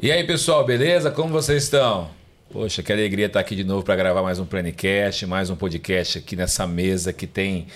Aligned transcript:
E 0.00 0.12
aí, 0.12 0.22
pessoal, 0.22 0.64
beleza? 0.64 1.10
Como 1.10 1.30
vocês 1.30 1.64
estão? 1.64 2.08
Poxa, 2.52 2.84
que 2.84 2.92
alegria 2.92 3.26
estar 3.26 3.40
aqui 3.40 3.56
de 3.56 3.64
novo 3.64 3.82
para 3.82 3.96
gravar 3.96 4.22
mais 4.22 4.38
um 4.38 4.46
Planicast, 4.46 5.26
mais 5.26 5.50
um 5.50 5.56
podcast 5.56 6.18
aqui 6.18 6.36
nessa 6.36 6.68
mesa 6.68 7.12
que 7.12 7.26
tem 7.26 7.66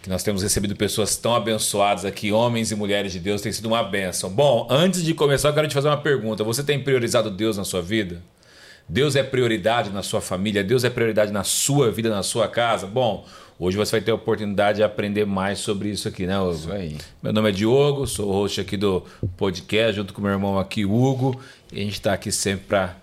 que 0.00 0.08
nós 0.08 0.22
temos 0.22 0.42
recebido 0.42 0.74
pessoas 0.74 1.18
tão 1.18 1.34
abençoadas 1.34 2.06
aqui, 2.06 2.32
homens 2.32 2.70
e 2.70 2.74
mulheres 2.74 3.12
de 3.12 3.20
Deus, 3.20 3.42
tem 3.42 3.52
sido 3.52 3.66
uma 3.66 3.82
benção. 3.82 4.30
Bom, 4.30 4.66
antes 4.70 5.04
de 5.04 5.12
começar, 5.12 5.50
eu 5.50 5.52
quero 5.52 5.68
te 5.68 5.74
fazer 5.74 5.88
uma 5.88 6.00
pergunta. 6.00 6.42
Você 6.42 6.62
tem 6.62 6.82
priorizado 6.82 7.30
Deus 7.30 7.58
na 7.58 7.64
sua 7.64 7.82
vida? 7.82 8.22
Deus 8.88 9.14
é 9.16 9.22
prioridade 9.22 9.90
na 9.90 10.02
sua 10.02 10.22
família? 10.22 10.64
Deus 10.64 10.82
é 10.82 10.88
prioridade 10.88 11.30
na 11.30 11.44
sua 11.44 11.90
vida, 11.90 12.08
na 12.08 12.22
sua 12.22 12.48
casa? 12.48 12.86
Bom, 12.86 13.26
hoje 13.58 13.76
você 13.76 13.92
vai 13.92 14.00
ter 14.00 14.12
a 14.12 14.14
oportunidade 14.14 14.78
de 14.78 14.82
aprender 14.82 15.26
mais 15.26 15.58
sobre 15.58 15.90
isso 15.90 16.08
aqui, 16.08 16.26
né, 16.26 16.40
Hugo? 16.40 16.52
Isso 16.52 16.72
aí. 16.72 16.96
Meu 17.22 17.30
nome 17.30 17.50
é 17.50 17.52
Diogo, 17.52 18.06
sou 18.06 18.32
host 18.32 18.62
aqui 18.62 18.78
do 18.78 19.04
podcast, 19.36 19.96
junto 19.96 20.14
com 20.14 20.22
meu 20.22 20.30
irmão 20.30 20.58
aqui, 20.58 20.86
Hugo. 20.86 21.38
E 21.72 21.80
a 21.80 21.84
gente 21.84 21.94
está 21.94 22.12
aqui 22.12 22.32
sempre 22.32 22.66
para 22.66 22.96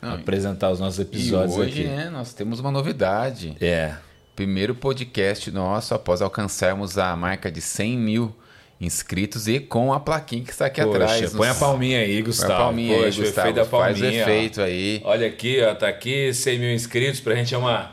apresentar 0.00 0.70
os 0.70 0.80
nossos 0.80 0.98
episódios 1.00 1.56
hoje, 1.56 1.80
aqui. 1.82 1.88
né, 1.88 2.10
nós 2.10 2.32
temos 2.34 2.60
uma 2.60 2.70
novidade. 2.70 3.56
É. 3.60 3.94
Primeiro 4.34 4.74
podcast 4.74 5.50
nosso 5.50 5.94
após 5.94 6.22
alcançarmos 6.22 6.98
a 6.98 7.14
marca 7.16 7.50
de 7.50 7.60
100 7.60 7.98
mil 7.98 8.34
inscritos 8.80 9.46
e 9.46 9.60
com 9.60 9.92
a 9.92 10.00
plaquinha 10.00 10.42
que 10.42 10.50
está 10.50 10.66
aqui 10.66 10.82
Poxa, 10.82 10.96
atrás. 11.04 11.32
põe 11.34 11.46
a 11.46 11.50
Nos- 11.50 11.60
palminha 11.60 11.98
aí, 12.00 12.14
Põe 12.14 12.22
Gustavo. 12.24 12.52
a 12.52 12.56
palminha 12.56 12.96
Poxa, 12.96 13.06
aí, 13.06 13.12
o 13.12 13.16
Gustavo. 13.22 13.48
efeito 13.48 13.54
da 13.56 13.64
Faz 13.64 13.96
o 13.96 14.00
palminha, 14.00 14.24
ó. 14.24 14.28
efeito 14.28 14.60
aí. 14.60 15.00
Olha 15.04 15.26
aqui, 15.28 15.62
ó, 15.62 15.74
tá 15.74 15.88
aqui 15.88 16.32
100 16.34 16.58
mil 16.58 16.72
inscritos. 16.72 17.20
Pra 17.20 17.34
gente 17.36 17.54
é 17.54 17.58
uma, 17.58 17.92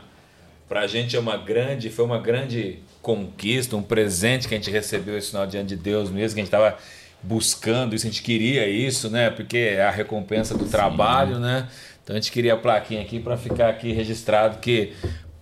pra 0.68 0.86
gente 0.88 1.14
é 1.14 1.20
uma 1.20 1.36
grande, 1.36 1.90
foi 1.90 2.04
uma 2.04 2.18
grande 2.18 2.78
conquista, 3.02 3.76
um 3.76 3.82
presente 3.82 4.48
que 4.48 4.54
a 4.54 4.56
gente 4.56 4.70
recebeu 4.70 5.16
esse 5.16 5.28
final 5.28 5.46
diante 5.46 5.68
de 5.68 5.76
Deus 5.76 6.10
mesmo, 6.10 6.34
que 6.34 6.40
a 6.40 6.44
gente 6.44 6.50
tava 6.50 6.76
buscando 7.22 7.94
isso, 7.94 8.06
a 8.06 8.10
gente 8.10 8.22
queria 8.22 8.68
isso, 8.68 9.10
né? 9.10 9.30
Porque 9.30 9.56
é 9.56 9.84
a 9.84 9.90
recompensa 9.90 10.56
do 10.56 10.64
trabalho, 10.64 11.38
né? 11.38 11.68
Então 12.02 12.16
a 12.16 12.18
gente 12.20 12.32
queria 12.32 12.54
a 12.54 12.56
plaquinha 12.56 13.02
aqui 13.02 13.20
pra 13.20 13.36
ficar 13.36 13.68
aqui 13.68 13.92
registrado 13.92 14.58
que 14.58 14.92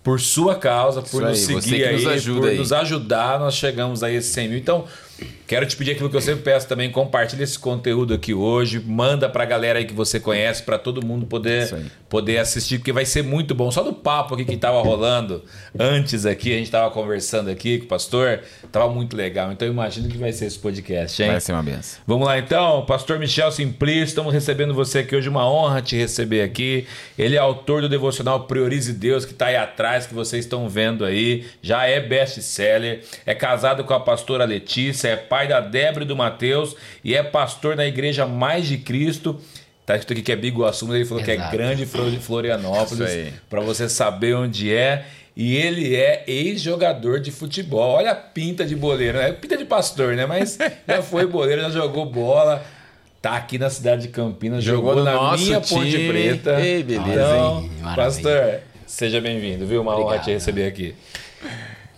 por 0.03 0.19
sua 0.19 0.55
causa, 0.55 1.01
por 1.01 1.29
Isso 1.31 1.51
nos 1.51 1.63
aí, 1.65 1.71
seguir 1.71 1.85
aí, 1.85 2.03
nos 2.03 2.25
por 2.25 2.47
aí. 2.47 2.57
nos 2.57 2.71
ajudar, 2.71 3.39
nós 3.39 3.55
chegamos 3.55 4.01
a 4.03 4.11
esses 4.11 4.31
100 4.31 4.47
mil. 4.47 4.57
Então, 4.57 4.85
quero 5.47 5.65
te 5.65 5.75
pedir 5.75 5.91
aquilo 5.91 6.09
que 6.09 6.15
eu 6.15 6.21
sempre 6.21 6.43
peço 6.43 6.67
também, 6.67 6.91
compartilha 6.91 7.43
esse 7.43 7.57
conteúdo 7.57 8.13
aqui 8.13 8.33
hoje, 8.33 8.79
manda 8.79 9.27
pra 9.27 9.45
galera 9.45 9.79
aí 9.79 9.85
que 9.85 9.93
você 9.93 10.19
conhece, 10.19 10.63
pra 10.63 10.77
todo 10.77 11.05
mundo 11.05 11.25
poder, 11.25 11.91
poder 12.07 12.37
assistir, 12.37 12.77
porque 12.77 12.91
vai 12.91 13.05
ser 13.05 13.23
muito 13.23 13.55
bom. 13.55 13.71
Só 13.71 13.81
do 13.81 13.93
papo 13.93 14.35
aqui 14.35 14.45
que 14.45 14.57
tava 14.57 14.81
rolando 14.81 15.43
antes 15.77 16.25
aqui, 16.25 16.53
a 16.53 16.57
gente 16.57 16.69
tava 16.69 16.91
conversando 16.91 17.49
aqui 17.49 17.79
com 17.79 17.85
o 17.85 17.87
pastor, 17.87 18.41
tava 18.71 18.89
muito 18.89 19.17
legal. 19.17 19.51
Então, 19.51 19.67
eu 19.67 19.73
imagino 19.73 20.07
que 20.07 20.17
vai 20.17 20.31
ser 20.31 20.45
esse 20.45 20.59
podcast, 20.59 21.21
hein? 21.21 21.31
Vai 21.31 21.41
ser 21.41 21.53
uma 21.53 21.63
benção. 21.63 21.99
Vamos 22.05 22.27
lá 22.27 22.37
então, 22.37 22.85
Pastor 22.85 23.19
Michel 23.19 23.51
Simplício, 23.51 24.03
estamos 24.03 24.33
recebendo 24.33 24.73
você 24.73 24.99
aqui 24.99 25.15
hoje, 25.15 25.27
uma 25.29 25.49
honra 25.49 25.81
te 25.81 25.95
receber 25.95 26.41
aqui. 26.41 26.87
Ele 27.17 27.35
é 27.35 27.39
autor 27.39 27.81
do 27.81 27.89
devocional 27.89 28.45
Priorize 28.45 28.93
Deus, 28.93 29.25
que 29.25 29.33
está 29.33 29.47
aí 29.47 29.55
atrás, 29.55 30.05
que 30.05 30.13
vocês 30.13 30.45
estão 30.45 30.69
vendo 30.69 31.03
aí. 31.03 31.45
Já 31.61 31.85
é 31.85 31.99
best-seller, 31.99 33.01
é 33.25 33.33
casado 33.33 33.83
com 33.83 33.93
a 33.93 33.99
pastora 33.99 34.45
Letícia, 34.45 35.08
é 35.09 35.15
pai 35.15 35.47
da 35.47 35.59
Débora 35.59 36.03
e 36.05 36.07
do 36.07 36.15
Mateus 36.15 36.75
e 37.03 37.15
é 37.15 37.21
pastor 37.23 37.75
na 37.75 37.85
Igreja 37.85 38.25
Mais 38.25 38.67
de 38.67 38.77
Cristo. 38.77 39.39
Tá 39.85 39.95
escrito 39.95 40.13
aqui 40.19 40.21
que 40.21 40.31
é 40.31 40.35
Biguaçu, 40.35 40.85
mas 40.87 40.95
ele 40.97 41.05
falou 41.05 41.23
que 41.23 41.31
é 41.31 41.35
Exato. 41.35 41.51
grande 41.51 41.85
Flor- 41.85 42.11
Florianópolis, 42.19 43.33
para 43.49 43.59
você 43.61 43.89
saber 43.89 44.35
onde 44.35 44.73
é. 44.73 45.05
E 45.35 45.55
ele 45.55 45.95
é 45.95 46.23
ex-jogador 46.27 47.19
de 47.21 47.31
futebol. 47.31 47.95
Olha 47.95 48.11
a 48.11 48.15
pinta 48.15 48.65
de 48.65 48.75
boleiro, 48.75 49.17
né? 49.17 49.31
Pinta 49.31 49.55
de 49.57 49.63
pastor, 49.65 50.15
né? 50.15 50.25
Mas 50.25 50.57
já 50.87 51.01
foi 51.01 51.25
boleiro, 51.25 51.61
já 51.61 51.69
jogou 51.69 52.05
bola. 52.05 52.63
Tá 53.21 53.35
aqui 53.37 53.57
na 53.57 53.69
cidade 53.69 54.03
de 54.03 54.07
Campinas, 54.09 54.63
Jogou 54.63 54.91
jogou, 54.95 55.03
na 55.03 55.13
nosso 55.13 55.43
minha 55.45 55.59
Ponte 55.61 55.91
time. 55.91 56.07
Preta. 56.09 56.59
Ei, 56.61 56.83
beleza, 56.83 57.11
então, 57.11 57.61
hein? 57.61 57.71
Maravilha. 57.81 57.95
pastor, 58.05 58.59
seja 58.85 59.19
bem-vindo, 59.21 59.65
viu? 59.65 59.81
Uma 59.81 59.93
honra 59.93 60.03
Obrigado. 60.03 60.25
te 60.25 60.31
receber 60.31 60.67
aqui. 60.67 60.95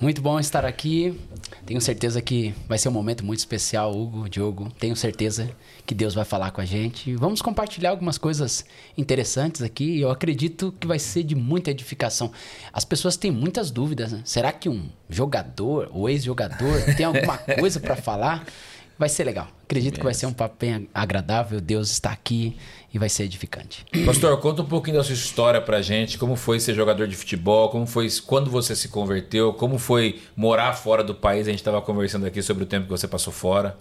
Muito 0.02 0.20
bom 0.20 0.40
estar 0.40 0.66
aqui. 0.66 1.16
Tenho 1.64 1.80
certeza 1.80 2.20
que 2.24 2.56
vai 2.68 2.80
ser 2.80 2.90
um 2.90 2.92
momento 2.92 3.24
muito 3.24 3.38
especial, 3.38 3.96
Hugo, 3.96 4.28
Diogo. 4.28 4.72
Tenho 4.80 4.96
certeza 4.96 5.48
que 5.86 5.94
Deus 5.94 6.16
vai 6.16 6.26
falar 6.26 6.50
com 6.50 6.60
a 6.60 6.66
gente. 6.66 7.16
Vamos 7.16 7.40
compartilhar 7.40 7.92
algumas 7.92 8.18
coisas 8.18 8.66
interessantes 8.98 9.62
aqui. 9.62 10.00
Eu 10.00 10.10
acredito 10.10 10.74
que 10.80 10.88
vai 10.88 10.98
ser 10.98 11.22
de 11.22 11.36
muita 11.36 11.70
edificação. 11.70 12.32
As 12.74 12.84
pessoas 12.84 13.16
têm 13.16 13.30
muitas 13.30 13.70
dúvidas. 13.70 14.12
Né? 14.12 14.24
Será 14.26 14.52
que 14.52 14.68
um 14.68 14.90
jogador 15.08 15.88
ou 15.94 16.10
ex-jogador 16.10 16.82
tem 16.98 17.06
alguma 17.06 17.38
coisa 17.60 17.80
para 17.80 17.96
falar? 17.96 18.44
Vai 19.02 19.10
ser 19.10 19.24
legal. 19.24 19.48
Acredito 19.64 19.98
que 19.98 20.04
vai 20.04 20.14
ser 20.14 20.28
um 20.28 20.32
papo 20.32 20.58
bem 20.60 20.88
agradável. 20.94 21.60
Deus 21.60 21.90
está 21.90 22.12
aqui 22.12 22.56
e 22.94 23.00
vai 23.00 23.10
ser 23.10 23.24
edificante. 23.24 23.84
Pastor, 24.06 24.40
conta 24.40 24.62
um 24.62 24.66
pouquinho 24.66 24.98
da 24.98 25.04
sua 25.04 25.16
história 25.16 25.60
pra 25.60 25.82
gente. 25.82 26.20
Como 26.20 26.36
foi 26.36 26.60
ser 26.60 26.76
jogador 26.76 27.08
de 27.08 27.16
futebol? 27.16 27.70
Como 27.70 27.88
foi 27.88 28.08
quando 28.28 28.52
você 28.52 28.76
se 28.76 28.90
converteu? 28.90 29.54
Como 29.54 29.80
foi 29.80 30.22
morar 30.36 30.74
fora 30.74 31.04
do 31.04 31.16
país? 31.16 31.48
A 31.48 31.50
gente 31.50 31.62
estava 31.62 31.82
conversando 31.82 32.28
aqui 32.28 32.44
sobre 32.44 32.64
o 32.64 32.68
tempo 32.68 32.84
que 32.86 32.92
você 32.92 33.08
passou 33.08 33.34
fora. 33.34 33.76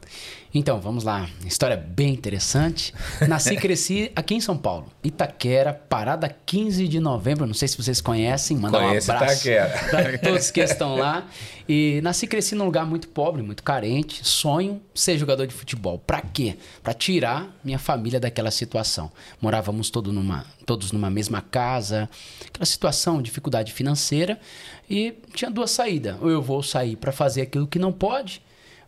Então, 0.53 0.81
vamos 0.81 1.05
lá. 1.05 1.28
História 1.47 1.77
bem 1.77 2.12
interessante. 2.12 2.93
Nasci 3.28 3.55
e 3.55 3.56
cresci 3.61 4.11
aqui 4.16 4.34
em 4.34 4.41
São 4.41 4.59
Paulo. 4.59 4.87
Itaquera, 5.03 5.72
parada 5.72 6.28
15 6.28 6.88
de 6.88 6.99
novembro. 6.99 7.47
Não 7.47 7.55
sei 7.55 7.69
se 7.69 7.77
vocês 7.77 8.00
conhecem. 8.00 8.56
Manda 8.56 8.78
Conheço 8.78 9.12
um 9.12 9.15
abraço 9.15 9.49
para 9.91 10.19
todos 10.19 10.50
que 10.50 10.60
estão 10.60 10.97
lá. 10.97 11.25
E 11.69 12.00
nasci 12.03 12.25
e 12.25 12.28
cresci 12.28 12.56
num 12.56 12.65
lugar 12.65 12.84
muito 12.84 13.06
pobre, 13.09 13.43
muito 13.43 13.62
carente. 13.62 14.27
Sonho 14.27 14.83
ser 14.93 15.16
jogador 15.19 15.47
de 15.47 15.55
futebol. 15.55 16.00
Pra 16.00 16.21
quê? 16.21 16.56
Pra 16.83 16.93
tirar 16.93 17.56
minha 17.62 17.78
família 17.78 18.19
daquela 18.19 18.50
situação. 18.50 19.12
Morávamos 19.41 19.89
todo 19.89 20.12
numa, 20.12 20.44
todos 20.66 20.91
numa 20.91 21.09
mesma 21.09 21.41
casa. 21.41 22.10
Aquela 22.44 22.66
situação, 22.66 23.22
dificuldade 23.22 23.72
financeira. 23.72 24.41
E 24.89 25.15
tinha 25.33 25.49
duas 25.49 25.71
saídas. 25.71 26.16
Ou 26.21 26.28
eu 26.28 26.43
vou 26.43 26.60
sair 26.60 26.97
pra 26.97 27.12
fazer 27.12 27.43
aquilo 27.43 27.69
que 27.69 27.78
não 27.78 27.93
pode 27.93 28.43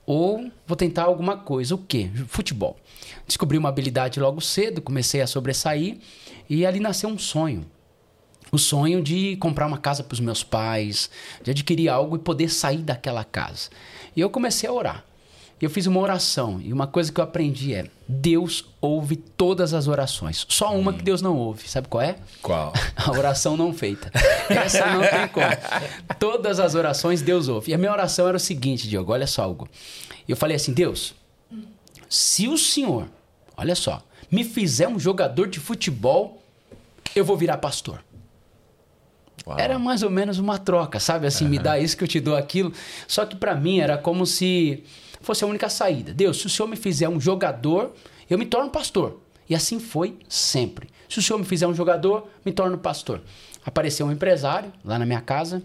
ou 0.07 0.51
vou 0.67 0.77
tentar 0.77 1.05
alguma 1.05 1.37
coisa. 1.37 1.75
O 1.75 1.79
quê? 1.79 2.11
Futebol. 2.27 2.77
Descobri 3.27 3.57
uma 3.59 3.69
habilidade 3.69 4.21
logo 4.21 4.41
cedo, 4.41 4.83
comecei 4.83 5.21
a 5.21 5.27
sobressair 5.27 5.99
e 6.49 6.67
ali 6.67 6.81
nasceu 6.81 7.09
um 7.09 7.19
sonho. 7.19 7.65
O 8.51 8.59
sonho 8.59 9.03
de 9.03 9.37
comprar 9.37 9.67
uma 9.67 9.79
casa 9.79 10.03
para 10.03 10.13
os 10.13 10.21
meus 10.21 10.45
pais, 10.45 11.09
de 11.43 11.51
adquirir 11.51 11.89
algo 11.89 12.17
e 12.17 12.19
poder 12.19 12.49
sair 12.51 12.83
daquela 12.83 13.25
casa. 13.25 13.71
E 14.15 14.21
eu 14.21 14.29
comecei 14.29 14.69
a 14.69 14.73
orar. 14.73 15.05
Eu 15.63 15.71
fiz 15.71 15.87
uma 15.87 16.01
oração 16.01 16.61
e 16.61 16.73
uma 16.73 16.89
coisa 16.89 17.13
que 17.13 17.21
eu 17.21 17.23
aprendi 17.23 17.73
é: 17.73 17.87
Deus 18.09 18.65
ouve 18.81 19.15
todas 19.15 19.73
as 19.73 19.87
orações. 19.87 20.45
Só 20.49 20.77
uma 20.77 20.93
que 20.93 21.05
Deus 21.05 21.23
não 21.23 21.37
ouve. 21.37 21.69
Sabe 21.69 21.87
qual 21.87 22.03
é? 22.03 22.17
Qual? 22.43 22.73
A 22.97 23.13
oração 23.13 23.57
não 23.57 23.73
feita. 23.73 24.11
Essa 24.51 24.87
não 24.87 25.03
tem 25.03 25.29
como. 25.29 25.47
Todas 26.19 26.59
as 26.59 26.75
orações 26.75 27.23
Deus 27.23 27.47
ouve. 27.47 27.71
E 27.71 27.75
a 27.75 27.79
minha 27.79 27.93
oração 27.93 28.27
era 28.27 28.37
o 28.37 28.41
seguinte, 28.41 28.89
Diogo, 28.89 29.13
olha 29.13 29.27
só 29.27 29.45
algo. 29.45 29.69
Eu 30.29 30.37
falei 30.37 30.57
assim, 30.57 30.73
Deus, 30.73 31.15
se 32.09 32.49
o 32.49 32.59
Senhor, 32.59 33.07
olha 33.57 33.77
só, 33.77 34.03
me 34.29 34.43
fizer 34.43 34.89
um 34.89 34.99
jogador 34.99 35.47
de 35.47 35.61
futebol, 35.61 36.43
eu 37.15 37.25
vou 37.25 37.37
virar 37.37 37.59
pastor. 37.59 38.03
Uau. 39.47 39.59
Era 39.59 39.79
mais 39.79 40.03
ou 40.03 40.11
menos 40.11 40.41
uma 40.41 40.59
troca, 40.59 40.99
sabe? 40.99 41.27
Assim, 41.27 41.49
me 41.49 41.59
dá 41.59 41.79
isso 41.79 41.97
que 41.97 42.03
eu 42.03 42.09
te 42.09 42.19
dou 42.19 42.37
aquilo. 42.37 42.73
Só 43.07 43.25
que 43.25 43.37
pra 43.37 43.55
mim 43.55 43.79
era 43.79 43.97
como 43.97 44.27
se 44.27 44.83
fosse 45.23 45.45
a 45.45 45.47
única 45.47 45.69
saída. 45.69 46.13
Deus, 46.13 46.39
se 46.41 46.47
o 46.47 46.51
Senhor 46.51 46.69
me 46.69 46.77
fizer 46.77 47.09
um 47.09 47.21
jogador, 47.21 47.93
eu 48.29 48.39
me 48.39 48.47
torno 48.47 48.71
pastor. 48.71 49.21
E 49.49 49.55
assim 49.55 49.79
foi 49.79 50.19
sempre. 50.29 50.89
Se 51.09 51.19
o 51.19 51.23
Senhor 51.23 51.39
me 51.39 51.45
fizer 51.45 51.67
um 51.67 51.75
jogador, 51.75 52.29
me 52.45 52.53
torno 52.53 52.79
pastor. 52.79 53.21
Apareceu 53.65 54.07
um 54.07 54.13
empresário 54.13 54.73
lá 54.85 54.99
na 54.99 55.07
minha 55.07 55.21
casa. 55.21 55.63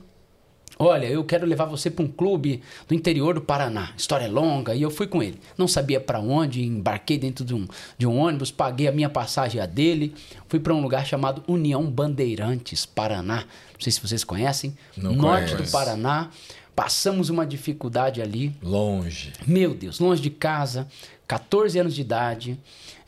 Olha, 0.80 1.08
eu 1.08 1.24
quero 1.24 1.48
levar 1.48 1.66
você 1.66 1.90
para 1.90 2.06
um 2.06 2.08
clube 2.08 2.62
do 2.88 2.94
interior 2.94 3.34
do 3.34 3.42
Paraná. 3.42 3.94
História 3.98 4.26
é 4.26 4.28
longa 4.28 4.76
e 4.76 4.82
eu 4.82 4.92
fui 4.92 5.08
com 5.08 5.24
ele. 5.24 5.40
Não 5.58 5.68
sabia 5.68 6.00
para 6.00 6.20
onde, 6.20 6.64
embarquei 6.64 7.18
dentro 7.18 7.44
de 7.44 7.56
um, 7.56 7.68
de 7.98 8.06
um 8.06 8.16
ônibus, 8.16 8.52
paguei 8.52 8.88
a 8.88 8.92
minha 8.92 9.10
passagem 9.10 9.60
a 9.60 9.66
dele. 9.66 10.14
Fui 10.48 10.60
para 10.60 10.74
um 10.74 10.82
lugar 10.82 11.06
chamado 11.06 11.44
União 11.48 11.84
Bandeirantes, 11.90 12.86
Paraná. 12.86 13.38
Não 13.74 13.80
sei 13.80 13.92
se 13.92 14.00
vocês 14.02 14.24
conhecem. 14.24 14.78
Não 14.96 15.14
Norte 15.14 15.54
conheço. 15.54 15.64
do 15.64 15.72
Paraná. 15.72 16.30
Passamos 16.78 17.32
uma 17.32 17.44
dificuldade 17.44 18.22
ali. 18.22 18.56
Longe. 18.62 19.34
Meu 19.48 19.74
Deus, 19.74 20.00
longe 20.00 20.22
de 20.22 20.30
casa, 20.30 20.88
14 21.28 21.80
anos 21.80 21.96
de 21.96 22.02
idade. 22.02 22.60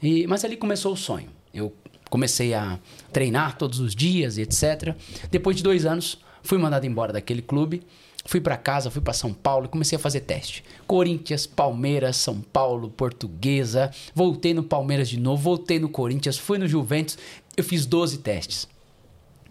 E, 0.01 0.25
mas 0.25 0.44
ali 0.44 0.57
começou 0.57 0.94
o 0.94 0.98
sonho. 0.98 1.30
Eu 1.54 1.71
comecei 2.10 2.56
a 2.56 2.80
treinar 3.13 3.60
todos 3.60 3.80
os 3.80 3.94
dias 3.94 4.39
e 4.39 4.42
etc. 4.42 4.95
Depois 5.30 5.56
de 5.56 5.62
dois 5.62 5.86
anos, 5.86 6.18
fui 6.42 6.57
mandado 6.57 6.88
embora 6.88 7.13
daquele 7.13 7.44
clube. 7.44 7.83
Fui 8.25 8.42
para 8.42 8.57
casa, 8.57 8.89
fui 8.89 9.04
para 9.04 9.13
São 9.13 9.31
Paulo 9.31 9.68
e 9.68 9.69
comecei 9.69 9.98
a 9.98 10.00
fazer 10.00 10.22
teste. 10.22 10.63
Corinthians, 10.88 11.45
Palmeiras, 11.45 12.18
São 12.18 12.42
Paulo, 12.42 12.89
Portuguesa. 12.89 13.92
Voltei 14.15 14.51
no 14.51 14.63
Palmeiras 14.63 15.07
de 15.07 15.19
novo, 15.19 15.44
voltei 15.44 15.77
no 15.77 15.89
Corinthians, 15.89 16.39
fui 16.39 16.57
no 16.57 16.68
Juventus. 16.68 17.19
Eu 17.56 17.63
fiz 17.63 17.86
12 17.86 18.18
testes. 18.18 18.68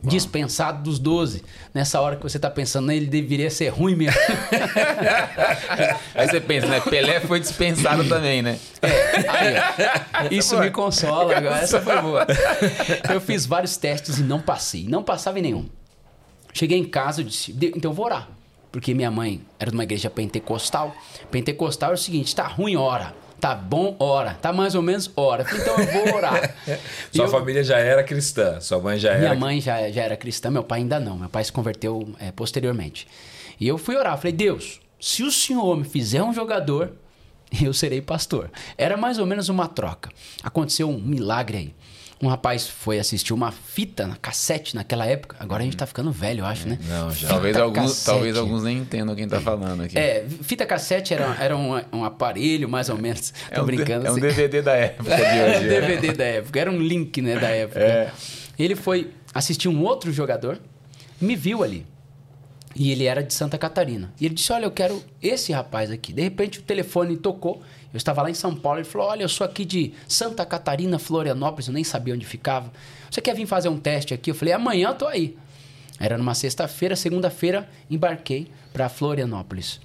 Dispensado 0.02 0.82
dos 0.82 0.98
12. 0.98 1.42
Nessa 1.74 2.00
hora 2.00 2.14
que 2.16 2.22
você 2.22 2.38
tá 2.38 2.48
pensando, 2.48 2.92
ele 2.92 3.06
deveria 3.06 3.50
ser 3.50 3.68
ruim 3.68 3.96
mesmo. 3.96 4.18
Aí 6.14 6.28
você 6.28 6.40
pensa, 6.40 6.66
né? 6.68 6.80
Pelé 6.80 7.18
foi 7.20 7.40
dispensado 7.40 8.08
também, 8.08 8.40
né? 8.40 8.58
É, 8.80 9.28
Aí, 10.12 10.38
isso 10.38 10.56
me 10.58 10.70
consola 10.70 11.36
agora. 11.36 11.58
Essa 11.58 11.80
foi 11.80 12.00
boa. 12.00 12.26
Eu 13.12 13.20
fiz 13.20 13.44
vários 13.44 13.76
testes 13.76 14.18
e 14.18 14.22
não 14.22 14.40
passei. 14.40 14.86
Não 14.88 15.02
passava 15.02 15.40
em 15.40 15.42
nenhum. 15.42 15.68
Cheguei 16.52 16.78
em 16.78 16.84
casa 16.84 17.20
e 17.20 17.24
disse, 17.24 17.52
então 17.52 17.90
eu 17.90 17.94
vou 17.94 18.06
orar. 18.06 18.28
Porque 18.70 18.94
minha 18.94 19.10
mãe 19.10 19.40
era 19.58 19.70
de 19.70 19.76
uma 19.76 19.82
igreja 19.82 20.08
pentecostal. 20.08 20.94
Pentecostal 21.30 21.90
é 21.90 21.94
o 21.94 21.98
seguinte, 21.98 22.34
tá 22.36 22.46
ruim, 22.46 22.76
ora. 22.76 23.14
Tá 23.40 23.54
bom, 23.54 23.96
ora. 23.98 24.34
Tá 24.34 24.52
mais 24.52 24.74
ou 24.74 24.82
menos, 24.82 25.10
ora. 25.16 25.46
Então 25.52 25.78
eu 25.78 25.86
vou 25.86 26.16
orar. 26.16 26.54
Sua 27.12 27.26
eu, 27.26 27.28
família 27.28 27.62
já 27.62 27.78
era 27.78 28.02
cristã, 28.02 28.60
sua 28.60 28.80
mãe 28.80 28.98
já 28.98 29.10
era. 29.10 29.20
Minha 29.20 29.34
mãe 29.34 29.60
já, 29.60 29.90
já 29.90 30.02
era 30.02 30.16
cristã, 30.16 30.50
meu 30.50 30.64
pai 30.64 30.80
ainda 30.80 30.98
não. 30.98 31.16
Meu 31.16 31.28
pai 31.28 31.44
se 31.44 31.52
converteu 31.52 32.14
é, 32.18 32.32
posteriormente. 32.32 33.06
E 33.60 33.66
eu 33.66 33.78
fui 33.78 33.96
orar. 33.96 34.16
Falei, 34.16 34.32
Deus, 34.32 34.80
se 35.00 35.22
o 35.22 35.30
senhor 35.30 35.76
me 35.76 35.84
fizer 35.84 36.22
um 36.22 36.32
jogador, 36.32 36.92
eu 37.62 37.72
serei 37.72 38.00
pastor. 38.00 38.50
Era 38.76 38.96
mais 38.96 39.18
ou 39.18 39.26
menos 39.26 39.48
uma 39.48 39.68
troca. 39.68 40.10
Aconteceu 40.42 40.88
um 40.88 40.98
milagre 40.98 41.56
aí. 41.58 41.74
Um 42.20 42.26
rapaz 42.26 42.66
foi 42.66 42.98
assistir 42.98 43.32
uma 43.32 43.52
fita 43.52 44.04
na 44.06 44.16
cassete 44.16 44.74
naquela 44.74 45.06
época. 45.06 45.36
Agora 45.38 45.62
a 45.62 45.64
gente 45.64 45.76
tá 45.76 45.86
ficando 45.86 46.10
velho, 46.10 46.40
eu 46.40 46.46
acho, 46.46 46.68
né? 46.68 46.76
Não, 46.88 47.10
já. 47.12 47.28
Talvez 47.28 47.56
alguns, 47.56 48.04
talvez 48.04 48.36
alguns 48.36 48.64
nem 48.64 48.78
entendam 48.78 49.14
quem 49.14 49.28
tá 49.28 49.40
falando 49.40 49.84
aqui. 49.84 49.96
É, 49.96 50.26
fita 50.42 50.66
cassete 50.66 51.14
era, 51.14 51.36
era 51.40 51.56
um, 51.56 51.80
um 51.92 52.04
aparelho, 52.04 52.68
mais 52.68 52.88
ou 52.88 52.98
menos. 52.98 53.32
Tô 53.54 53.62
um, 53.62 53.66
D- 53.66 53.76
brincando. 53.76 54.06
é 54.06 54.10
um 54.10 54.12
assim. 54.14 54.20
DVD 54.20 54.62
da 54.62 54.72
época 54.74 55.14
de 55.14 55.22
É, 55.22 55.44
hoje. 55.58 55.66
é. 55.66 55.80
DVD 55.80 56.12
da 56.12 56.24
época. 56.24 56.58
Era 56.60 56.70
um 56.72 56.80
link, 56.80 57.22
né, 57.22 57.38
da 57.38 57.48
época. 57.50 57.78
É. 57.80 58.10
Ele 58.58 58.74
foi 58.74 59.12
assistir 59.32 59.68
um 59.68 59.80
outro 59.84 60.12
jogador, 60.12 60.58
me 61.20 61.36
viu 61.36 61.62
ali. 61.62 61.86
E 62.74 62.90
ele 62.92 63.04
era 63.04 63.22
de 63.22 63.32
Santa 63.32 63.56
Catarina. 63.56 64.12
E 64.20 64.26
ele 64.26 64.34
disse: 64.34 64.52
Olha, 64.52 64.64
eu 64.64 64.70
quero 64.70 65.02
esse 65.22 65.52
rapaz 65.52 65.90
aqui. 65.90 66.12
De 66.12 66.22
repente 66.22 66.58
o 66.58 66.62
telefone 66.62 67.16
tocou. 67.16 67.62
Eu 67.92 67.96
estava 67.96 68.22
lá 68.22 68.30
em 68.30 68.34
São 68.34 68.54
Paulo. 68.54 68.78
Ele 68.78 68.88
falou: 68.88 69.08
Olha, 69.08 69.22
eu 69.22 69.28
sou 69.28 69.44
aqui 69.44 69.64
de 69.64 69.92
Santa 70.06 70.44
Catarina, 70.44 70.98
Florianópolis. 70.98 71.68
Eu 71.68 71.74
nem 71.74 71.84
sabia 71.84 72.14
onde 72.14 72.26
ficava. 72.26 72.72
Você 73.10 73.20
quer 73.20 73.34
vir 73.34 73.46
fazer 73.46 73.68
um 73.68 73.78
teste 73.78 74.12
aqui? 74.12 74.30
Eu 74.30 74.34
falei: 74.34 74.54
Amanhã 74.54 74.88
eu 74.88 74.94
tô 74.94 75.06
aí. 75.06 75.36
Era 75.98 76.18
numa 76.18 76.34
sexta-feira. 76.34 76.94
Segunda-feira 76.94 77.68
embarquei 77.90 78.50
para 78.72 78.88
Florianópolis. 78.88 79.80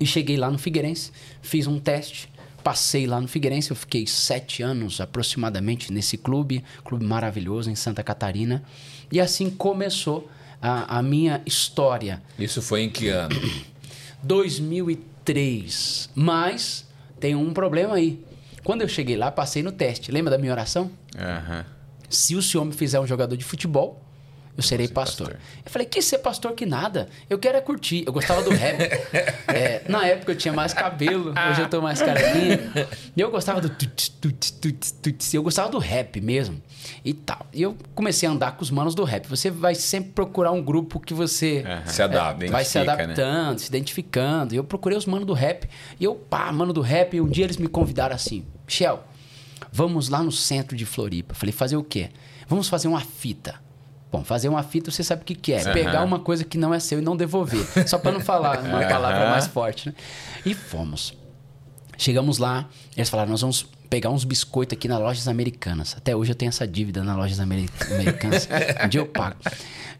E 0.00 0.06
cheguei 0.06 0.36
lá 0.36 0.50
no 0.50 0.58
Figueirense, 0.58 1.12
fiz 1.42 1.66
um 1.66 1.78
teste, 1.78 2.28
passei 2.64 3.06
lá 3.06 3.20
no 3.20 3.28
Figueirense, 3.28 3.70
eu 3.70 3.76
fiquei 3.76 4.06
sete 4.06 4.62
anos 4.62 5.00
aproximadamente 5.00 5.92
nesse 5.92 6.16
clube, 6.16 6.64
clube 6.82 7.04
maravilhoso 7.04 7.70
em 7.70 7.74
Santa 7.74 8.02
Catarina. 8.02 8.62
E 9.10 9.20
assim 9.20 9.50
começou 9.50 10.30
a, 10.60 10.98
a 10.98 11.02
minha 11.02 11.42
história. 11.44 12.22
Isso 12.38 12.62
foi 12.62 12.82
em 12.82 12.90
que 12.90 13.08
ano? 13.08 13.36
2003. 14.22 16.10
Mas 16.14 16.86
tem 17.22 17.36
um 17.36 17.52
problema 17.52 17.94
aí. 17.94 18.20
Quando 18.64 18.82
eu 18.82 18.88
cheguei 18.88 19.16
lá, 19.16 19.30
passei 19.30 19.62
no 19.62 19.70
teste. 19.70 20.10
Lembra 20.10 20.32
da 20.32 20.38
minha 20.38 20.50
oração? 20.50 20.90
Aham. 21.16 21.64
Se 22.10 22.34
o 22.34 22.42
senhor 22.42 22.64
me 22.64 22.72
fizer 22.72 22.98
um 22.98 23.06
jogador 23.06 23.36
de 23.36 23.44
futebol, 23.44 24.01
eu 24.56 24.62
serei 24.62 24.86
ser 24.86 24.92
pastor. 24.92 25.28
pastor. 25.28 25.42
Eu 25.64 25.70
falei, 25.70 25.86
que 25.86 26.02
ser 26.02 26.18
pastor 26.18 26.52
que 26.52 26.66
nada. 26.66 27.08
Eu 27.28 27.38
quero 27.38 27.56
é 27.56 27.60
curtir. 27.60 28.04
Eu 28.06 28.12
gostava 28.12 28.42
do 28.42 28.50
rap. 28.50 28.82
É, 29.52 29.82
na 29.86 30.06
época 30.06 30.32
eu 30.32 30.36
tinha 30.36 30.52
mais 30.52 30.72
cabelo, 30.72 31.34
hoje 31.50 31.60
eu 31.60 31.68
tô 31.68 31.80
mais 31.82 32.00
carequinha. 32.00 32.88
E 33.14 33.20
eu 33.20 33.30
gostava 33.30 33.60
do 33.60 33.68
tuts, 33.68 34.08
tuts, 34.08 34.50
tuts, 34.50 34.90
tuts. 34.92 35.34
Eu 35.34 35.42
gostava 35.42 35.68
do 35.68 35.78
rap 35.78 36.20
mesmo. 36.20 36.60
E 37.04 37.12
tal. 37.12 37.46
E 37.52 37.60
eu 37.60 37.76
comecei 37.94 38.26
a 38.26 38.32
andar 38.32 38.56
com 38.56 38.62
os 38.62 38.70
manos 38.70 38.94
do 38.94 39.04
rap. 39.04 39.26
Você 39.26 39.50
vai 39.50 39.74
sempre 39.74 40.12
procurar 40.12 40.52
um 40.52 40.62
grupo 40.62 40.98
que 40.98 41.12
você 41.12 41.64
Aham. 41.66 41.86
Se 41.86 42.02
adapta. 42.02 42.46
É, 42.46 42.48
vai 42.48 42.64
se 42.64 42.78
né? 42.78 42.90
adaptando, 42.90 43.58
se 43.58 43.68
identificando. 43.68 44.54
E 44.54 44.56
eu 44.56 44.64
procurei 44.64 44.96
os 44.96 45.04
manos 45.04 45.26
do 45.26 45.34
rap. 45.34 45.68
E 46.00 46.04
eu, 46.04 46.14
pá, 46.14 46.50
mano 46.50 46.72
do 46.72 46.80
rap. 46.80 47.14
E 47.14 47.20
um 47.20 47.28
dia 47.28 47.44
eles 47.44 47.58
me 47.58 47.68
convidaram 47.68 48.14
assim: 48.14 48.44
Shell, 48.66 49.02
vamos 49.70 50.08
lá 50.08 50.22
no 50.22 50.32
centro 50.32 50.76
de 50.76 50.86
Floripa. 50.86 51.34
Falei, 51.34 51.52
fazer 51.52 51.76
o 51.76 51.84
quê? 51.84 52.10
Vamos 52.48 52.68
fazer 52.68 52.88
uma 52.88 53.00
fita. 53.00 53.60
Bom, 54.12 54.22
fazer 54.22 54.48
uma 54.50 54.62
fita 54.62 54.90
você 54.90 55.02
sabe 55.02 55.22
o 55.22 55.24
que, 55.24 55.34
que 55.34 55.52
é. 55.54 55.62
Aham. 55.62 55.72
Pegar 55.72 56.04
uma 56.04 56.18
coisa 56.20 56.44
que 56.44 56.58
não 56.58 56.74
é 56.74 56.78
seu 56.78 56.98
e 56.98 57.02
não 57.02 57.16
devolver. 57.16 57.64
Só 57.88 57.98
para 57.98 58.12
não 58.12 58.20
falar 58.20 58.60
uma 58.64 58.86
palavra 58.86 59.30
mais 59.30 59.46
forte, 59.46 59.88
né? 59.88 59.94
E 60.44 60.52
fomos. 60.54 61.14
Chegamos 61.96 62.38
lá, 62.38 62.68
eles 62.96 63.08
falaram, 63.08 63.30
nós 63.30 63.40
vamos 63.40 63.66
pegar 63.88 64.10
uns 64.10 64.24
biscoitos 64.24 64.76
aqui 64.76 64.88
nas 64.88 64.98
lojas 65.00 65.28
americanas. 65.28 65.94
Até 65.96 66.14
hoje 66.16 66.30
eu 66.32 66.34
tenho 66.34 66.48
essa 66.48 66.66
dívida 66.66 67.02
nas 67.04 67.16
lojas 67.16 67.38
ameri- 67.40 67.68
americanas. 67.90 68.48
um 68.84 68.88
dia 68.88 69.00
eu 69.00 69.06
pago. 69.06 69.36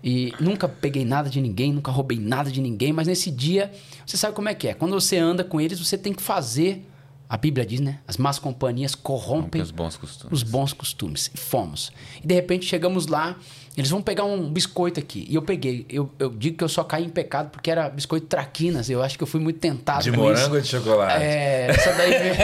E 0.05 0.33
nunca 0.41 0.67
peguei 0.69 1.05
nada 1.05 1.31
de 1.31 1.41
ninguém, 1.41 1.73
nunca 1.73 1.91
roubei 1.93 2.19
nada 2.19 2.51
de 2.51 2.61
ninguém, 2.61 2.93
mas 2.93 3.07
nesse 3.07 3.31
dia, 3.31 3.71
você 4.05 4.17
sabe 4.17 4.35
como 4.35 4.49
é 4.49 4.55
que 4.55 4.67
é. 4.69 4.75
Quando 4.75 4.93
você 4.93 5.17
anda 5.17 5.45
com 5.45 5.61
eles, 5.61 5.79
você 5.79 5.97
tem 5.97 6.13
que 6.13 6.23
fazer. 6.23 6.87
A 7.33 7.37
Bíblia 7.39 7.65
diz, 7.65 7.81
né? 7.81 7.99
As 8.07 8.19
más 8.19 8.39
companhias 8.39 8.95
corrompem 8.95 9.63
Os 9.63 9.71
bons 9.71 9.97
costumes. 9.97 10.31
os 10.31 10.43
bons 10.43 10.75
costumes. 10.75 11.31
E 11.35 11.39
fomos. 11.39 11.91
E 12.23 12.27
de 12.27 12.35
repente 12.35 12.67
chegamos 12.67 13.07
lá, 13.07 13.37
eles 13.75 13.89
vão 13.89 14.03
pegar 14.03 14.25
um 14.25 14.51
biscoito 14.53 15.01
aqui. 15.01 15.25
E 15.31 15.35
eu 15.35 15.41
peguei. 15.41 15.87
Eu, 15.89 16.11
eu 16.19 16.29
digo 16.29 16.59
que 16.59 16.63
eu 16.65 16.69
só 16.69 16.85
caí 16.85 17.07
em 17.07 17.09
pecado 17.09 17.49
porque 17.49 17.71
era 17.71 17.89
biscoito 17.89 18.27
traquinas. 18.27 18.91
Eu 18.91 19.03
acho 19.03 19.17
que 19.17 19.23
eu 19.23 19.27
fui 19.27 19.41
muito 19.41 19.59
tentado 19.59 20.05
De 20.05 20.11
com 20.11 20.19
morango 20.19 20.41
isso. 20.41 20.55
ou 20.57 20.61
de 20.61 20.69
chocolate? 20.69 21.25
É, 21.25 21.69
essa 21.71 21.93
daí 21.95 22.11
veio- 22.11 22.35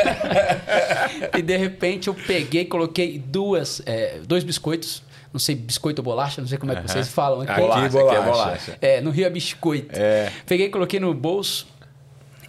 E 1.39 1.43
de 1.43 1.57
repente 1.59 2.09
eu 2.09 2.15
peguei, 2.15 2.65
coloquei 2.65 3.19
duas, 3.19 3.83
é, 3.85 4.21
dois 4.27 4.43
biscoitos. 4.43 5.03
Não 5.31 5.39
sei, 5.39 5.55
biscoito 5.55 6.01
ou 6.01 6.05
bolacha, 6.05 6.41
não 6.41 6.49
sei 6.49 6.57
como 6.57 6.73
é 6.73 6.77
que 6.77 6.81
Aham. 6.81 6.89
vocês 6.89 7.09
falam 7.09 7.43
aqui. 7.43 7.53
Aqui, 7.53 7.61
Bolacha, 7.61 7.89
bolacha. 7.91 8.19
aqui 8.19 8.27
é 8.29 8.31
bolacha. 8.33 8.79
É, 8.81 9.01
no 9.03 9.11
Rio 9.11 9.27
é 9.27 9.31
biscoito. 9.31 9.91
É. 9.93 10.33
Peguei, 10.47 10.71
coloquei 10.71 10.99
no 10.99 11.13
bolso 11.13 11.67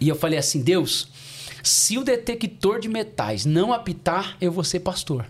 e 0.00 0.08
eu 0.08 0.14
falei 0.16 0.38
assim: 0.38 0.62
Deus, 0.62 1.06
se 1.62 1.98
o 1.98 2.04
detector 2.04 2.80
de 2.80 2.88
metais 2.88 3.44
não 3.44 3.72
apitar, 3.72 4.36
eu 4.40 4.50
vou 4.52 4.64
ser 4.64 4.80
pastor. 4.80 5.26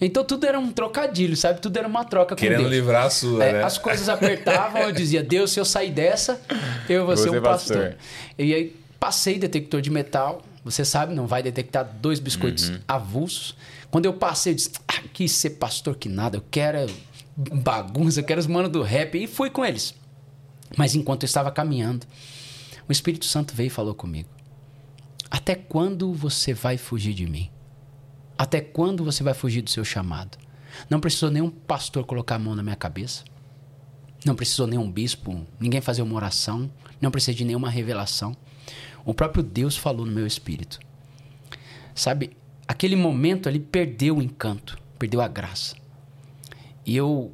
Então 0.00 0.24
tudo 0.24 0.44
era 0.44 0.58
um 0.58 0.72
trocadilho, 0.72 1.36
sabe? 1.36 1.60
Tudo 1.60 1.76
era 1.78 1.86
uma 1.86 2.04
troca 2.04 2.34
com 2.34 2.40
Querendo 2.40 2.58
Deus. 2.60 2.70
livrar 2.70 3.06
a 3.06 3.10
sua, 3.10 3.44
É, 3.44 3.52
né? 3.54 3.62
As 3.62 3.78
coisas 3.78 4.08
apertavam, 4.08 4.82
eu 4.82 4.92
dizia, 4.92 5.22
Deus, 5.22 5.52
se 5.52 5.60
eu 5.60 5.64
sair 5.64 5.92
dessa, 5.92 6.40
eu 6.88 7.06
vou 7.06 7.14
Vou 7.14 7.24
ser 7.24 7.30
um 7.38 7.40
pastor. 7.42 7.76
pastor. 7.76 7.96
E 8.38 8.52
aí 8.52 8.76
passei 8.98 9.38
detector 9.38 9.80
de 9.80 9.90
metal, 9.90 10.42
você 10.64 10.84
sabe, 10.84 11.14
não 11.14 11.26
vai 11.26 11.42
detectar 11.42 11.84
dois 12.00 12.18
biscoitos 12.18 12.70
Uhum. 12.70 12.78
avulsos. 12.88 13.56
Quando 13.90 14.06
eu 14.06 14.14
passei, 14.14 14.52
eu 14.52 14.56
disse, 14.56 14.70
ah, 14.88 15.02
que 15.12 15.28
ser 15.28 15.50
pastor 15.50 15.94
que 15.94 16.08
nada, 16.08 16.38
eu 16.38 16.44
quero 16.50 16.86
bagunça, 17.36 18.20
eu 18.20 18.24
quero 18.24 18.40
os 18.40 18.46
manos 18.46 18.70
do 18.72 18.82
rap. 18.82 19.14
E 19.16 19.26
fui 19.26 19.48
com 19.50 19.64
eles. 19.64 19.94
Mas 20.76 20.94
enquanto 20.96 21.22
eu 21.22 21.26
estava 21.26 21.50
caminhando, 21.52 22.04
o 22.88 22.92
Espírito 22.92 23.24
Santo 23.26 23.54
veio 23.54 23.68
e 23.68 23.70
falou 23.70 23.94
comigo: 23.94 24.28
Até 25.34 25.56
quando 25.56 26.12
você 26.12 26.54
vai 26.54 26.78
fugir 26.78 27.12
de 27.12 27.26
mim? 27.26 27.50
Até 28.38 28.60
quando 28.60 29.02
você 29.02 29.20
vai 29.20 29.34
fugir 29.34 29.62
do 29.62 29.68
seu 29.68 29.84
chamado? 29.84 30.38
Não 30.88 31.00
precisou 31.00 31.28
nenhum 31.28 31.50
pastor 31.50 32.06
colocar 32.06 32.36
a 32.36 32.38
mão 32.38 32.54
na 32.54 32.62
minha 32.62 32.76
cabeça. 32.76 33.24
Não 34.24 34.36
precisou 34.36 34.68
nenhum 34.68 34.88
bispo, 34.88 35.44
ninguém 35.58 35.80
fazer 35.80 36.02
uma 36.02 36.14
oração. 36.14 36.70
Não 37.00 37.10
precisei 37.10 37.34
de 37.34 37.44
nenhuma 37.44 37.68
revelação. 37.68 38.36
O 39.04 39.12
próprio 39.12 39.42
Deus 39.42 39.76
falou 39.76 40.06
no 40.06 40.12
meu 40.12 40.24
espírito. 40.24 40.78
Sabe, 41.96 42.36
aquele 42.68 42.94
momento 42.94 43.48
ali 43.48 43.58
perdeu 43.58 44.18
o 44.18 44.22
encanto, 44.22 44.78
perdeu 45.00 45.20
a 45.20 45.26
graça. 45.26 45.74
E 46.86 46.94
eu 46.94 47.32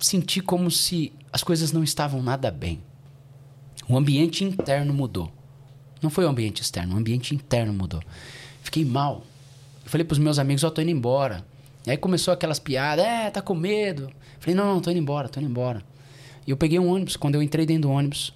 senti 0.00 0.40
como 0.40 0.70
se 0.70 1.12
as 1.30 1.44
coisas 1.44 1.70
não 1.70 1.84
estavam 1.84 2.22
nada 2.22 2.50
bem. 2.50 2.82
O 3.86 3.94
ambiente 3.94 4.42
interno 4.42 4.94
mudou. 4.94 5.35
Não 6.02 6.10
foi 6.10 6.24
o 6.24 6.28
ambiente 6.28 6.62
externo, 6.62 6.94
o 6.94 6.98
ambiente 6.98 7.34
interno 7.34 7.72
mudou. 7.72 8.02
Fiquei 8.62 8.84
mal. 8.84 9.24
Eu 9.84 9.90
falei 9.90 10.04
pros 10.04 10.18
meus 10.18 10.38
amigos, 10.38 10.64
ó, 10.64 10.70
tô 10.70 10.82
indo 10.82 10.90
embora. 10.90 11.44
E 11.86 11.90
aí 11.90 11.96
começou 11.96 12.34
aquelas 12.34 12.58
piadas, 12.58 13.04
é, 13.04 13.30
tá 13.30 13.40
com 13.40 13.54
medo. 13.54 14.10
Falei, 14.40 14.54
não, 14.54 14.66
não, 14.74 14.80
tô 14.80 14.90
indo 14.90 14.98
embora, 14.98 15.28
tô 15.28 15.40
indo 15.40 15.48
embora. 15.48 15.82
E 16.46 16.50
eu 16.50 16.56
peguei 16.56 16.78
um 16.78 16.88
ônibus, 16.88 17.16
quando 17.16 17.36
eu 17.36 17.42
entrei 17.42 17.64
dentro 17.64 17.82
do 17.82 17.90
ônibus, 17.90 18.32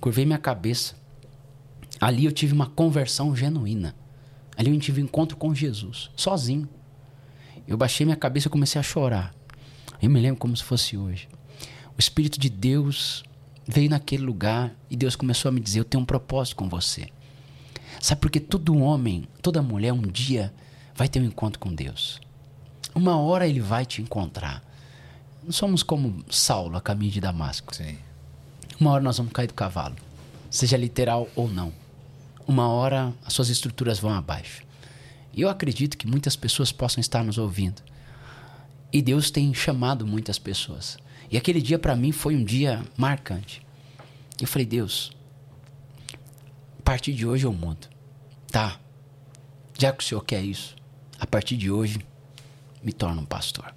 curvei 0.00 0.24
minha 0.24 0.38
cabeça. 0.38 0.94
Ali 2.00 2.24
eu 2.24 2.32
tive 2.32 2.52
uma 2.52 2.66
conversão 2.66 3.34
genuína. 3.34 3.94
Ali 4.56 4.72
eu 4.72 4.80
tive 4.80 5.02
um 5.02 5.04
encontro 5.04 5.36
com 5.36 5.54
Jesus, 5.54 6.10
sozinho. 6.16 6.68
Eu 7.66 7.76
baixei 7.76 8.06
minha 8.06 8.16
cabeça 8.16 8.48
e 8.48 8.50
comecei 8.50 8.78
a 8.78 8.82
chorar. 8.82 9.34
Eu 10.00 10.10
me 10.10 10.20
lembro 10.20 10.38
como 10.38 10.56
se 10.56 10.62
fosse 10.62 10.96
hoje. 10.96 11.28
O 11.96 12.00
Espírito 12.00 12.38
de 12.38 12.48
Deus 12.48 13.22
veio 13.70 13.88
naquele 13.88 14.24
lugar 14.24 14.72
e 14.90 14.96
Deus 14.96 15.14
começou 15.14 15.48
a 15.48 15.52
me 15.52 15.60
dizer: 15.60 15.80
Eu 15.80 15.84
tenho 15.84 16.02
um 16.02 16.06
propósito 16.06 16.56
com 16.56 16.68
você. 16.68 17.08
Sabe 18.00 18.20
por 18.20 18.30
que 18.30 18.40
todo 18.40 18.76
homem, 18.78 19.28
toda 19.40 19.62
mulher, 19.62 19.92
um 19.92 20.02
dia 20.02 20.52
vai 20.94 21.08
ter 21.08 21.20
um 21.20 21.24
encontro 21.24 21.58
com 21.58 21.72
Deus. 21.72 22.20
Uma 22.94 23.18
hora 23.18 23.46
ele 23.46 23.60
vai 23.60 23.86
te 23.86 24.02
encontrar. 24.02 24.62
Não 25.44 25.52
somos 25.52 25.82
como 25.82 26.24
Saulo 26.28 26.76
a 26.76 26.80
caminho 26.80 27.12
de 27.12 27.20
Damasco. 27.20 27.74
Sim. 27.74 27.96
Uma 28.78 28.92
hora 28.92 29.02
nós 29.02 29.18
vamos 29.18 29.32
cair 29.32 29.46
do 29.46 29.54
cavalo, 29.54 29.96
seja 30.50 30.76
literal 30.76 31.28
ou 31.36 31.48
não. 31.48 31.72
Uma 32.46 32.68
hora 32.68 33.12
as 33.24 33.32
suas 33.32 33.48
estruturas 33.48 33.98
vão 33.98 34.12
abaixo. 34.12 34.62
E 35.32 35.42
eu 35.42 35.48
acredito 35.48 35.96
que 35.96 36.06
muitas 36.06 36.34
pessoas 36.34 36.72
possam 36.72 37.00
estar 37.00 37.22
nos 37.22 37.38
ouvindo. 37.38 37.82
E 38.92 39.00
Deus 39.00 39.30
tem 39.30 39.54
chamado 39.54 40.06
muitas 40.06 40.38
pessoas. 40.38 40.98
E 41.30 41.36
aquele 41.36 41.60
dia 41.62 41.78
para 41.78 41.94
mim 41.94 42.12
foi 42.12 42.34
um 42.34 42.42
dia 42.44 42.82
marcante. 42.96 43.62
Eu 44.40 44.46
falei, 44.46 44.66
Deus, 44.66 45.12
a 46.78 46.82
partir 46.82 47.12
de 47.12 47.26
hoje 47.26 47.44
eu 47.46 47.52
mudo. 47.52 47.86
Tá. 48.50 48.78
Já 49.78 49.92
que 49.92 50.02
o 50.02 50.06
senhor 50.06 50.22
quer 50.24 50.42
isso, 50.42 50.74
a 51.18 51.26
partir 51.26 51.56
de 51.56 51.70
hoje, 51.70 51.98
me 52.82 52.92
torna 52.92 53.20
um 53.20 53.24
pastor. 53.24 53.72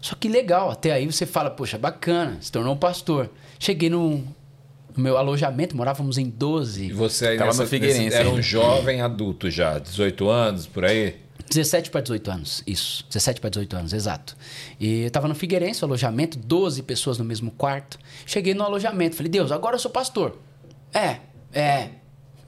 Só 0.00 0.14
que 0.14 0.28
legal, 0.28 0.70
até 0.70 0.92
aí 0.92 1.04
você 1.06 1.26
fala, 1.26 1.50
poxa, 1.50 1.76
bacana, 1.76 2.38
se 2.40 2.50
tornou 2.50 2.74
um 2.74 2.78
pastor. 2.78 3.30
Cheguei 3.58 3.90
no, 3.90 4.18
no 4.18 5.02
meu 5.02 5.18
alojamento, 5.18 5.76
morávamos 5.76 6.16
em 6.16 6.28
12. 6.30 6.86
E 6.86 6.92
você 6.92 7.28
aí 7.28 7.38
nessa, 7.38 7.62
no 7.64 7.68
Figueirense 7.68 8.04
nesse- 8.04 8.16
era 8.16 8.28
um 8.30 8.40
jovem 8.40 9.00
adulto 9.00 9.50
já, 9.50 9.78
18 9.78 10.28
anos, 10.28 10.66
por 10.66 10.84
aí? 10.84 11.16
17 11.48 11.90
para 11.90 12.00
18 12.00 12.30
anos, 12.30 12.62
isso. 12.66 13.04
17 13.08 13.40
para 13.40 13.50
18 13.50 13.76
anos, 13.76 13.92
exato. 13.92 14.36
E 14.80 15.02
eu 15.02 15.10
tava 15.10 15.28
no 15.28 15.34
Figueirense, 15.34 15.84
alojamento, 15.84 16.38
12 16.38 16.82
pessoas 16.82 17.18
no 17.18 17.24
mesmo 17.24 17.50
quarto. 17.50 17.98
Cheguei 18.24 18.54
no 18.54 18.64
alojamento, 18.64 19.16
falei, 19.16 19.30
Deus, 19.30 19.52
agora 19.52 19.76
eu 19.76 19.78
sou 19.80 19.90
pastor. 19.90 20.38
É, 20.92 21.18
é, 21.52 21.90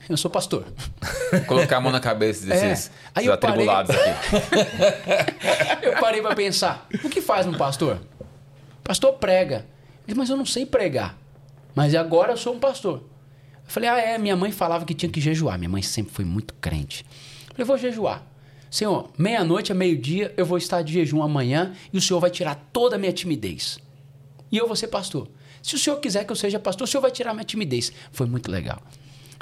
eu 0.09 0.17
sou 0.17 0.31
pastor. 0.31 0.65
Colocar 1.47 1.77
a 1.77 1.81
mão 1.81 1.93
na 1.93 2.01
cabeça 2.01 2.45
desses, 2.47 2.63
É. 2.63 2.69
desses 2.71 2.91
eu 3.17 3.39
parei- 3.39 3.69
atribulados 3.69 3.95
aqui. 3.95 4.11
Eu 5.83 5.93
parei 6.01 6.21
para 6.23 6.35
pensar, 6.35 6.87
o 7.05 7.09
que 7.09 7.21
faz 7.21 7.47
um 7.47 7.53
pastor? 7.55 8.01
Pastor 8.85 9.15
prega. 9.15 9.67
Ele, 10.07 10.17
mas 10.19 10.31
eu 10.31 10.37
não 10.37 10.47
sei 10.47 10.65
pregar. 10.65 11.17
Mas 11.75 11.95
agora 11.95 12.33
eu 12.33 12.37
sou 12.37 12.55
um 12.55 12.59
pastor. 12.59 12.99
Eu 13.65 13.71
falei, 13.71 13.89
ah, 13.89 13.99
é, 13.99 14.17
minha 14.19 14.35
mãe 14.37 14.51
falava 14.51 14.85
que 14.85 14.95
tinha 14.95 15.11
que 15.11 15.21
jejuar. 15.21 15.59
Minha 15.59 15.69
mãe 15.69 15.83
sempre 15.83 16.13
foi 16.13 16.25
muito 16.25 16.55
crente. 16.55 17.05
Eu 17.51 17.55
falei, 17.55 17.67
vou 17.67 17.77
jejuar. 17.79 18.23
Senhor, 18.71 19.11
meia-noite 19.17 19.73
a 19.73 19.75
meio-dia 19.75 20.33
eu 20.37 20.45
vou 20.45 20.59
estar 20.59 20.83
de 20.83 20.93
jejum 20.93 21.23
amanhã 21.23 21.75
e 21.93 21.99
o 21.99 22.01
senhor 22.01 22.21
vai 22.21 22.31
tirar 22.31 22.55
toda 22.73 22.97
a 22.97 22.99
minha 22.99 23.13
timidez. 23.13 23.79
E 24.51 24.57
eu 24.57 24.67
vou 24.67 24.77
ser 24.77 24.89
pastor. 24.89 25.29
Se 25.63 25.75
o 25.75 25.79
senhor 25.79 25.99
quiser 25.99 26.25
que 26.25 26.33
eu 26.33 26.37
seja 26.37 26.59
pastor, 26.59 26.87
o 26.87 26.91
senhor 26.91 27.01
vai 27.01 27.11
tirar 27.11 27.35
minha 27.35 27.45
timidez. 27.45 27.93
Foi 28.13 28.27
muito 28.27 28.51
legal. 28.51 28.83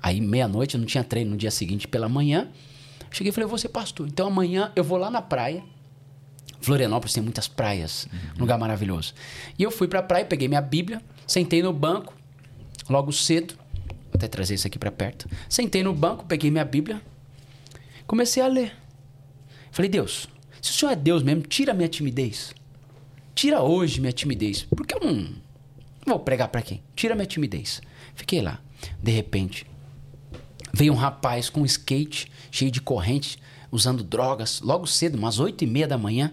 Aí, 0.02 0.20
meia-noite, 0.20 0.74
eu 0.74 0.80
não 0.80 0.86
tinha 0.86 1.02
treino 1.02 1.32
no 1.32 1.36
dia 1.36 1.50
seguinte 1.50 1.88
pela 1.88 2.08
manhã. 2.08 2.48
Cheguei 3.10 3.30
e 3.30 3.32
falei, 3.32 3.44
eu 3.44 3.48
vou 3.48 3.58
ser 3.58 3.68
pastor. 3.68 4.06
Então 4.06 4.26
amanhã 4.26 4.72
eu 4.76 4.84
vou 4.84 4.98
lá 4.98 5.10
na 5.10 5.22
praia. 5.22 5.62
Florianópolis 6.60 7.14
tem 7.14 7.22
muitas 7.22 7.46
praias, 7.46 8.08
um 8.36 8.40
lugar 8.40 8.58
maravilhoso. 8.58 9.14
E 9.58 9.62
eu 9.62 9.70
fui 9.70 9.86
pra 9.86 10.02
praia, 10.02 10.24
peguei 10.24 10.48
minha 10.48 10.60
Bíblia, 10.60 11.00
sentei 11.26 11.62
no 11.62 11.72
banco, 11.72 12.14
logo 12.88 13.12
cedo. 13.12 13.54
Vou 13.86 14.14
até 14.14 14.26
trazer 14.26 14.54
isso 14.54 14.66
aqui 14.66 14.78
pra 14.78 14.90
perto. 14.90 15.28
Sentei 15.48 15.82
no 15.82 15.94
banco, 15.94 16.24
peguei 16.24 16.50
minha 16.50 16.64
Bíblia, 16.64 17.00
comecei 18.06 18.42
a 18.42 18.48
ler. 18.48 18.72
Falei, 19.76 19.90
Deus, 19.90 20.26
se 20.62 20.70
o 20.70 20.74
Senhor 20.74 20.92
é 20.92 20.96
Deus 20.96 21.22
mesmo, 21.22 21.42
tira 21.42 21.74
minha 21.74 21.86
timidez. 21.86 22.54
Tira 23.34 23.60
hoje 23.60 24.00
minha 24.00 24.10
timidez. 24.10 24.62
Porque 24.74 24.94
eu 24.94 25.00
não 25.00 25.36
vou 26.06 26.18
pregar 26.18 26.48
pra 26.48 26.62
quem? 26.62 26.82
Tira 26.94 27.14
minha 27.14 27.26
timidez. 27.26 27.82
Fiquei 28.14 28.40
lá. 28.40 28.58
De 29.02 29.12
repente, 29.12 29.66
veio 30.72 30.94
um 30.94 30.96
rapaz 30.96 31.50
com 31.50 31.60
um 31.60 31.66
skate, 31.66 32.32
cheio 32.50 32.70
de 32.70 32.80
corrente, 32.80 33.38
usando 33.70 34.02
drogas, 34.02 34.62
logo 34.62 34.86
cedo, 34.86 35.18
umas 35.18 35.38
oito 35.38 35.62
e 35.62 35.66
meia 35.66 35.86
da 35.86 35.98
manhã. 35.98 36.32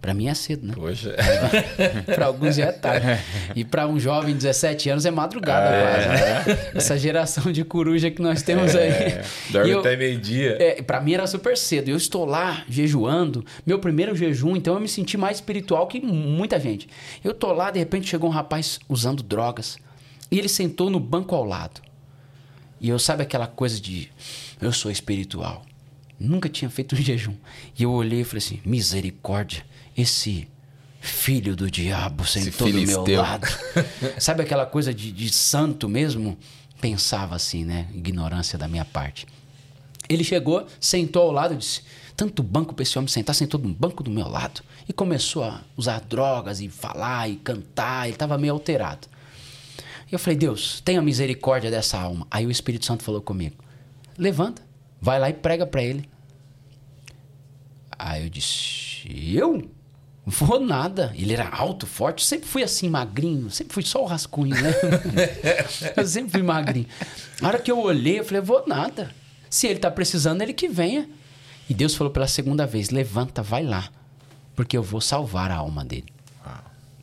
Pra 0.00 0.14
mim 0.14 0.28
é 0.28 0.34
cedo, 0.34 0.66
né? 0.66 0.72
Poxa. 0.74 1.14
para 2.14 2.24
alguns 2.26 2.56
já 2.56 2.64
é 2.66 2.72
tarde. 2.72 3.06
E 3.54 3.64
para 3.66 3.86
um 3.86 4.00
jovem 4.00 4.32
de 4.32 4.38
17 4.40 4.88
anos 4.88 5.04
é 5.04 5.10
madrugada 5.10 5.68
quase, 5.68 6.08
né? 6.08 6.70
Essa 6.74 6.98
geração 6.98 7.52
de 7.52 7.62
coruja 7.64 8.10
que 8.10 8.22
nós 8.22 8.42
temos 8.42 8.74
aí. 8.74 9.20
Dorme 9.50 9.68
E 9.68 9.72
eu- 9.72 9.80
até 9.80 9.96
meio-dia. 9.96 10.56
é, 10.58 10.80
para 10.80 11.00
mim 11.02 11.12
era 11.12 11.26
super 11.26 11.54
cedo. 11.56 11.90
Eu 11.90 11.98
estou 11.98 12.24
lá 12.24 12.64
jejuando, 12.66 13.44
meu 13.66 13.78
primeiro 13.78 14.16
jejum, 14.16 14.56
então 14.56 14.72
eu 14.74 14.80
me 14.80 14.88
senti 14.88 15.18
mais 15.18 15.36
espiritual 15.36 15.86
que 15.86 16.00
muita 16.00 16.58
gente. 16.58 16.88
Eu 17.22 17.34
tô 17.34 17.52
lá, 17.52 17.70
de 17.70 17.78
repente 17.78 18.08
chegou 18.08 18.30
um 18.30 18.32
rapaz 18.32 18.80
usando 18.88 19.22
drogas 19.22 19.76
e 20.30 20.38
ele 20.38 20.48
sentou 20.48 20.88
no 20.88 20.98
banco 20.98 21.34
ao 21.34 21.44
lado. 21.44 21.80
E 22.80 22.88
eu 22.88 22.98
sabe 22.98 23.22
aquela 23.22 23.46
coisa 23.46 23.78
de 23.78 24.08
eu 24.62 24.72
sou 24.72 24.90
espiritual. 24.90 25.62
Nunca 26.18 26.48
tinha 26.48 26.70
feito 26.70 26.94
um 26.94 26.98
jejum. 27.02 27.34
E 27.78 27.82
eu 27.82 27.90
olhei 27.92 28.22
e 28.22 28.24
falei 28.24 28.38
assim: 28.38 28.60
misericórdia, 28.64 29.62
esse 29.96 30.48
filho 31.00 31.56
do 31.56 31.70
diabo 31.70 32.26
sentou 32.26 32.70
do 32.70 32.80
meu 32.82 33.04
lado. 33.16 33.46
sabe 34.20 34.42
aquela 34.42 34.66
coisa 34.66 34.92
de, 34.92 35.10
de 35.10 35.30
santo 35.32 35.88
mesmo? 35.88 36.36
Pensava 36.80 37.34
assim, 37.34 37.64
né? 37.64 37.88
Ignorância 37.94 38.58
da 38.58 38.68
minha 38.68 38.84
parte. 38.84 39.26
Ele 40.08 40.24
chegou, 40.24 40.66
sentou 40.78 41.22
ao 41.22 41.32
lado 41.32 41.54
e 41.54 41.56
disse: 41.56 41.82
Tanto 42.16 42.42
banco 42.42 42.74
para 42.74 42.82
esse 42.82 42.98
homem 42.98 43.08
sentar, 43.08 43.34
sentou 43.34 43.60
no 43.60 43.72
banco 43.72 44.02
do 44.02 44.10
meu 44.10 44.28
lado. 44.28 44.62
E 44.88 44.92
começou 44.92 45.44
a 45.44 45.62
usar 45.76 46.00
drogas 46.00 46.60
e 46.60 46.68
falar 46.68 47.28
e 47.28 47.36
cantar. 47.36 48.06
Ele 48.06 48.14
estava 48.14 48.36
meio 48.36 48.52
alterado. 48.52 49.08
E 50.10 50.14
eu 50.14 50.18
falei: 50.18 50.36
Deus, 50.36 50.80
tenha 50.80 51.00
misericórdia 51.00 51.70
dessa 51.70 51.98
alma. 51.98 52.26
Aí 52.30 52.44
o 52.44 52.50
Espírito 52.50 52.84
Santo 52.86 53.02
falou 53.02 53.22
comigo: 53.22 53.56
Levanta, 54.18 54.62
vai 55.00 55.18
lá 55.18 55.30
e 55.30 55.34
prega 55.34 55.66
para 55.66 55.82
ele. 55.82 56.08
Aí 57.98 58.24
eu 58.24 58.28
disse: 58.28 59.06
Eu? 59.34 59.70
Vou 60.24 60.60
nada. 60.60 61.12
Ele 61.16 61.32
era 61.32 61.48
alto, 61.48 61.86
forte. 61.86 62.24
Sempre 62.24 62.48
fui 62.48 62.62
assim, 62.62 62.88
magrinho. 62.88 63.50
Sempre 63.50 63.74
fui 63.74 63.82
só 63.82 64.02
o 64.02 64.06
rascunho, 64.06 64.54
né? 64.54 64.74
eu 65.96 66.06
sempre 66.06 66.32
fui 66.32 66.42
magrinho. 66.42 66.86
Na 67.40 67.48
hora 67.48 67.58
que 67.58 67.70
eu 67.70 67.78
olhei, 67.78 68.20
eu 68.20 68.24
falei: 68.24 68.40
Vou 68.42 68.64
nada. 68.66 69.10
Se 69.48 69.66
ele 69.66 69.78
tá 69.78 69.90
precisando, 69.90 70.42
ele 70.42 70.52
que 70.52 70.68
venha. 70.68 71.08
E 71.68 71.74
Deus 71.74 71.94
falou 71.94 72.12
pela 72.12 72.28
segunda 72.28 72.66
vez: 72.66 72.90
Levanta, 72.90 73.42
vai 73.42 73.64
lá. 73.64 73.88
Porque 74.54 74.76
eu 74.76 74.82
vou 74.82 75.00
salvar 75.00 75.50
a 75.50 75.56
alma 75.56 75.84
dele. 75.84 76.12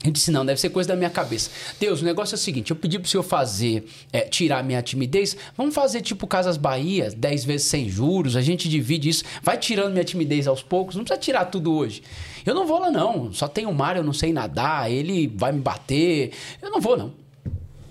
Eu 0.08 0.14
disse, 0.14 0.32
não, 0.32 0.46
deve 0.46 0.58
ser 0.58 0.70
coisa 0.70 0.88
da 0.88 0.96
minha 0.96 1.10
cabeça. 1.10 1.52
Deus, 1.78 2.02
o 2.02 2.06
negócio 2.06 2.34
é 2.34 2.38
o 2.38 2.40
seguinte, 2.40 2.72
eu 2.72 2.78
pedi 2.78 2.98
pro 2.98 3.10
senhor 3.10 3.24
fazer, 3.24 3.86
é, 4.14 4.22
tirar 4.22 4.64
minha 4.64 4.82
timidez, 4.82 5.36
vamos 5.58 5.76
fazer 5.76 6.00
tipo 6.00 6.26
Casas 6.26 6.56
Bahia, 6.56 7.12
10 7.12 7.44
vezes 7.44 7.68
sem 7.68 7.90
juros, 7.90 8.38
a 8.38 8.42
gente 8.42 8.70
divide 8.70 9.10
isso, 9.10 9.26
vai 9.44 9.58
tirando 9.58 9.92
minha 9.92 10.06
timidez 10.06 10.48
aos 10.48 10.64
poucos, 10.64 10.96
não 10.96 11.04
precisa 11.04 11.20
tirar 11.20 11.44
tudo 11.46 11.74
hoje. 11.74 12.02
Eu 12.46 12.56
não 12.56 12.66
vou 12.66 12.80
lá 12.80 12.90
não, 12.90 13.34
só 13.34 13.50
tem 13.50 13.66
o 13.66 13.74
mar, 13.74 13.98
eu 13.98 14.04
não 14.04 14.14
sei 14.14 14.32
nadar, 14.32 14.90
ele 14.90 15.28
vai 15.28 15.52
me 15.52 15.60
bater, 15.60 16.32
eu 16.62 16.72
não 16.72 16.80
vou 16.80 16.96
não. 16.96 17.14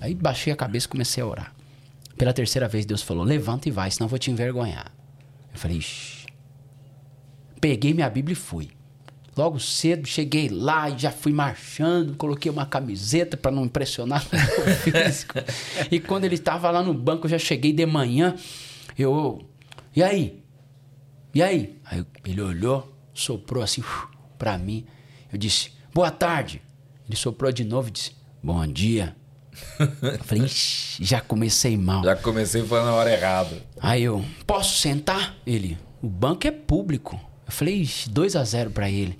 Aí 0.00 0.14
baixei 0.14 0.50
a 0.50 0.56
cabeça 0.56 0.86
e 0.86 0.88
comecei 0.88 1.22
a 1.22 1.26
orar. 1.26 1.54
Pela 2.16 2.32
terceira 2.32 2.66
vez 2.66 2.86
Deus 2.86 3.02
falou, 3.02 3.24
levanta 3.24 3.68
e 3.68 3.70
vai, 3.70 3.90
senão 3.90 4.06
eu 4.06 4.08
vou 4.10 4.18
te 4.18 4.30
envergonhar. 4.30 4.90
Eu 5.52 5.58
falei, 5.58 5.76
Ixi. 5.76 6.24
Peguei 7.60 7.92
minha 7.92 8.08
Bíblia 8.08 8.32
e 8.32 8.36
fui. 8.36 8.75
Logo 9.36 9.60
cedo 9.60 10.08
cheguei 10.08 10.48
lá 10.48 10.88
e 10.88 10.98
já 10.98 11.10
fui 11.10 11.30
marchando, 11.30 12.16
coloquei 12.16 12.50
uma 12.50 12.64
camiseta 12.64 13.36
para 13.36 13.50
não 13.50 13.66
impressionar 13.66 14.24
o 14.32 14.70
físico. 14.76 15.34
E 15.90 16.00
quando 16.00 16.24
ele 16.24 16.36
estava 16.36 16.70
lá 16.70 16.82
no 16.82 16.94
banco, 16.94 17.26
eu 17.26 17.30
já 17.30 17.38
cheguei 17.38 17.70
de 17.70 17.84
manhã. 17.84 18.34
Eu, 18.98 19.46
e 19.94 20.02
aí? 20.02 20.42
E 21.34 21.42
aí? 21.42 21.78
Aí 21.84 22.06
ele 22.24 22.40
olhou, 22.40 22.96
soprou 23.12 23.62
assim 23.62 23.84
para 24.38 24.56
mim. 24.56 24.86
Eu 25.30 25.38
disse: 25.38 25.70
"Boa 25.92 26.10
tarde". 26.10 26.62
Ele 27.06 27.16
soprou 27.16 27.52
de 27.52 27.62
novo 27.62 27.88
e 27.88 27.90
disse: 27.90 28.12
"Bom 28.42 28.66
dia". 28.66 29.14
Eu 29.78 30.24
falei: 30.24 30.44
"Ixi, 30.44 31.04
já 31.04 31.20
comecei 31.20 31.76
mal". 31.76 32.02
Já 32.02 32.16
comecei 32.16 32.62
falando 32.62 32.86
na 32.86 32.94
hora 32.94 33.12
errada. 33.12 33.62
Aí 33.80 34.02
eu, 34.02 34.24
posso 34.46 34.78
sentar? 34.78 35.34
Ele, 35.46 35.76
o 36.00 36.08
banco 36.08 36.46
é 36.46 36.50
público. 36.50 37.20
Eu 37.46 37.52
falei, 37.52 37.76
"Ixi, 37.82 38.10
2 38.10 38.36
a 38.36 38.44
0 38.44 38.70
pra 38.70 38.90
ele. 38.90 39.18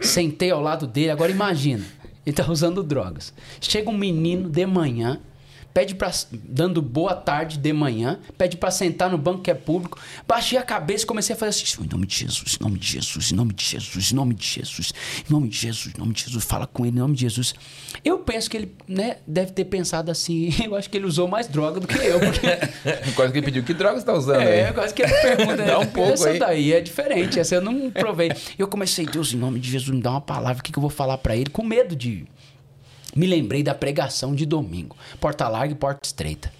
Sentei 0.00 0.50
ao 0.50 0.60
lado 0.60 0.86
dele, 0.86 1.10
agora 1.10 1.30
imagina, 1.30 1.84
ele 2.26 2.34
tá 2.34 2.50
usando 2.50 2.82
drogas. 2.82 3.32
Chega 3.60 3.88
um 3.88 3.96
menino 3.96 4.48
de 4.48 4.66
manhã, 4.66 5.20
pede 5.72 5.94
para 5.94 6.10
dando 6.32 6.80
boa 6.80 7.14
tarde 7.14 7.58
de 7.58 7.72
manhã, 7.72 8.18
pede 8.36 8.56
pra 8.56 8.70
sentar 8.70 9.10
no 9.10 9.18
banco 9.18 9.42
que 9.42 9.50
é 9.50 9.54
público. 9.54 9.98
Baixei 10.26 10.58
a 10.58 10.62
cabeça 10.62 11.04
e 11.04 11.06
comecei 11.06 11.34
a 11.34 11.38
fazer 11.38 11.50
assim, 11.50 11.84
em 11.84 11.88
nome 11.88 12.06
de 12.06 12.16
Jesus, 12.16 12.58
em 12.60 12.64
nome 12.64 12.78
de 12.78 12.86
Jesus, 12.86 13.32
em 13.32 13.34
nome 13.34 13.54
de 13.54 13.64
Jesus, 13.64 14.12
em 14.12 14.14
nome 14.14 14.34
de 14.34 14.46
Jesus, 14.46 14.92
em 15.28 15.32
nome 15.32 15.48
de 15.48 15.56
Jesus, 15.58 15.94
em 15.94 15.98
nome 15.98 16.12
de 16.12 16.24
Jesus, 16.24 16.44
fala 16.44 16.66
com 16.66 16.84
ele 16.86 16.96
em 16.96 17.00
nome 17.00 17.14
de 17.14 17.22
Jesus. 17.22 17.54
Eu 18.04 18.18
penso 18.18 18.50
que 18.50 18.56
ele, 18.56 18.74
né, 18.86 19.18
deve 19.26 19.52
ter 19.52 19.64
pensado 19.64 20.10
assim, 20.10 20.52
eu 20.64 20.74
acho 20.74 20.88
que 20.88 20.96
ele 20.96 21.06
usou 21.06 21.28
mais 21.28 21.48
droga 21.48 21.80
do 21.80 21.86
que 21.86 21.98
eu, 21.98 22.20
porque 22.20 22.52
Quase 23.14 23.32
que 23.32 23.38
ele 23.38 23.46
pediu, 23.46 23.62
que 23.62 23.74
droga 23.74 23.98
você 23.98 24.06
tá 24.06 24.12
usando 24.12 24.40
é, 24.40 24.66
aí? 24.66 24.72
quase 24.72 24.94
que 24.94 25.02
ele 25.02 25.12
pergunta. 25.14 25.62
Dá 25.64 25.78
um 25.78 25.86
pouco 25.86 26.12
essa 26.12 26.30
aí. 26.30 26.38
daí 26.38 26.72
é 26.72 26.80
diferente, 26.80 27.38
essa 27.38 27.54
eu 27.54 27.60
não 27.60 27.90
provei. 27.90 28.32
Eu 28.58 28.68
comecei, 28.68 29.06
Deus, 29.06 29.32
em 29.32 29.36
nome 29.36 29.60
de 29.60 29.70
Jesus, 29.70 29.94
me 29.94 30.02
dá 30.02 30.10
uma 30.10 30.20
palavra, 30.20 30.60
o 30.60 30.62
que, 30.62 30.72
que 30.72 30.78
eu 30.78 30.82
vou 30.82 30.90
falar 30.90 31.18
pra 31.18 31.36
ele? 31.36 31.50
Com 31.50 31.64
medo 31.64 31.94
de... 31.94 32.26
Me 33.14 33.26
lembrei 33.26 33.62
da 33.62 33.74
pregação 33.74 34.34
de 34.34 34.46
domingo. 34.46 34.96
Porta 35.20 35.48
larga 35.48 35.72
e 35.72 35.76
porta 35.76 36.00
estreita. 36.06 36.52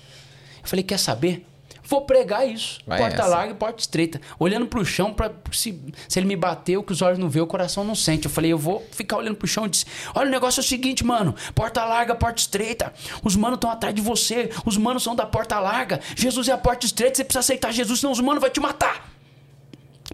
Eu 0.63 0.69
falei, 0.69 0.83
quer 0.83 0.99
saber? 0.99 1.47
Vou 1.85 2.03
pregar 2.03 2.49
isso. 2.49 2.81
Vai 2.87 2.99
porta 2.99 3.17
essa. 3.17 3.27
larga 3.27 3.53
e 3.53 3.57
porta 3.57 3.81
estreita. 3.81 4.21
Olhando 4.39 4.67
pro 4.67 4.85
chão, 4.85 5.13
pra, 5.13 5.31
se, 5.51 5.79
se 6.09 6.19
ele 6.19 6.27
me 6.27 6.37
bateu, 6.37 6.83
que 6.83 6.93
os 6.93 7.03
olhos 7.03 7.19
não 7.19 7.29
vê, 7.29 7.41
o 7.41 7.47
coração 7.47 7.85
não 7.85 7.95
sente. 7.95 8.27
Eu 8.27 8.31
falei, 8.31 8.53
eu 8.53 8.59
vou 8.59 8.87
ficar 8.93 9.17
olhando 9.17 9.37
pro 9.37 9.49
chão 9.49 9.67
e 9.67 9.69
disse: 9.69 9.85
Olha, 10.15 10.29
o 10.29 10.31
negócio 10.31 10.61
é 10.61 10.63
o 10.63 10.67
seguinte, 10.67 11.05
mano. 11.05 11.35
Porta 11.55 11.85
larga, 11.85 12.15
porta 12.15 12.41
estreita. 12.41 12.93
Os 13.23 13.35
manos 13.35 13.57
estão 13.57 13.71
atrás 13.71 13.95
de 13.95 14.01
você. 14.01 14.49
Os 14.65 14.77
manos 14.77 15.03
são 15.03 15.17
da 15.17 15.27
porta 15.27 15.59
larga. 15.59 16.01
Jesus 16.17 16.49
é 16.49 16.53
a 16.53 16.59
porta 16.59 16.87
estreita. 16.87 17.17
Você 17.17 17.25
precisa 17.25 17.41
aceitar 17.41 17.73
Jesus, 17.73 18.01
senão 18.01 18.13
os 18.13 18.21
manos 18.21 18.41
vão 18.41 18.51
te 18.51 18.61
matar. 18.61 19.13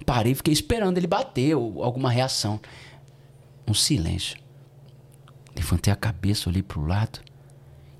Parei 0.06 0.34
fiquei 0.34 0.52
esperando 0.54 0.96
ele 0.96 1.06
bater 1.06 1.54
ou 1.54 1.84
alguma 1.84 2.10
reação. 2.10 2.58
Um 3.66 3.74
silêncio. 3.74 4.47
Levantei 5.58 5.92
a 5.92 5.96
cabeça, 5.96 6.48
olhei 6.48 6.62
pro 6.62 6.86
lado. 6.86 7.18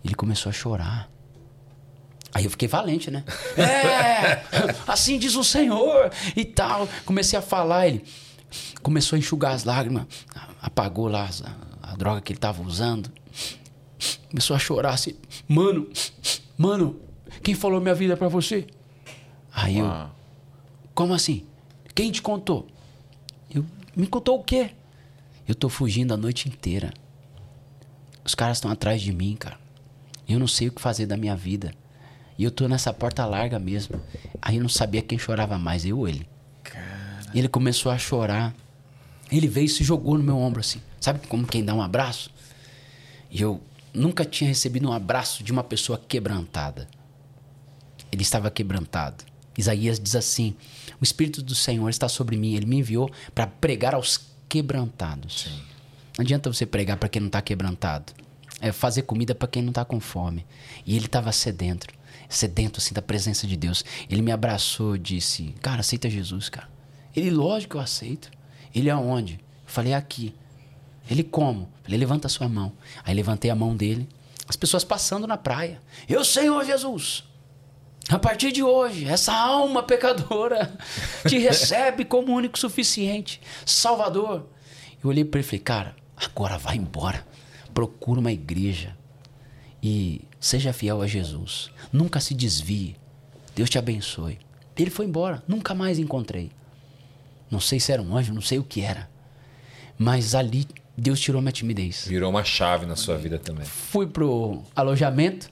Ele 0.04 0.14
começou 0.14 0.48
a 0.48 0.52
chorar. 0.52 1.10
Aí 2.32 2.44
eu 2.44 2.50
fiquei 2.50 2.68
valente, 2.68 3.10
né? 3.10 3.24
É, 3.58 4.44
assim 4.86 5.18
diz 5.18 5.34
o 5.34 5.42
Senhor 5.42 6.10
e 6.36 6.44
tal. 6.44 6.88
Comecei 7.04 7.36
a 7.36 7.42
falar, 7.42 7.88
ele 7.88 8.04
começou 8.82 9.16
a 9.16 9.18
enxugar 9.18 9.52
as 9.52 9.64
lágrimas, 9.64 10.06
apagou 10.62 11.08
lá 11.08 11.28
a, 11.82 11.92
a 11.92 11.96
droga 11.96 12.20
que 12.20 12.32
ele 12.32 12.38
tava 12.38 12.62
usando. 12.62 13.10
Começou 14.30 14.54
a 14.54 14.58
chorar 14.58 14.94
assim, 14.94 15.14
mano, 15.48 15.88
mano, 16.56 17.00
quem 17.42 17.54
falou 17.54 17.80
minha 17.80 17.94
vida 17.94 18.16
para 18.16 18.28
você? 18.28 18.66
Aí 19.52 19.78
eu, 19.78 19.90
como 20.94 21.12
assim? 21.12 21.44
Quem 21.94 22.12
te 22.12 22.22
contou? 22.22 22.68
Eu, 23.52 23.64
me 23.96 24.06
contou 24.06 24.38
o 24.38 24.44
quê? 24.44 24.70
Eu 25.46 25.54
tô 25.54 25.68
fugindo 25.68 26.14
a 26.14 26.16
noite 26.16 26.48
inteira. 26.48 26.92
Os 28.28 28.34
caras 28.34 28.58
estão 28.58 28.70
atrás 28.70 29.00
de 29.00 29.10
mim, 29.10 29.36
cara. 29.36 29.58
Eu 30.28 30.38
não 30.38 30.46
sei 30.46 30.68
o 30.68 30.70
que 30.70 30.82
fazer 30.82 31.06
da 31.06 31.16
minha 31.16 31.34
vida. 31.34 31.72
E 32.36 32.44
eu 32.44 32.50
tô 32.50 32.68
nessa 32.68 32.92
porta 32.92 33.24
larga 33.24 33.58
mesmo. 33.58 33.98
Aí 34.42 34.56
eu 34.56 34.62
não 34.62 34.68
sabia 34.68 35.00
quem 35.00 35.18
chorava 35.18 35.56
mais, 35.56 35.86
eu 35.86 36.00
ou 36.00 36.06
ele. 36.06 36.28
Cara... 36.62 37.22
Ele 37.34 37.48
começou 37.48 37.90
a 37.90 37.96
chorar. 37.96 38.54
Ele 39.32 39.48
veio 39.48 39.64
e 39.64 39.68
se 39.70 39.82
jogou 39.82 40.18
no 40.18 40.22
meu 40.22 40.36
ombro 40.36 40.60
assim. 40.60 40.82
Sabe 41.00 41.26
como 41.26 41.46
quem 41.46 41.64
dá 41.64 41.72
um 41.72 41.80
abraço? 41.80 42.30
E 43.30 43.40
eu 43.40 43.62
nunca 43.94 44.26
tinha 44.26 44.48
recebido 44.48 44.86
um 44.86 44.92
abraço 44.92 45.42
de 45.42 45.50
uma 45.50 45.64
pessoa 45.64 45.98
quebrantada. 45.98 46.86
Ele 48.12 48.20
estava 48.20 48.50
quebrantado. 48.50 49.24
Isaías 49.56 49.98
diz 49.98 50.14
assim: 50.14 50.54
O 51.00 51.02
Espírito 51.02 51.40
do 51.40 51.54
Senhor 51.54 51.88
está 51.88 52.10
sobre 52.10 52.36
mim. 52.36 52.56
Ele 52.56 52.66
me 52.66 52.76
enviou 52.76 53.10
para 53.34 53.46
pregar 53.46 53.94
aos 53.94 54.20
quebrantados. 54.46 55.44
Sim. 55.44 55.77
Não 56.18 56.24
adianta 56.24 56.52
você 56.52 56.66
pregar 56.66 56.96
para 56.96 57.08
quem 57.08 57.20
não 57.20 57.28
está 57.28 57.40
quebrantado. 57.40 58.12
É 58.60 58.72
fazer 58.72 59.02
comida 59.02 59.36
para 59.36 59.46
quem 59.46 59.62
não 59.62 59.68
está 59.68 59.84
com 59.84 60.00
fome. 60.00 60.44
E 60.84 60.96
ele 60.96 61.06
estava 61.06 61.30
sedento, 61.30 61.86
sedento 62.28 62.80
assim 62.80 62.92
da 62.92 63.00
presença 63.00 63.46
de 63.46 63.56
Deus. 63.56 63.84
Ele 64.10 64.20
me 64.20 64.32
abraçou, 64.32 64.98
disse: 64.98 65.54
"Cara, 65.62 65.78
aceita 65.78 66.10
Jesus, 66.10 66.48
cara". 66.48 66.68
Ele, 67.14 67.30
lógico, 67.30 67.76
eu 67.76 67.80
aceito. 67.80 68.32
Ele 68.74 68.90
aonde? 68.90 69.34
Eu 69.34 69.38
falei: 69.66 69.94
"Aqui". 69.94 70.34
Ele 71.08 71.22
como? 71.22 71.68
Falei: 71.84 72.00
"Levanta 72.00 72.26
a 72.26 72.30
sua 72.30 72.48
mão". 72.48 72.72
Aí 73.04 73.14
levantei 73.14 73.48
a 73.48 73.54
mão 73.54 73.76
dele. 73.76 74.08
As 74.48 74.56
pessoas 74.56 74.82
passando 74.82 75.24
na 75.24 75.36
praia. 75.36 75.80
Eu, 76.08 76.24
Senhor 76.24 76.64
Jesus, 76.64 77.22
a 78.08 78.18
partir 78.18 78.50
de 78.50 78.64
hoje, 78.64 79.04
essa 79.04 79.32
alma 79.32 79.84
pecadora 79.84 80.76
te 81.28 81.38
recebe 81.38 82.04
como 82.04 82.34
único 82.34 82.58
suficiente, 82.58 83.40
Salvador. 83.64 84.48
Eu 85.00 85.10
olhei 85.10 85.24
para 85.24 85.38
ele 85.38 85.46
e 85.46 85.48
falei, 85.48 85.60
cara, 85.60 86.07
agora 86.24 86.58
vai 86.58 86.76
embora. 86.76 87.26
Procura 87.72 88.20
uma 88.20 88.32
igreja 88.32 88.96
e 89.82 90.22
seja 90.40 90.72
fiel 90.72 91.00
a 91.02 91.06
Jesus. 91.06 91.70
Nunca 91.92 92.20
se 92.20 92.34
desvie. 92.34 92.96
Deus 93.54 93.70
te 93.70 93.78
abençoe. 93.78 94.38
Ele 94.76 94.90
foi 94.90 95.06
embora, 95.06 95.42
nunca 95.48 95.74
mais 95.74 95.98
encontrei. 95.98 96.50
Não 97.50 97.60
sei 97.60 97.80
se 97.80 97.90
era 97.90 98.00
um 98.00 98.16
anjo, 98.16 98.32
não 98.32 98.42
sei 98.42 98.58
o 98.58 98.64
que 98.64 98.80
era. 98.80 99.08
Mas 99.96 100.34
ali 100.34 100.66
Deus 100.96 101.18
tirou 101.18 101.40
minha 101.40 101.52
timidez. 101.52 102.06
Virou 102.06 102.30
uma 102.30 102.44
chave 102.44 102.86
na 102.86 102.94
sua 102.94 103.16
vida 103.16 103.38
também. 103.38 103.64
Fui 103.64 104.06
pro 104.06 104.62
alojamento 104.76 105.50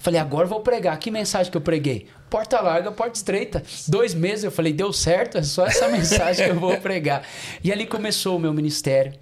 Falei, 0.00 0.18
agora 0.18 0.46
vou 0.46 0.60
pregar. 0.60 0.98
Que 0.98 1.10
mensagem 1.10 1.50
que 1.50 1.56
eu 1.56 1.60
preguei? 1.60 2.06
Porta 2.30 2.58
larga, 2.58 2.90
porta 2.90 3.18
estreita. 3.18 3.62
Dois 3.86 4.14
meses 4.14 4.44
eu 4.44 4.50
falei, 4.50 4.72
deu 4.72 4.94
certo, 4.94 5.36
é 5.36 5.42
só 5.42 5.66
essa 5.66 5.88
mensagem 5.92 6.46
que 6.46 6.52
eu 6.52 6.58
vou 6.58 6.74
pregar. 6.78 7.22
E 7.62 7.70
ali 7.70 7.86
começou 7.86 8.36
o 8.36 8.40
meu 8.40 8.52
ministério. 8.54 9.12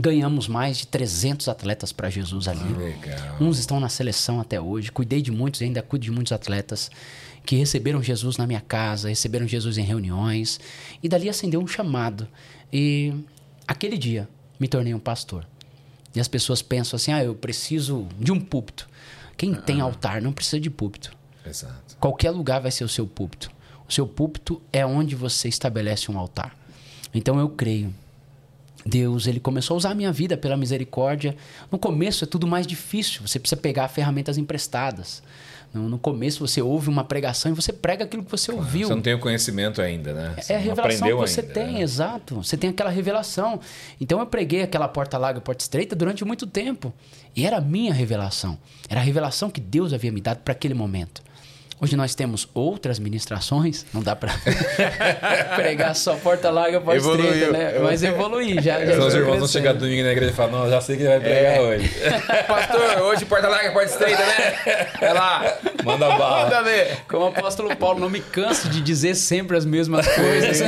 Ganhamos 0.00 0.46
mais 0.46 0.78
de 0.78 0.86
300 0.86 1.48
atletas 1.48 1.90
para 1.92 2.08
Jesus 2.08 2.46
ali. 2.46 2.60
Ah, 2.60 2.78
legal. 2.78 3.36
Uns 3.40 3.58
estão 3.58 3.80
na 3.80 3.88
seleção 3.88 4.40
até 4.40 4.60
hoje. 4.60 4.92
Cuidei 4.92 5.20
de 5.20 5.32
muitos, 5.32 5.60
ainda 5.60 5.82
cuido 5.82 6.04
de 6.04 6.10
muitos 6.12 6.32
atletas 6.32 6.90
que 7.44 7.56
receberam 7.56 8.02
Jesus 8.02 8.36
na 8.36 8.46
minha 8.46 8.60
casa, 8.60 9.08
receberam 9.08 9.48
Jesus 9.48 9.76
em 9.76 9.82
reuniões. 9.82 10.60
E 11.02 11.08
dali 11.08 11.28
acendeu 11.28 11.60
um 11.60 11.66
chamado. 11.66 12.28
E 12.72 13.12
aquele 13.66 13.98
dia 13.98 14.28
me 14.60 14.68
tornei 14.68 14.94
um 14.94 15.00
pastor. 15.00 15.44
E 16.14 16.20
as 16.20 16.28
pessoas 16.28 16.62
pensam 16.62 16.96
assim: 16.96 17.12
ah, 17.12 17.24
eu 17.24 17.34
preciso 17.34 18.06
de 18.20 18.30
um 18.30 18.38
púlpito. 18.38 18.88
Quem 19.36 19.54
tem 19.54 19.80
altar 19.80 20.20
não 20.20 20.32
precisa 20.32 20.60
de 20.60 20.70
púlpito. 20.70 21.16
Exato. 21.44 21.96
Qualquer 21.98 22.30
lugar 22.30 22.60
vai 22.60 22.70
ser 22.70 22.84
o 22.84 22.88
seu 22.88 23.06
púlpito. 23.06 23.50
O 23.88 23.92
seu 23.92 24.06
púlpito 24.06 24.60
é 24.72 24.84
onde 24.84 25.14
você 25.14 25.48
estabelece 25.48 26.10
um 26.10 26.18
altar. 26.18 26.56
Então 27.14 27.38
eu 27.38 27.48
creio. 27.48 27.94
Deus, 28.86 29.26
ele 29.26 29.40
começou 29.40 29.74
a 29.74 29.78
usar 29.78 29.90
a 29.90 29.94
minha 29.94 30.12
vida 30.12 30.36
pela 30.36 30.56
misericórdia. 30.56 31.36
No 31.70 31.78
começo 31.78 32.24
é 32.24 32.26
tudo 32.26 32.46
mais 32.46 32.66
difícil. 32.66 33.26
Você 33.26 33.38
precisa 33.38 33.60
pegar 33.60 33.88
ferramentas 33.88 34.38
emprestadas. 34.38 35.22
No, 35.72 35.98
começo 35.98 36.46
você 36.46 36.62
ouve 36.62 36.88
uma 36.88 37.04
pregação 37.04 37.52
e 37.52 37.54
você 37.54 37.72
prega 37.72 38.04
aquilo 38.04 38.24
que 38.24 38.30
você 38.30 38.50
ouviu. 38.50 38.88
Você 38.88 38.94
não 38.94 39.02
tem 39.02 39.12
o 39.12 39.18
conhecimento 39.18 39.82
ainda, 39.82 40.14
né? 40.14 40.34
Você 40.40 40.54
é 40.54 40.56
a 40.56 40.58
revelação 40.58 41.08
que 41.08 41.14
você 41.14 41.40
ainda, 41.42 41.52
tem, 41.52 41.72
né? 41.74 41.82
exato. 41.82 42.34
Você 42.36 42.56
tem 42.56 42.70
aquela 42.70 42.88
revelação. 42.88 43.60
Então 44.00 44.18
eu 44.18 44.26
preguei 44.26 44.62
aquela 44.62 44.88
porta 44.88 45.18
larga, 45.18 45.40
porta 45.42 45.62
estreita 45.62 45.94
durante 45.94 46.24
muito 46.24 46.46
tempo. 46.46 46.92
E 47.36 47.44
era 47.44 47.58
a 47.58 47.60
minha 47.60 47.92
revelação. 47.92 48.58
Era 48.88 49.00
a 49.00 49.02
revelação 49.02 49.50
que 49.50 49.60
Deus 49.60 49.92
havia 49.92 50.10
me 50.10 50.22
dado 50.22 50.38
para 50.38 50.52
aquele 50.52 50.74
momento. 50.74 51.22
Hoje 51.80 51.96
nós 51.96 52.12
temos 52.12 52.48
outras 52.52 52.98
ministrações, 52.98 53.86
não 53.94 54.02
dá 54.02 54.16
para 54.16 54.32
pregar 55.54 55.94
só 55.94 56.16
porta 56.16 56.50
larga, 56.50 56.80
porta 56.80 56.98
Evoluiu. 56.98 57.32
estreita, 57.32 57.52
né? 57.52 57.78
Mas 57.80 58.02
evoluir 58.02 58.60
já. 58.60 58.84
já 58.84 58.98
os 58.98 59.14
irmãos 59.14 59.38
não 59.38 59.46
chegam 59.46 59.76
domingo 59.76 60.02
na 60.02 60.10
igreja 60.10 60.32
e 60.32 60.34
falam, 60.34 60.64
não, 60.64 60.70
já 60.70 60.80
sei 60.80 60.96
que 60.96 61.04
vai 61.04 61.20
pregar 61.20 61.56
é. 61.56 61.60
hoje. 61.60 61.90
Pastor, 62.48 63.02
hoje 63.02 63.24
porta 63.26 63.48
larga, 63.48 63.70
porta 63.70 63.92
estreita, 63.92 64.26
né? 64.26 64.88
É 65.00 65.12
lá. 65.12 65.56
Manda 65.84 66.08
bala. 66.16 66.44
Manda 66.44 66.62
ver. 66.64 66.98
Como 67.08 67.26
o 67.26 67.28
apóstolo 67.28 67.76
Paulo, 67.76 68.00
não 68.00 68.10
me 68.10 68.20
canso 68.20 68.68
de 68.68 68.80
dizer 68.80 69.14
sempre 69.14 69.56
as 69.56 69.64
mesmas 69.64 70.04
coisas. 70.06 70.60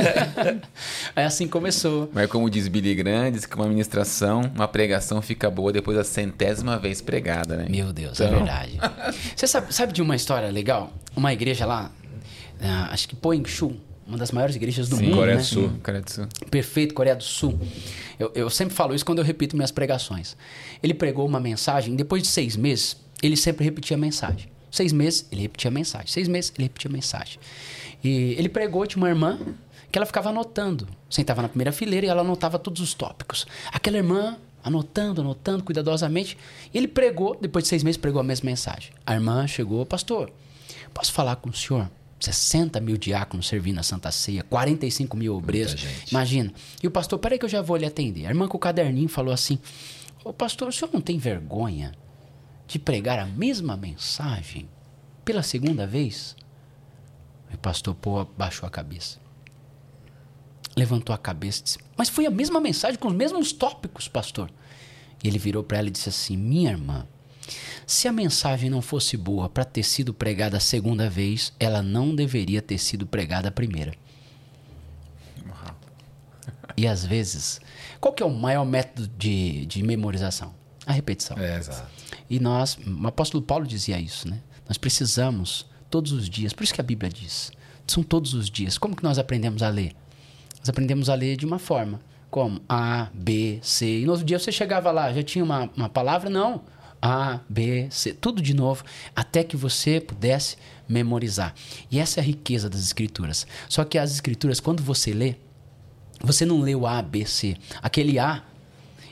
é 1.13 1.25
assim 1.25 1.45
começou. 1.45 2.09
Mas 2.13 2.27
como 2.27 2.49
diz 2.49 2.69
Billy 2.69 2.95
Grandes, 2.95 3.45
que 3.45 3.55
uma 3.55 3.67
ministração, 3.67 4.49
uma 4.55 4.67
pregação 4.67 5.21
fica 5.21 5.49
boa 5.49 5.73
depois 5.73 5.97
da 5.97 6.05
centésima 6.05 6.79
vez 6.79 7.01
pregada, 7.01 7.57
né? 7.57 7.65
Meu 7.69 7.91
Deus, 7.91 8.19
é 8.21 8.25
então... 8.25 8.35
é 8.35 8.39
verdade. 8.39 8.79
Você 9.35 9.45
sabe, 9.45 9.73
sabe 9.73 9.91
de 9.91 10.01
uma 10.01 10.15
história 10.15 10.49
legal? 10.49 10.89
Uma 11.15 11.33
igreja 11.33 11.65
lá, 11.65 11.91
uh, 12.59 12.91
acho 12.91 13.07
que 13.07 13.15
Poingshu, 13.15 13.75
uma 14.07 14.17
das 14.17 14.31
maiores 14.31 14.55
igrejas 14.55 14.89
do 14.89 14.97
Sim, 14.97 15.05
mundo. 15.05 15.17
Coreia 15.17 15.35
né? 15.37 15.41
do 15.41 15.47
Sul. 15.47 15.71
Coreia 15.83 16.03
do 16.03 16.11
Sul. 16.11 16.27
Perfeito, 16.49 16.93
Coreia 16.93 17.15
do 17.15 17.23
Sul. 17.23 17.59
Eu, 18.19 18.31
eu 18.35 18.49
sempre 18.49 18.75
falo 18.75 18.93
isso 18.93 19.05
quando 19.05 19.19
eu 19.19 19.25
repito 19.25 19.55
minhas 19.55 19.71
pregações. 19.71 20.35
Ele 20.81 20.93
pregou 20.93 21.25
uma 21.25 21.39
mensagem, 21.39 21.95
depois 21.95 22.21
de 22.23 22.27
seis 22.27 22.55
meses, 22.55 22.97
ele 23.21 23.37
sempre 23.37 23.63
repetia 23.63 23.95
a 23.95 23.99
mensagem. 23.99 24.49
Seis 24.69 24.93
meses, 24.93 25.25
ele 25.31 25.41
repetia 25.41 25.69
a 25.69 25.71
mensagem. 25.71 26.07
Seis 26.07 26.27
meses, 26.27 26.51
ele 26.55 26.63
repetia 26.63 26.89
a 26.89 26.91
mensagem. 26.93 27.39
E 28.03 28.35
ele 28.37 28.49
pregou, 28.49 28.85
tinha 28.85 29.01
uma 29.01 29.09
irmã 29.09 29.39
que 29.91 29.97
ela 29.97 30.05
ficava 30.05 30.29
anotando. 30.29 30.87
Sentava 31.09 31.41
na 31.41 31.49
primeira 31.49 31.71
fileira 31.71 32.05
e 32.05 32.09
ela 32.09 32.21
anotava 32.21 32.57
todos 32.57 32.81
os 32.81 32.93
tópicos. 32.93 33.45
Aquela 33.71 33.97
irmã 33.97 34.37
anotando, 34.63 35.21
anotando 35.21 35.63
cuidadosamente. 35.63 36.37
E 36.73 36.77
ele 36.77 36.87
pregou, 36.87 37.37
depois 37.39 37.63
de 37.63 37.69
seis 37.69 37.83
meses, 37.83 37.97
pregou 37.97 38.21
a 38.21 38.23
mesma 38.23 38.49
mensagem. 38.49 38.91
A 39.05 39.13
irmã 39.13 39.45
chegou, 39.47 39.85
pastor, 39.85 40.31
Posso 40.93 41.11
falar 41.11 41.35
com 41.37 41.49
o 41.49 41.53
senhor? 41.53 41.89
60 42.19 42.79
mil 42.79 42.97
diáconos 42.97 43.47
servindo 43.47 43.79
a 43.79 43.83
Santa 43.83 44.11
Ceia, 44.11 44.43
45 44.43 45.17
mil 45.17 45.35
obreiros. 45.35 45.75
Imagina. 46.11 46.53
E 46.81 46.87
o 46.87 46.91
pastor, 46.91 47.17
peraí 47.17 47.39
que 47.39 47.45
eu 47.45 47.49
já 47.49 47.61
vou 47.61 47.77
lhe 47.77 47.85
atender. 47.85 48.25
A 48.25 48.29
irmã 48.29 48.47
com 48.47 48.57
o 48.57 48.59
caderninho 48.59 49.09
falou 49.09 49.33
assim: 49.33 49.57
Ô 50.23 50.31
pastor, 50.31 50.67
o 50.67 50.71
senhor 50.71 50.91
não 50.93 51.01
tem 51.01 51.17
vergonha 51.17 51.93
de 52.67 52.77
pregar 52.77 53.17
a 53.17 53.25
mesma 53.25 53.75
mensagem 53.75 54.69
pela 55.25 55.41
segunda 55.41 55.87
vez? 55.87 56.35
E 57.49 57.55
o 57.55 57.57
pastor 57.57 57.95
pô, 57.95 58.23
baixou 58.37 58.67
a 58.67 58.69
cabeça. 58.69 59.19
Levantou 60.77 61.13
a 61.13 61.17
cabeça 61.17 61.61
e 61.61 61.63
disse: 61.63 61.79
Mas 61.97 62.07
foi 62.07 62.27
a 62.27 62.31
mesma 62.31 62.61
mensagem 62.61 62.99
com 62.99 63.07
os 63.07 63.15
mesmos 63.15 63.51
tópicos, 63.51 64.07
pastor. 64.07 64.51
E 65.23 65.27
ele 65.27 65.39
virou 65.39 65.63
para 65.63 65.79
ela 65.79 65.87
e 65.87 65.91
disse 65.91 66.09
assim: 66.09 66.37
Minha 66.37 66.71
irmã, 66.71 67.07
se 67.85 68.07
a 68.07 68.11
mensagem 68.11 68.69
não 68.69 68.81
fosse 68.81 69.17
boa 69.17 69.49
para 69.49 69.65
ter 69.65 69.83
sido 69.83 70.13
pregada 70.13 70.57
a 70.57 70.59
segunda 70.59 71.09
vez, 71.09 71.53
ela 71.59 71.81
não 71.81 72.15
deveria 72.15 72.61
ter 72.61 72.77
sido 72.77 73.05
pregada 73.05 73.49
a 73.49 73.51
primeira. 73.51 73.93
E 76.77 76.87
às 76.87 77.05
vezes, 77.05 77.59
qual 77.99 78.13
que 78.13 78.23
é 78.23 78.25
o 78.25 78.29
maior 78.29 78.65
método 78.65 79.07
de, 79.17 79.65
de 79.65 79.83
memorização? 79.83 80.53
A 80.85 80.93
repetição. 80.93 81.37
É, 81.37 81.57
exato. 81.57 81.85
E 82.29 82.39
nós, 82.39 82.77
o 82.77 83.07
apóstolo 83.07 83.43
Paulo 83.43 83.67
dizia 83.67 83.99
isso, 83.99 84.27
né? 84.27 84.41
Nós 84.67 84.77
precisamos 84.77 85.65
todos 85.89 86.11
os 86.11 86.29
dias, 86.29 86.53
por 86.53 86.63
isso 86.63 86.73
que 86.73 86.81
a 86.81 86.83
Bíblia 86.83 87.09
diz, 87.09 87.51
são 87.85 88.01
todos 88.01 88.33
os 88.33 88.49
dias. 88.49 88.77
Como 88.77 88.95
que 88.95 89.03
nós 89.03 89.19
aprendemos 89.19 89.61
a 89.61 89.69
ler? 89.69 89.93
Nós 90.59 90.69
aprendemos 90.69 91.09
a 91.09 91.15
ler 91.15 91.35
de 91.35 91.45
uma 91.45 91.59
forma, 91.59 91.99
como 92.29 92.61
A, 92.69 93.09
B, 93.13 93.59
C. 93.61 93.99
E 93.99 94.05
no 94.05 94.11
outro 94.11 94.25
dia 94.25 94.39
você 94.39 94.51
chegava 94.51 94.91
lá, 94.91 95.11
já 95.11 95.21
tinha 95.21 95.43
uma, 95.43 95.69
uma 95.75 95.89
palavra? 95.89 96.29
Não. 96.29 96.63
A, 97.01 97.39
B, 97.49 97.87
C, 97.89 98.13
tudo 98.13 98.41
de 98.41 98.53
novo, 98.53 98.83
até 99.15 99.43
que 99.43 99.57
você 99.57 99.99
pudesse 99.99 100.57
memorizar. 100.87 101.53
E 101.89 101.99
essa 101.99 102.19
é 102.19 102.21
a 102.21 102.25
riqueza 102.25 102.69
das 102.69 102.81
escrituras. 102.81 103.47
Só 103.67 103.83
que 103.83 103.97
as 103.97 104.11
escrituras, 104.11 104.59
quando 104.59 104.83
você 104.83 105.13
lê, 105.13 105.35
você 106.21 106.45
não 106.45 106.59
lê 106.61 106.75
o 106.75 106.85
A, 106.85 107.01
B, 107.01 107.25
C. 107.25 107.57
Aquele 107.81 108.19
A, 108.19 108.43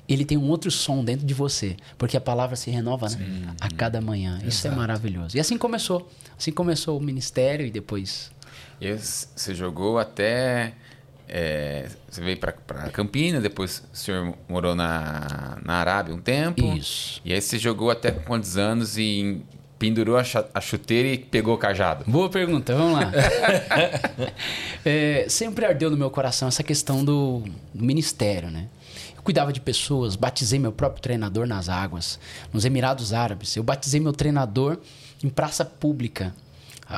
ele 0.07 0.25
tem 0.25 0.37
um 0.37 0.49
outro 0.49 0.69
som 0.71 1.03
dentro 1.03 1.25
de 1.25 1.33
você, 1.33 1.77
porque 1.97 2.17
a 2.17 2.21
palavra 2.21 2.55
se 2.55 2.71
renova, 2.71 3.09
né? 3.09 3.55
A 3.59 3.69
cada 3.69 4.01
manhã. 4.01 4.39
Isso 4.43 4.67
é 4.67 4.71
maravilhoso. 4.71 5.37
E 5.37 5.39
assim 5.39 5.57
começou. 5.57 6.09
Assim 6.37 6.51
começou 6.51 6.97
o 6.97 7.01
ministério 7.01 7.65
e 7.65 7.71
depois 7.71 8.31
E 8.81 8.91
você 8.93 9.53
jogou 9.53 9.99
até. 9.99 10.73
É, 11.29 11.87
você 12.09 12.21
veio 12.21 12.37
pra 12.37 12.51
Campinas, 12.91 13.41
depois 13.41 13.83
o 13.93 13.97
senhor 13.97 14.33
morou 14.47 14.75
na, 14.75 15.57
na 15.63 15.73
Arábia 15.75 16.13
um 16.13 16.19
tempo. 16.19 16.61
Isso. 16.75 17.21
E 17.23 17.31
aí 17.33 17.41
você 17.41 17.57
jogou 17.59 17.91
até 17.91 18.11
quantos 18.11 18.57
anos 18.57 18.97
e 18.97 19.41
pendurou 19.77 20.17
a, 20.17 20.23
a 20.53 20.59
chuteira 20.59 21.07
e 21.07 21.17
pegou 21.17 21.55
o 21.55 21.57
cajado? 21.57 22.03
Boa 22.05 22.29
pergunta, 22.29 22.75
vamos 22.75 22.99
lá. 22.99 23.11
É, 24.85 25.25
sempre 25.27 25.65
ardeu 25.65 25.91
no 25.91 25.97
meu 25.97 26.09
coração 26.09 26.47
essa 26.47 26.63
questão 26.63 27.03
do, 27.03 27.43
do 27.73 27.83
ministério, 27.83 28.49
né? 28.49 28.69
Eu 29.13 29.21
cuidava 29.21 29.51
de 29.51 29.59
pessoas, 29.59 30.15
batizei 30.15 30.57
meu 30.57 30.71
próprio 30.71 31.01
treinador 31.01 31.45
nas 31.45 31.67
águas, 31.67 32.17
nos 32.53 32.63
Emirados 32.63 33.11
Árabes. 33.11 33.57
Eu 33.57 33.61
batizei 33.61 33.99
meu 33.99 34.13
treinador 34.13 34.77
em 35.21 35.27
praça 35.27 35.65
pública. 35.65 36.33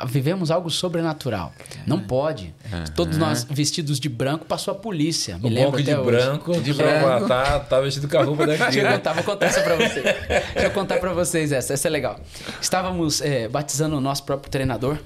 Vivemos 0.06 0.50
algo 0.50 0.70
sobrenatural. 0.70 1.52
Não 1.86 2.00
pode. 2.00 2.54
Todos 2.94 3.18
nós 3.18 3.44
vestidos 3.44 4.00
de 4.00 4.08
branco, 4.08 4.46
passou 4.46 4.72
a 4.72 4.74
polícia. 4.74 5.36
Me 5.38 5.46
O 5.46 5.48
lembro 5.52 5.82
de 5.82 5.94
hoje. 5.94 6.04
branco, 6.10 6.60
De 6.60 6.72
só 6.72 6.82
branco. 6.82 7.28
Tá, 7.28 7.60
tá 7.60 7.80
vestido 7.80 8.08
com 8.08 8.16
a 8.18 8.24
roupa 8.24 8.46
Deixa 8.46 8.64
daqui. 8.64 8.78
eu 8.80 8.90
contar, 8.92 9.12
vou 9.12 9.24
contar 9.24 9.46
essa 9.46 9.60
pra 9.60 9.76
vocês. 9.76 10.02
Deixa 10.02 10.54
eu 10.56 10.70
contar 10.70 10.98
pra 10.98 11.12
vocês 11.12 11.52
essa, 11.52 11.74
essa 11.74 11.88
é 11.88 11.90
legal. 11.90 12.18
Estávamos 12.60 13.20
é, 13.20 13.48
batizando 13.48 13.96
o 13.96 14.00
nosso 14.00 14.24
próprio 14.24 14.50
treinador 14.50 14.98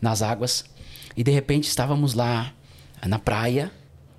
nas 0.00 0.22
águas 0.22 0.64
e 1.16 1.22
de 1.22 1.30
repente 1.30 1.68
estávamos 1.68 2.14
lá 2.14 2.52
na 3.06 3.18
praia, 3.20 3.70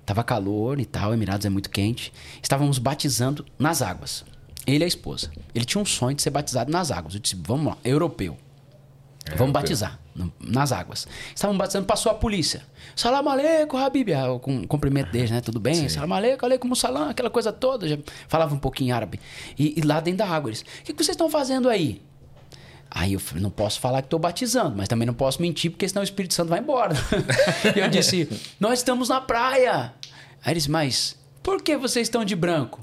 tava 0.06 0.24
calor 0.24 0.80
e 0.80 0.86
tal, 0.86 1.12
Emirados 1.12 1.44
é 1.44 1.50
muito 1.50 1.68
quente. 1.68 2.12
Estávamos 2.42 2.78
batizando 2.78 3.44
nas 3.58 3.82
águas. 3.82 4.24
Ele 4.66 4.82
e 4.82 4.86
a 4.86 4.88
esposa. 4.88 5.30
Ele 5.54 5.66
tinha 5.66 5.82
um 5.82 5.84
sonho 5.84 6.16
de 6.16 6.22
ser 6.22 6.30
batizado 6.30 6.72
nas 6.72 6.90
águas. 6.90 7.12
Eu 7.14 7.20
disse, 7.20 7.36
vamos 7.46 7.66
lá, 7.66 7.76
europeu. 7.84 8.38
Vamos 9.36 9.52
batizar 9.52 9.98
no- 10.14 10.32
nas 10.38 10.70
águas. 10.70 11.08
Estavam 11.34 11.56
batizando, 11.56 11.86
passou 11.86 12.12
a 12.12 12.14
polícia. 12.14 12.62
Salam 12.94 13.26
aleikum, 13.28 13.78
Habib. 13.78 14.10
Ah, 14.12 14.30
o 14.32 14.38
cum- 14.38 14.64
cumprimento 14.64 15.10
deles, 15.10 15.30
né? 15.30 15.40
Tudo 15.40 15.58
bem? 15.58 15.88
Salam 15.88 16.12
aleikum, 16.12 16.44
aleikum 16.44 16.74
salam, 16.74 17.08
aquela 17.08 17.30
coisa 17.30 17.50
toda. 17.52 17.88
Já 17.88 17.96
falava 18.28 18.54
um 18.54 18.58
pouquinho 18.58 18.94
árabe. 18.94 19.18
E, 19.58 19.78
e 19.78 19.82
lá 19.82 20.00
dentro 20.00 20.18
da 20.18 20.26
água 20.28 20.50
eles, 20.50 20.60
o 20.60 20.64
que, 20.84 20.92
que 20.92 21.02
vocês 21.02 21.14
estão 21.14 21.30
fazendo 21.30 21.68
aí? 21.70 22.02
Aí 22.90 23.14
eu 23.14 23.18
falei, 23.18 23.42
não 23.42 23.50
posso 23.50 23.80
falar 23.80 24.02
que 24.02 24.06
estou 24.06 24.20
batizando, 24.20 24.76
mas 24.76 24.86
também 24.88 25.04
não 25.06 25.14
posso 25.14 25.42
mentir, 25.42 25.70
porque 25.70 25.88
senão 25.88 26.02
o 26.02 26.04
Espírito 26.04 26.34
Santo 26.34 26.50
vai 26.50 26.60
embora. 26.60 26.94
e 27.74 27.78
eu 27.80 27.88
disse, 27.88 28.28
nós 28.60 28.78
estamos 28.80 29.08
na 29.08 29.20
praia. 29.20 29.92
Aí 30.44 30.52
eles, 30.52 30.68
mas 30.68 31.16
por 31.42 31.60
que 31.62 31.76
vocês 31.76 32.06
estão 32.06 32.24
de 32.24 32.36
branco? 32.36 32.80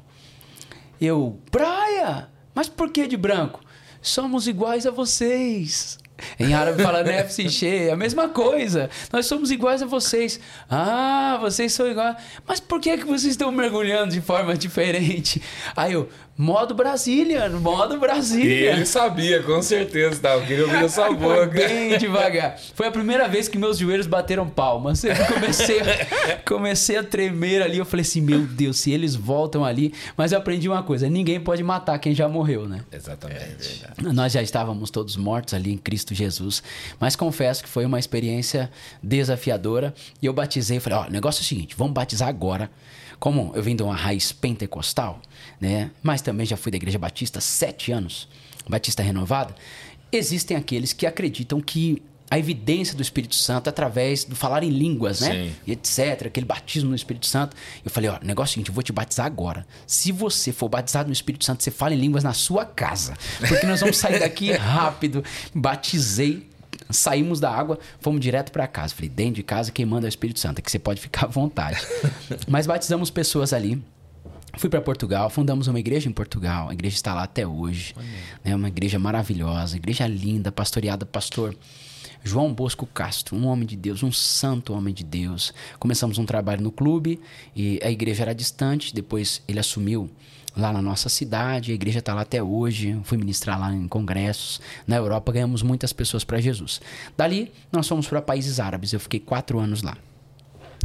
Eu, 0.99 1.39
praia? 1.49 2.27
Mas 2.53 2.67
por 2.67 2.91
que 2.91 3.07
de 3.07 3.15
branco? 3.15 3.61
Somos 4.01 4.47
iguais 4.47 4.85
a 4.85 4.91
vocês. 4.91 5.97
Em 6.39 6.53
árabe 6.53 6.81
fala 6.81 7.03
nefse 7.03 7.49
cheia, 7.49 7.93
a 7.93 7.97
mesma 7.97 8.29
coisa. 8.29 8.89
Nós 9.11 9.25
somos 9.25 9.51
iguais 9.51 9.81
a 9.81 9.85
vocês. 9.85 10.39
Ah, 10.69 11.37
vocês 11.41 11.73
são 11.73 11.89
iguais. 11.89 12.15
Mas 12.47 12.59
por 12.59 12.79
que, 12.79 12.97
que 12.97 13.05
vocês 13.05 13.31
estão 13.31 13.51
mergulhando 13.51 14.11
de 14.11 14.21
forma 14.21 14.55
diferente? 14.57 15.41
Aí 15.75 15.93
eu, 15.93 16.09
modo 16.41 16.73
Brasília, 16.73 17.47
modo 17.49 17.95
E 17.95 17.99
Brasília. 17.99 18.71
ele 18.71 18.85
sabia, 18.85 19.43
com 19.43 19.61
certeza, 19.61 20.19
tá? 20.19 20.33
Eu 20.33 20.41
queria 20.41 20.63
ouvir 20.65 20.83
essa 20.83 21.05
Foi 21.05 21.15
boca. 21.15 21.45
bem 21.47 21.95
devagar. 21.99 22.57
Foi 22.73 22.87
a 22.87 22.91
primeira 22.91 23.27
vez 23.27 23.47
que 23.47 23.59
meus 23.59 23.77
joelhos 23.77 24.07
bateram 24.07 24.49
palmas. 24.49 25.03
Eu 25.03 25.13
comecei, 25.27 25.79
comecei 26.47 26.97
a 26.97 27.03
tremer 27.03 27.61
ali. 27.61 27.77
Eu 27.77 27.85
falei 27.85 28.01
assim: 28.01 28.21
meu 28.21 28.39
Deus, 28.39 28.79
se 28.79 28.91
eles 28.91 29.15
voltam 29.15 29.63
ali. 29.63 29.93
Mas 30.17 30.31
eu 30.31 30.39
aprendi 30.39 30.67
uma 30.67 30.81
coisa: 30.81 31.07
ninguém 31.07 31.39
pode 31.39 31.61
matar 31.61 31.99
quem 31.99 32.15
já 32.15 32.27
morreu, 32.27 32.67
né? 32.67 32.81
Exatamente. 32.91 33.83
Nós 34.01 34.33
já 34.33 34.41
estávamos 34.41 34.89
todos 34.89 35.15
mortos 35.15 35.53
ali 35.53 35.71
em 35.71 35.77
Cristo 35.77 36.15
Jesus, 36.15 36.63
mas 36.99 37.15
confesso 37.15 37.61
que 37.61 37.69
foi 37.69 37.85
uma 37.85 37.99
experiência 37.99 38.71
desafiadora 39.03 39.93
e 40.21 40.25
eu 40.25 40.33
batizei, 40.33 40.79
falei, 40.79 40.99
ó, 40.99 41.07
o 41.07 41.11
negócio 41.11 41.41
é 41.41 41.43
o 41.43 41.45
seguinte, 41.45 41.75
vamos 41.77 41.93
batizar 41.93 42.27
agora. 42.27 42.69
Como 43.19 43.51
eu 43.53 43.61
vim 43.61 43.75
de 43.75 43.83
uma 43.83 43.95
raiz 43.95 44.31
pentecostal, 44.31 45.21
né, 45.61 45.91
mas 46.01 46.21
também 46.21 46.45
já 46.45 46.57
fui 46.57 46.71
da 46.71 46.75
Igreja 46.75 46.97
Batista 46.97 47.37
há 47.37 47.41
sete 47.41 47.91
anos, 47.91 48.27
Batista 48.67 49.03
Renovada, 49.03 49.55
existem 50.11 50.57
aqueles 50.57 50.91
que 50.91 51.05
acreditam 51.05 51.61
que 51.61 52.01
a 52.31 52.39
evidência 52.39 52.95
do 52.95 53.01
Espírito 53.01 53.35
Santo 53.35 53.69
através 53.69 54.23
do 54.23 54.37
falar 54.37 54.63
em 54.63 54.69
línguas, 54.69 55.19
né? 55.19 55.31
Sim. 55.33 55.55
e 55.67 55.73
etc, 55.73 56.27
aquele 56.27 56.45
batismo 56.45 56.89
no 56.89 56.95
Espírito 56.95 57.25
Santo. 57.25 57.57
Eu 57.83 57.91
falei, 57.91 58.09
ó, 58.09 58.17
negócio 58.23 58.51
é 58.51 58.53
o 58.53 58.53
seguinte, 58.53 58.69
eu 58.69 58.73
vou 58.73 58.81
te 58.81 58.93
batizar 58.93 59.25
agora. 59.25 59.67
Se 59.85 60.13
você 60.13 60.53
for 60.53 60.69
batizado 60.69 61.07
no 61.07 61.13
Espírito 61.13 61.43
Santo, 61.43 61.61
você 61.61 61.69
fala 61.69 61.93
em 61.93 61.97
línguas 61.97 62.23
na 62.23 62.31
sua 62.31 62.63
casa. 62.63 63.15
Porque 63.45 63.67
nós 63.67 63.81
vamos 63.81 63.97
sair 63.97 64.19
daqui 64.19 64.53
rápido. 64.55 65.25
Batizei, 65.53 66.47
saímos 66.89 67.41
da 67.41 67.51
água, 67.51 67.77
fomos 67.99 68.21
direto 68.21 68.53
para 68.53 68.65
casa. 68.65 68.95
Falei, 68.95 69.09
dentro 69.09 69.35
de 69.35 69.43
casa, 69.43 69.69
quem 69.69 69.85
manda 69.85 70.07
é 70.07 70.07
o 70.07 70.09
Espírito 70.09 70.39
Santo, 70.39 70.59
é 70.59 70.61
que 70.61 70.71
você 70.71 70.79
pode 70.79 71.01
ficar 71.01 71.25
à 71.25 71.29
vontade. 71.29 71.85
Mas 72.47 72.65
batizamos 72.65 73.09
pessoas 73.09 73.51
ali. 73.51 73.83
Fui 74.57 74.69
para 74.69 74.81
Portugal, 74.81 75.29
fundamos 75.29 75.67
uma 75.67 75.79
igreja 75.79 76.09
em 76.09 76.11
Portugal. 76.11 76.69
A 76.69 76.73
igreja 76.73 76.95
está 76.95 77.13
lá 77.13 77.23
até 77.23 77.47
hoje. 77.47 77.95
É 78.43 78.55
uma 78.55 78.67
igreja 78.67 78.99
maravilhosa, 78.99 79.77
igreja 79.77 80.05
linda, 80.07 80.51
pastoreada 80.51 81.05
pastor 81.05 81.55
João 82.23 82.53
Bosco 82.53 82.85
Castro, 82.85 83.35
um 83.35 83.47
homem 83.47 83.65
de 83.65 83.75
Deus, 83.75 84.03
um 84.03 84.11
santo 84.11 84.73
homem 84.73 84.93
de 84.93 85.03
Deus. 85.03 85.53
Começamos 85.79 86.17
um 86.17 86.25
trabalho 86.25 86.61
no 86.61 86.71
clube 86.71 87.19
e 87.55 87.79
a 87.83 87.89
igreja 87.89 88.23
era 88.23 88.35
distante. 88.35 88.93
Depois 88.93 89.41
ele 89.47 89.59
assumiu 89.59 90.09
lá 90.55 90.71
na 90.71 90.81
nossa 90.81 91.09
cidade. 91.09 91.71
A 91.71 91.75
igreja 91.75 91.99
está 91.99 92.13
lá 92.13 92.21
até 92.21 92.43
hoje. 92.43 92.99
Fui 93.03 93.17
ministrar 93.17 93.59
lá 93.59 93.73
em 93.73 93.87
congressos. 93.87 94.61
Na 94.85 94.97
Europa 94.97 95.31
ganhamos 95.31 95.63
muitas 95.63 95.91
pessoas 95.91 96.23
para 96.23 96.39
Jesus. 96.39 96.79
Dali 97.17 97.51
nós 97.71 97.87
fomos 97.87 98.07
para 98.07 98.21
países 98.21 98.59
árabes. 98.59 98.93
Eu 98.93 98.99
fiquei 98.99 99.19
quatro 99.19 99.59
anos 99.59 99.81
lá. 99.81 99.97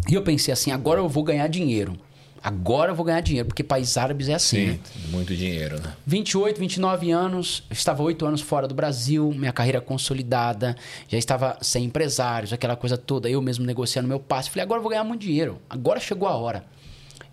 E 0.09 0.15
eu 0.15 0.23
pensei 0.23 0.53
assim: 0.53 0.71
agora 0.71 1.01
eu 1.01 1.09
vou 1.09 1.23
ganhar 1.23 1.49
dinheiro. 1.49 1.99
Agora 2.43 2.93
eu 2.93 2.95
vou 2.95 3.05
ganhar 3.05 3.21
dinheiro, 3.21 3.49
porque 3.49 3.65
países 3.65 3.97
árabes 3.97 4.29
é 4.29 4.35
assim. 4.35 4.67
né? 4.67 4.79
Sim, 4.85 5.09
muito 5.11 5.35
dinheiro, 5.35 5.81
né? 5.81 5.95
28, 6.07 6.59
29 6.61 7.11
anos, 7.11 7.65
estava 7.71 8.03
oito 8.03 8.25
anos 8.25 8.41
fora 8.41 8.69
do 8.69 8.75
Brasil, 8.75 9.33
minha 9.33 9.53
carreira 9.53 9.81
consolidada, 9.81 10.77
já 11.09 11.19
estava 11.19 11.59
sem 11.61 11.85
empresários, 11.85 12.53
aquela 12.53 12.77
coisa 12.77 12.97
toda, 12.97 13.29
eu 13.29 13.43
mesmo 13.43 13.65
negociando 13.65 14.07
meu 14.09 14.21
passe. 14.21 14.49
Falei, 14.51 14.63
agora 14.63 14.79
eu 14.79 14.83
vou 14.83 14.91
ganhar 14.91 15.05
muito 15.05 15.23
dinheiro, 15.23 15.61
agora 15.69 15.99
chegou 15.99 16.29
a 16.29 16.37
hora. 16.37 16.65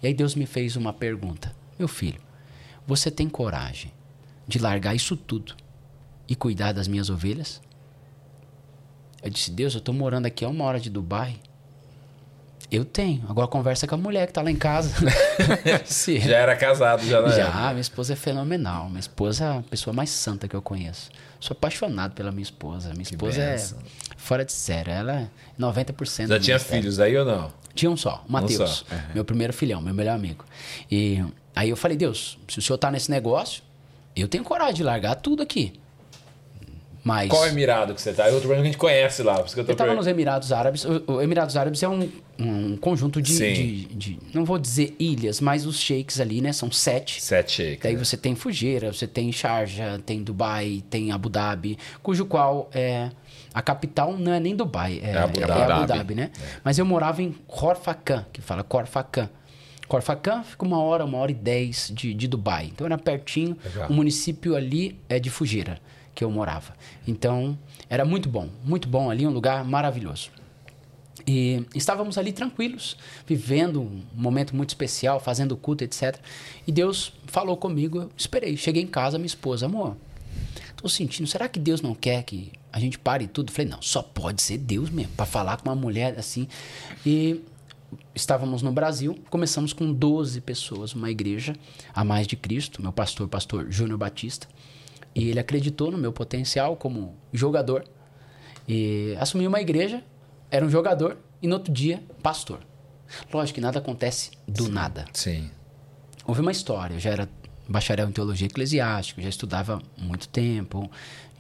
E 0.02 0.08
aí 0.08 0.14
Deus 0.14 0.36
me 0.36 0.46
fez 0.46 0.76
uma 0.76 0.92
pergunta: 0.92 1.56
Meu 1.80 1.88
filho, 1.88 2.20
você 2.86 3.10
tem 3.10 3.30
coragem 3.30 3.92
de 4.48 4.60
largar 4.60 4.94
isso 4.96 5.16
tudo 5.16 5.56
e 6.28 6.36
cuidar 6.36 6.74
das 6.74 6.88
minhas 6.88 7.10
ovelhas? 7.10 7.62
Eu 9.24 9.30
disse, 9.30 9.52
Deus, 9.52 9.74
eu 9.74 9.80
estou 9.80 9.96
morando 9.96 10.26
aqui 10.26 10.44
a 10.44 10.50
uma 10.50 10.66
hora 10.66 10.80
de 10.80 10.90
Dubai. 10.90 11.38
Eu 12.74 12.84
tenho. 12.84 13.24
Agora 13.30 13.48
conversa 13.48 13.86
com 13.86 13.94
a 13.94 13.98
mulher 14.00 14.26
que 14.26 14.32
está 14.32 14.42
lá 14.42 14.50
em 14.50 14.56
casa. 14.56 14.96
Já 16.28 16.38
era 16.38 16.56
casado, 16.56 17.06
já, 17.06 17.22
né? 17.22 17.36
já, 17.36 17.70
minha 17.70 17.82
esposa 17.82 18.14
é 18.14 18.16
fenomenal. 18.16 18.90
Minha 18.90 19.00
esposa 19.00 19.46
é 19.46 19.58
a 19.60 19.62
pessoa 19.62 19.94
mais 19.94 20.10
santa 20.10 20.48
que 20.48 20.56
eu 20.56 20.62
conheço. 20.62 21.12
Sou 21.40 21.54
apaixonado 21.54 22.14
pela 22.16 22.32
minha 22.32 22.42
esposa. 22.42 22.90
Minha 22.90 23.04
esposa 23.04 23.44
é 23.44 23.64
fora 24.18 24.44
de 24.44 24.52
sério. 24.52 24.92
Ela 24.92 25.14
é 25.14 25.28
90% 25.60 26.28
Já 26.28 26.40
tinha 26.40 26.58
filhos 26.58 27.00
aí 27.00 27.16
ou 27.16 27.24
não? 27.24 27.54
Tinha 27.76 27.92
um 27.92 27.98
só, 27.98 28.24
o 28.28 28.32
Matheus. 28.32 28.86
só. 28.90 28.96
Meu 29.14 29.24
primeiro 29.24 29.54
filhão, 29.54 29.80
meu 29.80 29.94
melhor 29.94 30.16
amigo. 30.16 30.44
E 30.90 31.24
aí 31.56 31.70
eu 31.70 31.78
falei, 31.78 31.96
Deus, 31.96 32.40
se 32.48 32.58
o 32.58 32.62
senhor 32.62 32.80
tá 32.80 32.90
nesse 32.90 33.12
negócio, 33.12 33.62
eu 34.16 34.28
tenho 34.28 34.44
coragem 34.44 34.74
de 34.74 34.84
largar 34.84 35.14
tudo 35.16 35.44
aqui. 35.44 35.74
Mas. 37.04 37.30
Qual 37.30 37.46
Emirado 37.46 37.94
que 37.94 38.02
você 38.02 38.14
tá? 38.14 38.24
É 38.24 38.28
outro 38.28 38.42
problema 38.42 38.62
que 38.62 38.68
a 38.70 38.72
gente 38.72 38.78
conhece 38.80 39.22
lá. 39.24 39.36
Por 39.36 39.46
isso 39.48 39.54
que 39.56 39.60
eu 39.60 39.66
tô 39.66 39.72
Eu 39.72 39.74
estava 39.74 39.90
per- 39.90 39.98
nos 39.98 40.08
Emirados 40.08 40.52
Árabes. 40.54 40.86
O, 40.86 41.22
Emirados 41.22 41.58
Árabes 41.58 41.84
é 41.84 41.90
um, 41.90 42.10
um 42.40 42.78
conjunto 42.78 43.22
de, 43.22 43.36
de- 43.38 43.86
de- 43.94 44.20
Não 44.34 44.46
vou 44.46 44.58
dizer 44.58 44.96
ilhas, 44.98 45.42
mas 45.42 45.66
os 45.66 45.78
sheiks 45.80 46.22
ali, 46.22 46.40
né? 46.40 46.54
São 46.54 46.72
sete. 46.72 47.22
Sete 47.22 47.52
shakes. 47.52 47.80
Daí 47.84 47.96
né? 47.96 48.04
você 48.04 48.16
tem 48.16 48.36
Fujeira, 48.36 48.94
você 48.94 49.06
tem 49.06 49.32
Sharjah, 49.34 50.00
tem 50.06 50.24
Dubai, 50.24 50.82
tem 50.90 51.12
Abu 51.12 51.28
Dhabi, 51.28 51.78
cujo 52.02 52.26
qual 52.26 52.70
é 52.74 53.10
a 53.54 53.62
capital 53.62 54.18
não 54.18 54.32
é 54.34 54.40
nem 54.40 54.56
Dubai, 54.56 55.02
é, 55.04 55.10
É 55.12 55.18
Abu 55.18 55.42
é 55.42 55.46
Dhabi. 55.46 55.72
Abu 55.74 55.86
Dhabi, 55.88 56.16
né? 56.16 56.32
Mas 56.64 56.80
eu 56.80 56.86
morava 56.86 57.22
em 57.22 57.34
Corfacan, 57.48 58.26
que 58.32 58.40
fala 58.42 58.64
Corfacan. 58.64 59.30
Corfacan 59.88 60.42
fica 60.44 60.66
uma 60.66 60.82
hora, 60.82 61.04
uma 61.06 61.18
hora 61.18 61.32
e 61.32 61.36
dez 61.36 61.92
de, 61.94 62.14
de 62.14 62.28
Dubai. 62.28 62.70
Então 62.74 62.86
era 62.88 62.98
pertinho. 62.98 63.58
Legal. 63.64 63.90
O 63.90 63.94
município 63.94 64.56
ali 64.56 64.98
é 65.10 65.20
de 65.20 65.30
Fujeira, 65.30 65.78
que 66.14 66.24
eu 66.24 66.32
morava. 66.32 66.74
Então 67.08 67.58
era 67.90 68.06
muito 68.06 68.30
bom, 68.30 68.50
muito 68.64 68.88
bom 68.88 69.10
ali, 69.10 69.26
um 69.26 69.32
lugar 69.32 69.64
maravilhoso. 69.64 70.30
E 71.26 71.66
estávamos 71.74 72.18
ali 72.18 72.34
tranquilos, 72.34 72.98
vivendo 73.26 73.82
um 73.82 74.04
momento 74.14 74.56
muito 74.56 74.70
especial, 74.70 75.20
fazendo 75.20 75.56
culto, 75.56 75.84
etc. 75.84 76.18
E 76.68 76.72
Deus 76.72 77.14
falou 77.28 77.56
comigo, 77.56 78.02
eu 78.02 78.12
esperei. 78.18 78.58
Cheguei 78.58 78.84
em 78.84 78.88
casa, 78.88 79.18
minha 79.18 79.28
esposa, 79.28 79.68
amor, 79.68 79.96
tô 80.76 80.90
sentindo, 80.90 81.28
será 81.28 81.48
que 81.48 81.60
Deus 81.60 81.82
não 81.82 81.96
quer 81.96 82.24
que 82.24 82.52
a 82.72 82.80
gente 82.80 83.00
pare 83.00 83.28
tudo? 83.28 83.52
Falei, 83.52 83.72
não, 83.72 83.82
só 83.82 84.02
pode 84.02 84.42
ser 84.42 84.58
Deus 84.58 84.90
mesmo, 84.90 85.14
para 85.14 85.26
falar 85.26 85.58
com 85.58 85.70
uma 85.70 85.76
mulher 85.76 86.20
assim. 86.20 86.48
E 87.06 87.42
estávamos 88.14 88.62
no 88.62 88.72
Brasil, 88.72 89.18
começamos 89.30 89.72
com 89.72 89.94
12 89.94 90.42
pessoas, 90.42 90.94
uma 90.94 91.10
igreja 91.10 91.56
a 91.94 92.04
mais 92.04 92.28
de 92.28 92.36
Cristo, 92.36 92.82
meu 92.82 92.92
pastor, 92.92 93.28
pastor 93.30 93.72
Júnior 93.72 93.98
Batista. 93.98 94.48
E 95.16 95.30
ele 95.30 95.40
acreditou 95.40 95.92
no 95.92 95.98
meu 95.98 96.12
potencial 96.12 96.76
como 96.76 97.16
jogador 97.32 97.86
e 98.68 99.16
assumiu 99.20 99.50
uma 99.50 99.62
igreja, 99.62 100.04
era 100.50 100.66
um 100.66 100.70
jogador 100.70 101.18
e 101.42 101.48
no 101.48 101.56
outro 101.56 101.72
dia, 101.72 102.02
pastor. 102.22 102.60
Lógico 103.32 103.56
que 103.56 103.62
nada 103.62 103.80
acontece 103.80 104.32
do 104.48 104.70
nada. 104.70 105.06
Sim. 105.14 105.52
Houve 106.26 106.42
uma 106.42 106.52
história, 106.52 106.96
eu 106.96 107.00
já 107.00 107.12
era 107.12 107.30
bacharel 107.68 108.08
em 108.08 108.12
teologia 108.12 108.48
eclesiástica, 108.48 109.22
já 109.22 109.30
estudava 109.30 109.82
muito 109.98 110.28
tempo, 110.30 110.90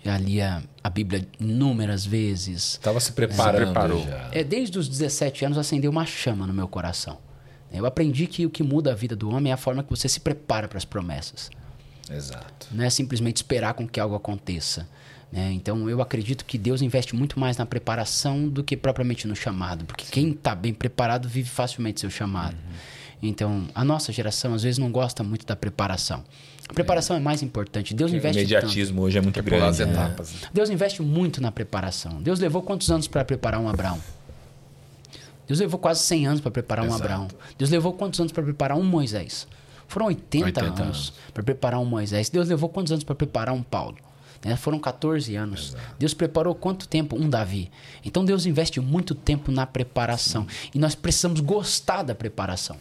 já 0.03 0.17
lia 0.17 0.63
a 0.83 0.89
Bíblia 0.89 1.25
inúmeras 1.39 2.05
vezes. 2.05 2.73
Estava 2.73 2.99
se 2.99 3.13
preparando 3.13 3.73
Se. 3.73 4.29
É, 4.31 4.43
desde 4.43 4.77
os 4.77 4.89
17 4.89 5.45
anos 5.45 5.57
acendeu 5.57 5.89
uma 5.89 6.05
chama 6.05 6.45
no 6.45 6.53
meu 6.53 6.67
coração. 6.67 7.17
Eu 7.71 7.85
aprendi 7.85 8.27
que 8.27 8.45
o 8.45 8.49
que 8.49 8.61
muda 8.61 8.91
a 8.91 8.95
vida 8.95 9.15
do 9.15 9.29
homem 9.29 9.51
é 9.51 9.53
a 9.53 9.57
forma 9.57 9.81
que 9.81 9.89
você 9.89 10.07
se 10.07 10.19
prepara 10.19 10.67
para 10.67 10.77
as 10.77 10.85
promessas. 10.85 11.49
Exato. 12.11 12.67
Não 12.71 12.83
é 12.83 12.89
simplesmente 12.89 13.37
esperar 13.37 13.73
com 13.73 13.87
que 13.87 13.99
algo 13.99 14.15
aconteça. 14.15 14.87
né? 15.31 15.51
Então 15.53 15.89
eu 15.89 16.01
acredito 16.01 16.45
que 16.45 16.57
Deus 16.57 16.81
investe 16.81 17.15
muito 17.15 17.39
mais 17.39 17.57
na 17.57 17.65
preparação 17.65 18.47
do 18.47 18.63
que 18.63 18.75
propriamente 18.77 19.27
no 19.27 19.35
chamado. 19.35 19.85
Porque 19.85 20.05
quem 20.11 20.31
está 20.31 20.53
bem 20.53 20.73
preparado 20.73 21.27
vive 21.29 21.49
facilmente 21.49 21.99
seu 22.01 22.09
chamado. 22.09 22.55
Então 23.21 23.67
a 23.73 23.83
nossa 23.85 24.11
geração 24.11 24.53
às 24.53 24.63
vezes 24.63 24.77
não 24.77 24.91
gosta 24.91 25.23
muito 25.23 25.45
da 25.45 25.55
preparação. 25.55 26.23
A 26.67 26.73
preparação 26.73 27.15
é, 27.15 27.19
mais 27.19 27.41
importante. 27.41 27.93
Deus 27.93 28.11
O 28.11 28.15
investe 28.15 28.41
tanto. 28.41 28.51
imediatismo 28.51 29.01
hoje 29.01 29.17
é 29.17 29.21
muito 29.21 29.35
Quer 29.41 29.49
pular 29.49 29.67
as 29.69 29.77
grande. 29.77 29.93
né? 29.93 30.05
etapas. 30.05 30.33
Deus 30.53 30.69
investe 30.69 31.01
muito 31.01 31.41
na 31.41 31.51
preparação. 31.51 32.21
Deus 32.21 32.39
levou 32.39 32.61
quantos 32.61 32.89
anos 32.89 33.07
para 33.07 33.23
preparar 33.25 33.59
um 33.59 33.67
Abraão? 33.69 33.99
Deus 35.47 35.59
levou 35.59 35.77
quase 35.79 36.01
100 36.03 36.27
anos 36.27 36.41
para 36.41 36.51
preparar 36.51 36.85
um 36.85 36.87
Exato. 36.87 37.03
Abraão. 37.03 37.27
Deus 37.57 37.69
levou 37.69 37.93
quantos 37.93 38.19
anos 38.19 38.31
para 38.31 38.43
preparar 38.43 38.77
um 38.77 38.83
Moisés? 38.83 39.45
Foram 39.93 40.07
80, 40.07 40.45
80 40.45 40.65
anos 40.65 40.79
anos. 40.81 41.13
para 41.31 41.43
preparar 41.43 41.79
um 41.79 41.85
Moisés. 41.85 42.29
Deus 42.29 42.49
levou 42.49 42.67
quantos 42.67 42.91
anos 42.91 43.03
para 43.03 43.13
preparar 43.13 43.53
um 43.53 43.61
Paulo? 43.61 43.97
Né? 44.43 44.55
Foram 44.55 44.79
14 44.79 45.35
anos. 45.35 45.75
Deus 45.99 46.15
preparou 46.15 46.55
quanto 46.55 46.87
tempo? 46.87 47.15
Um 47.15 47.29
Davi. 47.29 47.71
Então 48.03 48.25
Deus 48.25 48.47
investe 48.47 48.79
muito 48.79 49.13
tempo 49.13 49.51
na 49.51 49.67
preparação. 49.67 50.47
E 50.73 50.79
nós 50.79 50.95
precisamos 50.95 51.39
gostar 51.41 52.01
da 52.01 52.15
preparação. 52.15 52.77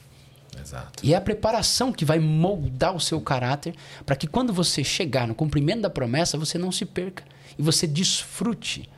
Exato. 0.58 1.04
E 1.04 1.12
é 1.12 1.16
a 1.16 1.20
preparação 1.20 1.92
que 1.92 2.04
vai 2.04 2.18
moldar 2.18 2.94
o 2.94 3.00
seu 3.00 3.20
caráter 3.20 3.74
para 4.06 4.16
que 4.16 4.26
quando 4.26 4.52
você 4.52 4.82
chegar 4.82 5.28
no 5.28 5.34
cumprimento 5.34 5.82
da 5.82 5.90
promessa, 5.90 6.38
você 6.38 6.56
não 6.56 6.72
se 6.72 6.86
perca 6.86 7.24
e 7.58 7.62
você 7.62 7.86
desfrute. 7.86 8.88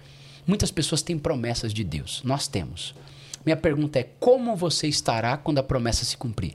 Muitas 0.46 0.70
pessoas 0.70 1.02
têm 1.02 1.18
promessas 1.18 1.72
de 1.72 1.82
Deus. 1.82 2.22
Nós 2.24 2.46
temos. 2.46 2.94
Minha 3.44 3.56
pergunta 3.56 3.98
é: 3.98 4.08
como 4.20 4.54
você 4.56 4.86
estará 4.86 5.36
quando 5.36 5.58
a 5.58 5.62
promessa 5.62 6.04
se 6.04 6.16
cumprir? 6.16 6.54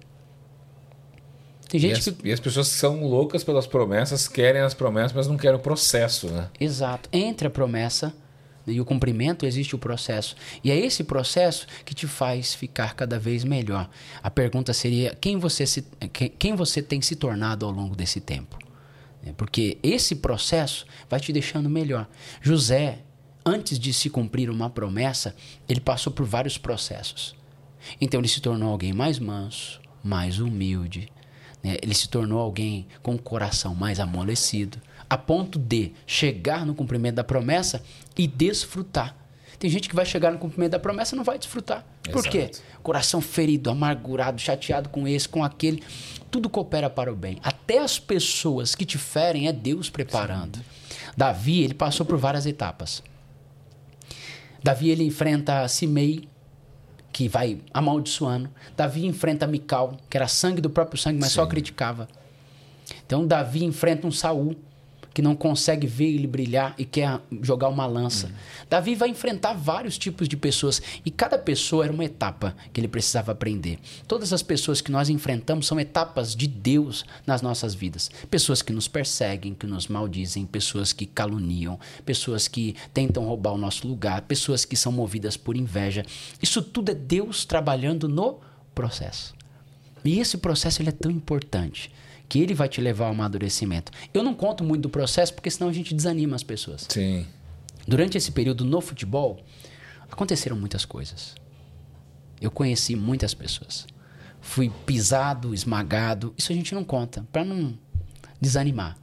Tem 1.69 1.77
E 1.77 1.81
gente 1.81 1.99
as, 1.99 2.05
que. 2.15 2.27
e 2.27 2.31
as 2.33 2.39
pessoas 2.39 2.67
que 2.69 2.75
são 2.75 3.03
loucas 3.05 3.43
pelas 3.43 3.65
promessas, 3.67 4.27
querem 4.27 4.61
as 4.61 4.73
promessas, 4.73 5.13
mas 5.13 5.27
não 5.27 5.37
querem 5.37 5.55
o 5.57 5.61
processo, 5.61 6.27
né? 6.27 6.49
Exato. 6.59 7.07
Entre 7.13 7.47
a 7.47 7.49
promessa 7.49 8.13
e 8.67 8.81
o 8.81 8.85
cumprimento 8.85 9.45
existe 9.45 9.75
o 9.75 9.79
processo. 9.79 10.35
E 10.63 10.69
é 10.71 10.77
esse 10.77 11.03
processo 11.03 11.65
que 11.85 11.93
te 11.95 12.05
faz 12.07 12.53
ficar 12.53 12.95
cada 12.95 13.17
vez 13.17 13.43
melhor. 13.43 13.89
A 14.21 14.29
pergunta 14.29 14.73
seria: 14.73 15.15
quem 15.21 15.37
você, 15.37 15.65
se, 15.65 15.85
quem, 16.11 16.29
quem 16.29 16.55
você 16.55 16.81
tem 16.81 17.01
se 17.01 17.15
tornado 17.15 17.65
ao 17.65 17.71
longo 17.71 17.95
desse 17.95 18.19
tempo? 18.19 18.57
É, 19.23 19.31
Porque 19.33 19.77
esse 19.83 20.15
processo 20.15 20.85
vai 21.09 21.19
te 21.19 21.31
deixando 21.31 21.69
melhor. 21.69 22.07
José, 22.41 22.99
antes 23.45 23.77
de 23.77 23.93
se 23.93 24.09
cumprir 24.09 24.49
uma 24.49 24.69
promessa, 24.69 25.35
ele 25.67 25.79
passou 25.79 26.11
por 26.11 26.25
vários 26.25 26.57
processos. 26.57 27.35
Então 28.01 28.19
ele 28.19 28.27
se 28.27 28.41
tornou 28.41 28.71
alguém 28.71 28.91
mais 28.93 29.19
manso, 29.19 29.79
mais 30.03 30.39
humilde. 30.39 31.11
Né? 31.63 31.77
Ele 31.81 31.93
se 31.93 32.07
tornou 32.09 32.39
alguém 32.39 32.87
com 33.01 33.15
o 33.15 33.19
coração 33.19 33.75
mais 33.75 33.99
amolecido, 33.99 34.79
a 35.09 35.17
ponto 35.17 35.57
de 35.57 35.91
chegar 36.05 36.65
no 36.65 36.75
cumprimento 36.75 37.15
da 37.15 37.23
promessa 37.23 37.81
e 38.17 38.27
desfrutar. 38.27 39.15
Tem 39.57 39.69
gente 39.69 39.89
que 39.89 39.95
vai 39.95 40.05
chegar 40.05 40.31
no 40.31 40.37
cumprimento 40.37 40.71
da 40.71 40.79
promessa 40.79 41.13
e 41.13 41.17
não 41.17 41.23
vai 41.23 41.37
desfrutar. 41.37 41.85
Por 42.11 42.23
quê? 42.23 42.49
Exato. 42.49 42.61
Coração 42.81 43.19
ferido, 43.19 43.69
amargurado, 43.69 44.39
chateado 44.39 44.87
com 44.87 45.05
esse, 45.05 45.27
com 45.27 45.43
aquele. 45.43 45.83
Tudo 46.31 46.49
coopera 46.49 46.89
para 46.89 47.11
o 47.11 47.15
bem. 47.15 47.39
Até 47.43 47.79
as 47.79 47.99
pessoas 47.99 48.73
que 48.73 48.85
te 48.85 48.97
ferem 48.97 49.49
é 49.49 49.53
Deus 49.53 49.89
preparando. 49.89 50.59
Davi, 51.17 51.61
ele 51.61 51.73
passou 51.73 52.05
por 52.05 52.17
várias 52.17 52.45
etapas. 52.45 53.03
Davi, 54.63 54.89
ele 54.89 55.03
enfrenta 55.03 55.67
Simei, 55.67 56.29
que 57.11 57.27
vai 57.27 57.59
amaldiçoando. 57.73 58.49
Davi 58.75 59.05
enfrenta 59.05 59.47
Mical, 59.47 59.97
que 60.09 60.17
era 60.17 60.27
sangue 60.27 60.61
do 60.61 60.69
próprio 60.69 60.99
sangue, 60.99 61.19
mas 61.19 61.31
só 61.31 61.43
Sim. 61.43 61.49
criticava. 61.49 62.07
Então 63.05 63.25
Davi 63.25 63.63
enfrenta 63.63 64.07
um 64.07 64.11
Saul 64.11 64.55
que 65.19 65.21
não 65.21 65.35
consegue 65.35 65.85
ver 65.85 66.15
ele 66.15 66.27
brilhar 66.27 66.73
e 66.77 66.85
quer 66.85 67.19
jogar 67.41 67.67
uma 67.67 67.85
lança. 67.85 68.31
Davi 68.69 68.95
vai 68.95 69.09
enfrentar 69.09 69.51
vários 69.51 69.97
tipos 69.97 70.29
de 70.29 70.37
pessoas 70.37 70.81
e 71.03 71.11
cada 71.11 71.37
pessoa 71.37 71.83
era 71.83 71.91
uma 71.91 72.05
etapa 72.05 72.55
que 72.71 72.79
ele 72.79 72.87
precisava 72.87 73.33
aprender. 73.33 73.79
Todas 74.07 74.31
as 74.31 74.41
pessoas 74.41 74.79
que 74.79 74.93
nós 74.93 75.09
enfrentamos 75.09 75.67
são 75.67 75.77
etapas 75.77 76.33
de 76.33 76.47
Deus 76.47 77.03
nas 77.27 77.41
nossas 77.41 77.75
vidas. 77.75 78.09
Pessoas 78.31 78.61
que 78.61 78.71
nos 78.71 78.87
perseguem, 78.87 79.53
que 79.53 79.67
nos 79.67 79.89
maldizem, 79.89 80.45
pessoas 80.45 80.93
que 80.93 81.05
caluniam, 81.05 81.77
pessoas 82.05 82.47
que 82.47 82.77
tentam 82.93 83.25
roubar 83.25 83.51
o 83.51 83.57
nosso 83.57 83.85
lugar, 83.89 84.21
pessoas 84.21 84.63
que 84.63 84.77
são 84.77 84.93
movidas 84.93 85.35
por 85.35 85.57
inveja. 85.57 86.05
Isso 86.41 86.61
tudo 86.61 86.91
é 86.91 86.95
Deus 86.95 87.43
trabalhando 87.43 88.07
no 88.07 88.39
processo. 88.73 89.35
E 90.05 90.17
esse 90.17 90.37
processo 90.37 90.81
ele 90.81 90.87
é 90.87 90.93
tão 90.93 91.11
importante 91.11 91.91
que 92.29 92.39
ele 92.39 92.53
vai 92.53 92.69
te 92.69 92.79
levar 92.79 93.05
ao 93.05 93.11
amadurecimento. 93.11 93.91
Eu 94.13 94.21
não 94.23 94.35
conto 94.35 94.63
muito 94.63 94.83
do 94.83 94.89
processo 94.89 95.33
porque 95.33 95.49
senão 95.49 95.67
a 95.69 95.73
gente 95.73 95.93
desanima 95.95 96.35
as 96.35 96.43
pessoas. 96.43 96.85
Sim. 96.87 97.25
Durante 97.87 98.17
esse 98.17 98.31
período 98.31 98.63
no 98.63 98.79
futebol, 98.79 99.43
aconteceram 100.11 100.55
muitas 100.55 100.85
coisas. 100.85 101.35
Eu 102.39 102.51
conheci 102.51 102.95
muitas 102.95 103.33
pessoas. 103.33 103.87
Fui 104.39 104.71
pisado, 104.85 105.53
esmagado. 105.53 106.33
Isso 106.37 106.51
a 106.51 106.55
gente 106.55 106.73
não 106.75 106.83
conta, 106.83 107.25
para 107.31 107.43
não 107.43 107.77
desanimar. 108.39 108.95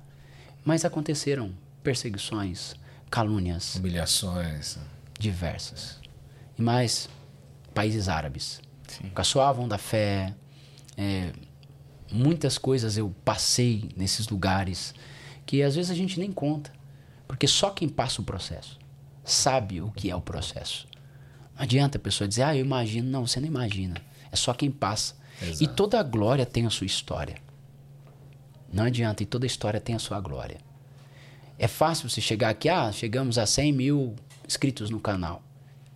Mas 0.64 0.84
aconteceram 0.84 1.52
perseguições, 1.82 2.74
calúnias 3.10 3.74
Humilhações. 3.74 4.78
diversas. 5.18 5.98
E 6.58 6.62
mais, 6.62 7.08
países 7.74 8.08
árabes. 8.08 8.60
Sim. 8.86 9.10
Caçoavam 9.14 9.66
da 9.68 9.78
fé. 9.78 10.32
é, 10.96 11.32
muitas 12.12 12.58
coisas 12.58 12.96
eu 12.96 13.14
passei 13.24 13.90
nesses 13.96 14.28
lugares 14.28 14.94
que 15.44 15.62
às 15.62 15.76
vezes 15.76 15.90
a 15.90 15.94
gente 15.94 16.18
nem 16.18 16.32
conta. 16.32 16.72
Porque 17.26 17.46
só 17.46 17.70
quem 17.70 17.88
passa 17.88 18.20
o 18.20 18.24
processo 18.24 18.78
sabe 19.24 19.80
o 19.80 19.90
que 19.90 20.10
é 20.10 20.14
o 20.14 20.20
processo. 20.20 20.86
Não 21.54 21.62
adianta 21.62 21.98
a 21.98 22.00
pessoa 22.00 22.28
dizer, 22.28 22.42
ah, 22.42 22.56
eu 22.56 22.64
imagino. 22.64 23.10
Não, 23.10 23.26
você 23.26 23.40
não 23.40 23.48
imagina. 23.48 23.96
É 24.30 24.36
só 24.36 24.52
quem 24.52 24.70
passa. 24.70 25.14
E 25.42 25.48
Exato. 25.48 25.74
toda 25.74 26.00
a 26.00 26.02
glória 26.02 26.46
tem 26.46 26.66
a 26.66 26.70
sua 26.70 26.86
história. 26.86 27.36
Não 28.72 28.84
adianta, 28.84 29.22
e 29.22 29.26
toda 29.26 29.46
história 29.46 29.80
tem 29.80 29.94
a 29.94 29.98
sua 29.98 30.20
glória. 30.20 30.58
É 31.58 31.66
fácil 31.66 32.08
você 32.08 32.20
chegar 32.20 32.50
aqui, 32.50 32.68
ah, 32.68 32.92
chegamos 32.92 33.38
a 33.38 33.46
100 33.46 33.72
mil 33.72 34.16
inscritos 34.46 34.90
no 34.90 35.00
canal. 35.00 35.42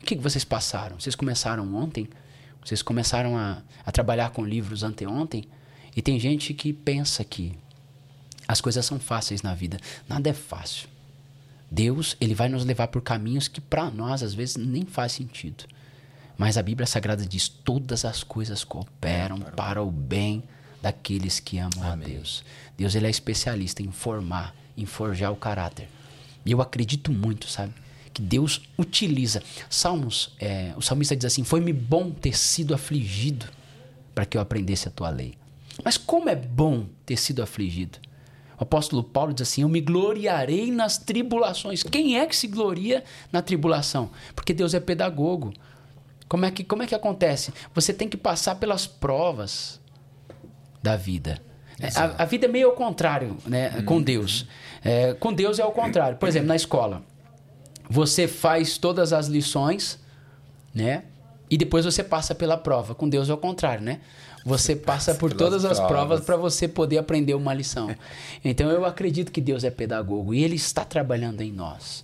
O 0.03 0.05
que, 0.05 0.17
que 0.17 0.23
vocês 0.23 0.45
passaram? 0.45 0.99
Vocês 0.99 1.15
começaram 1.15 1.75
ontem? 1.75 2.09
Vocês 2.65 2.83
começaram 2.83 3.37
a, 3.37 3.63
a 3.85 3.93
trabalhar 3.93 4.31
com 4.31 4.45
livros 4.45 4.83
anteontem? 4.83 5.45
E 5.97 6.03
tem 6.03 6.19
gente 6.19 6.55
que 6.55 6.73
pensa 6.73 7.25
que 7.25 7.53
as 8.47 8.61
coisas 8.61 8.85
são 8.85 8.99
fáceis 8.99 9.43
na 9.43 9.55
vida. 9.55 9.79
Nada 10.09 10.31
é 10.31 10.33
fácil. 10.33 10.89
Deus, 11.71 12.17
ele 12.21 12.35
vai 12.35 12.49
nos 12.49 12.65
levar 12.65 12.89
por 12.89 13.01
caminhos 13.01 13.47
que 13.47 13.61
para 13.61 13.91
nós 13.91 14.23
às 14.23 14.35
vezes 14.35 14.57
nem 14.57 14.85
faz 14.85 15.13
sentido. 15.13 15.65
Mas 16.37 16.57
a 16.57 16.63
Bíblia 16.63 16.87
Sagrada 16.87 17.25
diz: 17.25 17.49
todas 17.49 18.05
as 18.05 18.25
coisas 18.25 18.65
cooperam 18.65 19.39
para 19.39 19.83
o 19.83 19.91
bem 19.91 20.43
daqueles 20.83 21.39
que 21.39 21.59
amam 21.59 21.83
a 21.85 21.95
Deus. 21.95 22.43
Deus 22.77 22.95
ele 22.95 23.07
é 23.07 23.11
especialista 23.11 23.83
em 23.83 23.93
formar, 23.93 24.55
em 24.77 24.87
forjar 24.87 25.31
o 25.33 25.37
caráter. 25.37 25.89
E 26.45 26.51
eu 26.51 26.61
acredito 26.61 27.13
muito, 27.13 27.47
sabe? 27.47 27.75
Que 28.13 28.23
Deus 28.23 28.63
utiliza. 28.79 29.43
Salmos, 29.69 30.35
é, 30.41 30.73
o 30.77 30.83
salmista 30.83 31.15
diz 31.15 31.27
assim: 31.27 31.45
Foi-me 31.45 31.73
bom 31.73 32.11
ter 32.11 32.37
sido 32.37 32.75
afligido 32.75 33.47
para 34.15 34.25
que 34.25 34.37
eu 34.37 34.41
aprendesse 34.41 34.89
a 34.89 34.91
tua 34.91 35.11
lei. 35.11 35.35
Mas 35.85 35.97
como 35.97 36.29
é 36.29 36.35
bom 36.35 36.87
ter 37.05 37.17
sido 37.17 37.43
afligido? 37.43 37.99
O 38.59 38.63
apóstolo 38.63 39.03
Paulo 39.03 39.33
diz 39.33 39.49
assim: 39.49 39.63
Eu 39.63 39.69
me 39.69 39.81
gloriarei 39.81 40.71
nas 40.71 40.99
tribulações. 40.99 41.83
Quem 41.83 42.19
é 42.19 42.27
que 42.27 42.37
se 42.37 42.47
gloria 42.47 43.03
na 43.33 43.41
tribulação? 43.41 44.11
Porque 44.35 44.53
Deus 44.53 44.75
é 44.75 44.81
pedagogo. 44.81 45.53
Como 46.29 46.45
é 46.45 46.51
que, 46.51 46.63
como 46.63 46.83
é 46.83 46.87
que 46.87 46.95
acontece? 46.95 47.53
Você 47.75 47.93
tem 47.93 48.09
que 48.09 48.17
passar 48.17 48.57
pelas 48.57 48.87
provas 48.87 49.81
da 50.83 50.95
vida. 50.95 51.41
É, 51.81 51.89
A, 51.99 52.23
a 52.23 52.25
vida 52.25 52.47
é 52.47 52.49
meio 52.49 52.69
ao 52.69 52.75
contrário, 52.75 53.37
né? 53.47 53.83
Com 53.83 54.01
Deus. 54.01 54.47
É, 54.85 55.15
com 55.15 55.33
Deus 55.33 55.59
é 55.59 55.63
ao 55.63 55.73
contrário. 55.73 56.19
Por 56.19 56.29
exemplo, 56.29 56.49
na 56.49 56.57
escola, 56.57 57.03
você 57.89 58.29
faz 58.29 58.77
todas 58.79 59.13
as 59.13 59.27
lições, 59.27 59.99
né? 60.75 61.05
E 61.51 61.57
depois 61.57 61.85
você 61.85 62.05
passa 62.05 62.35
pela 62.35 62.57
prova. 62.57 62.95
Com 62.95 63.09
Deus 63.09 63.29
é 63.29 63.35
o 63.35 63.39
contrário, 63.39 63.83
né? 63.83 64.01
Você 64.45 64.75
passa 64.75 65.15
por 65.15 65.33
todas 65.33 65.65
as 65.65 65.79
provas. 65.79 66.21
para 66.21 66.37
você 66.37 66.67
poder 66.67 66.99
aprender 66.99 67.35
uma 67.35 67.53
lição. 67.53 67.95
Então 68.45 68.71
eu 68.71 68.85
acredito 68.85 69.31
que 69.31 69.41
Deus 69.41 69.65
é 69.65 69.71
pedagogo 69.71 70.33
e 70.33 70.43
Ele 70.43 70.57
está 70.57 70.85
trabalhando 70.85 71.43
em 71.43 71.53
nós 71.53 72.03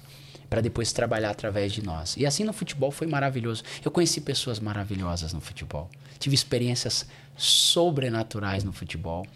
para 0.48 0.60
depois 0.60 0.92
trabalhar 0.92 1.30
através 1.30 1.72
de 1.72 1.82
nós. 1.82 2.16
E 2.16 2.26
assim 2.26 2.44
no 2.44 2.52
futebol 2.52 2.90
foi 2.90 3.06
maravilhoso. 3.06 3.62
Eu 3.84 3.90
conheci 3.90 4.20
pessoas 4.20 4.60
maravilhosas 4.60 5.32
no 5.32 5.40
futebol. 5.40 5.90
Tive 6.18 6.34
experiências 6.34 7.06
sobrenaturais 7.36 8.64
no 8.64 8.72
futebol. 8.72 9.26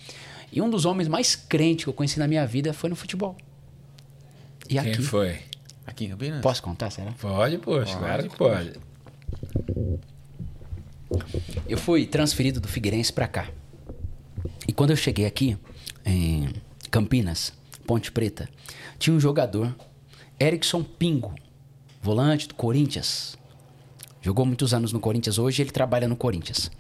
E 0.53 0.61
um 0.61 0.71
dos 0.71 0.85
homens 0.85 1.09
mais 1.09 1.35
crentes 1.35 1.85
que 1.85 1.91
eu 1.91 1.95
conheci 1.95 2.19
na 2.19 2.29
minha 2.29 2.47
vida 2.47 2.73
foi 2.73 2.91
no 2.91 2.97
futebol. 2.97 3.37
E 4.69 4.75
Quem 4.75 4.93
aqui. 4.93 5.03
foi? 5.03 5.39
Aqui 5.87 6.05
em 6.05 6.11
Campinas? 6.11 6.41
Posso 6.41 6.63
contar, 6.63 6.91
será? 6.91 7.13
Pode, 7.13 7.59
poxa, 7.59 7.97
claro 7.97 8.29
que 8.29 8.37
pode. 8.37 8.73
Eu 11.69 11.77
fui 11.79 12.07
transferido 12.07 12.61
do 12.61 12.69
Figueirense 12.69 13.13
para 13.13 13.27
cá. 13.29 13.49
E 14.67 14.73
quando 14.73 14.91
eu 14.91 14.97
cheguei 14.97 15.27
aqui, 15.27 15.57
em 16.05 16.49
Campinas, 16.91 17.53
Ponte 17.87 18.11
Preta, 18.13 18.49
tinha 18.99 19.15
um 19.15 19.21
jogador, 19.21 19.75
Erickson 20.41 20.83
Pingo, 20.83 21.35
volante 22.03 22.47
do 22.49 22.55
Corinthians. 22.55 23.37
Jogou 24.23 24.45
muitos 24.47 24.73
anos 24.75 24.93
no 24.93 25.01
Corinthians, 25.01 25.39
hoje 25.39 25.63
ele 25.63 25.71
trabalha 25.71 26.07
no 26.07 26.15
Corinthians. 26.17 26.71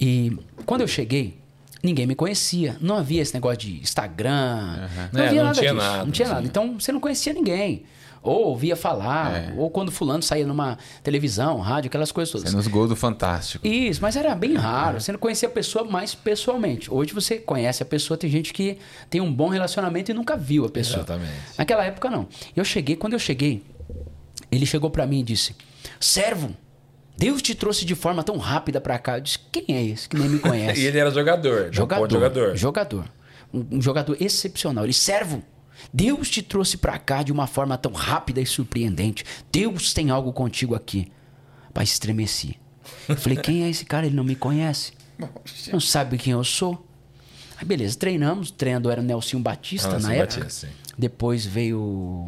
E 0.00 0.36
quando 0.64 0.80
eu 0.82 0.88
cheguei, 0.88 1.38
ninguém 1.82 2.06
me 2.06 2.14
conhecia. 2.14 2.76
Não 2.80 2.96
havia 2.96 3.20
esse 3.20 3.34
negócio 3.34 3.58
de 3.58 3.80
Instagram. 3.80 4.88
Não 5.12 5.20
É, 5.22 5.26
havia 5.26 5.38
não 5.40 5.48
nada 5.48 5.58
tinha 5.60 5.72
disso. 5.72 5.84
nada, 5.86 6.04
não 6.04 6.12
tinha 6.12 6.28
nada. 6.28 6.46
Então 6.46 6.78
você 6.80 6.92
não 6.92 7.00
conhecia 7.00 7.32
ninguém. 7.32 7.84
Ou 8.22 8.48
ouvia 8.48 8.76
falar, 8.76 9.34
É. 9.34 9.54
ou 9.56 9.70
quando 9.70 9.90
fulano 9.90 10.22
saía 10.22 10.46
numa 10.46 10.76
televisão, 11.02 11.58
rádio, 11.58 11.88
aquelas 11.88 12.12
coisas 12.12 12.30
todas. 12.30 12.52
É 12.52 12.56
nos 12.56 12.66
gols 12.66 12.90
do 12.90 12.96
Fantástico. 12.96 13.66
Isso, 13.66 14.00
mas 14.02 14.14
era 14.14 14.34
bem 14.34 14.54
raro. 14.56 15.00
Você 15.00 15.10
não 15.10 15.18
conhecia 15.18 15.48
a 15.48 15.50
pessoa 15.50 15.84
mais 15.84 16.14
pessoalmente. 16.14 16.92
Hoje 16.92 17.14
você 17.14 17.38
conhece 17.38 17.82
a 17.82 17.86
pessoa, 17.86 18.18
tem 18.18 18.28
gente 18.28 18.52
que 18.52 18.76
tem 19.08 19.22
um 19.22 19.32
bom 19.32 19.48
relacionamento 19.48 20.10
e 20.10 20.14
nunca 20.14 20.36
viu 20.36 20.66
a 20.66 20.68
pessoa. 20.68 20.98
Exatamente. 20.98 21.32
Naquela 21.56 21.82
época, 21.84 22.10
não. 22.10 22.28
Eu 22.54 22.62
cheguei, 22.64 22.94
quando 22.94 23.14
eu 23.14 23.18
cheguei, 23.18 23.62
ele 24.52 24.66
chegou 24.66 24.90
pra 24.90 25.06
mim 25.06 25.20
e 25.20 25.22
disse: 25.22 25.56
Servo, 25.98 26.50
Deus 27.16 27.40
te 27.40 27.54
trouxe 27.54 27.86
de 27.86 27.94
forma 27.94 28.22
tão 28.22 28.36
rápida 28.36 28.82
pra 28.82 28.98
cá. 28.98 29.16
Eu 29.16 29.22
disse: 29.22 29.38
Quem 29.50 29.64
é 29.74 29.82
esse 29.82 30.06
que 30.08 30.18
nem 30.18 30.28
me 30.28 30.38
conhece? 30.40 30.78
E 30.80 30.84
ele 30.86 30.98
era 30.98 31.10
jogador. 31.10 31.68
Jogador. 31.72 32.10
Jogador. 32.10 32.54
jogador. 32.54 32.56
Jogador. 32.56 33.04
Um, 33.52 33.78
um 33.78 33.80
jogador 33.82 34.16
excepcional. 34.20 34.84
Ele, 34.84 34.92
servo, 34.92 35.42
Deus 35.92 36.30
te 36.30 36.42
trouxe 36.42 36.76
pra 36.76 36.98
cá 36.98 37.22
de 37.22 37.32
uma 37.32 37.46
forma 37.46 37.76
tão 37.76 37.92
rápida 37.92 38.40
e 38.40 38.46
surpreendente. 38.46 39.24
Deus 39.50 39.92
tem 39.92 40.10
algo 40.10 40.32
contigo 40.32 40.74
aqui. 40.74 41.10
Pai, 41.74 41.84
estremeci. 41.84 42.58
Eu 43.08 43.16
Falei, 43.16 43.38
quem 43.38 43.64
é 43.64 43.68
esse 43.70 43.84
cara? 43.84 44.06
Ele 44.06 44.14
não 44.16 44.24
me 44.24 44.34
conhece. 44.36 44.92
Não 45.72 45.80
sabe 45.80 46.16
quem 46.18 46.32
eu 46.32 46.42
sou. 46.44 46.86
Aí, 47.56 47.64
beleza, 47.66 47.98
treinamos. 47.98 48.48
O 48.50 48.52
treinador 48.52 48.92
era 48.92 49.00
o 49.00 49.04
Nelson 49.04 49.40
Batista 49.42 49.88
Ah, 49.96 49.98
na 49.98 50.08
Nelson 50.08 50.12
época. 50.22 50.40
Batista. 50.40 50.68
Depois 50.96 51.44
veio 51.44 52.26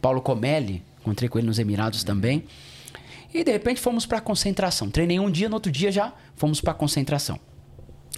Paulo 0.00 0.20
Comelli. 0.20 0.82
Encontrei 1.00 1.28
com 1.28 1.38
ele 1.38 1.46
nos 1.46 1.58
Emirados 1.58 2.04
também. 2.04 2.44
E 3.32 3.42
de 3.44 3.52
repente 3.52 3.80
fomos 3.80 4.06
pra 4.06 4.20
concentração. 4.20 4.88
Treinei 4.90 5.18
um 5.20 5.30
dia, 5.30 5.48
no 5.48 5.54
outro 5.54 5.70
dia 5.70 5.90
já 5.92 6.12
fomos 6.36 6.60
pra 6.60 6.72
concentração. 6.74 7.38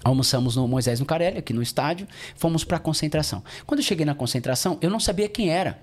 Almoçamos 0.04 0.56
no 0.56 0.66
Moisés 0.68 1.00
no 1.00 1.06
Carelli, 1.06 1.38
aqui 1.38 1.52
no 1.52 1.62
estádio, 1.62 2.06
fomos 2.36 2.64
pra 2.64 2.78
concentração. 2.78 3.42
Quando 3.66 3.80
eu 3.80 3.84
cheguei 3.84 4.06
na 4.06 4.14
concentração, 4.14 4.78
eu 4.80 4.90
não 4.90 5.00
sabia 5.00 5.28
quem 5.28 5.50
era. 5.50 5.78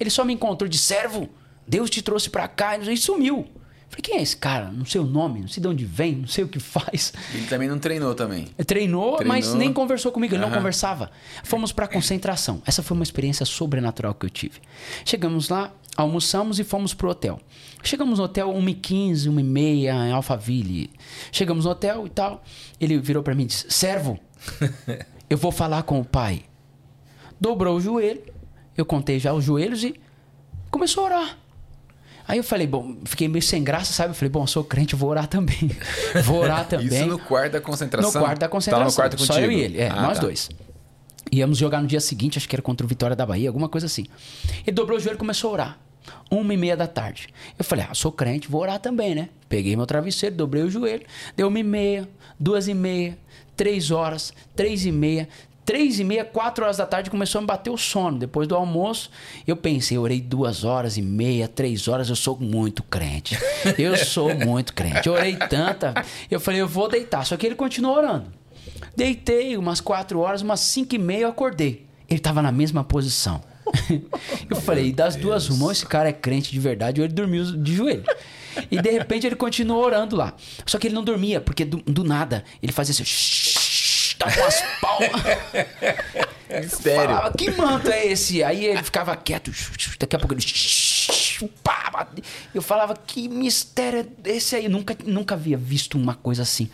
Ele 0.00 0.10
só 0.10 0.24
me 0.24 0.32
encontrou 0.32 0.68
de 0.68 0.78
servo, 0.78 1.28
Deus 1.66 1.88
te 1.90 2.02
trouxe 2.02 2.28
pra 2.30 2.48
cá 2.48 2.76
e 2.78 2.96
sumiu. 2.96 3.46
Falei, 3.88 4.02
quem 4.02 4.16
é 4.18 4.22
esse 4.22 4.36
cara? 4.36 4.72
Não 4.72 4.84
sei 4.84 5.00
o 5.00 5.04
nome, 5.04 5.40
não 5.40 5.46
sei 5.46 5.60
de 5.60 5.68
onde 5.68 5.84
vem, 5.84 6.16
não 6.16 6.26
sei 6.26 6.42
o 6.42 6.48
que 6.48 6.58
faz. 6.58 7.12
Ele 7.32 7.46
também 7.46 7.68
não 7.68 7.78
treinou 7.78 8.12
também. 8.14 8.46
Treinou, 8.66 9.16
Treinou. 9.18 9.24
mas 9.24 9.54
nem 9.54 9.72
conversou 9.72 10.10
comigo, 10.10 10.34
ele 10.34 10.40
não 10.40 10.48
Aham. 10.48 10.56
conversava. 10.56 11.10
Fomos 11.44 11.70
pra 11.70 11.86
concentração. 11.86 12.60
Essa 12.66 12.82
foi 12.82 12.96
uma 12.96 13.04
experiência 13.04 13.46
sobrenatural 13.46 14.12
que 14.14 14.26
eu 14.26 14.30
tive. 14.30 14.60
Chegamos 15.04 15.48
lá, 15.48 15.72
almoçamos 15.96 16.58
e 16.58 16.64
fomos 16.64 16.94
pro 16.94 17.10
hotel. 17.10 17.40
Chegamos 17.82 18.18
no 18.18 18.24
hotel 18.24 18.48
1h15, 18.52 19.28
1h30, 19.30 20.08
em 20.08 20.12
Alphaville. 20.12 20.90
Chegamos 21.30 21.64
no 21.64 21.70
hotel 21.70 22.06
e 22.06 22.10
tal. 22.10 22.42
Ele 22.80 22.98
virou 22.98 23.22
pra 23.22 23.34
mim 23.34 23.44
e 23.44 23.46
disse: 23.46 23.66
Servo, 23.70 24.18
eu 25.28 25.36
vou 25.36 25.52
falar 25.52 25.82
com 25.82 26.00
o 26.00 26.04
pai. 26.04 26.42
Dobrou 27.40 27.76
o 27.76 27.80
joelho, 27.80 28.22
eu 28.76 28.86
contei 28.86 29.18
já 29.18 29.32
os 29.32 29.44
joelhos 29.44 29.82
e 29.84 29.94
começou 30.70 31.02
a 31.04 31.06
orar. 31.06 31.38
Aí 32.26 32.38
eu 32.38 32.44
falei, 32.44 32.66
bom, 32.66 32.96
fiquei 33.04 33.28
meio 33.28 33.42
sem 33.42 33.62
graça, 33.62 33.92
sabe? 33.92 34.10
Eu 34.10 34.14
falei, 34.14 34.30
bom, 34.30 34.44
eu 34.44 34.46
sou 34.46 34.64
crente, 34.64 34.96
vou 34.96 35.10
orar 35.10 35.26
também. 35.26 35.70
vou 36.24 36.38
orar 36.38 36.66
também. 36.66 36.86
Isso 36.86 37.04
no 37.06 37.18
quarto 37.18 37.52
da 37.52 37.60
concentração? 37.60 38.12
No 38.12 38.26
quarto 38.26 38.40
da 38.40 38.48
concentração. 38.48 38.86
Tava 38.86 38.90
no 38.90 38.96
quarto 38.96 39.20
Só 39.26 39.34
contigo? 39.34 39.52
eu 39.52 39.58
e 39.58 39.62
ele, 39.62 39.78
é, 39.78 39.90
Ah, 39.90 40.02
nós 40.02 40.14
tá. 40.16 40.22
dois. 40.22 40.48
Íamos 41.32 41.58
jogar 41.58 41.80
no 41.80 41.86
dia 41.86 42.00
seguinte, 42.00 42.38
acho 42.38 42.48
que 42.48 42.54
era 42.54 42.62
contra 42.62 42.84
o 42.84 42.88
Vitória 42.88 43.16
da 43.16 43.26
Bahia, 43.26 43.48
alguma 43.48 43.68
coisa 43.68 43.86
assim. 43.86 44.06
Ele 44.66 44.74
dobrou 44.74 44.98
o 44.98 45.00
joelho 45.00 45.16
e 45.16 45.18
começou 45.18 45.50
a 45.50 45.52
orar. 45.52 45.78
Uma 46.30 46.52
e 46.52 46.56
meia 46.56 46.76
da 46.76 46.86
tarde. 46.86 47.28
Eu 47.58 47.64
falei, 47.64 47.86
ah, 47.88 47.94
sou 47.94 48.12
crente, 48.12 48.48
vou 48.48 48.60
orar 48.60 48.78
também, 48.78 49.14
né? 49.14 49.30
Peguei 49.48 49.74
meu 49.74 49.86
travesseiro, 49.86 50.36
dobrei 50.36 50.62
o 50.62 50.70
joelho, 50.70 51.04
deu 51.36 51.48
uma 51.48 51.58
e 51.58 51.62
meia, 51.62 52.08
duas 52.38 52.68
e 52.68 52.74
meia, 52.74 53.16
três 53.56 53.90
horas, 53.90 54.32
três 54.54 54.84
e 54.84 54.92
meia, 54.92 55.28
três 55.64 55.98
e 55.98 56.04
meia, 56.04 56.24
quatro 56.24 56.64
horas 56.64 56.76
da 56.76 56.86
tarde 56.86 57.10
começou 57.10 57.38
a 57.38 57.42
me 57.42 57.46
bater 57.46 57.70
o 57.70 57.78
sono. 57.78 58.18
Depois 58.18 58.46
do 58.46 58.54
almoço, 58.54 59.10
eu 59.46 59.56
pensei, 59.56 59.96
orei 59.96 60.20
duas 60.20 60.62
horas 60.62 60.96
e 60.96 61.02
meia, 61.02 61.48
três 61.48 61.88
horas, 61.88 62.10
eu 62.10 62.16
sou 62.16 62.38
muito 62.38 62.82
crente. 62.82 63.38
Eu 63.78 63.96
sou 63.96 64.34
muito 64.34 64.74
crente. 64.74 65.08
Eu 65.08 65.14
orei 65.14 65.36
tanta, 65.36 65.94
eu 66.30 66.38
falei, 66.38 66.60
eu 66.60 66.68
vou 66.68 66.88
deitar. 66.88 67.24
Só 67.24 67.36
que 67.36 67.46
ele 67.46 67.54
continuou 67.54 67.96
orando. 67.96 68.43
Deitei 68.96 69.56
umas 69.56 69.80
quatro 69.80 70.20
horas, 70.20 70.42
umas 70.42 70.60
cinco 70.60 70.94
e 70.94 70.98
meia 70.98 71.22
eu 71.22 71.28
acordei. 71.28 71.86
Ele 72.08 72.18
estava 72.18 72.42
na 72.42 72.52
mesma 72.52 72.84
posição. 72.84 73.42
eu 74.48 74.56
falei, 74.56 74.92
das 74.92 75.16
duas 75.16 75.48
uma, 75.48 75.66
ou 75.66 75.72
esse 75.72 75.86
cara 75.86 76.08
é 76.08 76.12
crente 76.12 76.52
de 76.52 76.60
verdade 76.60 77.00
ou 77.00 77.06
ele 77.06 77.14
dormiu 77.14 77.44
de 77.44 77.74
joelho. 77.74 78.04
E 78.70 78.80
de 78.80 78.90
repente 78.90 79.26
ele 79.26 79.36
continuou 79.36 79.82
orando 79.82 80.14
lá. 80.14 80.34
Só 80.66 80.78
que 80.78 80.86
ele 80.86 80.94
não 80.94 81.02
dormia, 81.02 81.40
porque 81.40 81.64
do, 81.64 81.78
do 81.78 82.04
nada 82.04 82.44
ele 82.62 82.72
fazia 82.72 82.92
assim, 82.92 83.04
"Shhh", 83.06 84.16
dava 84.18 84.40
umas 84.40 84.62
palmas. 84.80 85.22
Mistério. 86.62 87.16
Falava, 87.16 87.36
que 87.36 87.50
manto 87.50 87.90
é 87.90 88.06
esse? 88.06 88.42
Aí 88.44 88.64
ele 88.66 88.82
ficava 88.82 89.16
quieto. 89.16 89.50
Daqui 89.98 90.14
a 90.14 90.18
pouco 90.18 90.34
ele. 90.34 90.44
pá, 91.62 91.90
bate. 91.92 92.22
Eu 92.54 92.62
falava, 92.62 92.94
que 92.94 93.28
mistério 93.28 94.06
é 94.24 94.30
esse 94.30 94.54
aí? 94.54 94.68
Nunca, 94.68 94.96
nunca 95.04 95.34
havia 95.34 95.56
visto 95.56 95.98
uma 95.98 96.14
coisa 96.14 96.42
assim. 96.42 96.70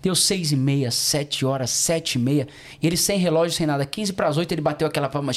Deu 0.00 0.14
seis 0.14 0.52
e 0.52 0.56
meia, 0.56 0.90
sete 0.90 1.44
horas, 1.44 1.70
sete 1.70 2.14
e 2.14 2.18
meia. 2.18 2.46
E 2.80 2.86
ele 2.86 2.96
sem 2.96 3.18
relógio, 3.18 3.56
sem 3.56 3.66
nada. 3.66 3.84
15 3.84 4.12
para 4.12 4.28
as 4.28 4.36
oito, 4.36 4.52
ele 4.52 4.60
bateu 4.60 4.86
aquela 4.86 5.08
palma. 5.08 5.32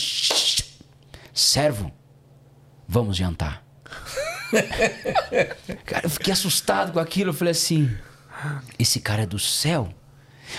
Servo, 1.33 1.91
vamos 2.87 3.17
jantar. 3.17 3.65
cara, 5.85 6.05
eu 6.05 6.09
fiquei 6.09 6.33
assustado 6.33 6.93
com 6.93 6.99
aquilo. 6.99 7.29
Eu 7.29 7.33
falei 7.33 7.51
assim: 7.51 7.89
esse 8.77 8.99
cara 8.99 9.23
é 9.23 9.25
do 9.25 9.39
céu? 9.39 9.93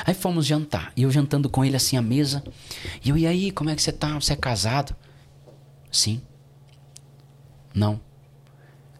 Aí 0.04 0.14
fomos 0.14 0.46
jantar. 0.46 0.92
E 0.96 1.02
eu 1.02 1.10
jantando 1.10 1.48
com 1.48 1.64
ele 1.64 1.76
assim 1.76 1.96
à 1.96 2.02
mesa. 2.02 2.42
E 3.04 3.10
eu, 3.10 3.16
e 3.16 3.26
aí, 3.26 3.50
como 3.50 3.70
é 3.70 3.76
que 3.76 3.82
você 3.82 3.92
tá? 3.92 4.14
Você 4.14 4.32
é 4.32 4.36
casado? 4.36 4.96
Sim. 5.90 6.22
Não. 7.74 8.00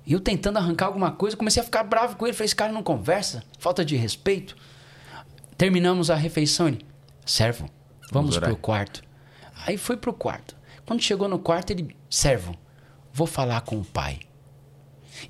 E 0.04 0.12
eu 0.12 0.20
tentando 0.20 0.58
arrancar 0.58 0.86
alguma 0.86 1.12
coisa, 1.12 1.36
comecei 1.36 1.62
a 1.62 1.64
ficar 1.64 1.84
bravo 1.84 2.16
com 2.16 2.26
ele. 2.26 2.34
Falei, 2.34 2.46
esse 2.46 2.56
cara 2.56 2.72
não 2.72 2.82
conversa, 2.82 3.42
falta 3.58 3.84
de 3.84 3.96
respeito. 3.96 4.56
Terminamos 5.56 6.10
a 6.10 6.14
refeição. 6.14 6.68
Ele, 6.68 6.84
servo, 7.24 7.68
vamos, 8.10 8.34
Vamos 8.34 8.36
orar." 8.36 8.50
pro 8.50 8.58
quarto. 8.58 9.02
Aí 9.66 9.76
foi 9.76 9.96
pro 9.96 10.12
quarto. 10.12 10.56
Quando 10.84 11.00
chegou 11.02 11.28
no 11.28 11.38
quarto, 11.38 11.70
ele, 11.70 11.96
servo, 12.10 12.54
vou 13.12 13.26
falar 13.26 13.60
com 13.62 13.78
o 13.78 13.84
pai. 13.84 14.20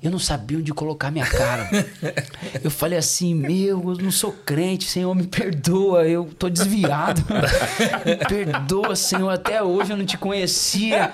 Eu 0.01 0.09
não 0.09 0.17
sabia 0.17 0.57
onde 0.57 0.73
colocar 0.73 1.11
minha 1.11 1.25
cara. 1.25 1.69
Eu 2.63 2.71
falei 2.71 2.97
assim, 2.97 3.35
meu, 3.35 3.91
eu 3.91 3.97
não 3.97 4.11
sou 4.11 4.31
crente, 4.31 4.85
Senhor, 4.85 5.13
me 5.13 5.27
perdoa, 5.27 6.07
eu 6.07 6.25
tô 6.25 6.49
desviado. 6.49 7.21
Me 8.05 8.15
perdoa, 8.17 8.95
Senhor, 8.95 9.29
até 9.29 9.61
hoje 9.61 9.91
eu 9.91 9.97
não 9.97 10.05
te 10.05 10.17
conhecia. 10.17 11.13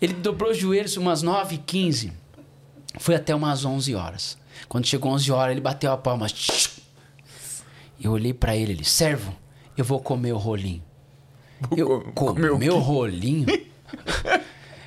Ele 0.00 0.14
dobrou 0.14 0.50
os 0.50 0.56
joelhos 0.56 0.96
umas 0.96 1.22
9h15. 1.22 2.12
Foi 2.98 3.14
até 3.14 3.34
umas 3.34 3.64
11 3.64 3.94
horas. 3.94 4.38
Quando 4.68 4.86
chegou 4.86 5.12
11 5.12 5.32
horas, 5.32 5.52
ele 5.52 5.60
bateu 5.60 5.92
a 5.92 5.96
palma. 5.96 6.26
Eu 8.00 8.12
olhei 8.12 8.32
pra 8.32 8.56
ele, 8.56 8.72
ele, 8.72 8.84
servo, 8.84 9.34
eu 9.76 9.84
vou 9.84 10.00
comer 10.00 10.32
o 10.32 10.38
rolinho. 10.38 10.82
Eu, 11.76 12.00
Co- 12.14 12.34
comer 12.34 12.50
o 12.50 12.54
comer 12.54 12.68
rolinho? 12.70 13.46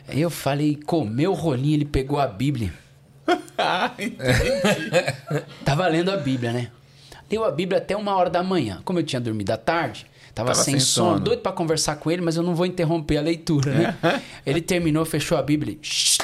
Eu 0.09 0.29
falei, 0.29 0.75
comeu 0.85 1.31
o 1.31 1.35
rolinho, 1.35 1.75
ele 1.75 1.85
pegou 1.85 2.19
a 2.19 2.27
Bíblia. 2.27 2.73
Tava 5.63 5.87
lendo 5.87 6.11
a 6.11 6.17
Bíblia, 6.17 6.51
né? 6.51 6.71
Leu 7.31 7.43
a 7.45 7.51
Bíblia 7.51 7.79
até 7.79 7.95
uma 7.95 8.15
hora 8.15 8.29
da 8.29 8.43
manhã. 8.43 8.81
Como 8.83 8.99
eu 8.99 9.03
tinha 9.03 9.19
dormido 9.19 9.51
à 9.51 9.57
tarde, 9.57 10.05
tava, 10.35 10.51
Tava 10.51 10.63
sem, 10.63 10.73
sem 10.73 10.79
sono, 10.81 11.09
sono. 11.13 11.19
doido 11.21 11.41
pra 11.41 11.51
conversar 11.51 11.95
com 11.95 12.11
ele, 12.11 12.21
mas 12.21 12.35
eu 12.35 12.43
não 12.43 12.53
vou 12.53 12.65
interromper 12.65 13.17
a 13.17 13.21
leitura, 13.21 13.73
né? 13.73 13.97
ele 14.45 14.61
terminou, 14.61 15.05
fechou 15.05 15.37
a 15.37 15.41
Bíblia. 15.41 15.77
"Shh, 15.81 16.17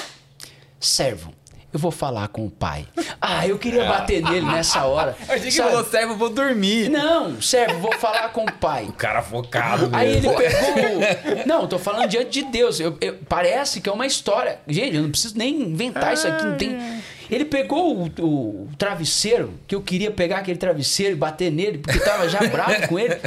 Servo, 0.79 1.33
Eu 1.71 1.77
vou 1.79 1.91
falar 1.91 2.27
com 2.29 2.45
o 2.45 2.49
pai. 2.49 2.85
Ah, 3.21 3.45
eu 3.45 3.59
queria 3.59 3.83
bater 3.83 4.23
nele 4.23 4.45
nessa 4.45 4.85
hora. 4.85 5.13
Eu 5.27 5.35
achei 5.35 5.47
que 5.47 5.51
sabe? 5.51 5.69
falou, 5.71 5.83
servo, 5.85 6.13
eu 6.13 6.17
vou 6.17 6.29
dormir. 6.29 6.89
Não, 6.89 7.41
servo, 7.41 7.77
vou 7.79 7.91
falar 7.99 8.29
com 8.29 8.45
o 8.45 8.51
pai. 8.53 8.85
O 8.85 8.93
cara 8.93 9.21
focado 9.21 9.81
mesmo. 9.89 9.95
Aí 9.97 10.07
ele 10.15 10.29
pegou. 10.29 11.43
Não, 11.45 11.63
eu 11.63 11.67
tô 11.67 11.77
falando 11.77 12.07
diante 12.07 12.29
de 12.29 12.43
Deus. 12.49 12.79
Eu- 12.79 12.97
eu- 13.01 13.17
parece 13.27 13.81
que 13.81 13.89
é 13.89 13.91
uma 13.91 14.05
história. 14.07 14.59
Gente, 14.65 14.95
eu 14.95 15.01
não 15.03 15.11
preciso 15.11 15.37
nem 15.37 15.53
inventar 15.63 16.13
isso 16.13 16.25
aqui. 16.29 16.45
Não 16.45 16.55
tem. 16.57 17.01
Ele 17.29 17.43
pegou 17.43 17.93
o, 17.93 18.05
o 18.25 18.69
travesseiro, 18.77 19.53
que 19.67 19.75
eu 19.75 19.81
queria 19.81 20.11
pegar 20.11 20.37
aquele 20.37 20.57
travesseiro 20.57 21.11
e 21.13 21.17
bater 21.17 21.51
nele, 21.51 21.79
porque 21.79 21.97
eu 21.99 22.03
tava 22.05 22.29
já 22.29 22.39
bravo 22.47 22.87
com 22.87 22.97
ele. 22.97 23.19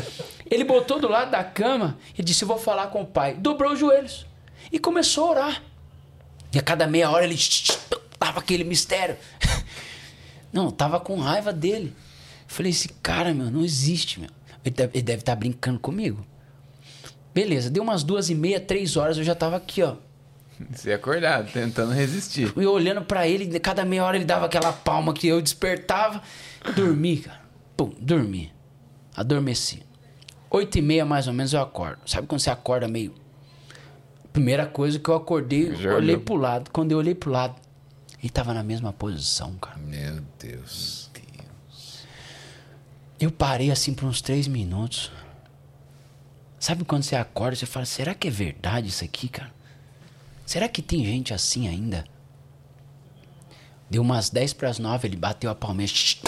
Ele 0.50 0.64
botou 0.64 0.98
do 0.98 1.06
lado 1.08 1.30
da 1.30 1.44
cama 1.44 1.98
e 2.18 2.22
disse: 2.22 2.44
Eu 2.44 2.48
vou 2.48 2.58
falar 2.58 2.86
com 2.86 3.02
o 3.02 3.06
pai. 3.06 3.34
Dobrou 3.34 3.72
os 3.74 3.78
joelhos 3.78 4.24
e 4.72 4.78
começou 4.78 5.26
a 5.26 5.30
orar. 5.30 5.62
E 6.54 6.58
a 6.58 6.62
cada 6.62 6.86
meia 6.86 7.10
hora 7.10 7.24
ele 7.24 7.36
tava 8.22 8.38
aquele 8.38 8.62
mistério. 8.62 9.16
Não, 10.52 10.66
eu 10.66 10.72
tava 10.72 11.00
com 11.00 11.18
raiva 11.18 11.52
dele. 11.52 11.92
Falei, 12.46 12.70
esse 12.70 12.88
cara, 12.88 13.32
meu, 13.32 13.50
não 13.50 13.64
existe, 13.64 14.20
meu. 14.20 14.28
Ele 14.62 15.02
deve, 15.02 15.14
estar 15.14 15.34
brincando 15.34 15.80
comigo. 15.80 16.24
Beleza, 17.34 17.70
deu 17.70 17.82
umas 17.82 18.04
duas 18.04 18.28
e 18.28 18.34
meia, 18.34 18.60
três 18.60 18.96
horas, 18.96 19.16
eu 19.16 19.24
já 19.24 19.34
tava 19.34 19.56
aqui, 19.56 19.82
ó. 19.82 19.96
Você 20.70 20.90
ia 20.90 20.96
acordado, 20.96 21.50
tentando 21.50 21.92
resistir. 21.92 22.52
E 22.54 22.66
olhando 22.66 23.02
pra 23.02 23.26
ele, 23.26 23.58
cada 23.58 23.84
meia 23.86 24.04
hora 24.04 24.16
ele 24.16 24.26
dava 24.26 24.44
aquela 24.44 24.70
palma 24.70 25.14
que 25.14 25.26
eu 25.26 25.40
despertava. 25.40 26.22
Dormi, 26.76 27.16
cara. 27.16 27.40
Pum, 27.74 27.90
dormi. 27.98 28.52
Adormeci. 29.16 29.82
Oito 30.50 30.78
e 30.78 30.82
meia, 30.82 31.06
mais 31.06 31.26
ou 31.26 31.32
menos, 31.32 31.54
eu 31.54 31.60
acordo. 31.62 31.98
Sabe 32.06 32.26
quando 32.26 32.40
você 32.40 32.50
acorda 32.50 32.86
meio... 32.86 33.14
Primeira 34.32 34.66
coisa 34.66 34.98
que 34.98 35.08
eu 35.08 35.14
acordei, 35.14 35.68
eu 35.68 35.96
olhei 35.96 36.14
olhou. 36.14 36.20
pro 36.20 36.36
lado. 36.36 36.70
Quando 36.70 36.92
eu 36.92 36.98
olhei 36.98 37.14
pro 37.14 37.30
lado, 37.30 37.54
ele 38.22 38.30
tava 38.30 38.54
na 38.54 38.62
mesma 38.62 38.92
posição, 38.92 39.54
cara. 39.56 39.78
Meu 39.78 40.22
Deus. 40.38 41.10
Eu 43.18 43.30
parei 43.30 43.70
assim 43.70 43.94
por 43.94 44.06
uns 44.06 44.20
três 44.20 44.48
minutos. 44.48 45.12
Sabe 46.58 46.84
quando 46.84 47.02
você 47.04 47.14
acorda 47.16 47.54
e 47.54 47.56
você 47.56 47.66
fala, 47.66 47.86
será 47.86 48.14
que 48.14 48.26
é 48.28 48.30
verdade 48.30 48.88
isso 48.88 49.04
aqui, 49.04 49.28
cara? 49.28 49.52
Será 50.44 50.68
que 50.68 50.82
tem 50.82 51.04
gente 51.04 51.32
assim 51.32 51.68
ainda? 51.68 52.04
Deu 53.88 54.02
umas 54.02 54.28
10 54.30 54.54
para 54.54 54.68
as 54.70 54.78
9, 54.78 55.06
ele 55.06 55.16
bateu 55.16 55.50
a 55.50 55.54
palmeira. 55.54 55.92
"Shh, 55.92 56.18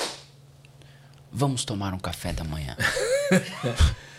Vamos 1.32 1.64
tomar 1.64 1.92
um 1.94 1.98
café 1.98 2.32
da 2.32 2.44
manhã. 2.44 2.76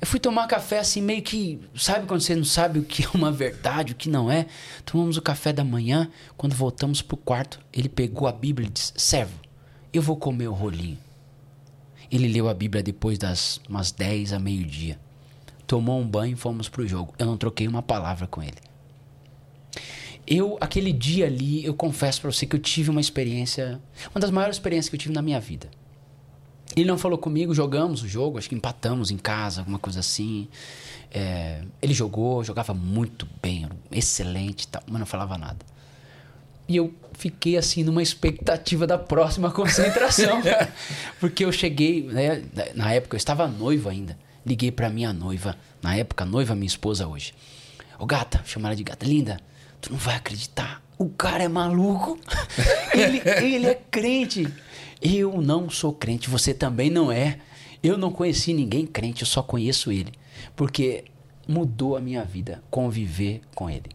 Eu 0.00 0.06
fui 0.06 0.20
tomar 0.20 0.46
café 0.46 0.78
assim, 0.78 1.02
meio 1.02 1.22
que. 1.22 1.60
Sabe 1.74 2.06
quando 2.06 2.20
você 2.20 2.34
não 2.34 2.44
sabe 2.44 2.78
o 2.78 2.84
que 2.84 3.04
é 3.04 3.08
uma 3.14 3.32
verdade, 3.32 3.92
o 3.92 3.96
que 3.96 4.08
não 4.08 4.30
é? 4.30 4.46
Tomamos 4.84 5.16
o 5.16 5.22
café 5.22 5.52
da 5.52 5.64
manhã. 5.64 6.08
Quando 6.36 6.54
voltamos 6.54 7.02
pro 7.02 7.16
quarto, 7.16 7.58
ele 7.72 7.88
pegou 7.88 8.28
a 8.28 8.32
Bíblia 8.32 8.68
e 8.68 8.70
disse: 8.70 8.92
Servo, 8.96 9.34
eu 9.92 10.00
vou 10.00 10.16
comer 10.16 10.48
o 10.48 10.52
rolinho. 10.52 10.98
Ele 12.10 12.28
leu 12.28 12.48
a 12.48 12.54
Bíblia 12.54 12.82
depois 12.82 13.18
das 13.18 13.60
umas 13.68 13.90
10 13.90 14.32
a 14.32 14.38
meio-dia. 14.38 14.98
Tomou 15.66 16.00
um 16.00 16.06
banho 16.06 16.32
e 16.32 16.36
fomos 16.36 16.68
pro 16.68 16.86
jogo. 16.86 17.12
Eu 17.18 17.26
não 17.26 17.36
troquei 17.36 17.66
uma 17.66 17.82
palavra 17.82 18.26
com 18.26 18.42
ele. 18.42 18.56
Eu, 20.26 20.56
aquele 20.60 20.92
dia 20.92 21.26
ali, 21.26 21.64
eu 21.64 21.74
confesso 21.74 22.20
pra 22.20 22.30
você 22.30 22.46
que 22.46 22.54
eu 22.54 22.60
tive 22.60 22.90
uma 22.90 23.00
experiência, 23.00 23.80
uma 24.14 24.20
das 24.20 24.30
maiores 24.30 24.56
experiências 24.56 24.88
que 24.88 24.96
eu 24.96 25.00
tive 25.00 25.14
na 25.14 25.22
minha 25.22 25.40
vida. 25.40 25.68
Ele 26.76 26.86
não 26.86 26.98
falou 26.98 27.18
comigo, 27.18 27.54
jogamos 27.54 28.02
o 28.02 28.08
jogo, 28.08 28.38
acho 28.38 28.48
que 28.48 28.54
empatamos 28.54 29.10
em 29.10 29.16
casa, 29.16 29.60
alguma 29.60 29.78
coisa 29.78 30.00
assim. 30.00 30.48
É, 31.10 31.62
ele 31.80 31.94
jogou, 31.94 32.44
jogava 32.44 32.74
muito 32.74 33.26
bem, 33.42 33.68
excelente 33.90 34.64
e 34.64 34.68
tal, 34.68 34.82
mas 34.86 34.98
não 34.98 35.06
falava 35.06 35.38
nada. 35.38 35.58
E 36.68 36.76
eu 36.76 36.94
fiquei 37.14 37.56
assim 37.56 37.82
numa 37.82 38.02
expectativa 38.02 38.86
da 38.86 38.98
próxima 38.98 39.50
concentração. 39.52 40.42
Porque 41.18 41.44
eu 41.44 41.50
cheguei, 41.50 42.02
né, 42.02 42.42
na 42.74 42.92
época 42.92 43.16
eu 43.16 43.18
estava 43.18 43.48
noivo 43.48 43.88
ainda. 43.88 44.18
Liguei 44.44 44.70
pra 44.70 44.88
minha 44.88 45.12
noiva, 45.12 45.56
na 45.82 45.96
época, 45.96 46.24
noiva 46.24 46.54
minha 46.54 46.66
esposa 46.66 47.06
hoje. 47.06 47.34
Ô 47.98 48.06
gata, 48.06 48.42
chama 48.44 48.68
ela 48.68 48.76
de 48.76 48.84
gata, 48.84 49.04
linda, 49.04 49.38
tu 49.80 49.92
não 49.92 49.98
vai 49.98 50.14
acreditar. 50.14 50.82
O 50.98 51.08
cara 51.08 51.44
é 51.44 51.48
maluco. 51.48 52.18
ele, 52.92 53.22
ele 53.42 53.66
é 53.66 53.74
crente. 53.74 54.46
Eu 55.00 55.40
não 55.40 55.70
sou 55.70 55.92
crente, 55.92 56.28
você 56.28 56.52
também 56.52 56.90
não 56.90 57.10
é. 57.10 57.38
Eu 57.82 57.96
não 57.96 58.10
conheci 58.10 58.52
ninguém 58.52 58.86
crente, 58.86 59.22
eu 59.22 59.26
só 59.26 59.42
conheço 59.42 59.92
ele. 59.92 60.12
Porque 60.56 61.04
mudou 61.46 61.96
a 61.96 62.00
minha 62.00 62.24
vida 62.24 62.62
conviver 62.70 63.40
com 63.54 63.70
ele. 63.70 63.90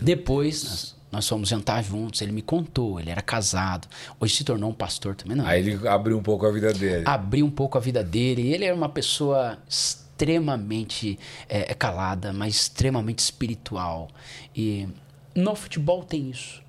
Depois, 0.00 0.64
nós, 0.64 0.96
nós 1.12 1.28
fomos 1.28 1.48
jantar 1.48 1.82
juntos, 1.82 2.20
ele 2.20 2.32
me 2.32 2.42
contou, 2.42 2.98
ele 2.98 3.10
era 3.10 3.22
casado, 3.22 3.86
hoje 4.18 4.36
se 4.36 4.44
tornou 4.44 4.70
um 4.70 4.74
pastor 4.74 5.14
também, 5.14 5.36
não. 5.36 5.46
Aí 5.46 5.60
ele 5.60 5.88
abriu 5.88 6.18
um 6.18 6.22
pouco 6.22 6.44
a 6.44 6.50
vida 6.50 6.72
dele. 6.72 7.04
Abriu 7.06 7.46
um 7.46 7.50
pouco 7.50 7.78
a 7.78 7.80
vida 7.80 8.02
dele, 8.02 8.52
ele 8.52 8.64
era 8.64 8.74
uma 8.74 8.88
pessoa 8.88 9.58
extremamente 9.68 11.18
é, 11.48 11.72
calada, 11.74 12.32
mas 12.32 12.54
extremamente 12.54 13.20
espiritual. 13.20 14.08
E 14.54 14.88
no 15.34 15.54
futebol 15.54 16.02
tem 16.02 16.30
isso. 16.30 16.62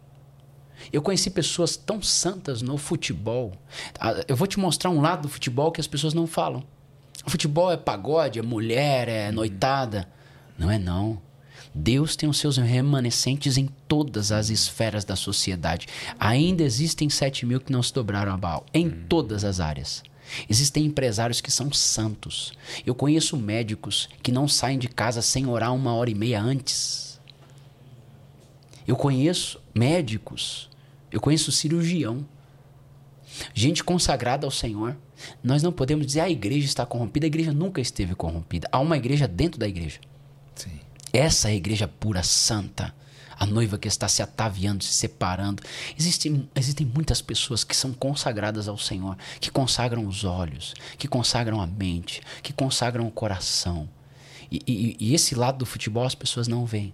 Eu 0.91 1.01
conheci 1.01 1.29
pessoas 1.29 1.75
tão 1.77 2.01
santas 2.01 2.61
no 2.61 2.77
futebol. 2.77 3.53
Ah, 3.99 4.23
Eu 4.27 4.35
vou 4.35 4.47
te 4.47 4.59
mostrar 4.59 4.89
um 4.89 5.01
lado 5.01 5.23
do 5.23 5.29
futebol 5.29 5.71
que 5.71 5.81
as 5.81 5.87
pessoas 5.87 6.13
não 6.13 6.27
falam. 6.27 6.63
O 7.25 7.29
futebol 7.29 7.71
é 7.71 7.77
pagode, 7.77 8.39
é 8.39 8.41
mulher, 8.41 9.07
é 9.07 9.31
noitada. 9.31 10.07
Não 10.57 10.69
é 10.69 10.77
não. 10.77 11.21
Deus 11.73 12.15
tem 12.15 12.29
os 12.29 12.37
seus 12.37 12.57
remanescentes 12.57 13.57
em 13.57 13.67
todas 13.87 14.31
as 14.31 14.49
esferas 14.49 15.03
da 15.03 15.15
sociedade. 15.15 15.87
Ainda 16.19 16.63
existem 16.63 17.09
7 17.09 17.45
mil 17.45 17.59
que 17.59 17.71
não 17.71 17.81
se 17.81 17.93
dobraram 17.93 18.33
a 18.33 18.37
Baal. 18.37 18.65
Em 18.73 18.89
todas 18.89 19.43
as 19.43 19.59
áreas. 19.59 20.03
Existem 20.49 20.85
empresários 20.85 21.41
que 21.41 21.51
são 21.51 21.71
santos. 21.71 22.53
Eu 22.85 22.93
conheço 22.93 23.35
médicos 23.37 24.07
que 24.21 24.31
não 24.31 24.47
saem 24.47 24.77
de 24.77 24.87
casa 24.87 25.21
sem 25.21 25.47
orar 25.47 25.73
uma 25.73 25.93
hora 25.93 26.09
e 26.09 26.15
meia 26.15 26.41
antes. 26.41 27.19
Eu 28.87 28.95
conheço 28.95 29.59
médicos. 29.73 30.69
Eu 31.13 31.21
conheço 31.21 31.51
cirurgião. 31.51 32.25
Gente 33.53 33.83
consagrada 33.83 34.45
ao 34.47 34.51
Senhor. 34.51 34.97
Nós 35.43 35.61
não 35.63 35.71
podemos 35.71 36.05
dizer 36.05 36.21
"Ah, 36.21 36.25
a 36.25 36.29
igreja 36.29 36.65
está 36.65 36.85
corrompida. 36.85 37.25
A 37.25 37.27
igreja 37.27 37.53
nunca 37.53 37.79
esteve 37.79 38.15
corrompida. 38.15 38.67
Há 38.71 38.79
uma 38.79 38.97
igreja 38.97 39.27
dentro 39.27 39.59
da 39.59 39.67
igreja. 39.67 39.99
Sim. 40.55 40.79
Essa 41.13 41.49
é 41.49 41.51
a 41.51 41.55
igreja 41.55 41.87
pura, 41.87 42.23
santa. 42.23 42.93
A 43.37 43.45
noiva 43.45 43.77
que 43.77 43.87
está 43.87 44.07
se 44.07 44.21
ataviando, 44.21 44.83
se 44.83 44.93
separando. 44.93 45.61
Existem, 45.97 46.49
existem 46.55 46.85
muitas 46.85 47.21
pessoas 47.21 47.63
que 47.63 47.75
são 47.75 47.91
consagradas 47.93 48.67
ao 48.67 48.77
Senhor, 48.77 49.17
que 49.39 49.51
consagram 49.51 50.05
os 50.07 50.23
olhos, 50.23 50.73
que 50.97 51.07
consagram 51.07 51.59
a 51.61 51.67
mente, 51.67 52.21
que 52.41 52.53
consagram 52.53 53.07
o 53.07 53.11
coração. 53.11 53.89
E, 54.51 54.61
e- 54.67 54.97
e 54.99 55.13
esse 55.15 55.33
lado 55.35 55.57
do 55.59 55.65
futebol 55.65 56.05
as 56.05 56.15
pessoas 56.15 56.47
não 56.47 56.65
veem. 56.65 56.93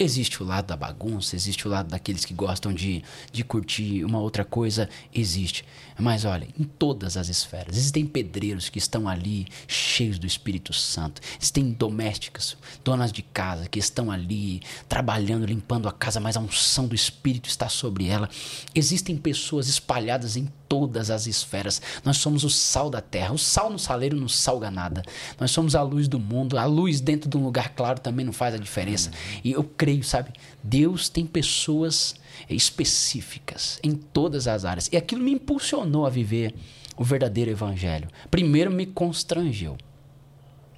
Existe 0.00 0.40
o 0.40 0.46
lado 0.46 0.66
da 0.66 0.76
bagunça, 0.76 1.34
existe 1.34 1.66
o 1.66 1.70
lado 1.70 1.88
daqueles 1.88 2.24
que 2.24 2.32
gostam 2.32 2.72
de, 2.72 3.02
de 3.32 3.42
curtir 3.42 4.04
uma 4.04 4.20
outra 4.20 4.44
coisa, 4.44 4.88
existe. 5.12 5.64
Mas 5.98 6.24
olha, 6.24 6.46
em 6.58 6.62
todas 6.62 7.16
as 7.16 7.28
esferas, 7.28 7.76
existem 7.76 8.06
pedreiros 8.06 8.68
que 8.68 8.78
estão 8.78 9.08
ali 9.08 9.46
cheios 9.66 10.18
do 10.18 10.26
Espírito 10.26 10.72
Santo, 10.72 11.20
existem 11.40 11.72
domésticas, 11.72 12.56
donas 12.84 13.10
de 13.10 13.22
casa 13.22 13.68
que 13.68 13.80
estão 13.80 14.10
ali 14.10 14.62
trabalhando, 14.88 15.44
limpando 15.44 15.88
a 15.88 15.92
casa, 15.92 16.20
mas 16.20 16.36
a 16.36 16.40
unção 16.40 16.86
do 16.86 16.94
Espírito 16.94 17.48
está 17.48 17.68
sobre 17.68 18.06
ela. 18.06 18.28
Existem 18.74 19.16
pessoas 19.16 19.68
espalhadas 19.68 20.36
em 20.36 20.48
todas 20.68 21.10
as 21.10 21.26
esferas. 21.26 21.80
Nós 22.04 22.18
somos 22.18 22.44
o 22.44 22.50
sal 22.50 22.90
da 22.90 23.00
terra. 23.00 23.32
O 23.32 23.38
sal 23.38 23.70
no 23.70 23.78
saleiro 23.78 24.16
não 24.16 24.28
salga 24.28 24.70
nada. 24.70 25.02
Nós 25.40 25.50
somos 25.50 25.74
a 25.74 25.82
luz 25.82 26.06
do 26.06 26.18
mundo. 26.20 26.58
A 26.58 26.66
luz 26.66 27.00
dentro 27.00 27.28
de 27.28 27.36
um 27.36 27.44
lugar 27.44 27.70
claro 27.70 27.98
também 27.98 28.24
não 28.24 28.32
faz 28.32 28.54
a 28.54 28.58
diferença. 28.58 29.10
E 29.42 29.52
eu 29.52 29.64
creio, 29.64 30.04
sabe? 30.04 30.30
Deus 30.68 31.08
tem 31.08 31.24
pessoas 31.24 32.14
específicas 32.48 33.80
em 33.82 33.92
todas 33.92 34.46
as 34.46 34.66
áreas. 34.66 34.88
E 34.92 34.96
aquilo 34.96 35.22
me 35.22 35.32
impulsionou 35.32 36.04
a 36.04 36.10
viver 36.10 36.54
o 36.96 37.02
verdadeiro 37.02 37.50
evangelho. 37.50 38.08
Primeiro 38.30 38.70
me 38.70 38.84
constrangeu, 38.84 39.78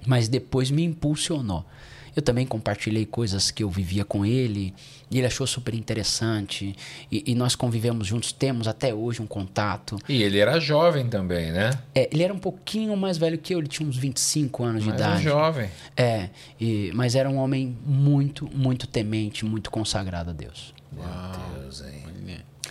mas 0.07 0.29
depois 0.29 0.71
me 0.71 0.83
impulsionou. 0.83 1.65
Eu 2.15 2.21
também 2.21 2.45
compartilhei 2.45 3.05
coisas 3.05 3.51
que 3.51 3.63
eu 3.63 3.69
vivia 3.69 4.03
com 4.03 4.25
ele, 4.25 4.73
e 5.09 5.17
ele 5.17 5.27
achou 5.27 5.45
super 5.47 5.73
interessante, 5.73 6.75
e, 7.11 7.23
e 7.31 7.35
nós 7.35 7.55
convivemos 7.55 8.07
juntos, 8.07 8.31
temos 8.31 8.67
até 8.67 8.93
hoje 8.93 9.21
um 9.21 9.27
contato. 9.27 9.97
E 10.09 10.21
ele 10.21 10.37
era 10.39 10.59
jovem 10.59 11.07
também, 11.07 11.51
né? 11.51 11.71
É, 11.95 12.09
ele 12.11 12.23
era 12.23 12.33
um 12.33 12.37
pouquinho 12.39 12.95
mais 12.97 13.17
velho 13.17 13.37
que 13.37 13.53
eu, 13.53 13.59
ele 13.59 13.67
tinha 13.67 13.87
uns 13.87 13.97
25 13.97 14.63
anos 14.63 14.83
de 14.83 14.89
Mas 14.89 14.99
era 15.01 15.09
idade. 15.11 15.23
jovem. 15.23 15.69
É, 15.95 16.29
e- 16.59 16.91
mas 16.93 17.15
era 17.15 17.29
um 17.29 17.37
homem 17.37 17.77
muito, 17.85 18.49
muito 18.53 18.87
temente, 18.87 19.45
muito 19.45 19.69
consagrado 19.71 20.29
a 20.31 20.33
Deus. 20.33 20.73
Meu 20.91 21.03
Deus, 21.63 21.81
hein? 21.81 22.03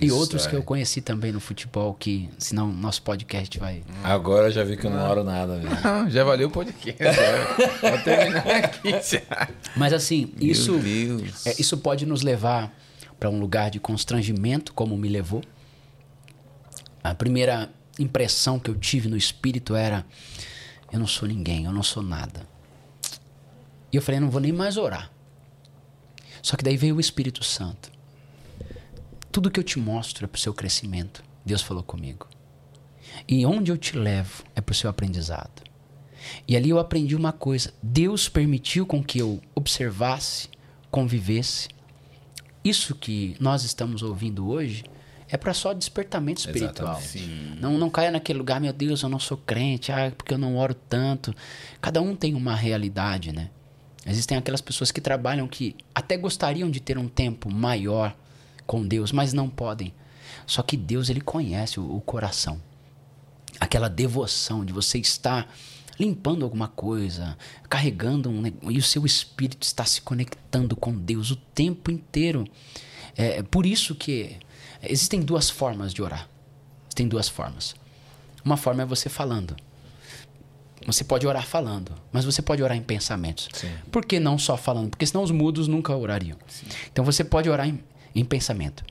E 0.00 0.10
outros 0.10 0.46
que 0.46 0.54
eu 0.54 0.62
conheci 0.62 1.00
também 1.00 1.30
no 1.32 1.40
futebol, 1.40 1.94
que 1.94 2.28
senão 2.38 2.72
nosso 2.72 3.02
podcast 3.02 3.58
vai. 3.58 3.82
Agora 4.02 4.48
eu 4.48 4.52
já 4.52 4.64
vi 4.64 4.76
que 4.76 4.86
eu 4.86 4.90
não 4.90 5.08
oro 5.08 5.22
nada 5.22 5.58
mesmo. 5.58 5.76
Não, 5.82 6.08
já 6.08 6.24
valeu 6.24 6.48
o 6.48 6.50
podcast. 6.50 7.02
Vou 7.80 7.98
terminar 8.02 8.46
aqui 8.46 8.90
já. 8.90 9.48
Mas 9.76 9.92
assim, 9.92 10.32
isso, 10.40 10.72
Meu 10.78 11.24
é, 11.44 11.54
isso 11.58 11.76
pode 11.78 12.06
nos 12.06 12.22
levar 12.22 12.74
para 13.18 13.28
um 13.28 13.38
lugar 13.38 13.70
de 13.70 13.78
constrangimento, 13.78 14.72
como 14.72 14.96
me 14.96 15.08
levou. 15.08 15.42
A 17.04 17.14
primeira 17.14 17.70
impressão 17.98 18.58
que 18.58 18.70
eu 18.70 18.74
tive 18.74 19.08
no 19.08 19.16
espírito 19.16 19.74
era: 19.74 20.04
eu 20.92 20.98
não 20.98 21.06
sou 21.06 21.28
ninguém, 21.28 21.64
eu 21.66 21.72
não 21.72 21.82
sou 21.82 22.02
nada. 22.02 22.48
E 23.92 23.96
eu 23.96 24.02
falei: 24.02 24.20
não 24.20 24.30
vou 24.30 24.40
nem 24.40 24.52
mais 24.52 24.76
orar. 24.76 25.10
Só 26.42 26.56
que 26.56 26.64
daí 26.64 26.76
veio 26.76 26.96
o 26.96 27.00
Espírito 27.00 27.44
Santo. 27.44 27.89
Tudo 29.32 29.50
que 29.50 29.60
eu 29.60 29.64
te 29.64 29.78
mostro 29.78 30.24
é 30.24 30.28
para 30.28 30.36
o 30.36 30.40
seu 30.40 30.52
crescimento. 30.52 31.22
Deus 31.44 31.62
falou 31.62 31.82
comigo. 31.82 32.26
E 33.28 33.44
onde 33.46 33.70
eu 33.70 33.76
te 33.76 33.96
levo 33.96 34.44
é 34.54 34.60
para 34.60 34.72
o 34.72 34.76
seu 34.76 34.90
aprendizado. 34.90 35.62
E 36.46 36.56
ali 36.56 36.70
eu 36.70 36.78
aprendi 36.78 37.14
uma 37.16 37.32
coisa: 37.32 37.72
Deus 37.82 38.28
permitiu 38.28 38.86
com 38.86 39.02
que 39.02 39.18
eu 39.18 39.40
observasse, 39.54 40.48
convivesse. 40.90 41.68
Isso 42.62 42.94
que 42.94 43.36
nós 43.40 43.64
estamos 43.64 44.02
ouvindo 44.02 44.48
hoje 44.48 44.84
é 45.28 45.36
para 45.36 45.54
só 45.54 45.72
despertamento 45.72 46.40
espiritual. 46.40 47.00
Não, 47.58 47.78
não 47.78 47.88
caia 47.88 48.10
naquele 48.10 48.38
lugar, 48.38 48.60
meu 48.60 48.72
Deus, 48.72 49.02
eu 49.02 49.08
não 49.08 49.18
sou 49.18 49.36
crente, 49.36 49.92
ah, 49.92 50.12
porque 50.14 50.34
eu 50.34 50.38
não 50.38 50.56
oro 50.56 50.74
tanto. 50.74 51.34
Cada 51.80 52.02
um 52.02 52.16
tem 52.16 52.34
uma 52.34 52.54
realidade, 52.54 53.32
né? 53.32 53.48
Existem 54.04 54.36
aquelas 54.36 54.60
pessoas 54.60 54.90
que 54.90 55.00
trabalham 55.00 55.46
que 55.46 55.76
até 55.94 56.16
gostariam 56.16 56.70
de 56.70 56.80
ter 56.80 56.98
um 56.98 57.08
tempo 57.08 57.50
maior 57.50 58.14
com 58.70 58.86
Deus, 58.86 59.10
mas 59.10 59.32
não 59.32 59.50
podem. 59.50 59.92
Só 60.46 60.62
que 60.62 60.76
Deus 60.76 61.10
ele 61.10 61.20
conhece 61.20 61.80
o, 61.80 61.96
o 61.96 62.00
coração. 62.00 62.62
Aquela 63.58 63.88
devoção 63.88 64.64
de 64.64 64.72
você 64.72 64.96
estar 64.96 65.52
limpando 65.98 66.44
alguma 66.44 66.68
coisa, 66.68 67.36
carregando 67.68 68.30
um 68.30 68.46
e 68.70 68.78
o 68.78 68.82
seu 68.82 69.04
espírito 69.04 69.64
está 69.64 69.84
se 69.84 70.00
conectando 70.00 70.76
com 70.76 70.94
Deus 70.94 71.32
o 71.32 71.36
tempo 71.36 71.90
inteiro. 71.90 72.46
É 73.16 73.42
por 73.42 73.66
isso 73.66 73.92
que 73.96 74.36
existem 74.80 75.20
duas 75.20 75.50
formas 75.50 75.92
de 75.92 76.00
orar. 76.00 76.28
Tem 76.94 77.08
duas 77.08 77.28
formas. 77.28 77.74
Uma 78.44 78.56
forma 78.56 78.84
é 78.84 78.86
você 78.86 79.08
falando. 79.08 79.56
Você 80.86 81.02
pode 81.02 81.26
orar 81.26 81.44
falando, 81.44 81.92
mas 82.12 82.24
você 82.24 82.40
pode 82.40 82.62
orar 82.62 82.76
em 82.76 82.82
pensamentos. 82.82 83.48
Sim. 83.52 83.70
Por 83.90 84.04
que 84.04 84.20
não 84.20 84.38
só 84.38 84.56
falando? 84.56 84.90
Porque 84.90 85.04
senão 85.04 85.24
os 85.24 85.32
mudos 85.32 85.66
nunca 85.66 85.94
orariam. 85.94 86.38
Sim. 86.46 86.66
Então 86.90 87.04
você 87.04 87.22
pode 87.22 87.50
orar 87.50 87.68
em, 87.68 87.80
em 88.14 88.24
pensamento. 88.24 88.84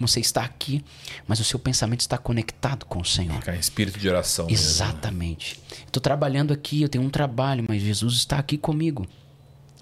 Você 0.00 0.20
está 0.20 0.42
aqui, 0.44 0.84
mas 1.26 1.40
o 1.40 1.44
seu 1.44 1.58
pensamento 1.58 2.00
está 2.00 2.18
conectado 2.18 2.84
com 2.84 3.00
o 3.00 3.04
Senhor. 3.04 3.42
É 3.46 3.56
espírito 3.56 3.98
de 3.98 4.08
oração. 4.08 4.46
Exatamente. 4.50 5.58
Estou 5.86 6.00
trabalhando 6.00 6.52
aqui, 6.52 6.82
eu 6.82 6.88
tenho 6.88 7.04
um 7.04 7.10
trabalho, 7.10 7.64
mas 7.66 7.80
Jesus 7.80 8.14
está 8.14 8.38
aqui 8.38 8.58
comigo. 8.58 9.06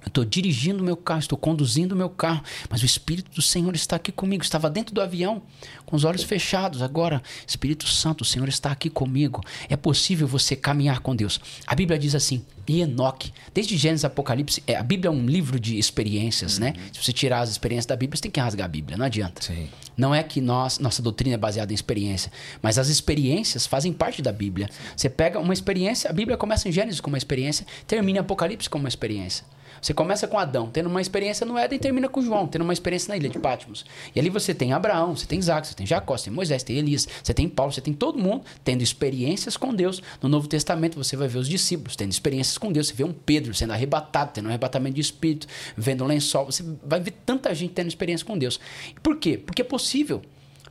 Eu 0.05 0.09
estou 0.09 0.25
dirigindo 0.25 0.83
o 0.83 0.85
meu 0.85 0.97
carro, 0.97 1.21
estou 1.21 1.39
conduzindo 1.39 1.93
o 1.93 1.97
meu 1.97 2.11
carro, 2.11 2.43
mas 2.69 2.83
o 2.83 2.87
Espírito 2.87 3.31
do 3.31 3.41
Senhor 3.41 3.75
está 3.75 3.97
aqui 3.97 4.13
comigo. 4.13 4.45
Estava 4.45 4.69
dentro 4.69 4.95
do 4.95 5.01
avião, 5.01 5.43
com 5.87 5.97
os 5.97 6.05
olhos 6.05 6.23
fechados. 6.23 6.83
Agora, 6.83 7.23
Espírito 7.47 7.89
Santo, 7.89 8.21
o 8.21 8.25
Senhor 8.25 8.49
está 8.49 8.71
aqui 8.71 8.91
comigo. 8.91 9.41
É 9.69 9.77
possível 9.77 10.29
você 10.29 10.55
caminhar 10.55 11.01
com 11.01 11.17
Deus. 11.17 11.41
A 11.67 11.75
Bíblia 11.75 11.99
diz 11.99 12.15
assim: 12.15 12.45
e 12.67 12.81
Enoque, 12.81 13.33
desde 13.53 13.77
Gênesis 13.77 14.05
Apocalipse, 14.05 14.63
é, 14.67 14.77
a 14.77 14.83
Bíblia 14.83 15.09
é 15.09 15.13
um 15.13 15.27
livro 15.27 15.59
de 15.59 15.79
experiências, 15.79 16.59
né? 16.59 16.69
uhum. 16.69 16.83
né? 16.83 16.91
Se 16.93 17.03
você 17.03 17.13
tirar 17.13 17.41
as 17.41 17.51
experiências 17.51 17.87
da 17.87 17.97
Bíblia, 17.97 18.17
você 18.17 18.23
tem 18.23 18.31
que 18.31 18.41
rasgar 18.41 18.65
a 18.65 18.69
Bíblia, 18.69 18.97
não 18.97 19.07
adianta. 19.07 19.43
Sim. 19.43 19.69
Não 19.97 20.15
é 20.15 20.23
que 20.23 20.41
nós, 20.41 20.79
nossa 20.79 21.01
doutrina 21.01 21.35
é 21.35 21.39
baseada 21.39 21.73
em 21.73 21.75
experiência, 21.75 22.33
mas 22.61 22.79
as 22.79 22.89
experiências 22.89 23.67
fazem 23.67 23.93
parte 23.93 24.21
da 24.21 24.33
Bíblia. 24.33 24.69
Você 24.97 25.09
pega 25.09 25.39
uma 25.39 25.53
experiência, 25.53 26.11
a 26.11 26.13
Bíblia 26.13 26.37
começa 26.37 26.69
em 26.69 26.73
Gênesis 26.73 27.01
com 27.01 27.09
uma 27.09 27.19
experiência, 27.19 27.67
termina 27.87 28.19
em 28.19 28.21
Apocalipse 28.21 28.69
com 28.69 28.79
uma 28.79 28.89
experiência. 28.89 29.45
Você 29.85 29.93
começa 29.93 30.27
com 30.27 30.39
Adão, 30.39 30.71
tendo 30.73 30.89
uma 30.89 31.03
experiência 31.03 31.45
no 31.45 31.59
Éden, 31.59 31.77
e 31.77 31.79
termina 31.79 32.09
com 32.09 32.23
João, 32.23 32.47
tendo 32.47 32.63
uma 32.63 32.73
experiência 32.73 33.11
na 33.11 33.19
ilha 33.19 33.29
de 33.29 33.39
Patmos. 33.39 33.85
E 34.15 34.19
ali 34.19 34.31
você 34.31 34.55
tem 34.55 34.73
Abraão, 34.73 35.15
você 35.15 35.27
tem 35.27 35.39
Isaac, 35.39 35.67
você 35.67 35.75
tem 35.75 35.87
Jacó, 35.87 36.17
você 36.17 36.25
tem 36.25 36.33
Moisés, 36.33 36.63
você 36.63 36.67
tem 36.69 36.79
Elias, 36.79 37.07
você 37.23 37.35
tem 37.35 37.47
Paulo, 37.47 37.71
você 37.71 37.83
tem 37.83 37.93
todo 37.93 38.19
mundo 38.19 38.45
tendo 38.65 38.81
experiências 38.83 39.59
com 39.59 39.75
Deus. 39.75 40.03
No 40.23 40.29
Novo 40.31 40.49
Testamento 40.49 40.97
você 40.97 41.17
vai 41.17 41.29
ver 41.29 41.37
os 41.37 41.47
discípulos 41.47 41.97
tendo 41.97 42.11
experiências 42.11 42.54
com 42.59 42.73
Deus. 42.73 42.89
Você 42.89 42.95
vê 42.95 43.05
um 43.05 43.13
Pedro 43.13 43.55
sendo 43.55 43.73
arrebatado, 43.73 44.33
tendo 44.33 44.47
um 44.47 44.49
arrebatamento 44.49 44.95
de 44.95 45.01
espírito, 45.01 45.47
vendo 45.77 46.05
um 46.05 46.07
lençol. 46.07 46.47
Você 46.47 46.65
vai 46.85 47.01
ver 47.01 47.13
tanta 47.25 47.55
gente 47.55 47.73
tendo 47.75 47.89
experiência 47.89 48.27
com 48.27 48.37
Deus. 48.37 48.61
Por 49.03 49.19
quê? 49.19 49.39
Porque 49.39 49.63
é 49.63 49.65
possível 49.65 50.23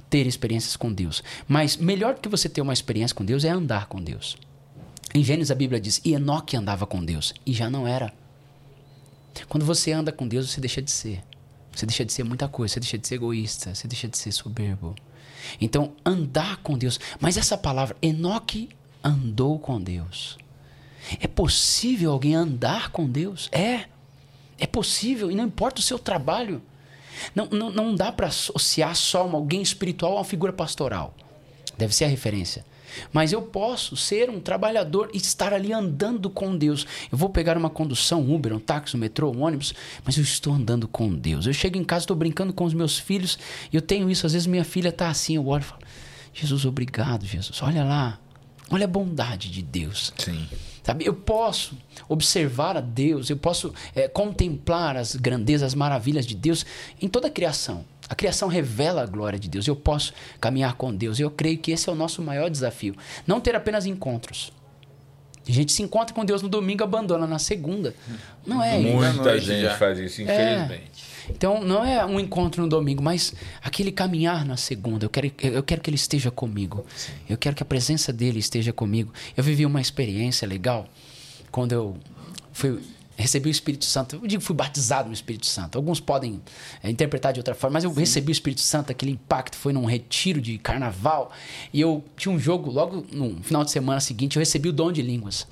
ter 0.10 0.28
experiências 0.28 0.76
com 0.76 0.94
Deus. 0.94 1.24
Mas 1.48 1.78
melhor 1.78 2.16
do 2.16 2.22
que 2.22 2.30
você 2.30 2.48
ter 2.48 2.62
uma 2.62 2.74
experiência 2.74 3.16
com 3.16 3.26
Deus 3.26 3.44
é 3.44 3.50
andar 3.50 3.88
com 3.88 4.02
Deus. 4.02 4.38
Em 5.14 5.24
Gênesis 5.24 5.52
a 5.52 5.56
Bíblia 5.56 5.80
diz: 5.80 6.02
E 6.04 6.14
Enoque 6.14 6.56
andava 6.56 6.86
com 6.86 7.04
Deus. 7.04 7.34
E 7.46 7.54
já 7.54 7.70
não 7.70 7.88
era. 7.88 8.14
Quando 9.48 9.66
você 9.66 9.92
anda 9.92 10.12
com 10.12 10.28
Deus, 10.28 10.52
você 10.52 10.62
deixa 10.62 10.82
de 10.82 10.92
ser. 10.92 11.24
Você 11.72 11.86
deixa 11.86 12.06
de 12.06 12.14
ser 12.14 12.24
muita 12.24 12.48
coisa, 12.48 12.74
você 12.74 12.80
deixa 12.80 12.98
de 12.98 13.08
ser 13.08 13.16
egoísta, 13.16 13.74
você 13.74 13.88
deixa 13.88 14.08
de 14.08 14.18
ser 14.18 14.32
soberbo. 14.32 14.94
Então, 15.60 15.94
andar 16.06 16.58
com 16.58 16.78
Deus. 16.78 17.00
Mas 17.20 17.36
essa 17.36 17.58
palavra, 17.58 17.98
Enoque 18.02 18.70
andou 19.04 19.58
com 19.60 19.82
Deus. 19.82 20.38
É 21.20 21.28
possível 21.28 22.12
alguém 22.12 22.36
andar 22.36 22.92
com 22.92 23.08
Deus? 23.08 23.50
É. 23.52 23.86
É 24.58 24.68
possível, 24.68 25.30
e 25.32 25.36
não 25.36 25.46
importa 25.46 25.80
o 25.80 25.84
seu 25.84 26.00
trabalho. 26.00 26.62
Não, 27.36 27.48
não, 27.48 27.70
não 27.70 27.96
dá 27.96 28.12
para 28.12 28.28
associar 28.28 28.96
só 28.96 29.22
alguém 29.22 29.62
espiritual 29.62 30.14
a 30.14 30.16
uma 30.16 30.24
figura 30.24 30.54
pastoral. 30.54 31.14
Deve 31.78 31.94
ser 31.94 32.06
a 32.06 32.08
referência. 32.08 32.66
Mas 33.12 33.32
eu 33.32 33.42
posso 33.42 33.96
ser 33.96 34.30
um 34.30 34.40
trabalhador 34.40 35.10
e 35.14 35.18
estar 35.18 35.54
ali 35.54 35.74
andando 35.74 36.30
com 36.30 36.56
Deus. 36.56 36.86
Eu 37.12 37.18
vou 37.18 37.30
pegar 37.30 37.58
uma 37.58 37.70
condução, 37.70 38.22
um 38.22 38.36
Uber, 38.36 38.54
um 38.54 38.60
táxi, 38.60 38.96
um 38.96 39.00
metrô, 39.00 39.32
um 39.32 39.42
ônibus, 39.42 39.74
mas 40.04 40.18
eu 40.18 40.24
estou 40.24 40.54
andando 40.54 40.88
com 40.88 41.14
Deus. 41.14 41.48
Eu 41.48 41.54
chego 41.54 41.78
em 41.78 41.84
casa, 41.84 42.04
estou 42.04 42.16
brincando 42.16 42.54
com 42.54 42.66
os 42.66 42.74
meus 42.74 42.98
filhos 42.98 43.38
e 43.72 43.76
eu 43.76 43.82
tenho 43.82 44.10
isso. 44.10 44.26
Às 44.26 44.34
vezes 44.34 44.48
minha 44.48 44.64
filha 44.64 44.90
está 44.90 45.10
assim, 45.10 45.36
eu 45.36 45.48
olho 45.48 45.62
e 45.62 45.66
falo: 45.66 45.82
Jesus, 46.34 46.66
obrigado, 46.66 47.26
Jesus. 47.26 47.62
Olha 47.62 47.84
lá, 47.84 48.20
olha 48.70 48.86
a 48.86 48.88
bondade 48.88 49.50
de 49.50 49.62
Deus. 49.62 50.14
Sim. 50.18 50.48
Sabe, 50.84 51.06
eu 51.06 51.14
posso 51.14 51.78
observar 52.10 52.76
a 52.76 52.82
Deus, 52.82 53.30
eu 53.30 53.38
posso 53.38 53.74
é, 53.96 54.08
contemplar 54.08 54.98
as 54.98 55.16
grandezas, 55.16 55.68
as 55.68 55.76
maravilhas 55.76 56.26
de 56.26 56.36
Deus 56.36 56.66
em 57.02 57.08
toda 57.08 57.28
a 57.28 57.32
criação. 57.32 57.86
A 58.10 58.16
criação 58.16 58.50
revela 58.50 59.02
a 59.02 59.06
glória 59.06 59.40
de 59.40 59.48
Deus. 59.48 59.66
Eu 59.66 59.78
posso 59.78 60.14
caminhar 60.42 60.76
com 60.76 60.94
Deus. 60.94 61.20
Eu 61.20 61.32
creio 61.32 61.58
que 61.58 61.72
esse 61.72 61.88
é 61.88 61.92
o 61.92 61.96
nosso 61.96 62.22
maior 62.22 62.50
desafio. 62.50 62.96
Não 63.26 63.40
ter 63.40 63.56
apenas 63.56 63.86
encontros. 63.86 64.52
A 65.48 65.52
gente 65.52 65.72
se 65.72 65.82
encontra 65.82 66.14
com 66.14 66.24
Deus 66.24 66.42
no 66.42 66.50
domingo, 66.50 66.84
abandona 66.84 67.26
na 67.28 67.40
segunda. 67.40 67.94
Não 68.46 68.64
é 68.64 68.78
Muita 68.78 69.40
gente 69.40 69.62
já. 69.62 69.78
faz 69.78 70.00
isso, 70.00 70.22
é. 70.22 70.24
infelizmente. 70.24 71.04
É. 71.10 71.13
Então, 71.30 71.64
não 71.64 71.84
é 71.84 72.06
um 72.06 72.20
encontro 72.20 72.62
no 72.62 72.70
domingo, 72.70 73.02
mas 73.02 73.34
aquele 73.62 73.92
caminhar 73.92 74.46
na 74.46 74.58
segunda. 74.58 75.06
Eu 75.06 75.10
quero, 75.10 75.32
eu 75.42 75.64
quero 75.64 75.82
que 75.82 75.90
ele 75.90 75.96
esteja 75.96 76.32
comigo. 76.32 76.86
Sim. 76.96 77.12
Eu 77.30 77.38
quero 77.38 77.56
que 77.56 77.64
a 77.64 77.66
presença 77.66 78.12
dele 78.12 78.40
esteja 78.40 78.74
comigo. 78.74 79.12
Eu 79.36 79.44
vivi 79.44 79.66
uma 79.66 79.82
experiência 79.82 80.48
legal 80.48 80.88
quando 81.52 81.72
eu 81.72 81.98
fui 82.52 82.82
recebi 83.16 83.50
o 83.50 83.52
Espírito 83.52 83.86
Santo. 83.86 84.20
Eu 84.22 84.28
digo 84.28 84.42
fui 84.42 84.56
batizado 84.56 85.08
no 85.08 85.14
Espírito 85.14 85.46
Santo. 85.46 85.78
Alguns 85.78 86.00
podem 86.00 86.42
é, 86.82 86.90
interpretar 86.90 87.34
de 87.34 87.40
outra 87.40 87.54
forma, 87.54 87.76
mas 87.76 87.84
eu 87.84 87.94
Sim. 87.94 88.00
recebi 88.00 88.32
o 88.32 88.34
Espírito 88.34 88.62
Santo, 88.62 88.92
aquele 88.92 89.12
impacto 89.12 89.56
foi 89.56 89.74
num 89.74 89.86
retiro 89.86 90.42
de 90.42 90.58
carnaval. 90.58 91.32
E 91.72 91.80
eu 91.80 92.04
tinha 92.18 92.34
um 92.34 92.40
jogo 92.40 92.72
logo 92.72 93.06
no 93.12 93.42
final 93.44 93.64
de 93.64 93.72
semana 93.72 94.00
seguinte, 94.00 94.36
eu 94.36 94.40
recebi 94.40 94.70
o 94.70 94.74
dom 94.74 94.92
de 94.92 95.02
línguas. 95.02 95.48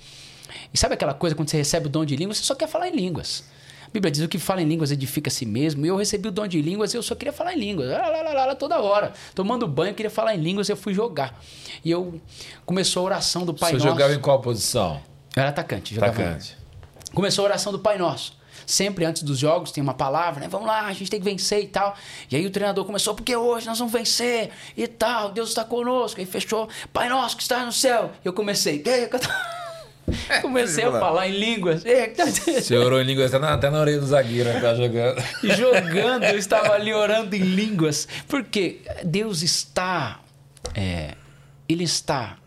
E 0.73 0.77
sabe 0.77 0.95
aquela 0.95 1.13
coisa 1.13 1.35
quando 1.35 1.49
você 1.49 1.57
recebe 1.57 1.87
o 1.87 1.89
dom 1.89 2.05
de 2.05 2.15
línguas, 2.15 2.37
você 2.37 2.43
só 2.43 2.55
quer 2.55 2.67
falar 2.67 2.89
em 2.89 2.95
línguas. 2.95 3.43
A 3.91 3.93
Bíblia 3.93 4.09
diz 4.09 4.23
o 4.23 4.27
que 4.29 4.39
fala 4.39 4.61
em 4.61 4.65
línguas 4.65 4.89
edifica 4.89 5.27
a 5.27 5.31
si 5.31 5.45
mesmo. 5.45 5.85
E 5.85 5.89
eu 5.89 5.97
recebi 5.97 6.29
o 6.29 6.31
dom 6.31 6.47
de 6.47 6.61
línguas 6.61 6.93
e 6.93 6.97
eu 6.97 7.03
só 7.03 7.13
queria 7.13 7.33
falar 7.33 7.53
em 7.53 7.59
línguas. 7.59 7.89
Lá, 7.89 8.07
lá, 8.07 8.21
lá, 8.21 8.45
lá, 8.45 8.55
toda 8.55 8.79
hora. 8.79 9.11
Tomando 9.35 9.67
banho, 9.67 9.91
eu 9.91 9.95
queria 9.95 10.09
falar 10.09 10.33
em 10.33 10.39
línguas 10.39 10.69
e 10.69 10.71
eu 10.71 10.77
fui 10.77 10.93
jogar. 10.93 11.37
E 11.83 11.91
eu 11.91 12.21
começou 12.65 13.01
a 13.01 13.05
oração 13.07 13.45
do 13.45 13.53
Pai 13.53 13.73
Nosso. 13.73 13.83
Você 13.83 13.89
jogava 13.89 14.13
em 14.13 14.19
qual 14.19 14.39
posição? 14.39 15.01
Eu 15.35 15.41
era 15.41 15.49
atacante. 15.49 15.93
Jogava 15.93 16.13
atacante. 16.13 16.57
Começou 17.13 17.43
a 17.43 17.49
oração 17.49 17.73
do 17.73 17.79
Pai 17.79 17.97
Nosso. 17.97 18.39
Sempre 18.65 19.03
antes 19.03 19.23
dos 19.23 19.37
jogos 19.37 19.73
tem 19.73 19.83
uma 19.83 19.93
palavra, 19.93 20.39
né? 20.39 20.47
Vamos 20.47 20.67
lá, 20.67 20.85
a 20.85 20.93
gente 20.93 21.11
tem 21.11 21.19
que 21.19 21.25
vencer 21.25 21.61
e 21.61 21.67
tal. 21.67 21.93
E 22.29 22.37
aí 22.37 22.45
o 22.45 22.49
treinador 22.49 22.85
começou, 22.85 23.13
porque 23.13 23.35
hoje 23.35 23.65
nós 23.65 23.77
vamos 23.77 23.91
vencer 23.91 24.51
e 24.77 24.87
tal, 24.87 25.33
Deus 25.33 25.49
está 25.49 25.65
conosco. 25.65 26.21
Aí 26.21 26.25
fechou, 26.25 26.69
Pai 26.93 27.09
Nosso 27.09 27.35
que 27.35 27.43
está 27.43 27.65
no 27.65 27.73
céu. 27.73 28.11
E 28.23 28.27
eu 28.27 28.31
comecei, 28.31 28.81
comecei 30.41 30.83
a 30.83 30.91
falar 30.91 31.27
em 31.27 31.39
línguas. 31.39 31.83
Você 32.61 32.77
orou 32.77 33.01
em 33.01 33.05
línguas 33.05 33.33
até 33.33 33.45
na, 33.45 33.53
até 33.53 33.69
na 33.69 33.79
orelha 33.79 33.99
do 33.99 34.07
zagueiro, 34.07 34.49
né? 34.49 34.59
Tá 34.59 34.75
jogando. 34.75 35.21
jogando, 35.57 36.23
eu 36.25 36.37
estava 36.37 36.73
ali 36.73 36.93
orando 36.93 37.35
em 37.35 37.39
línguas. 37.39 38.07
Porque 38.27 38.81
Deus 39.03 39.41
está, 39.41 40.19
é, 40.75 41.15
Ele 41.67 41.83
está 41.83 42.37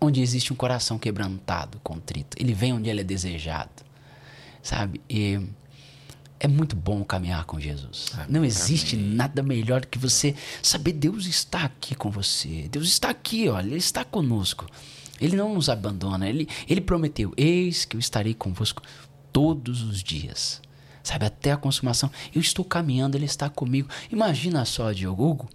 onde 0.00 0.20
existe 0.20 0.52
um 0.52 0.56
coração 0.56 0.98
quebrantado, 0.98 1.80
contrito. 1.82 2.36
Ele 2.40 2.52
vem 2.52 2.72
onde 2.72 2.88
ele 2.88 3.00
é 3.00 3.04
desejado, 3.04 3.70
sabe? 4.62 5.00
E 5.08 5.40
é 6.40 6.46
muito 6.46 6.76
bom 6.76 7.02
caminhar 7.04 7.44
com 7.44 7.58
Jesus. 7.58 8.06
Amém. 8.14 8.26
Não 8.28 8.44
existe 8.44 8.94
Amém. 8.94 9.14
nada 9.14 9.42
melhor 9.42 9.80
do 9.80 9.88
que 9.88 9.98
você 9.98 10.34
saber 10.62 10.92
Deus 10.92 11.26
está 11.26 11.64
aqui 11.64 11.94
com 11.94 12.10
você. 12.10 12.68
Deus 12.70 12.86
está 12.86 13.10
aqui, 13.10 13.48
olha, 13.48 13.66
ele 13.66 13.76
está 13.76 14.04
conosco. 14.04 14.66
Ele 15.20 15.36
não 15.36 15.54
nos 15.54 15.68
abandona. 15.68 16.28
Ele, 16.28 16.48
ele 16.68 16.80
prometeu: 16.80 17.32
Eis 17.36 17.84
que 17.84 17.96
eu 17.96 18.00
estarei 18.00 18.34
convosco 18.34 18.82
todos 19.32 19.82
os 19.82 20.02
dias. 20.02 20.60
sabe, 21.02 21.26
até 21.26 21.52
a 21.52 21.56
consumação. 21.56 22.10
Eu 22.34 22.40
estou 22.40 22.64
caminhando, 22.64 23.16
Ele 23.16 23.24
está 23.24 23.48
comigo. 23.48 23.88
Imagina 24.10 24.64
só, 24.64 24.92
Diogo 24.92 25.24
Hugo, 25.24 25.48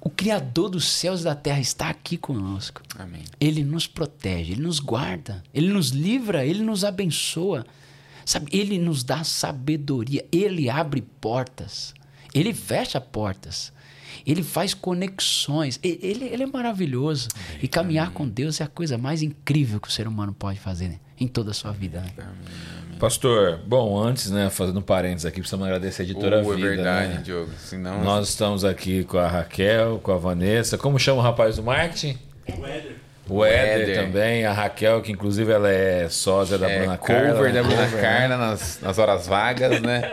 o 0.00 0.08
Criador 0.08 0.70
dos 0.70 0.88
céus 0.88 1.20
e 1.20 1.24
da 1.24 1.34
terra 1.34 1.60
está 1.60 1.90
aqui 1.90 2.16
conosco. 2.16 2.82
Amém. 2.98 3.22
Ele 3.38 3.62
nos 3.62 3.86
protege, 3.86 4.52
Ele 4.52 4.62
nos 4.62 4.78
guarda, 4.78 5.42
Ele 5.52 5.68
nos 5.68 5.90
livra, 5.90 6.44
Ele 6.44 6.62
nos 6.62 6.84
abençoa. 6.84 7.66
Sabe, 8.24 8.48
Ele 8.52 8.78
nos 8.78 9.04
dá 9.04 9.24
sabedoria, 9.24 10.26
Ele 10.32 10.70
abre 10.70 11.02
portas, 11.02 11.94
Ele 12.34 12.54
fecha 12.54 13.00
portas. 13.00 13.72
Ele 14.26 14.42
faz 14.42 14.74
conexões. 14.74 15.78
Ele, 15.82 16.24
ele 16.24 16.42
é 16.42 16.46
maravilhoso. 16.46 17.28
e 17.62 17.68
caminhar 17.68 18.10
com 18.10 18.28
Deus 18.28 18.60
é 18.60 18.64
a 18.64 18.68
coisa 18.68 18.98
mais 18.98 19.22
incrível 19.22 19.80
que 19.80 19.88
o 19.88 19.90
ser 19.90 20.06
humano 20.06 20.32
pode 20.32 20.58
fazer 20.58 20.88
né? 20.88 20.98
em 21.18 21.26
toda 21.26 21.50
a 21.50 21.54
sua 21.54 21.72
vida. 21.72 22.00
Né? 22.00 22.12
Pastor, 22.98 23.58
bom, 23.66 23.98
antes, 23.98 24.30
né, 24.30 24.50
fazendo 24.50 24.78
um 24.78 24.82
parênteses 24.82 25.24
aqui, 25.24 25.40
precisamos 25.40 25.66
agradecer 25.66 26.02
a 26.02 26.04
editora 26.04 26.40
é 26.40 26.42
Vida. 26.42 26.56
verdade, 26.56 27.14
né? 27.14 27.20
Diogo. 27.22 27.50
Senão, 27.58 28.04
Nós 28.04 28.28
estamos 28.28 28.64
aqui 28.64 29.04
com 29.04 29.16
a 29.16 29.26
Raquel, 29.26 29.98
com 30.02 30.12
a 30.12 30.18
Vanessa. 30.18 30.76
Como 30.76 30.98
chama 30.98 31.18
o 31.18 31.22
rapaz 31.22 31.56
do 31.56 31.62
marketing? 31.62 32.18
O 33.30 33.44
Éder 33.44 33.88
Éder. 33.90 34.04
também, 34.04 34.44
a 34.44 34.52
Raquel, 34.52 35.00
que 35.00 35.12
inclusive 35.12 35.52
ela 35.52 35.70
é 35.70 36.08
sósia 36.08 36.58
da 36.58 36.68
é 36.68 36.78
Bruna 36.80 36.98
cover 36.98 37.22
Carla. 37.22 37.34
da 37.34 37.52
né? 37.52 37.62
Bruna 37.62 37.82
Cover, 37.84 37.94
né? 37.94 38.02
Carla 38.02 38.36
nas, 38.36 38.80
nas 38.80 38.98
horas 38.98 39.26
vagas, 39.26 39.80
né? 39.80 40.10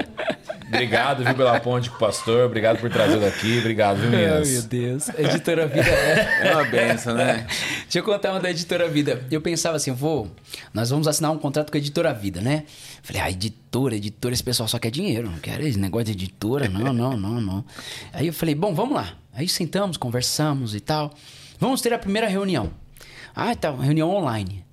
Obrigado, 0.68 1.24
viu, 1.24 1.34
pela 1.34 1.59
ponte 1.61 1.89
com 1.89 1.95
o 1.95 1.99
pastor. 1.99 2.45
Obrigado 2.45 2.80
por 2.80 2.89
trazê-lo 2.89 3.26
aqui. 3.26 3.59
Obrigado, 3.59 3.97
viu, 3.97 4.09
Ai, 4.09 4.15
meu 4.18 4.39
meninas? 4.41 4.65
Deus. 4.65 5.09
Editora 5.18 5.65
Vida 5.65 5.89
é. 5.89 6.47
É 6.49 6.53
uma 6.53 6.65
benção, 6.65 7.13
né? 7.13 7.47
Deixa 7.84 7.99
eu 7.99 8.03
contar 8.03 8.32
uma 8.32 8.39
da 8.41 8.51
Editora 8.51 8.88
Vida. 8.89 9.22
Eu 9.32 9.39
pensava 9.39 9.78
assim, 9.78 9.93
vou, 9.93 10.30
nós 10.74 10.89
vamos 10.89 11.07
assinar 11.07 11.32
um 11.32 11.38
contrato 11.38 11.72
com 11.72 11.78
a 11.78 11.80
Editora 11.80 12.13
Vida, 12.13 12.41
né? 12.41 12.65
Falei, 13.01 13.22
ah, 13.22 13.32
editora, 13.32 13.95
editora, 13.95 14.34
esse 14.34 14.43
pessoal 14.43 14.68
só 14.68 14.78
quer 14.78 14.91
dinheiro, 14.91 15.30
não 15.30 15.39
quer 15.39 15.61
esse 15.61 15.80
negócio 15.80 16.05
de 16.07 16.11
editora, 16.11 16.68
não, 16.68 16.91
não, 16.93 17.15
não, 17.15 17.39
não. 17.39 17.65
Aí 18.11 18.28
eu 18.28 18.34
falei, 18.34 18.53
bom, 18.53 18.74
vamos 18.74 18.95
lá. 18.95 19.13
Aí 19.34 19.47
sentamos, 19.47 19.95
conversamos 19.95 20.76
e 20.76 20.82
tal. 20.82 21.13
Vamos 21.59 21.80
ter 21.82 21.93
a 21.93 21.97
primeira 21.97 22.28
reunião. 22.28 22.70
Ah, 23.39 23.53
tá, 23.53 23.69
reunião 23.69 24.09
online. 24.09 24.65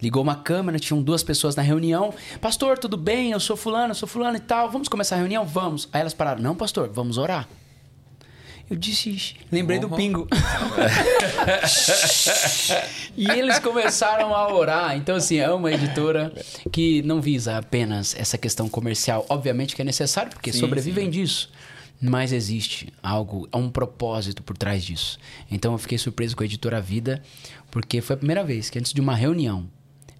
Ligou 0.00 0.22
uma 0.22 0.36
câmera, 0.36 0.78
tinham 0.78 1.02
duas 1.02 1.22
pessoas 1.22 1.54
na 1.54 1.60
reunião. 1.60 2.14
Pastor, 2.40 2.78
tudo 2.78 2.96
bem? 2.96 3.32
Eu 3.32 3.38
sou 3.38 3.58
fulano, 3.58 3.90
eu 3.90 3.94
sou 3.94 4.08
fulano 4.08 4.38
e 4.38 4.40
tal. 4.40 4.70
Vamos 4.70 4.88
começar 4.88 5.16
a 5.16 5.18
reunião? 5.18 5.44
Vamos. 5.44 5.86
Aí 5.92 6.00
elas 6.00 6.14
pararam. 6.14 6.40
Não, 6.40 6.56
pastor, 6.56 6.88
vamos 6.90 7.18
orar. 7.18 7.46
Eu 8.70 8.76
disse, 8.76 9.36
lembrei 9.52 9.78
do 9.78 9.90
pingo. 9.90 10.26
e 13.14 13.30
eles 13.30 13.58
começaram 13.58 14.34
a 14.34 14.50
orar. 14.50 14.96
Então, 14.96 15.16
assim, 15.16 15.36
é 15.36 15.50
uma 15.50 15.70
editora 15.70 16.32
que 16.72 17.02
não 17.02 17.20
visa 17.20 17.58
apenas 17.58 18.16
essa 18.18 18.38
questão 18.38 18.66
comercial. 18.66 19.26
Obviamente 19.28 19.76
que 19.76 19.82
é 19.82 19.84
necessário, 19.84 20.30
porque 20.30 20.54
Sim, 20.54 20.60
sobrevivem 20.60 21.10
disso. 21.10 21.50
Mas 22.00 22.32
existe 22.32 22.92
algo, 23.02 23.48
há 23.50 23.56
um 23.56 23.70
propósito 23.70 24.42
por 24.42 24.56
trás 24.56 24.84
disso. 24.84 25.18
Então 25.50 25.72
eu 25.72 25.78
fiquei 25.78 25.96
surpreso 25.96 26.36
com 26.36 26.42
a 26.42 26.46
editora 26.46 26.80
Vida, 26.80 27.22
porque 27.76 28.00
foi 28.00 28.14
a 28.14 28.16
primeira 28.16 28.42
vez 28.42 28.70
que 28.70 28.78
antes 28.78 28.90
de 28.90 29.02
uma 29.02 29.14
reunião 29.14 29.68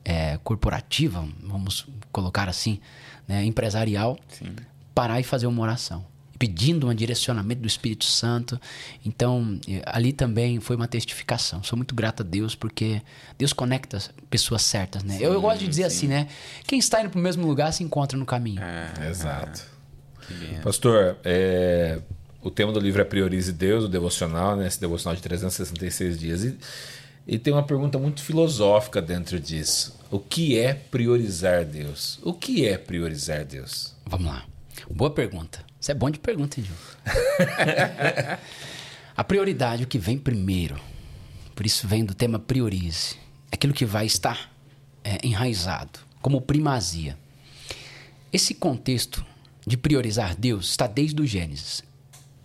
é, 0.05 0.39
corporativa, 0.45 1.27
vamos 1.43 1.87
colocar 2.13 2.51
assim, 2.51 2.79
né, 3.27 3.47
empresarial, 3.47 4.19
parar 4.95 5.21
e 5.21 5.23
fazer 5.23 5.47
uma 5.47 5.63
oração. 5.63 6.05
Pedindo 6.39 6.87
um 6.87 6.95
direcionamento 6.95 7.63
do 7.63 7.67
Espírito 7.67 8.05
Santo. 8.05 8.61
Então, 9.03 9.59
ali 9.87 10.13
também 10.13 10.61
foi 10.61 10.77
uma 10.77 10.87
testificação. 10.87 11.63
Sou 11.63 11.79
muito 11.79 11.95
grato 11.95 12.23
a 12.23 12.27
Deus, 12.27 12.55
porque 12.55 13.01
Deus 13.39 13.55
conecta 13.55 13.97
as 13.97 14.11
pessoas 14.29 14.61
certas, 14.61 15.03
né? 15.03 15.17
eu, 15.19 15.33
eu 15.33 15.41
gosto 15.41 15.61
de 15.61 15.69
dizer 15.69 15.85
assim, 15.85 16.09
né? 16.09 16.29
Quem 16.67 16.79
está 16.79 17.01
indo 17.01 17.09
para 17.09 17.19
o 17.19 17.23
mesmo 17.23 17.47
lugar 17.47 17.73
se 17.73 17.83
encontra 17.83 18.19
no 18.19 18.27
caminho. 18.27 18.61
Exato. 19.09 19.65
Que 20.27 20.35
benção. 20.35 20.61
Pastor, 20.61 21.17
é, 21.25 22.03
o 22.43 22.51
tema 22.51 22.71
do 22.71 22.81
livro 22.81 23.01
é 23.01 23.05
Priorize 23.07 23.51
Deus, 23.51 23.85
o 23.85 23.89
devocional, 23.89 24.57
né? 24.57 24.67
Esse 24.67 24.79
devocional 24.79 25.17
de 25.17 25.23
366 25.23 26.19
dias. 26.19 26.45
E, 26.45 26.59
e 27.27 27.39
tem 27.39 27.53
uma 27.53 27.63
pergunta 27.63 27.99
muito 27.99 28.23
filosófica 28.23 29.03
dentro 29.03 29.41
disso. 29.41 29.99
O 30.11 30.21
que 30.21 30.59
é 30.59 30.73
priorizar 30.73 31.65
Deus? 31.65 32.21
O 32.23 32.33
que 32.33 32.67
é 32.67 32.79
priorizar 32.79 33.45
Deus? 33.45 33.95
Vamos 34.07 34.27
lá. 34.29 34.45
Boa 34.91 35.11
pergunta. 35.11 35.65
Você 35.81 35.93
é 35.93 35.95
bom 35.95 36.09
de 36.11 36.19
pergunta, 36.21 36.61
Gil? 36.61 36.75
a 39.17 39.25
prioridade, 39.25 39.83
o 39.83 39.87
que 39.87 39.99
vem 39.99 40.17
primeiro, 40.17 40.79
por 41.55 41.67
isso 41.67 41.89
vem 41.89 42.05
do 42.05 42.15
tema 42.15 42.39
priorize, 42.39 43.17
é 43.51 43.57
aquilo 43.57 43.73
que 43.73 43.85
vai 43.85 44.07
estar 44.07 44.53
é, 45.03 45.19
enraizado, 45.27 45.99
como 46.23 46.41
primazia. 46.41 47.19
Esse 48.33 48.55
contexto 48.55 49.25
de 49.67 49.77
priorizar 49.77 50.37
Deus 50.37 50.71
está 50.71 50.87
desde 50.87 51.21
o 51.21 51.27
Gênesis. 51.27 51.83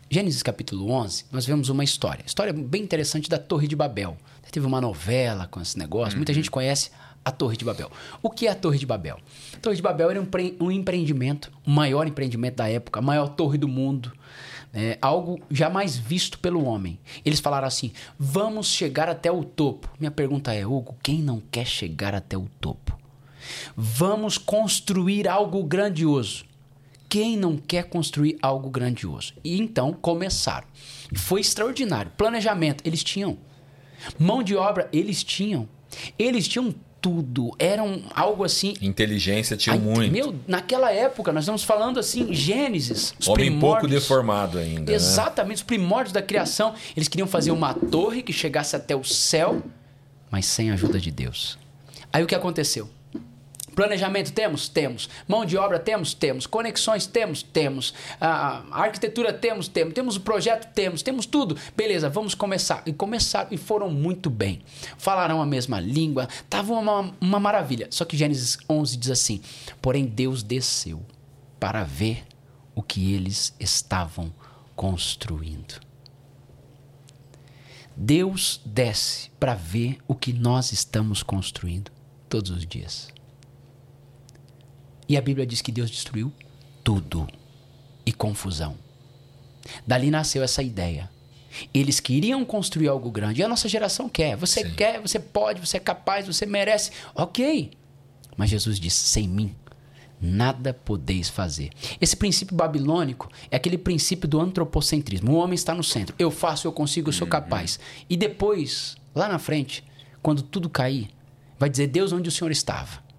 Gênesis 0.10 0.42
capítulo 0.42 0.92
11, 0.92 1.26
nós 1.32 1.46
vemos 1.46 1.70
uma 1.70 1.84
história. 1.84 2.24
História 2.26 2.52
bem 2.52 2.82
interessante 2.82 3.30
da 3.30 3.38
Torre 3.38 3.68
de 3.68 3.76
Babel. 3.76 4.18
Teve 4.52 4.66
uma 4.66 4.82
novela 4.82 5.48
com 5.48 5.62
esse 5.62 5.78
negócio, 5.78 6.18
muita 6.18 6.34
gente 6.34 6.52
conhece 6.52 6.92
a 7.24 7.32
Torre 7.32 7.56
de 7.56 7.64
Babel. 7.64 7.90
O 8.22 8.30
que 8.30 8.48
é 8.48 8.52
a 8.52 8.56
Torre 8.56 8.78
de 8.78 8.86
Babel? 8.86 9.18
A 9.54 9.58
Torre 9.58 9.76
de 9.76 9.82
Babel 9.82 10.10
era 10.10 10.22
um, 10.22 10.28
um 10.60 10.72
empreendimento, 10.72 11.52
o 11.66 11.70
maior 11.70 12.08
empreendimento 12.08 12.56
da 12.56 12.70
época, 12.70 13.00
a 13.00 13.02
maior 13.02 13.30
torre 13.30 13.58
do 13.58 13.68
mundo. 13.68 14.12
né? 14.74 14.98
algo 15.02 15.40
jamais 15.50 15.96
visto 15.96 16.40
pelo 16.40 16.66
homem. 16.66 17.00
Eles 17.24 17.40
falaram 17.40 17.68
assim: 17.68 17.92
vamos 18.18 18.68
chegar 18.68 19.08
até 19.08 19.32
o 19.32 19.44
topo. 19.44 19.90
Minha 20.00 20.12
pergunta 20.12 20.54
é, 20.54 20.66
Hugo, 20.66 20.96
quem 21.02 21.22
não 21.22 21.42
quer 21.52 21.66
chegar 21.66 22.14
até 22.14 22.38
o 22.38 22.48
topo? 22.60 23.00
Vamos 23.76 24.38
construir 24.38 25.28
algo 25.28 25.64
grandioso. 25.64 26.46
Quem 27.08 27.36
não 27.36 27.58
quer 27.58 27.90
construir 27.90 28.38
algo 28.42 28.70
grandioso? 28.70 29.34
E 29.44 29.60
então 29.60 29.92
começaram. 29.92 30.66
Foi 31.14 31.42
extraordinário. 31.42 32.12
Planejamento, 32.18 32.82
eles 32.86 33.04
tinham. 33.04 33.38
Mão 34.18 34.42
de 34.44 34.56
obra, 34.56 34.90
eles 34.92 35.24
tinham. 35.24 35.68
Eles 36.18 36.48
tinham 36.48 36.74
tudo. 37.02 37.52
Eram 37.58 38.04
algo 38.14 38.44
assim. 38.44 38.76
Inteligência 38.82 39.58
tinha 39.58 39.74
Ai, 39.74 39.80
muito. 39.80 40.12
Meu, 40.12 40.36
naquela 40.48 40.92
época, 40.92 41.32
nós 41.34 41.44
estamos 41.44 41.64
falando 41.64 42.00
assim, 42.00 42.32
Gênesis. 42.34 43.14
Os 43.20 43.28
Homem 43.28 43.60
pouco 43.60 43.88
deformado 43.88 44.60
ainda. 44.60 44.92
né? 44.92 44.96
Exatamente, 44.96 45.58
os 45.58 45.64
primórdios 45.64 46.14
da 46.14 46.22
criação. 46.22 46.76
Eles 46.96 47.08
queriam 47.08 47.28
fazer 47.28 47.52
uma 47.52 47.74
torre 47.74 48.22
que 48.22 48.32
chegasse 48.32 48.76
até 48.76 48.96
o 48.96 49.04
céu, 49.04 49.62
mas 50.30 50.46
sem 50.46 50.70
a 50.70 50.76
ajuda 50.76 51.00
de 51.00 51.10
Deus. 51.12 51.58
Aí 52.14 52.24
o 52.24 52.28
que 52.28 52.36
aconteceu? 52.36 52.90
Planejamento 53.76 54.34
temos? 54.34 54.68
Temos. 54.68 55.10
Mão 55.28 55.46
de 55.46 55.58
obra 55.58 55.80
temos? 55.80 56.14
Temos. 56.14 56.46
Conexões 56.46 57.06
temos? 57.06 57.42
Temos. 57.44 57.94
Ah, 58.20 58.64
arquitetura 58.72 59.32
temos? 59.34 59.68
Temos. 59.68 59.94
Temos 59.94 60.16
o 60.16 60.22
projeto? 60.22 60.74
Temos. 60.74 61.02
Temos 61.02 61.26
tudo. 61.26 61.58
Beleza, 61.76 62.10
vamos 62.10 62.36
começar. 62.36 62.84
E 62.86 62.94
começaram 62.94 63.50
e 63.52 63.58
foram 63.58 63.90
muito 63.90 64.30
bem. 64.30 64.62
Falaram 64.98 65.42
a 65.42 65.46
mesma 65.46 65.80
língua. 65.80 66.28
Tava 66.50 66.74
uma, 66.74 67.14
uma 67.20 67.40
maravilha. 67.40 67.88
Só 67.90 68.06
que 68.06 68.18
Gênesis 68.18 68.58
11 68.70 68.98
diz 68.98 69.12
assim: 69.12 69.42
Porém, 69.82 70.06
Deus 70.06 70.44
desceu 70.44 71.02
para 71.60 71.84
ver 71.84 72.26
o 72.76 72.82
que 72.82 73.14
eles 73.14 73.54
estavam 73.60 74.34
construindo. 74.76 75.80
Deus 77.96 78.62
desce 78.66 79.30
para 79.40 79.54
ver 79.54 80.00
o 80.08 80.16
que 80.16 80.34
nós 80.34 80.72
estamos 80.72 81.22
construindo 81.22 81.92
todos 82.30 82.50
os 82.50 82.66
dias. 82.66 83.11
E 85.12 85.18
a 85.18 85.22
Bíblia 85.22 85.46
diz 85.46 85.62
que 85.62 85.74
Deus 85.74 85.92
destruiu 85.92 86.32
tudo 86.86 87.28
e 88.06 88.14
confusão. 88.14 88.78
Dali 89.86 90.10
nasceu 90.10 90.42
essa 90.42 90.64
ideia. 90.64 91.12
Eles 91.74 92.00
queriam 92.00 92.46
construir 92.46 92.88
algo 92.88 93.12
grande. 93.12 93.42
E 93.42 93.44
a 93.44 93.48
nossa 93.50 93.68
geração 93.68 94.08
quer. 94.08 94.38
Você 94.38 94.64
Sim. 94.64 94.74
quer, 94.74 95.02
você 95.02 95.20
pode, 95.20 95.60
você 95.60 95.76
é 95.76 95.80
capaz, 95.82 96.26
você 96.28 96.46
merece. 96.46 96.92
Ok. 97.14 97.72
Mas 98.38 98.52
Jesus 98.52 98.80
disse: 98.80 99.04
sem 99.04 99.28
mim, 99.28 99.54
nada 100.22 100.74
podeis 100.74 101.28
fazer. 101.28 101.72
Esse 102.00 102.16
princípio 102.16 102.56
babilônico 102.56 103.30
é 103.52 103.58
aquele 103.58 103.78
princípio 103.78 104.30
do 104.30 104.40
antropocentrismo. 104.40 105.34
O 105.34 105.36
homem 105.36 105.56
está 105.56 105.76
no 105.76 105.84
centro. 105.84 106.16
Eu 106.18 106.32
faço, 106.32 106.68
eu 106.68 106.72
consigo, 106.72 107.10
eu 107.10 107.14
sou 107.14 107.28
capaz. 107.28 107.82
E 108.10 108.16
depois, 108.16 108.96
lá 109.14 109.28
na 109.28 109.40
frente, 109.40 109.84
quando 110.22 110.42
tudo 110.42 110.70
cair, 110.70 111.10
vai 111.60 111.70
dizer: 111.70 111.88
Deus, 111.88 112.14
onde 112.14 112.30
o 112.30 112.32
Senhor 112.32 112.50
estava? 112.50 113.11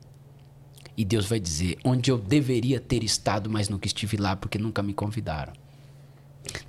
E 1.02 1.04
Deus 1.04 1.26
vai 1.26 1.40
dizer: 1.40 1.78
onde 1.84 2.12
eu 2.12 2.16
deveria 2.16 2.78
ter 2.78 3.02
estado, 3.02 3.50
mas 3.50 3.68
nunca 3.68 3.88
estive 3.88 4.16
lá 4.16 4.36
porque 4.36 4.56
nunca 4.56 4.84
me 4.84 4.94
convidaram. 4.94 5.52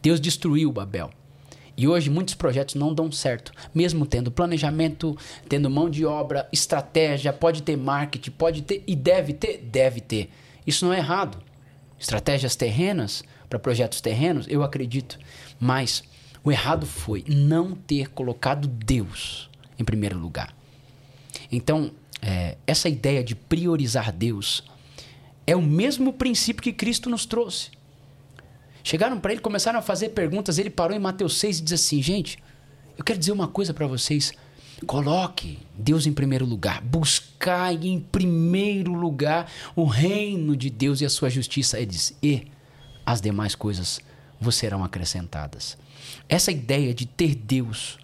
Deus 0.01 0.19
destruiu 0.19 0.71
Babel. 0.71 1.11
E 1.77 1.87
hoje 1.87 2.09
muitos 2.09 2.33
projetos 2.33 2.73
não 2.73 2.95
dão 2.95 3.11
certo, 3.11 3.51
mesmo 3.75 4.07
tendo 4.07 4.31
planejamento, 4.31 5.15
tendo 5.47 5.69
mão 5.69 5.87
de 5.87 6.03
obra, 6.03 6.49
estratégia, 6.51 7.31
pode 7.31 7.61
ter 7.61 7.77
marketing, 7.77 8.31
pode 8.31 8.63
ter 8.63 8.83
e 8.87 8.95
deve 8.95 9.33
ter, 9.33 9.59
deve 9.59 10.01
ter. 10.01 10.31
Isso 10.65 10.83
não 10.83 10.93
é 10.93 10.97
errado. 10.97 11.37
Estratégias 11.99 12.55
terrenas 12.55 13.23
para 13.47 13.59
projetos 13.59 14.01
terrenos, 14.01 14.47
eu 14.49 14.63
acredito, 14.63 15.19
mas 15.59 16.03
o 16.43 16.51
errado 16.51 16.87
foi 16.87 17.23
não 17.27 17.75
ter 17.75 18.09
colocado 18.09 18.67
Deus 18.67 19.47
em 19.77 19.83
primeiro 19.83 20.17
lugar. 20.17 20.55
Então, 21.51 21.91
é, 22.23 22.57
essa 22.65 22.87
ideia 22.87 23.21
de 23.21 23.35
priorizar 23.35 24.11
Deus 24.11 24.63
É 25.45 25.55
o 25.55 25.61
mesmo 25.61 26.13
princípio 26.13 26.63
que 26.63 26.71
Cristo 26.71 27.09
nos 27.09 27.25
trouxe. 27.25 27.69
Chegaram 28.81 29.19
para 29.19 29.33
ele, 29.33 29.41
começaram 29.41 29.77
a 29.77 29.81
fazer 29.81 30.09
perguntas. 30.09 30.57
Ele 30.57 30.69
parou 30.69 30.95
em 30.95 30.99
Mateus 30.99 31.37
6 31.37 31.59
e 31.59 31.61
diz 31.63 31.73
assim: 31.73 32.01
Gente, 32.01 32.37
eu 32.97 33.03
quero 33.03 33.19
dizer 33.19 33.33
uma 33.33 33.47
coisa 33.47 33.73
para 33.73 33.85
vocês. 33.85 34.31
Coloque 34.87 35.59
Deus 35.77 36.05
em 36.05 36.13
primeiro 36.13 36.45
lugar. 36.45 36.81
Buscai 36.81 37.75
em 37.83 37.99
primeiro 37.99 38.93
lugar 38.93 39.49
o 39.75 39.85
reino 39.85 40.55
de 40.55 40.69
Deus 40.69 41.01
e 41.01 41.05
a 41.05 41.09
sua 41.09 41.29
justiça. 41.29 41.77
Ele 41.77 41.87
diz: 41.87 42.15
E 42.23 42.47
as 43.05 43.19
demais 43.19 43.53
coisas 43.53 43.99
vos 44.39 44.55
serão 44.55 44.83
acrescentadas. 44.83 45.77
Essa 46.29 46.51
ideia 46.51 46.93
de 46.93 47.05
ter 47.05 47.35
Deus 47.35 47.97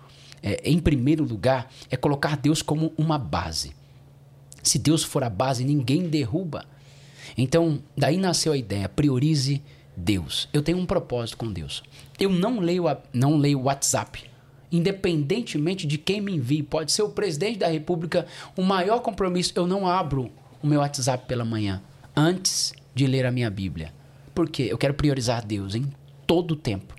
é, 0.43 0.61
em 0.69 0.79
primeiro 0.79 1.23
lugar 1.23 1.71
é 1.89 1.95
colocar 1.95 2.35
Deus 2.35 2.61
como 2.61 2.93
uma 2.97 3.17
base. 3.17 3.78
Se 4.63 4.77
Deus 4.77 5.03
for 5.03 5.23
a 5.23 5.29
base, 5.29 5.63
ninguém 5.63 6.07
derruba. 6.07 6.65
Então, 7.37 7.79
daí 7.95 8.17
nasceu 8.17 8.53
a 8.53 8.57
ideia: 8.57 8.89
priorize 8.89 9.61
Deus. 9.95 10.47
Eu 10.53 10.61
tenho 10.61 10.77
um 10.77 10.85
propósito 10.85 11.37
com 11.37 11.51
Deus. 11.51 11.83
Eu 12.19 12.29
não 12.31 12.59
leio 12.59 12.85
não 13.13 13.37
leio 13.37 13.61
WhatsApp. 13.63 14.29
Independentemente 14.71 15.87
de 15.87 15.97
quem 15.97 16.21
me 16.21 16.35
envie, 16.35 16.61
pode 16.61 16.91
ser 16.91 17.01
o 17.01 17.09
presidente 17.09 17.59
da 17.59 17.67
República, 17.67 18.27
o 18.55 18.61
maior 18.61 18.99
compromisso, 18.99 19.51
eu 19.55 19.65
não 19.65 19.87
abro 19.87 20.29
o 20.61 20.67
meu 20.67 20.79
WhatsApp 20.79 21.25
pela 21.27 21.43
manhã 21.43 21.81
antes 22.15 22.73
de 22.93 23.07
ler 23.07 23.25
a 23.25 23.31
minha 23.31 23.49
Bíblia. 23.49 23.91
Por 24.35 24.47
quê? 24.47 24.67
Eu 24.69 24.77
quero 24.77 24.93
priorizar 24.93 25.45
Deus 25.45 25.73
em 25.73 25.91
todo 26.27 26.51
o 26.51 26.55
tempo. 26.55 26.93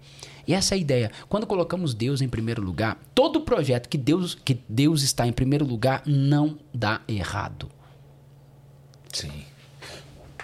E 0.51 0.53
essa 0.53 0.75
é 0.75 0.77
a 0.77 0.81
ideia. 0.81 1.13
Quando 1.29 1.47
colocamos 1.47 1.95
Deus 1.95 2.21
em 2.21 2.29
primeiro 2.29 2.61
lugar, 2.61 3.01
todo 3.15 3.43
projeto 3.43 3.89
que 3.89 3.97
Deus, 3.97 4.35
que 4.35 4.59
Deus 4.69 5.01
está 5.05 5.25
em 5.25 5.33
primeiro 5.33 5.65
lugar 5.65 6.03
não 6.05 6.59
dá 6.75 7.03
errado. 7.07 7.71
Sim. 9.13 9.45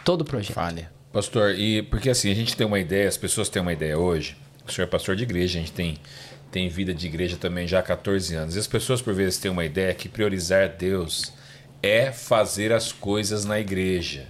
Todo 0.05 0.25
projeto. 0.25 0.55
Falha. 0.55 0.93
Pastor, 1.13 1.57
e 1.59 1.83
porque 1.83 2.09
assim, 2.09 2.31
a 2.31 2.35
gente 2.37 2.57
tem 2.57 2.65
uma 2.65 2.79
ideia, 2.79 3.09
as 3.09 3.17
pessoas 3.17 3.49
têm 3.49 3.61
uma 3.61 3.73
ideia 3.73 3.99
hoje. 3.99 4.37
O 4.65 4.71
senhor 4.71 4.87
é 4.87 4.89
pastor 4.89 5.17
de 5.17 5.25
igreja, 5.25 5.59
a 5.59 5.63
gente 5.63 5.73
tem, 5.73 5.99
tem 6.53 6.69
vida 6.69 6.95
de 6.95 7.05
igreja 7.05 7.37
também 7.37 7.67
já 7.67 7.81
há 7.81 7.83
14 7.83 8.33
anos. 8.37 8.55
E 8.55 8.61
as 8.61 8.69
pessoas, 8.69 9.03
por 9.03 9.13
vezes, 9.13 9.41
têm 9.41 9.51
uma 9.51 9.65
ideia 9.65 9.93
que 9.93 10.09
priorizar 10.09 10.69
Deus 10.69 11.33
é 11.83 12.13
fazer 12.13 12.73
as 12.73 12.93
coisas 12.93 13.45
na 13.45 13.59
igreja. 13.59 14.29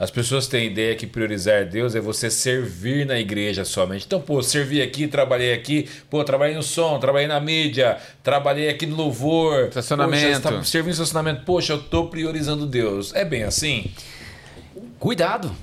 As 0.00 0.10
pessoas 0.10 0.46
têm 0.46 0.62
a 0.62 0.64
ideia 0.64 0.96
que 0.96 1.06
priorizar 1.06 1.68
Deus 1.68 1.94
é 1.94 2.00
você 2.00 2.30
servir 2.30 3.04
na 3.04 3.20
igreja 3.20 3.66
somente. 3.66 4.06
Então, 4.06 4.18
pô, 4.18 4.42
servi 4.42 4.80
aqui, 4.80 5.06
trabalhei 5.06 5.52
aqui, 5.52 5.86
pô, 6.08 6.24
trabalhei 6.24 6.56
no 6.56 6.62
som, 6.62 6.98
trabalhei 6.98 7.28
na 7.28 7.38
mídia, 7.38 7.98
trabalhei 8.22 8.70
aqui 8.70 8.86
no 8.86 8.96
louvor. 8.96 9.68
Estacionamento. 9.68 10.40
Poxa, 10.40 10.64
servi 10.64 10.86
no 10.86 10.92
estacionamento. 10.92 11.44
Poxa, 11.44 11.74
eu 11.74 11.82
tô 11.82 12.06
priorizando 12.06 12.66
Deus. 12.66 13.14
É 13.14 13.26
bem 13.26 13.42
assim? 13.42 13.92
Cuidado 14.98 15.54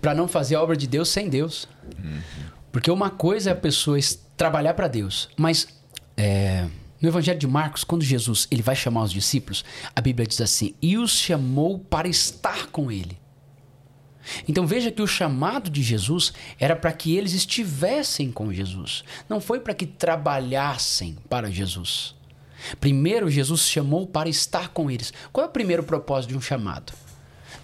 para 0.00 0.12
não 0.12 0.26
fazer 0.26 0.56
a 0.56 0.62
obra 0.62 0.76
de 0.76 0.88
Deus 0.88 1.08
sem 1.08 1.28
Deus. 1.28 1.68
Uhum. 1.96 2.18
Porque 2.72 2.90
uma 2.90 3.10
coisa 3.10 3.50
é 3.50 3.52
a 3.52 3.56
pessoa 3.56 3.96
trabalhar 4.36 4.74
para 4.74 4.88
Deus, 4.88 5.28
mas 5.36 5.68
é, 6.16 6.66
no 7.00 7.08
Evangelho 7.08 7.38
de 7.38 7.46
Marcos, 7.46 7.84
quando 7.84 8.02
Jesus 8.02 8.48
ele 8.50 8.60
vai 8.60 8.74
chamar 8.74 9.04
os 9.04 9.12
discípulos, 9.12 9.64
a 9.94 10.00
Bíblia 10.00 10.26
diz 10.26 10.40
assim: 10.40 10.74
e 10.82 10.98
os 10.98 11.12
chamou 11.12 11.78
para 11.78 12.08
estar 12.08 12.66
com 12.72 12.90
ele. 12.90 13.22
Então 14.48 14.66
veja 14.66 14.90
que 14.90 15.02
o 15.02 15.06
chamado 15.06 15.70
de 15.70 15.82
Jesus 15.82 16.32
era 16.58 16.74
para 16.74 16.92
que 16.92 17.16
eles 17.16 17.32
estivessem 17.32 18.30
com 18.30 18.52
Jesus, 18.52 19.04
não 19.28 19.40
foi 19.40 19.60
para 19.60 19.74
que 19.74 19.86
trabalhassem 19.86 21.16
para 21.28 21.50
Jesus. 21.50 22.14
Primeiro, 22.80 23.30
Jesus 23.30 23.62
chamou 23.62 24.06
para 24.06 24.28
estar 24.28 24.68
com 24.68 24.90
eles. 24.90 25.12
Qual 25.32 25.44
é 25.44 25.48
o 25.48 25.52
primeiro 25.52 25.82
propósito 25.82 26.30
de 26.30 26.36
um 26.36 26.40
chamado? 26.40 26.94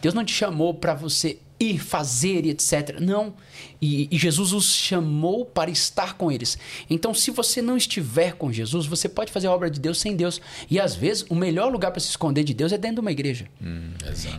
Deus 0.03 0.15
não 0.15 0.25
te 0.25 0.33
chamou 0.33 0.75
para 0.75 0.95
você 0.95 1.39
ir 1.61 1.79
fazer 1.79 2.47
e 2.47 2.51
etc. 2.51 2.99
Não. 2.99 3.35
E, 3.81 4.09
e, 4.11 4.19
Jesus 4.19 4.53
os 4.53 4.75
chamou 4.75 5.45
para 5.45 5.71
estar 5.71 6.15
com 6.15 6.33
eles. 6.33 6.59
Então, 6.89 7.13
se 7.13 7.31
você 7.31 7.61
não 7.61 7.77
estiver 7.77 8.33
com 8.33 8.51
Jesus, 8.51 8.87
você 8.87 9.09
pode 9.09 9.31
fazer 9.31 9.47
a 9.47 9.53
obra 9.53 9.71
de 9.71 9.79
Deus 9.79 10.01
sem 10.01 10.17
Deus. 10.17 10.41
E 10.71 10.81
às 10.81 10.95
vezes, 10.95 11.25
o 11.29 11.35
melhor 11.35 11.71
lugar 11.71 11.91
para 11.91 12.01
se 12.01 12.09
esconder 12.09 12.45
de 12.45 12.55
Deus 12.55 12.73
é 12.73 12.79
dentro 12.79 12.97
de 12.97 13.01
uma 13.03 13.13
igreja. 13.13 13.47
Hum, 13.63 13.93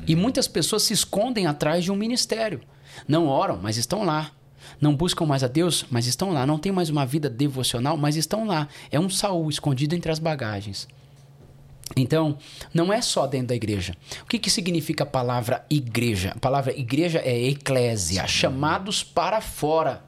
e 0.08 0.16
muitas 0.16 0.48
pessoas 0.48 0.84
se 0.84 0.94
escondem 0.94 1.46
atrás 1.46 1.84
de 1.84 1.92
um 1.92 1.96
ministério. 1.96 2.62
Não 3.08 3.28
oram, 3.28 3.60
mas 3.62 3.78
estão 3.78 4.04
lá. 4.04 4.32
Não 4.80 4.96
buscam 4.96 5.26
mais 5.26 5.44
a 5.44 5.48
Deus, 5.48 5.86
mas 5.92 6.08
estão 6.08 6.32
lá. 6.32 6.46
Não 6.46 6.58
tem 6.58 6.72
mais 6.72 6.90
uma 6.90 7.06
vida 7.06 7.30
devocional, 7.30 7.98
mas 7.98 8.16
estão 8.16 8.46
lá. 8.46 8.68
É 8.92 9.00
um 9.00 9.10
Saul 9.10 9.50
escondido 9.50 9.96
entre 9.96 10.12
as 10.12 10.20
bagagens. 10.20 10.88
Então, 11.96 12.38
não 12.74 12.92
é 12.92 13.02
só 13.02 13.28
dentro 13.28 13.48
da 13.48 13.56
igreja. 13.56 13.96
O 14.24 14.26
que, 14.26 14.40
que 14.40 14.50
significa 14.50 15.04
a 15.04 15.08
palavra 15.08 15.66
igreja? 15.70 16.32
A 16.36 16.40
palavra 16.40 16.78
igreja 16.78 17.20
é 17.24 17.50
eclésia, 17.50 18.26
chamados 18.28 19.04
para 19.04 19.42
fora. 19.42 20.04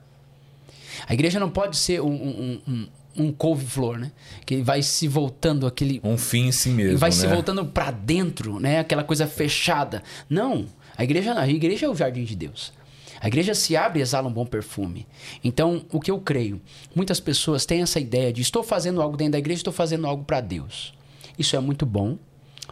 A 1.07 1.13
igreja 1.13 1.39
não 1.39 1.49
pode 1.49 1.77
ser 1.77 2.01
um, 2.01 2.13
um, 2.13 2.61
um, 2.67 2.87
um 3.17 3.31
couve-flor, 3.31 3.97
né? 3.97 4.11
Que 4.45 4.61
vai 4.61 4.81
se 4.81 5.07
voltando 5.07 5.67
aquele... 5.67 5.99
Um 6.03 6.17
fim 6.17 6.47
em 6.47 6.51
si 6.51 6.69
mesmo, 6.69 6.97
Vai 6.97 7.09
né? 7.09 7.15
se 7.15 7.27
voltando 7.27 7.65
para 7.65 7.91
dentro, 7.91 8.59
né? 8.59 8.79
Aquela 8.79 9.03
coisa 9.03 9.27
fechada. 9.27 10.01
Não, 10.29 10.65
a 10.97 11.03
igreja, 11.03 11.37
a 11.37 11.47
igreja 11.47 11.85
é 11.85 11.89
o 11.89 11.95
jardim 11.95 12.23
de 12.23 12.35
Deus. 12.35 12.71
A 13.19 13.27
igreja 13.27 13.53
se 13.53 13.75
abre 13.77 13.99
e 13.99 14.01
exala 14.01 14.27
um 14.27 14.33
bom 14.33 14.45
perfume. 14.45 15.07
Então, 15.43 15.85
o 15.91 15.99
que 15.99 16.11
eu 16.11 16.19
creio, 16.19 16.61
muitas 16.93 17.21
pessoas 17.21 17.65
têm 17.65 17.81
essa 17.81 17.99
ideia 17.99 18.33
de 18.33 18.41
estou 18.41 18.61
fazendo 18.61 19.01
algo 19.01 19.15
dentro 19.15 19.33
da 19.33 19.39
igreja, 19.39 19.59
estou 19.59 19.73
fazendo 19.73 20.05
algo 20.05 20.25
para 20.25 20.41
Deus. 20.41 20.93
Isso 21.37 21.55
é 21.55 21.59
muito 21.59 21.85
bom. 21.85 22.17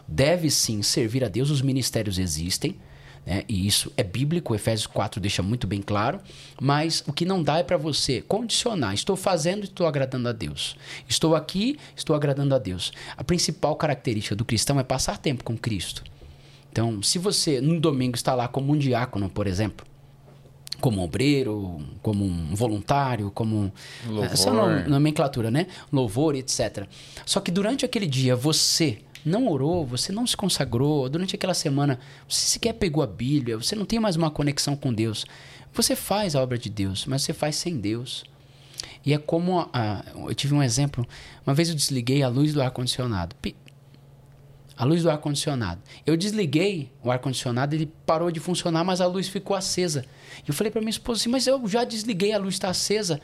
Deve 0.06 0.50
sim 0.50 0.82
servir 0.82 1.24
a 1.24 1.28
Deus, 1.28 1.50
os 1.50 1.62
ministérios 1.62 2.18
existem. 2.18 2.76
Né? 3.24 3.44
E 3.48 3.66
isso 3.66 3.92
é 3.96 4.02
bíblico, 4.02 4.54
Efésios 4.54 4.86
4 4.86 5.20
deixa 5.20 5.42
muito 5.42 5.66
bem 5.66 5.80
claro. 5.80 6.20
Mas 6.60 7.02
o 7.06 7.12
que 7.12 7.24
não 7.24 7.42
dá 7.42 7.58
é 7.58 7.62
para 7.62 7.76
você 7.76 8.20
condicionar: 8.20 8.94
estou 8.94 9.16
fazendo, 9.16 9.64
estou 9.64 9.86
agradando 9.86 10.28
a 10.28 10.32
Deus. 10.32 10.76
Estou 11.08 11.34
aqui, 11.34 11.78
estou 11.96 12.16
agradando 12.16 12.54
a 12.54 12.58
Deus. 12.58 12.92
A 13.16 13.24
principal 13.24 13.76
característica 13.76 14.34
do 14.34 14.44
cristão 14.44 14.78
é 14.80 14.84
passar 14.84 15.18
tempo 15.18 15.44
com 15.44 15.56
Cristo. 15.56 16.02
Então, 16.70 17.02
se 17.02 17.18
você 17.18 17.60
no 17.60 17.78
domingo 17.78 18.16
está 18.16 18.34
lá 18.34 18.48
como 18.48 18.72
um 18.72 18.78
diácono, 18.78 19.28
por 19.28 19.46
exemplo, 19.46 19.86
como 20.82 21.00
obreiro, 21.00 21.80
como 22.02 22.24
um 22.24 22.56
voluntário, 22.56 23.30
como 23.30 23.72
Louvor. 24.04 24.24
essa 24.24 24.50
nomenclatura, 24.88 25.48
né? 25.48 25.68
Louvor, 25.92 26.34
etc. 26.34 26.88
Só 27.24 27.38
que 27.38 27.52
durante 27.52 27.84
aquele 27.84 28.04
dia 28.04 28.34
você 28.34 28.98
não 29.24 29.46
orou, 29.46 29.86
você 29.86 30.10
não 30.10 30.26
se 30.26 30.36
consagrou, 30.36 31.08
durante 31.08 31.36
aquela 31.36 31.54
semana 31.54 32.00
você 32.28 32.46
sequer 32.46 32.72
pegou 32.72 33.00
a 33.00 33.06
Bíblia, 33.06 33.56
você 33.56 33.76
não 33.76 33.84
tem 33.84 34.00
mais 34.00 34.16
uma 34.16 34.28
conexão 34.28 34.74
com 34.74 34.92
Deus. 34.92 35.24
Você 35.72 35.94
faz 35.94 36.34
a 36.34 36.42
obra 36.42 36.58
de 36.58 36.68
Deus, 36.68 37.06
mas 37.06 37.22
você 37.22 37.32
faz 37.32 37.54
sem 37.54 37.78
Deus. 37.78 38.24
E 39.06 39.14
é 39.14 39.18
como 39.18 39.60
a, 39.72 40.04
eu 40.16 40.34
tive 40.34 40.52
um 40.52 40.62
exemplo. 40.62 41.06
Uma 41.46 41.54
vez 41.54 41.68
eu 41.68 41.76
desliguei 41.76 42.24
a 42.24 42.28
luz 42.28 42.52
do 42.52 42.60
ar 42.60 42.72
condicionado 42.72 43.36
a 44.82 44.84
luz 44.84 45.04
do 45.04 45.10
ar-condicionado. 45.10 45.80
Eu 46.04 46.16
desliguei 46.16 46.90
o 47.04 47.10
ar-condicionado, 47.12 47.72
ele 47.72 47.86
parou 48.04 48.32
de 48.32 48.40
funcionar, 48.40 48.82
mas 48.82 49.00
a 49.00 49.06
luz 49.06 49.28
ficou 49.28 49.54
acesa. 49.54 50.04
Eu 50.44 50.52
falei 50.52 50.72
para 50.72 50.80
minha 50.80 50.90
esposa 50.90 51.20
assim, 51.20 51.30
mas 51.30 51.46
eu 51.46 51.64
já 51.68 51.84
desliguei, 51.84 52.32
a 52.32 52.38
luz 52.38 52.56
está 52.56 52.68
acesa. 52.68 53.20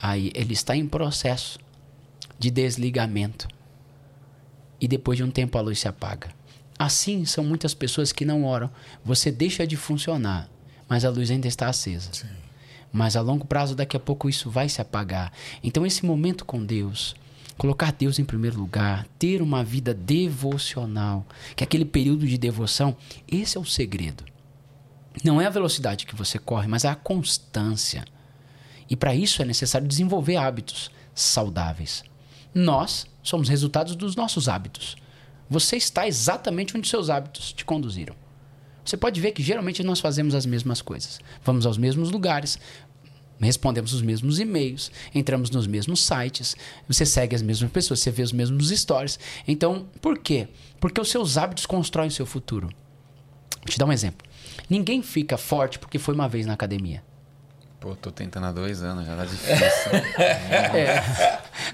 Aí 0.00 0.32
ele 0.34 0.54
está 0.54 0.74
em 0.74 0.88
processo 0.88 1.58
de 2.38 2.50
desligamento. 2.50 3.46
E 4.80 4.88
depois 4.88 5.18
de 5.18 5.22
um 5.22 5.30
tempo 5.30 5.58
a 5.58 5.60
luz 5.60 5.80
se 5.80 5.86
apaga. 5.86 6.30
Assim 6.78 7.26
são 7.26 7.44
muitas 7.44 7.74
pessoas 7.74 8.10
que 8.10 8.24
não 8.24 8.46
oram. 8.46 8.70
Você 9.04 9.30
deixa 9.30 9.66
de 9.66 9.76
funcionar, 9.76 10.48
mas 10.88 11.04
a 11.04 11.10
luz 11.10 11.30
ainda 11.30 11.46
está 11.46 11.68
acesa. 11.68 12.08
Sim. 12.10 12.26
Mas 12.90 13.16
a 13.16 13.20
longo 13.20 13.44
prazo, 13.44 13.74
daqui 13.74 13.98
a 13.98 14.00
pouco, 14.00 14.30
isso 14.30 14.48
vai 14.48 14.66
se 14.66 14.80
apagar. 14.80 15.30
Então, 15.62 15.84
esse 15.84 16.06
momento 16.06 16.42
com 16.46 16.64
Deus, 16.64 17.14
colocar 17.62 17.92
Deus 17.92 18.18
em 18.18 18.24
primeiro 18.24 18.58
lugar, 18.58 19.06
ter 19.20 19.40
uma 19.40 19.62
vida 19.62 19.94
devocional, 19.94 21.24
que 21.54 21.62
é 21.62 21.64
aquele 21.64 21.84
período 21.84 22.26
de 22.26 22.36
devoção, 22.36 22.96
esse 23.28 23.56
é 23.56 23.60
o 23.60 23.64
segredo. 23.64 24.24
Não 25.22 25.40
é 25.40 25.46
a 25.46 25.50
velocidade 25.50 26.04
que 26.04 26.16
você 26.16 26.40
corre, 26.40 26.66
mas 26.66 26.84
é 26.84 26.88
a 26.88 26.96
constância. 26.96 28.04
E 28.90 28.96
para 28.96 29.14
isso 29.14 29.40
é 29.40 29.44
necessário 29.44 29.86
desenvolver 29.86 30.38
hábitos 30.38 30.90
saudáveis. 31.14 32.02
Nós 32.52 33.06
somos 33.22 33.48
resultados 33.48 33.94
dos 33.94 34.16
nossos 34.16 34.48
hábitos. 34.48 34.96
Você 35.48 35.76
está 35.76 36.04
exatamente 36.04 36.76
onde 36.76 36.88
seus 36.88 37.08
hábitos 37.08 37.52
te 37.52 37.64
conduziram. 37.64 38.16
Você 38.84 38.96
pode 38.96 39.20
ver 39.20 39.30
que 39.30 39.42
geralmente 39.42 39.84
nós 39.84 40.00
fazemos 40.00 40.34
as 40.34 40.46
mesmas 40.46 40.82
coisas. 40.82 41.20
Vamos 41.44 41.64
aos 41.64 41.78
mesmos 41.78 42.10
lugares, 42.10 42.58
respondemos 43.46 43.92
os 43.92 44.02
mesmos 44.02 44.38
e-mails, 44.38 44.90
entramos 45.14 45.50
nos 45.50 45.66
mesmos 45.66 46.04
sites, 46.04 46.56
você 46.88 47.04
segue 47.04 47.34
as 47.34 47.42
mesmas 47.42 47.70
pessoas, 47.70 48.00
você 48.00 48.10
vê 48.10 48.22
os 48.22 48.32
mesmos 48.32 48.70
stories. 48.70 49.18
Então, 49.46 49.86
por 50.00 50.18
quê? 50.18 50.48
Porque 50.80 51.00
os 51.00 51.10
seus 51.10 51.36
hábitos 51.36 51.66
constroem 51.66 52.08
o 52.08 52.12
seu 52.12 52.26
futuro. 52.26 52.68
Vou 53.58 53.66
te 53.66 53.78
dar 53.78 53.86
um 53.86 53.92
exemplo. 53.92 54.26
Ninguém 54.68 55.02
fica 55.02 55.36
forte 55.36 55.78
porque 55.78 55.98
foi 55.98 56.14
uma 56.14 56.28
vez 56.28 56.46
na 56.46 56.52
academia. 56.52 57.02
Pô, 57.82 57.96
tô 57.96 58.12
tentando 58.12 58.46
há 58.46 58.52
dois 58.52 58.80
anos, 58.80 59.04
já 59.04 59.16
tá 59.16 59.24
difícil. 59.24 59.90
É. 60.72 61.02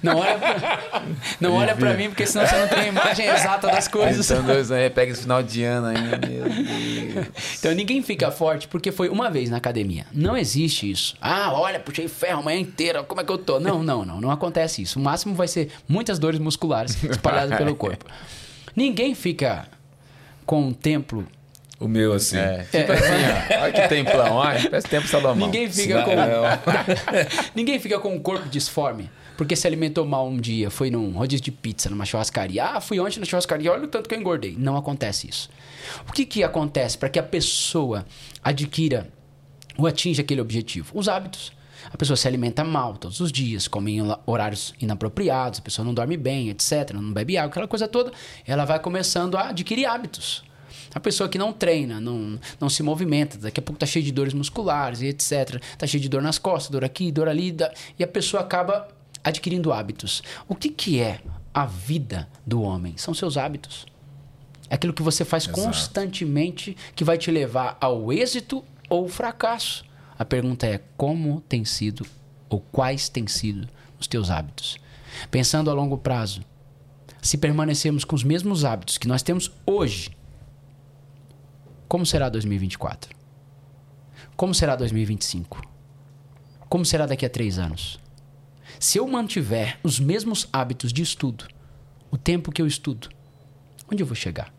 Não 0.03 0.17
olha 0.17 0.39
pra, 0.39 1.03
não 1.39 1.53
olha 1.53 1.77
pra 1.77 1.93
mim, 1.95 2.09
porque 2.09 2.27
senão 2.27 2.47
você 2.47 2.57
não 2.57 2.67
tem 2.67 2.79
a 2.79 2.87
imagem 2.87 3.27
exata 3.27 3.67
das 3.67 3.87
coisas. 3.87 4.27
Tentando 4.27 4.47
dois 4.47 4.71
anos, 4.71 4.85
aí 4.85 4.91
pega 4.91 5.13
esse 5.13 5.23
final 5.23 5.43
de 5.43 5.63
ano 5.65 5.89
ainda, 5.89 6.17
meu 6.27 6.49
Deus. 6.49 7.29
Então 7.59 7.75
ninguém 7.75 8.03
fica 8.03 8.31
forte 8.31 8.67
porque 8.69 8.91
foi 8.91 9.11
uma 9.11 9.31
vez 9.31 9.51
na 9.51 9.59
academia. 9.59 10.07
Não 10.11 10.35
existe 10.35 10.91
isso. 10.91 11.15
Ah, 11.21 11.53
olha, 11.53 11.79
puxei 11.79 12.09
ferro 12.09 12.41
a 12.41 12.43
manhã 12.43 12.59
inteira, 12.59 13.03
como 13.03 13.21
é 13.21 13.25
que 13.25 13.31
eu 13.31 13.39
tô? 13.39 13.61
Não, 13.61 13.83
não, 13.83 14.03
não. 14.05 14.19
Não 14.19 14.31
acontece 14.31 14.81
isso. 14.81 14.99
O 14.99 15.03
máximo 15.03 15.35
vai 15.35 15.47
ser 15.47 15.71
muitas 15.87 16.19
dores 16.19 16.41
musculares 16.41 17.03
espalhadas 17.05 17.59
pelo 17.59 17.75
corpo. 17.77 18.07
Ninguém 18.75 19.15
fica 19.15 19.69
com 20.47 20.63
um 20.69 20.73
templo. 20.73 21.27
O 21.81 21.87
meu, 21.87 22.13
assim. 22.13 22.37
É, 22.37 22.65
tipo 22.71 22.91
assim, 22.91 23.55
ó. 23.55 23.63
Olha 23.63 23.73
que 23.73 23.89
templão, 23.89 24.35
olha. 24.35 24.69
Parece 24.69 24.89
tempo 24.89 25.07
Salomão. 25.07 25.47
Ninguém 25.47 25.71
fica 25.71 26.03
com. 26.03 26.11
Ninguém 27.55 27.79
fica 27.79 27.99
com 28.01 28.15
um 28.15 28.19
corpo 28.19 28.49
disforme. 28.49 29.09
Porque 29.37 29.55
se 29.55 29.69
alimentou 29.69 30.05
mal 30.05 30.27
um 30.27 30.37
dia, 30.37 30.69
foi 30.69 30.91
num 30.91 31.13
rodízio 31.13 31.45
de 31.45 31.53
pizza, 31.53 31.89
numa 31.89 32.05
churrascaria. 32.05 32.65
Ah, 32.65 32.81
fui 32.81 32.99
ontem 32.99 33.21
na 33.21 33.25
churrascaria, 33.25 33.71
olha 33.71 33.85
o 33.85 33.87
tanto 33.87 34.09
que 34.09 34.15
eu 34.17 34.19
engordei. 34.19 34.57
Não 34.59 34.77
acontece 34.77 35.29
isso. 35.29 35.49
O 36.09 36.13
que, 36.13 36.27
que 36.27 36.43
acontece 36.43 36.99
para 36.99 37.09
que 37.09 37.21
a 37.21 37.23
pessoa 37.23 38.05
adquira 38.43 39.09
ou 39.77 39.87
atinja 39.87 40.23
aquele 40.23 40.41
objetivo? 40.41 40.91
Os 40.93 41.09
hábitos. 41.09 41.53
A 41.93 41.97
pessoa 41.97 42.17
se 42.17 42.27
alimenta 42.27 42.65
mal 42.65 42.97
todos 42.97 43.21
os 43.21 43.31
dias, 43.31 43.69
come 43.69 43.97
em 43.97 44.03
horários 44.27 44.75
inapropriados, 44.81 45.61
a 45.61 45.63
pessoa 45.63 45.85
não 45.87 45.95
dorme 45.95 46.17
bem, 46.17 46.51
etc., 46.51 46.91
não 46.93 47.13
bebe 47.13 47.39
água, 47.39 47.51
aquela 47.51 47.69
coisa 47.69 47.87
toda. 47.87 48.11
Ela 48.45 48.65
vai 48.65 48.81
começando 48.81 49.37
a 49.37 49.51
adquirir 49.51 49.87
hábitos. 49.87 50.48
A 50.95 51.01
pessoa 51.01 51.29
que 51.29 51.39
não 51.39 51.53
treina, 51.53 52.01
não, 52.01 52.39
não 52.61 52.69
se 52.69 52.83
movimenta, 52.83 53.39
daqui 53.39 53.61
a 53.61 53.63
pouco 53.63 53.79
tá 53.79 53.87
cheio 53.87 54.05
de 54.05 54.13
dores 54.13 54.35
musculares 54.35 55.01
e 55.01 55.07
etc. 55.07 55.63
Tá 55.77 55.87
cheio 55.87 56.01
de 56.01 56.09
dor 56.09 56.23
nas 56.23 56.39
costas, 56.39 56.71
dor 56.71 56.85
aqui, 56.85 57.13
dor 57.13 57.29
ali, 57.29 57.57
e 57.99 58.05
a 58.05 58.07
pessoa 58.07 58.43
acaba 58.43 58.89
adquirindo 59.23 59.73
hábitos. 59.73 60.23
O 60.49 60.55
que, 60.55 60.69
que 60.69 61.01
é 61.01 61.21
a 61.53 61.67
vida 61.67 62.29
do 62.47 62.63
homem? 62.63 62.95
São 62.97 63.13
seus 63.13 63.37
hábitos. 63.37 63.87
É 64.71 64.75
aquilo 64.75 64.93
que 64.93 65.03
você 65.03 65.25
faz 65.25 65.45
Exato. 65.45 65.61
constantemente 65.61 66.77
que 66.95 67.05
vai 67.05 67.17
te 67.17 67.31
levar 67.31 67.77
ao 67.81 68.13
êxito 68.13 68.65
ou 68.89 69.09
fracasso. 69.09 69.85
A 70.19 70.25
pergunta 70.25 70.67
é 70.67 70.81
como 70.97 71.41
tem 71.43 71.65
sido 71.65 72.05
ou 72.49 72.61
quais 72.73 73.09
têm 73.09 73.27
sido 73.27 73.69
os 73.99 74.07
teus 74.07 74.31
hábitos. 74.31 74.79
Pensando 75.31 75.71
a 75.71 75.75
longo 75.75 75.97
prazo, 75.97 76.43
se 77.21 77.37
permanecermos 77.39 78.05
com 78.05 78.15
os 78.15 78.25
mesmos 78.25 78.65
hábitos 78.65 78.99
que 78.99 79.09
nós 79.09 79.23
temos 79.23 79.51
hoje, 79.67 80.11
como 81.89 82.05
será 82.05 82.29
2024? 82.29 83.17
Como 84.37 84.55
será 84.55 84.77
2025? 84.77 85.63
Como 86.69 86.85
será 86.85 87.07
daqui 87.07 87.25
a 87.25 87.31
três 87.31 87.59
anos? 87.59 87.99
Se 88.79 88.99
eu 88.99 89.09
mantiver 89.09 89.79
os 89.83 89.99
mesmos 89.99 90.47
hábitos 90.53 90.93
de 90.93 91.03
estudo, 91.03 91.49
o 92.11 92.19
tempo 92.19 92.53
que 92.53 92.61
eu 92.61 92.67
estudo, 92.67 93.09
onde 93.91 94.03
eu 94.03 94.07
vou 94.07 94.15
chegar? 94.15 94.53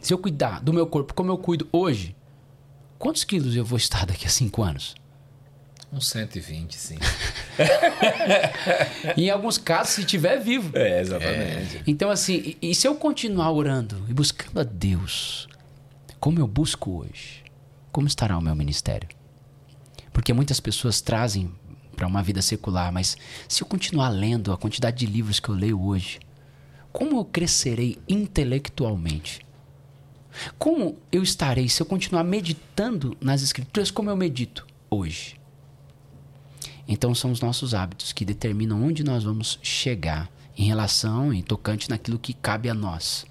Se 0.00 0.12
eu 0.12 0.18
cuidar 0.18 0.60
do 0.60 0.72
meu 0.72 0.86
corpo 0.86 1.14
como 1.14 1.32
eu 1.32 1.38
cuido 1.38 1.66
hoje, 1.72 2.14
quantos 2.98 3.24
quilos 3.24 3.56
eu 3.56 3.64
vou 3.64 3.78
estar 3.78 4.04
daqui 4.04 4.26
a 4.26 4.30
cinco 4.30 4.62
anos? 4.62 4.94
Uns 5.90 6.08
120, 6.08 6.76
sim. 6.76 6.98
em 9.16 9.30
alguns 9.30 9.56
casos, 9.56 9.94
se 9.94 10.00
estiver 10.02 10.38
vivo. 10.38 10.76
É, 10.76 11.00
exatamente. 11.00 11.78
É. 11.78 11.82
Então, 11.86 12.10
assim, 12.10 12.56
e, 12.60 12.70
e 12.70 12.74
se 12.74 12.86
eu 12.86 12.94
continuar 12.96 13.50
orando 13.52 14.04
e 14.08 14.12
buscando 14.12 14.60
a 14.60 14.64
Deus, 14.64 15.48
como 16.18 16.38
eu 16.38 16.46
busco 16.46 16.90
hoje, 17.00 17.44
como 17.92 18.06
estará 18.06 18.36
o 18.36 18.42
meu 18.42 18.54
ministério? 18.54 19.08
Porque 20.12 20.32
muitas 20.32 20.60
pessoas 20.60 21.00
trazem 21.00 21.52
para 21.94 22.06
uma 22.06 22.22
vida 22.22 22.42
secular, 22.42 22.92
mas 22.92 23.16
se 23.48 23.62
eu 23.62 23.66
continuar 23.66 24.08
lendo 24.10 24.52
a 24.52 24.58
quantidade 24.58 24.98
de 24.98 25.06
livros 25.06 25.40
que 25.40 25.48
eu 25.48 25.54
leio 25.54 25.80
hoje, 25.80 26.20
como 26.92 27.18
eu 27.18 27.24
crescerei 27.24 27.98
intelectualmente? 28.08 29.44
Como 30.58 30.98
eu 31.10 31.22
estarei 31.22 31.68
se 31.68 31.80
eu 31.80 31.86
continuar 31.86 32.24
meditando 32.24 33.16
nas 33.20 33.42
escrituras 33.42 33.90
como 33.90 34.10
eu 34.10 34.16
medito 34.16 34.66
hoje? 34.90 35.38
Então 36.88 37.14
são 37.14 37.32
os 37.32 37.40
nossos 37.40 37.74
hábitos 37.74 38.12
que 38.12 38.24
determinam 38.24 38.82
onde 38.82 39.02
nós 39.02 39.24
vamos 39.24 39.58
chegar 39.62 40.30
em 40.56 40.64
relação 40.64 41.34
e 41.34 41.42
tocante 41.42 41.90
naquilo 41.90 42.18
que 42.18 42.32
cabe 42.32 42.68
a 42.68 42.74
nós. 42.74 43.26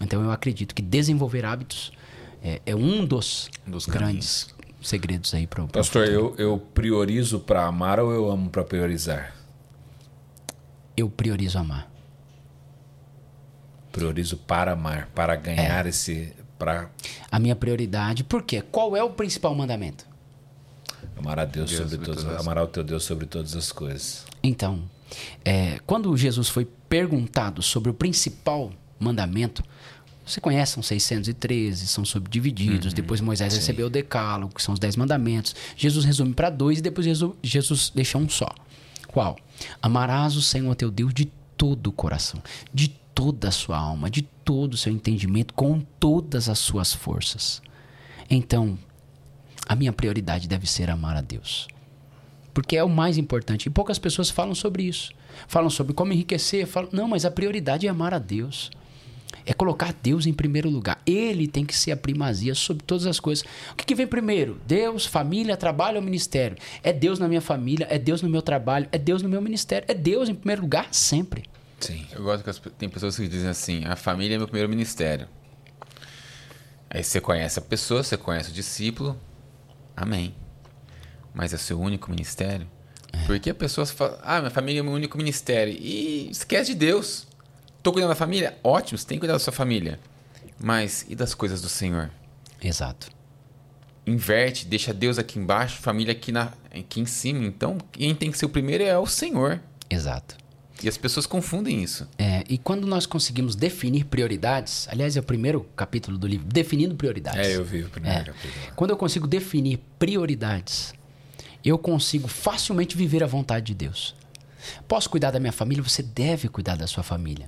Então 0.00 0.22
eu 0.22 0.30
acredito 0.30 0.74
que 0.74 0.82
desenvolver 0.82 1.44
hábitos 1.44 1.92
é, 2.42 2.60
é 2.66 2.74
um 2.76 3.04
dos, 3.04 3.48
dos 3.66 3.86
grandes 3.86 4.54
segredos 4.80 5.34
aí 5.34 5.46
para 5.46 5.64
o 5.64 5.68
Pastor, 5.68 6.06
eu, 6.06 6.34
eu 6.38 6.58
priorizo 6.58 7.40
para 7.40 7.66
amar 7.66 7.98
ou 8.00 8.12
eu 8.12 8.30
amo 8.30 8.50
para 8.50 8.62
priorizar? 8.64 9.34
Eu 10.96 11.10
priorizo 11.10 11.58
amar. 11.58 11.90
Priorizo 13.92 14.36
para 14.36 14.72
amar, 14.72 15.08
para 15.14 15.34
ganhar 15.36 15.86
É. 15.86 15.88
esse. 15.88 16.32
Para 16.58 16.90
A 17.30 17.38
minha 17.38 17.54
prioridade, 17.54 18.24
por 18.24 18.42
quê? 18.42 18.62
Qual 18.62 18.96
é 18.96 19.02
o 19.02 19.10
principal 19.10 19.54
mandamento? 19.54 20.06
amar 21.18 21.38
a 21.38 21.44
Deus, 21.44 21.70
Deus 21.70 21.82
sobre 21.82 21.90
sobre 21.90 22.06
todas, 22.06 22.22
todas 22.24 22.36
as- 22.40 22.46
amar 22.46 22.58
ao 22.58 22.66
teu 22.66 22.82
Deus 22.84 23.04
sobre 23.04 23.26
todas 23.26 23.54
as 23.56 23.72
coisas. 23.72 24.24
Então, 24.42 24.82
é, 25.44 25.78
quando 25.86 26.14
Jesus 26.16 26.48
foi 26.48 26.66
perguntado 26.88 27.62
sobre 27.62 27.90
o 27.90 27.94
principal 27.94 28.70
mandamento, 28.98 29.62
você 30.26 30.40
conhece, 30.40 30.72
são 30.72 30.82
613, 30.82 31.86
são 31.86 32.04
subdivididos. 32.04 32.92
Depois 32.92 33.20
Moisés 33.20 33.54
recebeu 33.54 33.86
o 33.86 33.90
decálogo, 33.90 34.54
que 34.54 34.62
são 34.62 34.74
os 34.74 34.80
10 34.80 34.96
mandamentos. 34.96 35.54
Jesus 35.76 36.04
resume 36.04 36.34
para 36.34 36.50
dois 36.50 36.80
e 36.80 36.82
depois 36.82 37.06
Jesus, 37.06 37.32
Jesus 37.40 37.92
deixa 37.94 38.18
um 38.18 38.28
só. 38.28 38.48
Qual? 39.06 39.36
Amarás 39.80 40.34
o 40.36 40.42
Senhor 40.42 40.74
teu 40.74 40.90
Deus 40.90 41.14
de 41.14 41.26
todo 41.56 41.86
o 41.86 41.92
coração, 41.92 42.42
de 42.74 42.88
toda 43.14 43.48
a 43.48 43.52
sua 43.52 43.78
alma, 43.78 44.10
de 44.10 44.22
todo 44.22 44.74
o 44.74 44.76
seu 44.76 44.92
entendimento, 44.92 45.54
com 45.54 45.80
todas 46.00 46.48
as 46.48 46.58
suas 46.58 46.92
forças. 46.92 47.62
Então, 48.28 48.76
a 49.68 49.76
minha 49.76 49.92
prioridade 49.92 50.48
deve 50.48 50.66
ser 50.66 50.90
amar 50.90 51.16
a 51.16 51.20
Deus. 51.20 51.68
Porque 52.52 52.76
é 52.76 52.82
o 52.82 52.88
mais 52.88 53.16
importante. 53.16 53.66
E 53.66 53.70
poucas 53.70 53.98
pessoas 53.98 54.28
falam 54.28 54.54
sobre 54.54 54.82
isso. 54.82 55.12
Falam 55.46 55.70
sobre 55.70 55.92
como 55.92 56.12
enriquecer. 56.12 56.66
Falam, 56.66 56.88
não, 56.92 57.06
mas 57.06 57.24
a 57.24 57.30
prioridade 57.30 57.86
é 57.86 57.90
amar 57.90 58.12
a 58.12 58.18
Deus. 58.18 58.70
É 59.44 59.52
colocar 59.52 59.94
Deus 60.02 60.26
em 60.26 60.32
primeiro 60.32 60.68
lugar. 60.68 61.00
Ele 61.06 61.46
tem 61.46 61.64
que 61.64 61.76
ser 61.76 61.92
a 61.92 61.96
primazia 61.96 62.54
sobre 62.54 62.82
todas 62.84 63.06
as 63.06 63.20
coisas. 63.20 63.44
O 63.72 63.76
que, 63.76 63.84
que 63.84 63.94
vem 63.94 64.06
primeiro? 64.06 64.60
Deus, 64.66 65.06
família, 65.06 65.56
trabalho 65.56 65.98
ou 65.98 66.02
ministério? 66.02 66.56
É 66.82 66.92
Deus 66.92 67.18
na 67.18 67.28
minha 67.28 67.40
família, 67.40 67.86
é 67.88 67.98
Deus 67.98 68.22
no 68.22 68.28
meu 68.28 68.42
trabalho, 68.42 68.88
é 68.90 68.98
Deus 68.98 69.22
no 69.22 69.28
meu 69.28 69.40
ministério. 69.40 69.86
É 69.88 69.94
Deus 69.94 70.28
em 70.28 70.34
primeiro 70.34 70.62
lugar 70.62 70.88
sempre. 70.92 71.44
Sim. 71.78 72.06
Eu 72.12 72.22
gosto 72.22 72.42
que 72.42 72.50
as 72.50 72.58
tem 72.78 72.88
pessoas 72.88 73.16
que 73.16 73.28
dizem 73.28 73.48
assim: 73.48 73.84
a 73.84 73.94
família 73.94 74.34
é 74.34 74.38
meu 74.38 74.46
primeiro 74.46 74.68
ministério. 74.68 75.28
Aí 76.88 77.04
você 77.04 77.20
conhece 77.20 77.58
a 77.58 77.62
pessoa, 77.62 78.02
você 78.02 78.16
conhece 78.16 78.50
o 78.50 78.52
discípulo, 78.52 79.18
amém. 79.96 80.34
Mas 81.34 81.52
é 81.52 81.56
seu 81.56 81.78
único 81.78 82.10
ministério? 82.10 82.66
Porque 83.26 83.50
a 83.50 83.54
pessoa 83.54 83.86
fala: 83.86 84.18
ah, 84.22 84.38
minha 84.38 84.50
família 84.50 84.80
é 84.80 84.82
meu 84.82 84.92
único 84.92 85.16
ministério. 85.16 85.76
E 85.78 86.30
esquece 86.30 86.72
de 86.72 86.78
Deus. 86.78 87.26
Tô 87.86 87.92
cuidando 87.92 88.08
da 88.08 88.16
família? 88.16 88.58
Ótimo, 88.64 88.98
você 88.98 89.06
tem 89.06 89.16
que 89.16 89.20
cuidar 89.20 89.34
da 89.34 89.38
sua 89.38 89.52
família. 89.52 90.00
Mas 90.58 91.06
e 91.08 91.14
das 91.14 91.34
coisas 91.34 91.62
do 91.62 91.68
Senhor? 91.68 92.10
Exato. 92.60 93.08
Inverte, 94.04 94.66
deixa 94.66 94.92
Deus 94.92 95.20
aqui 95.20 95.38
embaixo, 95.38 95.76
família 95.80 96.10
aqui, 96.10 96.32
na, 96.32 96.52
aqui 96.76 96.98
em 96.98 97.06
cima. 97.06 97.44
Então, 97.44 97.78
quem 97.92 98.12
tem 98.12 98.28
que 98.32 98.38
ser 98.38 98.44
o 98.46 98.48
primeiro 98.48 98.82
é 98.82 98.98
o 98.98 99.06
Senhor. 99.06 99.60
Exato. 99.88 100.36
E 100.82 100.88
as 100.88 100.96
pessoas 100.98 101.26
confundem 101.26 101.80
isso. 101.80 102.08
É, 102.18 102.42
e 102.48 102.58
quando 102.58 102.88
nós 102.88 103.06
conseguimos 103.06 103.54
definir 103.54 104.06
prioridades, 104.06 104.88
aliás, 104.90 105.16
é 105.16 105.20
o 105.20 105.22
primeiro 105.22 105.60
capítulo 105.76 106.18
do 106.18 106.26
livro, 106.26 106.44
definindo 106.44 106.96
prioridades. 106.96 107.46
É, 107.46 107.54
eu 107.54 107.64
vi 107.64 107.84
o 107.84 107.88
primeiro 107.88 108.18
É. 108.18 108.24
capítulo. 108.24 108.52
Quando 108.74 108.90
eu 108.90 108.96
consigo 108.96 109.28
definir 109.28 109.78
prioridades, 109.96 110.92
eu 111.64 111.78
consigo 111.78 112.26
facilmente 112.26 112.96
viver 112.96 113.22
a 113.22 113.28
vontade 113.28 113.66
de 113.66 113.74
Deus. 113.74 114.12
Posso 114.88 115.08
cuidar 115.10 115.30
da 115.30 115.40
minha 115.40 115.52
família? 115.52 115.82
Você 115.82 116.02
deve 116.02 116.48
cuidar 116.48 116.76
da 116.76 116.86
sua 116.86 117.02
família. 117.02 117.46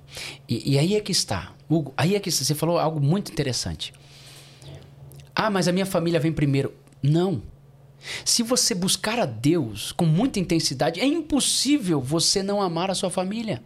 E, 0.48 0.74
e 0.74 0.78
aí 0.78 0.94
é 0.94 1.00
que 1.00 1.12
está. 1.12 1.52
Hugo, 1.68 1.92
aí 1.96 2.14
é 2.14 2.20
que 2.20 2.28
está. 2.28 2.44
Você 2.44 2.54
falou 2.54 2.78
algo 2.78 3.00
muito 3.00 3.32
interessante. 3.32 3.92
Ah, 5.34 5.50
mas 5.50 5.68
a 5.68 5.72
minha 5.72 5.86
família 5.86 6.18
vem 6.18 6.32
primeiro. 6.32 6.74
Não. 7.02 7.42
Se 8.24 8.42
você 8.42 8.74
buscar 8.74 9.18
a 9.18 9.26
Deus 9.26 9.92
com 9.92 10.04
muita 10.04 10.38
intensidade, 10.38 11.00
é 11.00 11.06
impossível 11.06 12.00
você 12.00 12.42
não 12.42 12.60
amar 12.62 12.90
a 12.90 12.94
sua 12.94 13.10
família. 13.10 13.62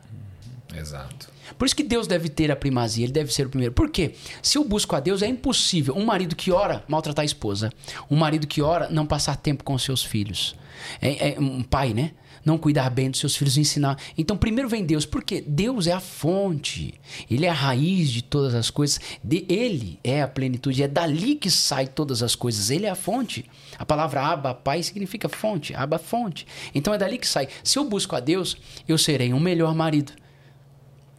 Exato. 0.75 1.31
Por 1.59 1.67
isso 1.67 1.77
que 1.77 1.83
Deus 1.83 2.07
deve 2.07 2.29
ter 2.29 2.51
a 2.51 2.57
primazia, 2.57 3.05
ele 3.05 3.13
deve 3.13 3.33
ser 3.33 3.47
o 3.47 3.51
primeiro. 3.51 3.75
Por 3.75 3.91
quê? 3.91 4.15
Se 4.43 4.57
eu 4.57 4.65
busco 4.65 4.97
a 4.97 5.01
Deus, 5.01 5.23
é 5.23 5.27
impossível 5.27 5.95
um 5.95 6.05
marido 6.05 6.35
que 6.35 6.51
ora 6.51 6.83
maltratar 6.89 7.23
a 7.23 7.27
esposa. 7.27 7.73
Um 8.11 8.17
marido 8.17 8.47
que 8.47 8.63
ora 8.63 8.89
não 8.91 9.07
passar 9.07 9.37
tempo 9.37 9.65
com 9.65 9.77
seus 9.79 10.05
filhos. 10.05 10.57
É, 11.01 11.35
é 11.35 11.41
um 11.41 11.63
pai, 11.63 11.93
né? 11.93 12.13
Não 12.45 12.59
cuidar 12.59 12.91
bem 12.91 13.11
dos 13.11 13.21
seus 13.21 13.37
filhos, 13.37 13.57
ensinar. 13.57 13.97
Então, 14.19 14.37
primeiro 14.37 14.69
vem 14.69 14.85
Deus, 14.85 15.07
porque 15.07 15.41
Deus 15.41 15.87
é 15.87 15.93
a 15.93 16.01
fonte, 16.01 16.95
Ele 17.31 17.47
é 17.47 17.49
a 17.49 17.55
raiz 17.55 18.11
de 18.11 18.23
todas 18.23 18.55
as 18.55 18.69
coisas, 18.69 19.01
de, 19.23 19.47
Ele 19.49 19.99
é 20.03 20.23
a 20.23 20.29
plenitude, 20.29 20.83
é 20.83 20.89
dali 20.89 21.37
que 21.37 21.51
sai 21.51 21.87
todas 21.87 22.23
as 22.23 22.35
coisas, 22.35 22.71
Ele 22.71 22.87
é 22.87 22.91
a 22.91 22.97
fonte. 22.97 23.45
A 23.79 23.87
palavra 23.87 24.23
Abba, 24.23 24.55
Pai, 24.55 24.83
significa 24.83 25.29
fonte, 25.29 25.75
Abba, 25.75 25.99
fonte. 25.99 26.47
Então 26.75 26.93
é 26.93 26.99
dali 26.99 27.17
que 27.17 27.29
sai. 27.29 27.49
Se 27.63 27.79
eu 27.79 27.85
busco 27.89 28.17
a 28.17 28.21
Deus, 28.21 28.57
eu 28.89 28.99
serei 28.99 29.33
um 29.33 29.41
melhor 29.41 29.75
marido. 29.75 30.13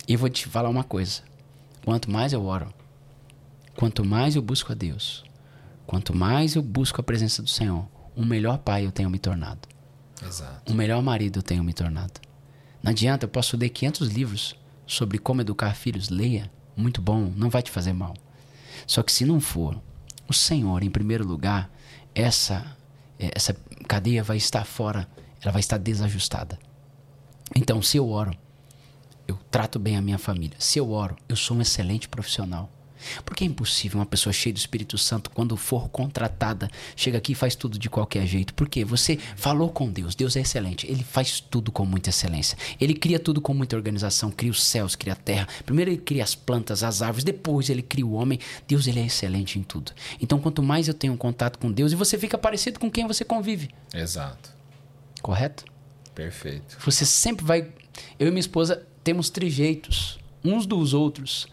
E 0.08 0.18
vou 0.18 0.30
te 0.30 0.48
falar 0.48 0.70
uma 0.70 0.84
coisa: 0.84 1.22
quanto 1.86 2.12
mais 2.12 2.34
eu 2.34 2.44
oro, 2.46 2.74
quanto 3.78 4.04
mais 4.04 4.36
eu 4.36 4.42
busco 4.42 4.72
a 4.74 4.76
Deus, 4.76 5.24
quanto 5.88 6.16
mais 6.16 6.56
eu 6.56 6.62
busco 6.62 7.00
a 7.00 7.04
presença 7.04 7.42
do 7.42 7.50
Senhor, 7.50 7.88
um 8.16 8.26
melhor 8.26 8.58
pai 8.58 8.86
eu 8.86 8.92
tenho 8.92 9.10
me 9.10 9.20
tornado. 9.20 9.73
Exato. 10.26 10.72
Um 10.72 10.76
melhor 10.76 11.02
marido 11.02 11.40
eu 11.40 11.44
tenho 11.44 11.64
me 11.64 11.74
tornado. 11.74 12.20
Não 12.82 12.92
adianta, 12.92 13.26
eu 13.26 13.30
posso 13.30 13.56
ler 13.58 13.70
500 13.70 14.10
livros 14.10 14.56
sobre 14.86 15.18
como 15.18 15.42
educar 15.42 15.74
filhos. 15.76 16.10
Leia, 16.10 16.52
muito 16.76 17.02
bom, 17.02 17.32
não 17.36 17.50
vai 17.50 17.62
te 17.62 17.72
fazer 17.72 17.94
mal. 17.94 18.14
Só 18.86 19.02
que 19.02 19.12
se 19.12 19.26
não 19.26 19.40
for 19.40 19.82
o 20.28 20.34
Senhor 20.34 20.84
em 20.84 20.90
primeiro 20.90 21.26
lugar, 21.26 21.70
essa 22.14 22.76
essa 23.20 23.56
cadeia 23.88 24.24
vai 24.24 24.38
estar 24.38 24.66
fora, 24.66 25.08
ela 25.42 25.52
vai 25.52 25.60
estar 25.60 25.78
desajustada. 25.78 26.58
Então, 27.56 27.82
se 27.82 27.98
eu 27.98 28.10
oro, 28.10 28.36
eu 29.28 29.38
trato 29.50 29.80
bem 29.80 29.96
a 29.96 30.02
minha 30.02 30.18
família. 30.18 30.56
Se 30.60 30.80
eu 30.80 30.92
oro, 30.92 31.16
eu 31.30 31.36
sou 31.36 31.56
um 31.56 31.62
excelente 31.62 32.10
profissional. 32.10 32.70
Porque 33.26 33.44
é 33.44 33.48
impossível 33.48 34.00
uma 34.00 34.06
pessoa 34.06 34.34
cheia 34.34 34.54
do 34.54 34.58
Espírito 34.58 34.98
Santo, 34.98 35.30
quando 35.30 35.56
for 35.58 35.90
contratada, 35.90 36.70
chega 36.96 37.18
aqui 37.18 37.34
e 37.34 37.36
faz 37.36 37.56
tudo 37.56 37.78
de 37.78 37.90
qualquer 37.90 38.26
jeito. 38.26 38.54
Porque 38.54 38.84
você 38.84 39.18
falou 39.36 39.70
com 39.70 39.92
Deus, 39.92 40.16
Deus 40.16 40.36
é 40.36 40.42
excelente, 40.42 40.86
ele 40.90 41.04
faz 41.04 41.40
tudo 41.40 41.72
com 41.72 41.86
muita 41.86 42.10
excelência. 42.10 42.58
Ele 42.80 42.94
cria 42.94 43.20
tudo 43.20 43.42
com 43.42 43.54
muita 43.54 43.76
organização, 43.76 44.32
cria 44.32 44.52
os 44.52 44.64
céus, 44.64 44.96
cria 44.96 45.14
a 45.14 45.16
terra. 45.16 45.48
Primeiro 45.66 45.92
ele 45.92 46.02
cria 46.02 46.24
as 46.24 46.36
plantas, 46.36 46.84
as 46.84 47.02
árvores, 47.02 47.24
depois 47.24 47.70
ele 47.70 47.82
cria 47.82 48.06
o 48.06 48.14
homem. 48.14 48.40
Deus 48.68 48.88
ele 48.88 49.00
é 49.00 49.06
excelente 49.06 49.60
em 49.60 49.64
tudo. 49.64 49.92
Então 50.22 50.40
quanto 50.40 50.62
mais 50.64 50.88
eu 50.88 50.94
tenho 50.94 51.16
contato 51.18 51.60
com 51.60 51.72
Deus, 51.72 51.92
e 51.92 51.96
você 51.96 52.18
fica 52.18 52.38
parecido 52.38 52.80
com 52.80 52.90
quem 52.90 53.08
você 53.08 53.24
convive. 53.24 53.70
Exato. 53.94 54.52
Correto? 55.22 55.66
Perfeito. 56.14 56.78
Você 56.82 57.06
sempre 57.06 57.46
vai. 57.46 57.72
Eu 58.20 58.28
e 58.28 58.32
minha 58.32 58.40
esposa 58.40 58.86
temos 59.04 59.30
trejeitos 59.30 60.20
uns 60.44 60.66
dos 60.66 60.94
outros. 60.94 61.48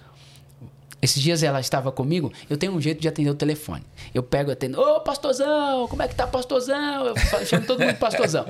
Esses 1.02 1.22
dias 1.22 1.42
ela 1.42 1.60
estava 1.60 1.90
comigo, 1.90 2.32
eu 2.48 2.56
tenho 2.56 2.72
um 2.72 2.80
jeito 2.80 3.00
de 3.00 3.08
atender 3.08 3.30
o 3.30 3.34
telefone. 3.34 3.82
Eu 4.14 4.22
pego 4.22 4.50
e 4.50 4.52
atendo, 4.52 4.80
ô 4.80 5.00
pastorzão, 5.00 5.88
como 5.88 6.02
é 6.02 6.08
que 6.08 6.14
tá 6.14 6.26
pastorzão? 6.26 7.06
Eu 7.06 7.46
chamo 7.46 7.66
todo 7.66 7.80
mundo 7.80 7.96
pastorzão. 7.96 8.46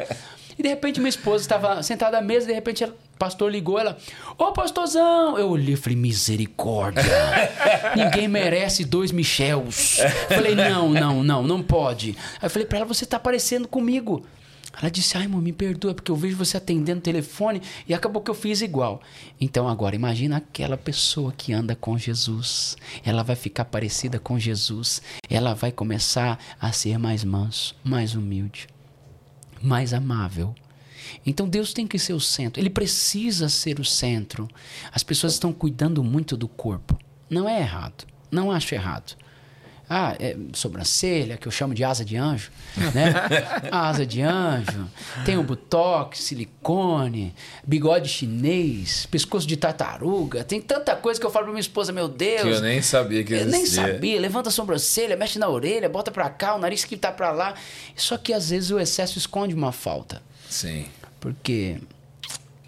E 0.58 0.62
de 0.62 0.68
repente 0.68 1.00
minha 1.00 1.08
esposa 1.08 1.42
estava 1.42 1.82
sentada 1.82 2.18
à 2.18 2.20
mesa, 2.20 2.46
de 2.46 2.52
repente 2.52 2.84
o 2.84 2.92
pastor 3.18 3.50
ligou, 3.50 3.78
ela, 3.78 3.96
ô 4.36 4.52
pastorzão! 4.52 5.38
Eu 5.38 5.48
olhei 5.48 5.74
e 5.74 5.76
falei, 5.76 5.96
misericórdia, 5.96 7.02
ninguém 7.96 8.28
merece 8.28 8.84
dois 8.84 9.12
Michels. 9.12 9.98
Falei, 10.28 10.54
não, 10.54 10.90
não, 10.90 11.22
não, 11.22 11.42
não 11.42 11.62
pode. 11.62 12.16
Aí 12.40 12.46
eu 12.46 12.50
falei 12.50 12.66
pra 12.66 12.78
ela, 12.78 12.86
você 12.86 13.06
tá 13.06 13.18
parecendo 13.18 13.68
comigo. 13.68 14.26
Ela 14.78 14.90
disse, 14.90 15.16
ai, 15.16 15.24
irmão, 15.24 15.40
me 15.40 15.52
perdoa, 15.52 15.94
porque 15.94 16.10
eu 16.10 16.16
vejo 16.16 16.36
você 16.36 16.56
atendendo 16.56 17.00
o 17.00 17.02
telefone 17.02 17.60
e 17.86 17.92
acabou 17.92 18.22
que 18.22 18.30
eu 18.30 18.34
fiz 18.34 18.60
igual. 18.60 19.02
Então 19.40 19.68
agora, 19.68 19.96
imagina 19.96 20.38
aquela 20.38 20.76
pessoa 20.76 21.32
que 21.32 21.52
anda 21.52 21.74
com 21.74 21.98
Jesus. 21.98 22.76
Ela 23.04 23.22
vai 23.22 23.36
ficar 23.36 23.64
parecida 23.66 24.18
com 24.18 24.38
Jesus. 24.38 25.02
Ela 25.28 25.54
vai 25.54 25.72
começar 25.72 26.38
a 26.60 26.72
ser 26.72 26.98
mais 26.98 27.24
manso, 27.24 27.76
mais 27.84 28.14
humilde, 28.14 28.68
mais 29.60 29.92
amável. 29.92 30.54
Então 31.26 31.48
Deus 31.48 31.72
tem 31.72 31.86
que 31.86 31.98
ser 31.98 32.12
o 32.12 32.20
centro. 32.20 32.60
Ele 32.60 32.70
precisa 32.70 33.48
ser 33.48 33.80
o 33.80 33.84
centro. 33.84 34.48
As 34.92 35.02
pessoas 35.02 35.34
estão 35.34 35.52
cuidando 35.52 36.02
muito 36.04 36.36
do 36.36 36.48
corpo. 36.48 36.98
Não 37.28 37.48
é 37.48 37.60
errado. 37.60 38.06
Não 38.30 38.50
acho 38.50 38.74
errado. 38.74 39.16
Ah, 39.92 40.14
é 40.20 40.36
sobrancelha, 40.52 41.36
que 41.36 41.48
eu 41.48 41.50
chamo 41.50 41.74
de 41.74 41.82
asa 41.82 42.04
de 42.04 42.16
anjo, 42.16 42.52
né? 42.94 43.12
Asa 43.72 44.06
de 44.06 44.22
anjo. 44.22 44.88
Tem 45.24 45.36
o 45.36 45.42
botox, 45.42 46.20
silicone, 46.22 47.34
bigode 47.66 48.08
chinês, 48.08 49.06
pescoço 49.06 49.48
de 49.48 49.56
tartaruga. 49.56 50.44
Tem 50.44 50.60
tanta 50.60 50.94
coisa 50.94 51.18
que 51.18 51.26
eu 51.26 51.30
falo 51.30 51.46
pra 51.46 51.52
minha 51.52 51.60
esposa, 51.60 51.92
meu 51.92 52.06
Deus. 52.06 52.42
Que 52.42 52.48
eu 52.48 52.60
nem 52.60 52.80
sabia 52.80 53.24
que 53.24 53.34
Eu 53.34 53.46
nem 53.46 53.62
existia. 53.62 53.94
sabia. 53.94 54.20
Levanta 54.20 54.48
a 54.48 54.52
sobrancelha, 54.52 55.16
mexe 55.16 55.40
na 55.40 55.48
orelha, 55.48 55.88
bota 55.88 56.12
pra 56.12 56.30
cá, 56.30 56.54
o 56.54 56.58
nariz 56.58 56.84
que 56.84 56.96
tá 56.96 57.10
pra 57.10 57.32
lá. 57.32 57.54
Só 57.96 58.16
que 58.16 58.32
às 58.32 58.50
vezes 58.50 58.70
o 58.70 58.78
excesso 58.78 59.18
esconde 59.18 59.56
uma 59.56 59.72
falta. 59.72 60.22
Sim. 60.48 60.86
Porque 61.18 61.78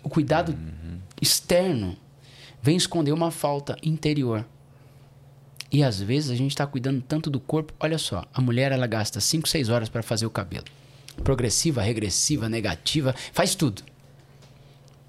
o 0.03 0.09
cuidado 0.09 0.59
externo 1.21 1.97
vem 2.61 2.77
esconder 2.77 3.13
uma 3.13 3.31
falta 3.31 3.77
interior. 3.81 4.45
E 5.73 5.83
às 5.83 6.01
vezes 6.01 6.31
a 6.31 6.35
gente 6.35 6.51
está 6.51 6.67
cuidando 6.67 7.01
tanto 7.01 7.31
do 7.31 7.41
corpo. 7.41 7.73
Olha 7.81 7.97
só, 7.97 8.25
a 8.35 8.41
mulher 8.43 8.73
ela 8.73 8.87
gasta 8.87 9.21
5, 9.21 9.49
6 9.49 9.71
horas 9.71 9.89
para 9.89 10.03
fazer 10.03 10.27
o 10.27 10.31
cabelo. 10.31 10.67
Progressiva, 11.25 11.81
regressiva, 11.81 12.49
negativa, 12.49 13.15
faz 13.33 13.55
tudo. 13.55 13.83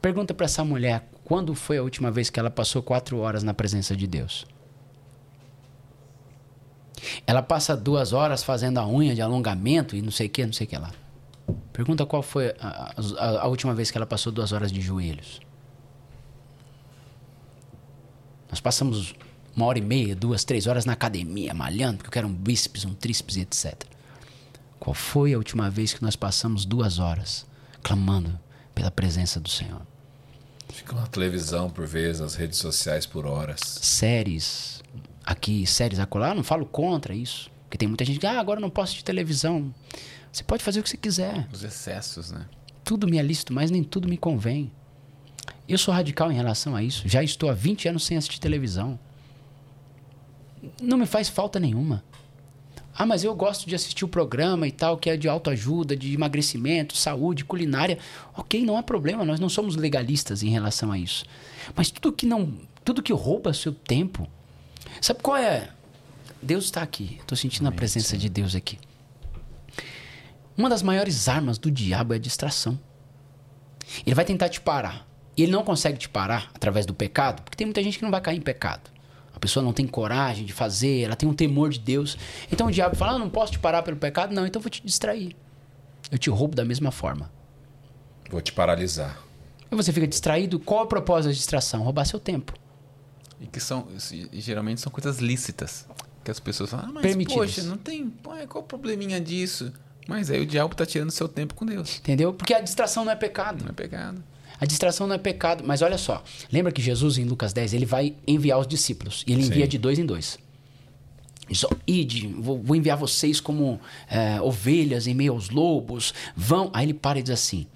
Pergunta 0.02 0.34
para 0.34 0.46
essa 0.46 0.64
mulher 0.64 1.10
quando 1.26 1.54
foi 1.56 1.78
a 1.78 1.84
última 1.84 2.10
vez 2.12 2.30
que 2.30 2.40
ela 2.40 2.50
passou 2.50 2.82
4 2.82 3.18
horas 3.20 3.44
na 3.44 3.54
presença 3.54 3.96
de 3.96 4.08
Deus. 4.08 4.46
Ela 7.28 7.42
passa 7.42 7.76
duas 7.76 8.14
horas 8.14 8.44
fazendo 8.44 8.78
a 8.78 8.88
unha 8.88 9.14
de 9.14 9.22
alongamento 9.22 9.96
e 9.96 10.02
não 10.02 10.12
sei 10.12 10.28
o 10.28 10.30
que, 10.30 10.46
não 10.46 10.54
sei 10.54 10.66
o 10.66 10.70
que 10.70 10.78
lá. 10.78 10.92
Pergunta 11.74 12.06
qual 12.06 12.22
foi 12.22 12.56
a, 12.60 12.94
a- 13.18 13.42
a 13.42 13.48
última 13.48 13.74
vez 13.74 13.92
que 13.92 13.98
ela 13.98 14.06
passou 14.06 14.32
duas 14.32 14.54
horas 14.54 14.72
de 14.72 14.80
joelhos. 14.80 15.42
Nós 18.50 18.62
passamos 18.62 19.14
uma 19.56 19.66
hora 19.66 19.78
e 19.78 19.82
meia, 19.82 20.16
duas, 20.16 20.44
três 20.44 20.68
horas 20.68 20.86
na 20.86 20.94
academia, 20.94 21.54
malhando, 21.54 21.98
porque 21.98 22.08
eu 22.08 22.14
quero 22.14 22.28
um 22.28 22.34
bíceps, 22.34 22.86
um 22.86 22.94
tríceps, 22.94 23.38
etc. 23.38 23.84
Qual 24.80 24.94
foi 24.94 25.34
a 25.34 25.38
última 25.38 25.70
vez 25.70 25.94
que 25.94 26.02
nós 26.02 26.16
passamos 26.16 26.66
duas 26.66 27.00
horas 27.00 27.46
clamando 27.82 28.40
pela 28.74 28.92
presença 28.92 29.40
do 29.40 29.50
Senhor? 29.50 29.82
Fica 30.70 30.96
na 30.96 31.08
televisão 31.08 31.70
por 31.70 31.86
vezes, 31.86 32.22
nas 32.22 32.36
redes 32.36 32.58
sociais 32.58 33.06
por 33.06 33.26
horas. 33.26 33.60
Séries 33.62 34.82
aqui, 35.24 35.66
séries 35.66 36.00
acolá, 36.00 36.34
não 36.34 36.44
falo 36.44 36.66
contra 36.66 37.14
isso. 37.14 37.52
Porque 37.64 37.78
tem 37.78 37.88
muita 37.88 38.06
gente 38.06 38.20
que, 38.20 38.28
ah, 38.28 38.40
agora 38.40 38.60
eu 38.60 38.62
não 38.62 38.70
posso 38.70 38.96
de 38.96 39.04
televisão. 39.04 39.74
Você 40.32 40.44
pode 40.44 40.64
fazer 40.64 40.80
o 40.80 40.84
que 40.84 40.90
você 40.90 40.98
quiser. 40.98 41.48
Os 41.52 41.64
excessos, 41.64 42.32
né? 42.32 42.46
tudo 42.84 43.08
me 43.08 43.18
é 43.18 43.22
lícito, 43.22 43.54
mas 43.54 43.72
nem 43.72 43.84
tudo 43.84 44.08
me 44.08 44.18
convém. 44.18 44.72
Eu 45.68 45.78
sou 45.78 45.94
radical 45.94 46.32
em 46.32 46.36
relação 46.36 46.76
a 46.76 46.84
isso. 46.84 47.08
Já 47.08 47.24
estou 47.24 47.50
há 47.50 47.54
20 47.54 47.88
anos 47.88 48.04
sem 48.04 48.18
assistir 48.18 48.40
televisão. 48.40 49.00
Não 50.82 50.98
me 50.98 51.06
faz 51.06 51.30
falta 51.30 51.60
nenhuma. 51.60 52.04
Ah, 52.96 53.06
mas 53.08 53.24
eu 53.24 53.34
gosto 53.34 53.68
de 53.68 53.74
assistir 53.74 54.06
o 54.06 54.08
programa 54.08 54.68
e 54.68 54.72
tal, 54.72 54.98
que 54.98 55.10
é 55.10 55.18
de 55.18 55.28
autoajuda, 55.28 55.96
de 55.96 56.14
emagrecimento, 56.14 56.96
saúde, 56.96 57.44
culinária. 57.44 57.98
Ok, 58.38 58.64
não 58.64 58.78
há 58.78 58.84
problema, 58.84 59.26
nós 59.26 59.40
não 59.40 59.50
somos 59.50 59.76
legalistas 59.76 60.44
em 60.44 60.50
relação 60.50 60.92
a 60.92 60.98
isso. 60.98 61.26
Mas 61.76 61.90
tudo 61.90 62.14
que 62.14 62.26
não. 62.26 62.54
Tudo 62.86 63.02
que 63.02 63.12
rouba 63.12 63.54
seu 63.54 63.74
tempo. 63.74 64.28
Sabe 65.02 65.22
qual 65.24 65.38
é? 65.38 65.70
Deus 66.42 66.66
está 66.66 66.84
aqui. 66.84 67.18
Estou 67.20 67.38
sentindo 67.38 67.68
a 67.68 67.72
presença 67.72 68.16
de 68.16 68.30
Deus 68.30 68.54
aqui. 68.54 68.78
Uma 70.56 70.70
das 70.70 70.84
maiores 70.84 71.28
armas 71.28 71.58
do 71.58 71.72
diabo 71.72 72.14
é 72.14 72.18
a 72.18 72.20
distração. 72.20 72.80
Ele 74.06 74.14
vai 74.14 74.26
tentar 74.26 74.50
te 74.50 74.62
parar. 74.62 75.08
E 75.36 75.42
ele 75.42 75.52
não 75.52 75.64
consegue 75.64 75.98
te 75.98 76.08
parar 76.08 76.52
através 76.54 76.86
do 76.86 76.94
pecado, 76.94 77.42
porque 77.42 77.58
tem 77.58 77.66
muita 77.66 77.82
gente 77.82 77.98
que 77.98 78.04
não 78.04 78.12
vai 78.12 78.22
cair 78.22 78.38
em 78.38 78.42
pecado. 78.42 78.92
A 79.34 79.40
pessoa 79.40 79.64
não 79.64 79.74
tem 79.74 79.88
coragem 79.88 80.46
de 80.46 80.54
fazer, 80.54 81.02
ela 81.02 81.16
tem 81.16 81.28
um 81.28 81.34
temor 81.34 81.70
de 81.70 81.80
Deus. 81.80 82.18
Então 82.52 82.68
o 82.68 82.72
diabo 82.72 82.96
fala: 82.96 83.14
ah, 83.14 83.20
não 83.20 83.30
posso 83.30 83.54
te 83.54 83.60
parar 83.60 83.82
pelo 83.82 83.98
pecado? 83.98 84.34
Não, 84.34 84.46
então 84.46 84.60
eu 84.60 84.64
vou 84.64 84.70
te 84.70 84.82
distrair. 84.86 85.36
Eu 86.12 86.18
te 86.18 86.30
roubo 86.30 86.56
da 86.56 86.64
mesma 86.64 86.92
forma. 86.92 87.32
Vou 88.30 88.42
te 88.42 88.54
paralisar. 88.54 89.18
E 89.72 89.76
você 89.76 89.92
fica 89.92 90.08
distraído. 90.08 90.60
Qual 90.60 90.82
é 90.82 90.84
o 90.84 90.88
propósito 90.88 91.30
da 91.30 91.34
distração? 91.34 91.82
Roubar 91.82 92.06
seu 92.06 92.20
tempo. 92.20 92.54
E 93.42 93.48
que 93.48 93.60
são, 93.60 93.88
geralmente 94.32 94.80
são 94.80 94.92
coisas 94.92 95.18
lícitas. 95.18 95.88
Que 96.24 96.32
as 96.32 96.40
pessoas 96.40 96.70
falam, 96.70 96.88
ah, 96.88 96.92
mas 96.94 97.02
Permitidas. 97.02 97.56
poxa, 97.56 97.64
não 97.64 97.78
tem. 97.78 98.10
Qual 98.48 98.64
o 98.64 98.68
probleminha 98.68 99.20
disso? 99.20 99.74
Mas 100.08 100.30
aí 100.30 100.42
o 100.42 100.46
diabo 100.46 100.76
tá 100.76 100.86
tirando 100.86 101.12
seu 101.12 101.28
tempo 101.28 101.54
com 101.54 101.66
Deus. 101.66 101.98
Entendeu? 101.98 102.34
Porque 102.34 102.54
a 102.54 102.62
distração 102.62 103.04
não 103.04 103.12
é 103.12 103.16
pecado. 103.16 103.64
Não 103.64 103.72
é 103.72 103.74
pecado. 103.74 104.24
A 104.64 104.66
distração 104.66 105.06
não 105.06 105.16
é 105.16 105.18
pecado. 105.18 105.62
Mas 105.68 105.82
olha 105.82 105.98
só. 105.98 106.24
Lembra 106.50 106.72
que 106.72 106.82
Jesus, 106.82 107.18
em 107.18 107.26
Lucas 107.26 107.52
10, 107.52 107.74
ele 107.74 107.86
vai 107.86 108.16
enviar 108.26 108.58
os 108.58 108.66
discípulos. 108.66 109.22
E 109.28 109.34
ele 109.34 109.42
envia 109.42 109.66
Sim. 109.66 109.72
de 109.72 109.78
dois 109.78 110.00
em 110.00 110.06
dois. 110.06 110.40
Diz, 111.50 111.66
ó, 111.66 111.70
Ide, 111.86 112.28
vou, 112.28 112.64
vou 112.64 112.74
enviar 112.74 112.98
vocês 112.98 113.42
como 113.42 113.78
é, 114.10 114.42
ovelhas 114.42 115.06
em 115.06 115.14
meio 115.14 115.34
aos 115.34 115.50
lobos. 115.50 116.14
Vão. 116.34 116.72
Aí 116.74 116.86
ele 116.86 116.94
para 116.94 117.20
e 117.20 117.22
diz 117.22 117.32
assim: 117.32 117.68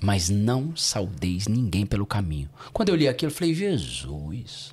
mas 0.00 0.30
não 0.30 0.76
saudeis 0.76 1.48
ninguém 1.48 1.84
pelo 1.84 2.06
caminho. 2.06 2.48
Quando 2.72 2.90
eu 2.90 2.94
li 2.94 3.08
aquilo, 3.08 3.32
eu 3.32 3.34
falei, 3.34 3.52
Jesus, 3.52 4.72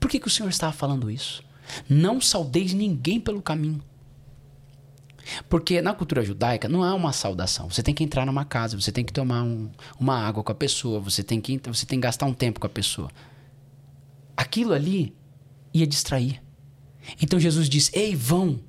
por 0.00 0.10
que, 0.10 0.18
que 0.18 0.26
o 0.26 0.30
Senhor 0.30 0.48
estava 0.48 0.72
falando 0.72 1.08
isso? 1.08 1.44
Não 1.88 2.20
saudeis 2.20 2.74
ninguém 2.74 3.20
pelo 3.20 3.40
caminho. 3.40 3.80
Porque 5.48 5.80
na 5.80 5.94
cultura 5.94 6.24
judaica 6.24 6.68
não 6.68 6.84
é 6.84 6.92
uma 6.92 7.12
saudação. 7.12 7.70
Você 7.70 7.82
tem 7.82 7.94
que 7.94 8.04
entrar 8.04 8.26
numa 8.26 8.44
casa, 8.44 8.78
você 8.78 8.92
tem 8.92 9.04
que 9.04 9.12
tomar 9.12 9.42
um, 9.42 9.70
uma 9.98 10.18
água 10.18 10.42
com 10.42 10.52
a 10.52 10.54
pessoa, 10.54 11.00
você 11.00 11.22
tem, 11.22 11.40
que, 11.40 11.60
você 11.64 11.86
tem 11.86 11.98
que 11.98 12.04
gastar 12.04 12.26
um 12.26 12.34
tempo 12.34 12.60
com 12.60 12.66
a 12.66 12.70
pessoa. 12.70 13.10
Aquilo 14.36 14.72
ali 14.72 15.14
ia 15.72 15.86
distrair. 15.86 16.42
Então 17.20 17.38
Jesus 17.38 17.68
diz: 17.68 17.90
Ei, 17.92 18.14
vão, 18.14 18.60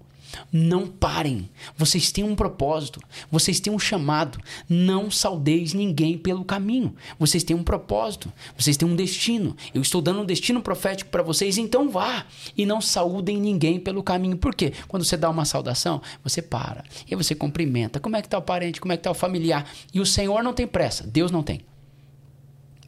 não 0.52 0.88
parem. 0.88 1.50
Vocês 1.78 2.12
têm 2.12 2.24
um 2.24 2.36
propósito. 2.36 3.00
Vocês 3.32 3.60
têm 3.60 3.74
um 3.74 3.80
chamado. 3.80 4.40
Não 4.68 5.10
saudeis 5.12 5.74
ninguém 5.74 6.18
pelo 6.18 6.44
caminho. 6.44 6.96
Vocês 7.20 7.44
têm 7.44 7.56
um 7.56 7.64
propósito. 7.64 8.32
Vocês 8.58 8.78
têm 8.78 8.88
um 8.88 8.96
destino. 8.96 9.56
Eu 9.74 9.82
estou 9.82 10.02
dando 10.02 10.22
um 10.22 10.26
destino 10.26 10.62
profético 10.62 11.10
para 11.10 11.24
vocês, 11.24 11.58
então 11.58 11.90
vá. 11.90 12.26
E 12.58 12.66
não 12.66 12.82
saudem 12.82 13.38
ninguém 13.38 13.80
pelo 13.80 14.04
caminho. 14.04 14.38
Por 14.38 14.56
quê? 14.56 14.74
Quando 14.88 15.04
você 15.04 15.18
dá 15.18 15.30
uma 15.30 15.46
saudação, 15.46 16.02
você 16.24 16.42
para. 16.42 16.84
E 17.10 17.16
você 17.16 17.36
cumprimenta. 17.36 18.00
Como 18.00 18.16
é 18.16 18.22
que 18.22 18.28
está 18.28 18.38
o 18.38 18.42
parente? 18.42 18.82
Como 18.82 18.94
é 18.94 18.98
que 18.98 19.02
está 19.02 19.12
o 19.12 19.16
familiar? 19.16 19.70
E 19.94 20.00
o 20.00 20.06
Senhor 20.06 20.44
não 20.44 20.54
tem 20.54 20.68
pressa. 20.68 21.06
Deus 21.06 21.32
não 21.32 21.44
tem. 21.44 21.62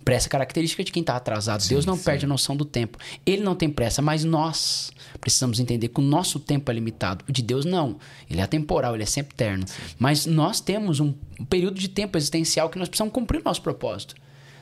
Pressa 0.08 0.28
é 0.28 0.30
característica 0.30 0.82
de 0.86 0.91
quem 0.91 1.01
está 1.01 1.18
atrasado. 1.18 1.62
Sim, 1.62 1.70
Deus 1.70 1.86
não 1.86 1.97
sim. 1.97 2.03
perde 2.03 2.24
a 2.24 2.30
noção 2.30 2.55
do 2.55 2.64
tempo. 2.64 2.97
Ele 3.26 3.43
não 3.43 3.53
tem 3.53 3.70
pressa, 3.70 4.01
mas 4.01 4.24
nós 4.24 4.89
precisamos 5.20 5.60
entender 5.60 5.89
que 5.89 5.99
o 5.99 6.03
nosso 6.03 6.39
tempo 6.39 6.72
é 6.72 6.74
limitado. 6.74 7.26
O 7.28 7.32
de 7.34 7.41
Deus 7.41 7.66
não. 7.66 7.97
Ele 8.30 8.39
é 8.39 8.43
atemporal, 8.43 8.93
ele 8.93 9.03
é 9.03 9.05
sempre 9.05 9.34
eterno. 9.34 9.68
Sim. 9.68 9.74
Mas 9.99 10.26
nós 10.26 10.62
temos 10.62 11.01
um 11.01 11.14
período 11.49 11.78
de 11.78 11.89
tempo 11.89 12.18
existencial 12.18 12.70
que 12.70 12.80
nós 12.80 12.88
precisamos 12.88 13.14
cumprir 13.14 13.41
o 13.41 13.43
nosso 13.43 13.62
propósito. 13.62 14.16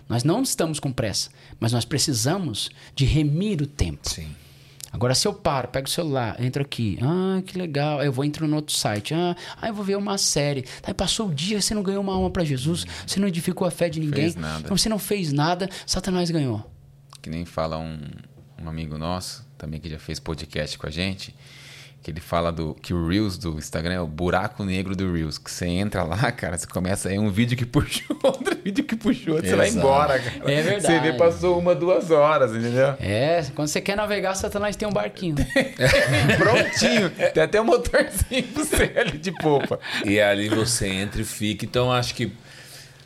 Nós 0.09 0.23
não 0.23 0.41
estamos 0.41 0.79
com 0.79 0.91
pressa, 0.91 1.29
mas 1.59 1.71
nós 1.71 1.85
precisamos 1.85 2.71
de 2.95 3.05
remir 3.05 3.61
o 3.61 3.67
tempo. 3.67 4.09
Sim. 4.09 4.29
Agora, 4.95 5.13
se 5.13 5.27
eu 5.27 5.33
paro, 5.33 5.67
pego 5.67 5.87
o 5.87 5.91
celular, 5.91 6.41
entro 6.41 6.61
aqui, 6.61 6.97
ah, 7.01 7.41
que 7.45 7.57
legal, 7.57 7.99
aí 7.99 8.07
eu 8.07 8.13
vou 8.13 8.23
entro 8.23 8.47
no 8.47 8.55
outro 8.55 8.73
site, 8.73 9.13
ah, 9.13 9.35
aí 9.61 9.69
eu 9.69 9.73
vou 9.73 9.83
ver 9.83 9.97
uma 9.97 10.17
série. 10.17 10.63
Aí 10.83 10.93
passou 10.93 11.27
o 11.27 11.33
dia, 11.33 11.61
você 11.61 11.73
não 11.75 11.83
ganhou 11.83 12.01
uma 12.01 12.13
alma 12.13 12.29
para 12.29 12.45
Jesus, 12.45 12.85
você 13.05 13.19
não 13.19 13.27
edificou 13.27 13.67
a 13.67 13.71
fé 13.71 13.89
de 13.89 13.99
ninguém. 13.99 14.23
Fez 14.23 14.35
nada. 14.37 14.61
Então, 14.63 14.77
você 14.77 14.87
não 14.87 14.97
fez 14.97 15.33
nada, 15.33 15.69
Satanás 15.85 16.31
ganhou. 16.31 16.65
Que 17.21 17.29
nem 17.29 17.43
fala 17.43 17.77
um, 17.77 17.99
um 18.63 18.69
amigo 18.69 18.97
nosso, 18.97 19.45
também 19.57 19.81
que 19.81 19.89
já 19.89 19.99
fez 19.99 20.17
podcast 20.17 20.77
com 20.77 20.87
a 20.87 20.89
gente, 20.89 21.35
que 22.05 22.11
ele 22.11 22.21
fala 22.21 22.51
do 22.51 22.75
que 22.75 22.93
o 22.93 23.07
Reels 23.07 23.35
do 23.35 23.57
Instagram 23.57 23.93
é 23.95 23.99
o 23.99 24.05
buraco 24.05 24.63
negro 24.63 24.95
do 24.95 25.11
Reels, 25.11 25.39
que 25.39 25.49
você 25.49 25.65
entra 25.65 26.03
lá, 26.03 26.15
cara, 26.31 26.55
você 26.55 26.67
começa 26.67 27.11
é 27.11 27.19
um 27.19 27.31
vídeo 27.31 27.57
que 27.57 27.65
puxou, 27.65 28.15
outro 28.21 28.55
vídeo 28.63 28.83
que 28.83 28.95
puxou, 28.95 29.41
você 29.41 29.55
vai 29.55 29.69
embora, 29.69 30.19
cara. 30.19 30.51
É 30.51 30.61
verdade. 30.61 30.85
Você 30.85 30.99
vê 30.99 31.13
passou 31.13 31.57
uma, 31.57 31.73
duas 31.73 32.11
horas, 32.11 32.51
entendeu? 32.51 32.93
É, 32.99 33.43
quando 33.55 33.69
você 33.69 33.81
quer 33.81 33.97
navegar, 33.97 34.35
Satanás 34.35 34.75
tem 34.75 34.87
um 34.87 34.91
barquinho. 34.91 35.33
Prontinho, 36.37 37.09
tem 37.33 37.41
até 37.41 37.59
um 37.59 37.65
motorzinho 37.65 38.43
pro 38.53 38.63
você 38.63 38.93
ali 38.95 39.17
de 39.17 39.31
popa. 39.31 39.79
E 40.05 40.21
ali 40.21 40.47
você 40.47 40.87
entra 40.87 41.19
e 41.19 41.25
fica, 41.25 41.65
então 41.65 41.91
acho 41.91 42.13
que 42.13 42.31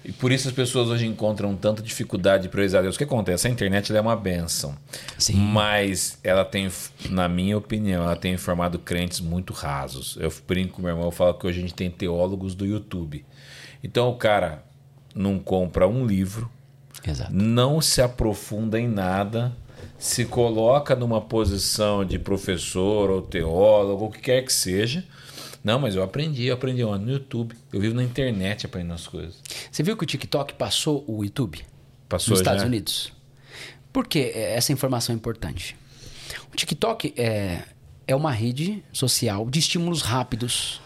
e 0.03 0.11
por 0.11 0.31
isso 0.31 0.47
as 0.47 0.53
pessoas 0.53 0.87
hoje 0.87 1.05
encontram 1.05 1.55
tanta 1.55 1.81
dificuldade 1.81 2.43
de 2.43 2.49
priorizar 2.49 2.81
Deus. 2.81 2.95
O 2.95 2.97
que 2.97 3.03
acontece? 3.03 3.47
A 3.47 3.51
internet 3.51 3.93
é 3.93 3.99
uma 3.99 4.15
benção. 4.15 4.75
Sim. 5.17 5.35
Mas 5.35 6.17
ela 6.23 6.45
tem, 6.45 6.71
na 7.09 7.27
minha 7.27 7.57
opinião, 7.57 8.03
ela 8.03 8.15
tem 8.15 8.37
formado 8.37 8.79
crentes 8.79 9.19
muito 9.19 9.51
rasos. 9.51 10.17
Eu 10.19 10.33
brinco 10.47 10.75
com 10.75 10.81
meu 10.81 10.91
irmão, 10.91 11.05
eu 11.05 11.11
falo 11.11 11.33
que 11.33 11.45
hoje 11.45 11.59
a 11.59 11.61
gente 11.61 11.73
tem 11.73 11.91
teólogos 11.91 12.55
do 12.55 12.65
YouTube. 12.65 13.25
Então 13.83 14.09
o 14.09 14.15
cara 14.15 14.63
não 15.13 15.37
compra 15.37 15.87
um 15.87 16.05
livro, 16.05 16.49
Exato. 17.05 17.33
não 17.33 17.81
se 17.81 18.01
aprofunda 18.01 18.79
em 18.79 18.87
nada, 18.87 19.55
se 19.97 20.23
coloca 20.23 20.95
numa 20.95 21.19
posição 21.19 22.05
de 22.05 22.17
professor 22.17 23.09
ou 23.09 23.21
teólogo, 23.21 24.05
o 24.05 24.09
que 24.09 24.19
quer 24.19 24.43
que 24.43 24.53
seja 24.53 25.03
não, 25.63 25.79
mas 25.79 25.95
eu 25.95 26.03
aprendi, 26.03 26.45
eu 26.45 26.53
aprendi 26.53 26.83
onde? 26.83 27.05
No 27.05 27.11
YouTube. 27.11 27.55
Eu 27.71 27.81
vivo 27.81 27.95
na 27.95 28.03
internet 28.03 28.65
aprendendo 28.65 28.93
as 28.93 29.07
coisas. 29.07 29.35
Você 29.71 29.83
viu 29.83 29.97
que 29.97 30.03
o 30.03 30.07
TikTok 30.07 30.53
passou 30.53 31.03
o 31.07 31.23
YouTube? 31.23 31.65
Passou 32.07 32.31
Nos 32.31 32.39
já? 32.39 32.43
Estados 32.43 32.63
Unidos. 32.63 33.11
Por 33.91 34.07
que 34.07 34.31
essa 34.33 34.71
informação 34.71 35.13
é 35.13 35.17
importante? 35.17 35.75
O 36.53 36.55
TikTok 36.55 37.13
é, 37.17 37.63
é 38.07 38.15
uma 38.15 38.31
rede 38.31 38.83
social 38.93 39.49
de 39.49 39.59
estímulos 39.59 40.01
rápidos. 40.01 40.81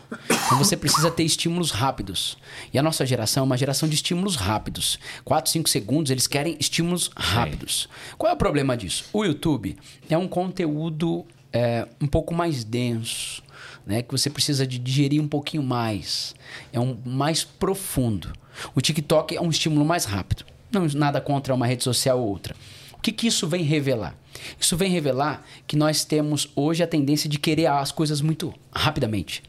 Então 0.45 0.57
você 0.57 0.75
precisa 0.75 1.11
ter 1.11 1.23
estímulos 1.23 1.71
rápidos. 1.71 2.37
E 2.73 2.79
a 2.79 2.83
nossa 2.83 3.05
geração 3.05 3.41
é 3.41 3.45
uma 3.45 3.57
geração 3.57 3.87
de 3.87 3.95
estímulos 3.95 4.35
rápidos. 4.35 4.97
4, 5.23 5.51
5 5.51 5.69
segundos, 5.69 6.11
eles 6.11 6.27
querem 6.27 6.57
estímulos 6.59 7.11
rápidos. 7.15 7.87
Qual 8.17 8.31
é 8.31 8.33
o 8.33 8.37
problema 8.37 8.75
disso? 8.75 9.05
O 9.13 9.23
YouTube 9.23 9.77
é 10.09 10.17
um 10.17 10.27
conteúdo 10.27 11.25
é, 11.51 11.87
um 12.01 12.07
pouco 12.07 12.33
mais 12.33 12.63
denso 12.63 13.42
né, 13.85 14.01
que 14.01 14.11
você 14.11 14.29
precisa 14.29 14.65
de 14.65 14.79
digerir 14.79 15.21
um 15.21 15.27
pouquinho 15.27 15.63
mais. 15.63 16.35
É 16.71 16.79
um 16.79 16.97
mais 17.05 17.43
profundo. 17.43 18.33
O 18.75 18.81
TikTok 18.81 19.35
é 19.35 19.41
um 19.41 19.49
estímulo 19.49 19.85
mais 19.85 20.05
rápido. 20.05 20.45
Não 20.71 20.87
nada 20.87 21.21
contra 21.21 21.53
uma 21.53 21.67
rede 21.67 21.83
social 21.83 22.19
ou 22.19 22.27
outra. 22.27 22.55
O 22.93 23.01
que, 23.01 23.11
que 23.11 23.27
isso 23.27 23.47
vem 23.47 23.63
revelar? 23.63 24.15
Isso 24.59 24.77
vem 24.77 24.89
revelar 24.89 25.45
que 25.67 25.75
nós 25.75 26.05
temos 26.05 26.49
hoje 26.55 26.81
a 26.81 26.87
tendência 26.87 27.29
de 27.29 27.37
querer 27.37 27.67
as 27.67 27.91
coisas 27.91 28.21
muito 28.21 28.53
rapidamente. 28.73 29.43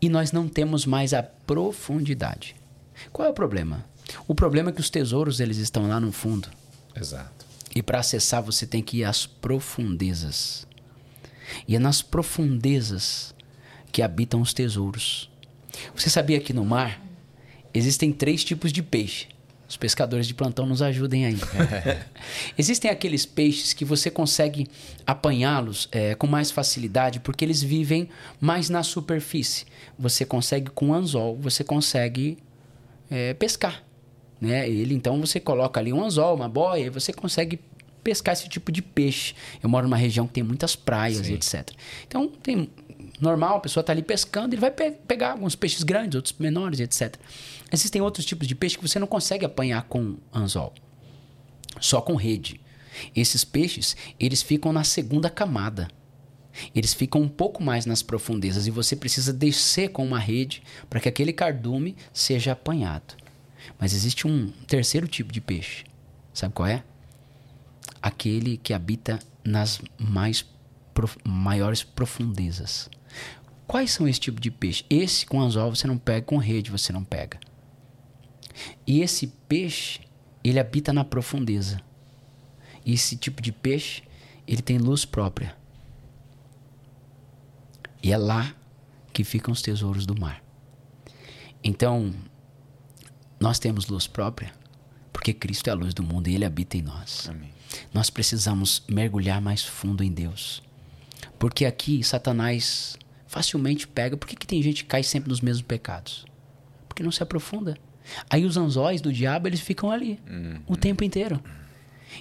E 0.00 0.08
nós 0.08 0.32
não 0.32 0.48
temos 0.48 0.86
mais 0.86 1.14
a 1.14 1.22
profundidade. 1.22 2.56
Qual 3.12 3.26
é 3.26 3.30
o 3.30 3.34
problema? 3.34 3.84
O 4.26 4.34
problema 4.34 4.70
é 4.70 4.72
que 4.72 4.80
os 4.80 4.90
tesouros 4.90 5.40
eles 5.40 5.58
estão 5.58 5.88
lá 5.88 6.00
no 6.00 6.12
fundo. 6.12 6.48
Exato. 6.94 7.46
E 7.74 7.82
para 7.82 7.98
acessar 7.98 8.42
você 8.42 8.66
tem 8.66 8.82
que 8.82 8.98
ir 8.98 9.04
às 9.04 9.26
profundezas. 9.26 10.66
E 11.66 11.76
é 11.76 11.78
nas 11.78 12.02
profundezas 12.02 13.34
que 13.92 14.02
habitam 14.02 14.40
os 14.40 14.52
tesouros. 14.52 15.30
Você 15.94 16.10
sabia 16.10 16.40
que 16.40 16.52
no 16.52 16.64
mar 16.64 17.00
existem 17.72 18.12
três 18.12 18.44
tipos 18.44 18.72
de 18.72 18.82
peixe? 18.82 19.28
Os 19.68 19.76
pescadores 19.76 20.26
de 20.26 20.34
plantão 20.34 20.66
nos 20.66 20.82
ajudem 20.82 21.26
aí. 21.26 21.38
existem 22.56 22.90
aqueles 22.90 23.24
peixes 23.24 23.72
que 23.72 23.84
você 23.84 24.10
consegue 24.10 24.68
apanhá-los 25.06 25.88
é, 25.90 26.14
com 26.14 26.26
mais 26.26 26.50
facilidade 26.50 27.18
porque 27.18 27.44
eles 27.44 27.62
vivem 27.62 28.08
mais 28.40 28.68
na 28.68 28.82
superfície. 28.82 29.64
Você 29.98 30.24
consegue 30.24 30.70
com 30.70 30.92
anzol, 30.92 31.36
você 31.36 31.64
consegue 31.64 32.38
é, 33.10 33.32
pescar. 33.34 33.82
Né? 34.40 34.68
Ele 34.68 34.94
então 34.94 35.20
você 35.20 35.40
coloca 35.40 35.80
ali 35.80 35.92
um 35.92 36.04
anzol, 36.04 36.36
uma 36.36 36.48
boia, 36.48 36.86
e 36.86 36.90
você 36.90 37.12
consegue 37.12 37.58
pescar 38.04 38.34
esse 38.34 38.48
tipo 38.48 38.70
de 38.70 38.82
peixe. 38.82 39.34
Eu 39.62 39.68
moro 39.68 39.86
numa 39.86 39.96
região 39.96 40.26
que 40.26 40.34
tem 40.34 40.44
muitas 40.44 40.76
praias 40.76 41.26
Sim. 41.26 41.32
e 41.32 41.34
etc. 41.34 41.70
Então, 42.06 42.28
tem 42.28 42.70
normal, 43.20 43.56
a 43.56 43.60
pessoa 43.60 43.80
está 43.80 43.92
ali 43.92 44.02
pescando, 44.02 44.54
ele 44.54 44.60
vai 44.60 44.70
pe 44.70 44.92
pegar 44.92 45.32
alguns 45.32 45.56
peixes 45.56 45.82
grandes, 45.82 46.14
outros 46.14 46.34
menores, 46.38 46.78
etc. 46.80 47.16
Existem 47.72 48.00
outros 48.02 48.24
tipos 48.24 48.46
de 48.46 48.54
peixe 48.54 48.76
que 48.76 48.86
você 48.86 48.98
não 48.98 49.06
consegue 49.06 49.44
apanhar 49.44 49.82
com 49.84 50.16
anzol, 50.32 50.72
só 51.80 52.00
com 52.00 52.14
rede. 52.14 52.60
Esses 53.16 53.44
peixes, 53.44 53.96
eles 54.20 54.42
ficam 54.42 54.72
na 54.72 54.84
segunda 54.84 55.28
camada. 55.28 55.88
Eles 56.72 56.94
ficam 56.94 57.20
um 57.20 57.28
pouco 57.28 57.60
mais 57.60 57.84
nas 57.84 58.00
profundezas 58.00 58.68
e 58.68 58.70
você 58.70 58.94
precisa 58.94 59.32
descer 59.32 59.88
com 59.88 60.06
uma 60.06 60.20
rede 60.20 60.62
para 60.88 61.00
que 61.00 61.08
aquele 61.08 61.32
cardume 61.32 61.96
seja 62.12 62.52
apanhado. 62.52 63.16
Mas 63.76 63.92
existe 63.92 64.28
um 64.28 64.52
terceiro 64.68 65.08
tipo 65.08 65.32
de 65.32 65.40
peixe. 65.40 65.84
Sabe 66.32 66.54
qual 66.54 66.68
é? 66.68 66.84
Aquele 68.04 68.58
que 68.58 68.74
habita 68.74 69.18
nas 69.42 69.80
mais 69.98 70.44
prof... 70.92 71.16
maiores 71.24 71.82
profundezas. 71.82 72.90
Quais 73.66 73.92
são 73.92 74.06
esse 74.06 74.20
tipo 74.20 74.38
de 74.38 74.50
peixe? 74.50 74.84
Esse 74.90 75.24
com 75.24 75.40
anzol 75.40 75.74
você 75.74 75.86
não 75.86 75.96
pega, 75.96 76.26
com 76.26 76.36
rede 76.36 76.70
você 76.70 76.92
não 76.92 77.02
pega. 77.02 77.40
E 78.86 79.00
esse 79.00 79.28
peixe, 79.48 80.00
ele 80.44 80.60
habita 80.60 80.92
na 80.92 81.02
profundeza. 81.02 81.80
E 82.84 82.92
esse 82.92 83.16
tipo 83.16 83.40
de 83.40 83.50
peixe, 83.50 84.02
ele 84.46 84.60
tem 84.60 84.76
luz 84.76 85.06
própria. 85.06 85.56
E 88.02 88.12
é 88.12 88.18
lá 88.18 88.54
que 89.14 89.24
ficam 89.24 89.50
os 89.50 89.62
tesouros 89.62 90.04
do 90.04 90.20
mar. 90.20 90.44
Então, 91.62 92.12
nós 93.40 93.58
temos 93.58 93.86
luz 93.86 94.06
própria, 94.06 94.52
porque 95.10 95.32
Cristo 95.32 95.68
é 95.68 95.70
a 95.70 95.74
luz 95.74 95.94
do 95.94 96.02
mundo 96.02 96.28
e 96.28 96.34
ele 96.34 96.44
habita 96.44 96.76
em 96.76 96.82
nós. 96.82 97.30
Amém. 97.30 97.53
Nós 97.92 98.10
precisamos 98.10 98.82
mergulhar 98.88 99.40
mais 99.40 99.64
fundo 99.64 100.02
em 100.02 100.12
Deus. 100.12 100.62
Porque 101.38 101.64
aqui 101.64 102.02
Satanás 102.02 102.96
facilmente 103.26 103.86
pega. 103.86 104.16
Por 104.16 104.28
que, 104.28 104.36
que 104.36 104.46
tem 104.46 104.62
gente 104.62 104.84
que 104.84 104.88
cai 104.88 105.02
sempre 105.02 105.28
nos 105.28 105.40
mesmos 105.40 105.62
pecados? 105.62 106.24
Porque 106.88 107.02
não 107.02 107.10
se 107.10 107.22
aprofunda. 107.22 107.76
Aí 108.28 108.44
os 108.44 108.56
anzóis 108.56 109.00
do 109.00 109.12
diabo 109.12 109.48
eles 109.48 109.60
ficam 109.60 109.90
ali 109.90 110.20
uhum. 110.28 110.60
o 110.66 110.76
tempo 110.76 111.02
inteiro. 111.02 111.40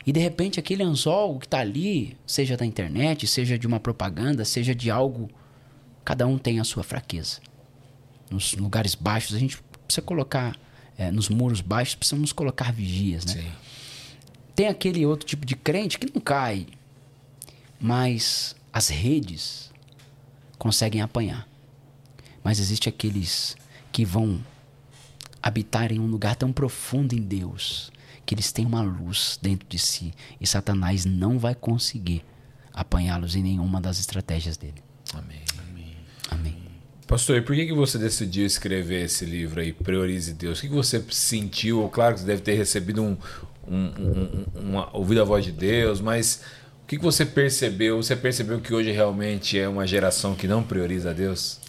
E 0.06 0.12
de 0.12 0.20
repente 0.20 0.60
aquele 0.60 0.82
anzol 0.82 1.38
que 1.38 1.46
está 1.46 1.60
ali, 1.60 2.18
seja 2.26 2.58
da 2.58 2.66
internet, 2.66 3.28
seja 3.28 3.58
de 3.60 3.68
uma 3.68 3.80
propaganda, 3.80 4.44
seja 4.44 4.74
de 4.74 4.90
algo, 4.90 5.30
cada 6.04 6.26
um 6.26 6.38
tem 6.38 6.60
a 6.60 6.64
sua 6.64 6.84
fraqueza. 6.84 7.40
Nos 8.32 8.54
lugares 8.54 8.96
baixos 8.96 9.36
a 9.36 9.40
gente 9.40 9.60
precisa 9.86 10.02
colocar 10.02 10.58
é, 10.98 11.12
nos 11.12 11.30
muros 11.30 11.62
baixos, 11.62 11.96
precisamos 11.96 12.32
colocar 12.32 12.72
vigias, 12.72 13.26
né? 13.26 13.34
Sim. 13.34 13.52
Tem 14.56 14.68
aquele 14.68 15.06
outro 15.06 15.26
tipo 15.26 15.46
de 15.46 15.56
crente 15.56 15.98
que 15.98 16.12
não 16.14 16.22
cai, 16.22 16.68
mas 17.80 18.56
as 18.72 18.90
redes 18.90 19.72
conseguem 20.58 21.02
apanhar. 21.02 21.48
Mas 22.44 22.60
existe 22.60 22.88
aqueles 22.88 23.56
que 23.92 24.06
vão 24.06 24.44
habitar 25.42 25.92
em 25.92 26.00
um 26.00 26.08
lugar 26.08 26.36
tão 26.36 26.52
profundo 26.52 27.14
em 27.14 27.22
Deus 27.22 27.92
que 28.26 28.34
eles 28.34 28.52
têm 28.52 28.66
uma 28.66 28.82
luz 28.82 29.38
dentro 29.42 29.68
de 29.68 29.78
si 29.78 30.14
e 30.40 30.48
Satanás 30.48 31.04
não 31.04 31.38
vai 31.38 31.54
conseguir 31.54 32.24
apanhá-los 32.74 33.36
em 33.36 33.44
nenhuma 33.44 33.82
das 33.82 34.00
estratégias 34.00 34.56
dele. 34.56 34.82
Amém. 35.14 35.42
Amém. 36.32 36.56
Pastor, 37.08 37.38
e 37.38 37.42
por 37.42 37.56
que, 37.56 37.66
que 37.68 37.74
você 37.74 37.98
decidiu 37.98 38.46
escrever 38.46 39.06
esse 39.06 39.26
livro 39.26 39.60
aí, 39.60 39.74
Priorize 39.74 40.34
Deus? 40.34 40.58
O 40.58 40.62
que, 40.62 40.70
que 40.70 40.74
você 40.74 41.04
sentiu? 41.12 41.88
Claro 41.90 42.16
que 42.16 42.22
você 42.22 42.26
deve 42.26 42.42
ter 42.42 42.56
recebido 42.56 43.04
um, 43.04 43.18
um, 43.68 43.76
um, 43.76 44.46
um 44.56 44.70
uma, 44.70 44.90
ouvido 44.96 45.22
a 45.22 45.24
voz 45.24 45.46
de 45.46 45.52
Deus, 45.52 46.02
mas 46.02 46.42
o 46.84 46.88
que, 46.88 46.98
que 46.98 47.04
você 47.04 47.26
percebeu? 47.26 48.02
Você 48.02 48.16
percebeu 48.16 48.60
que 48.60 48.74
hoje 48.74 48.92
realmente 48.92 49.58
é 49.58 49.68
uma 49.68 49.88
geração 49.88 50.36
que 50.36 50.48
não 50.48 50.64
prioriza 50.64 51.12
a 51.12 51.14
Deus? 51.14 51.60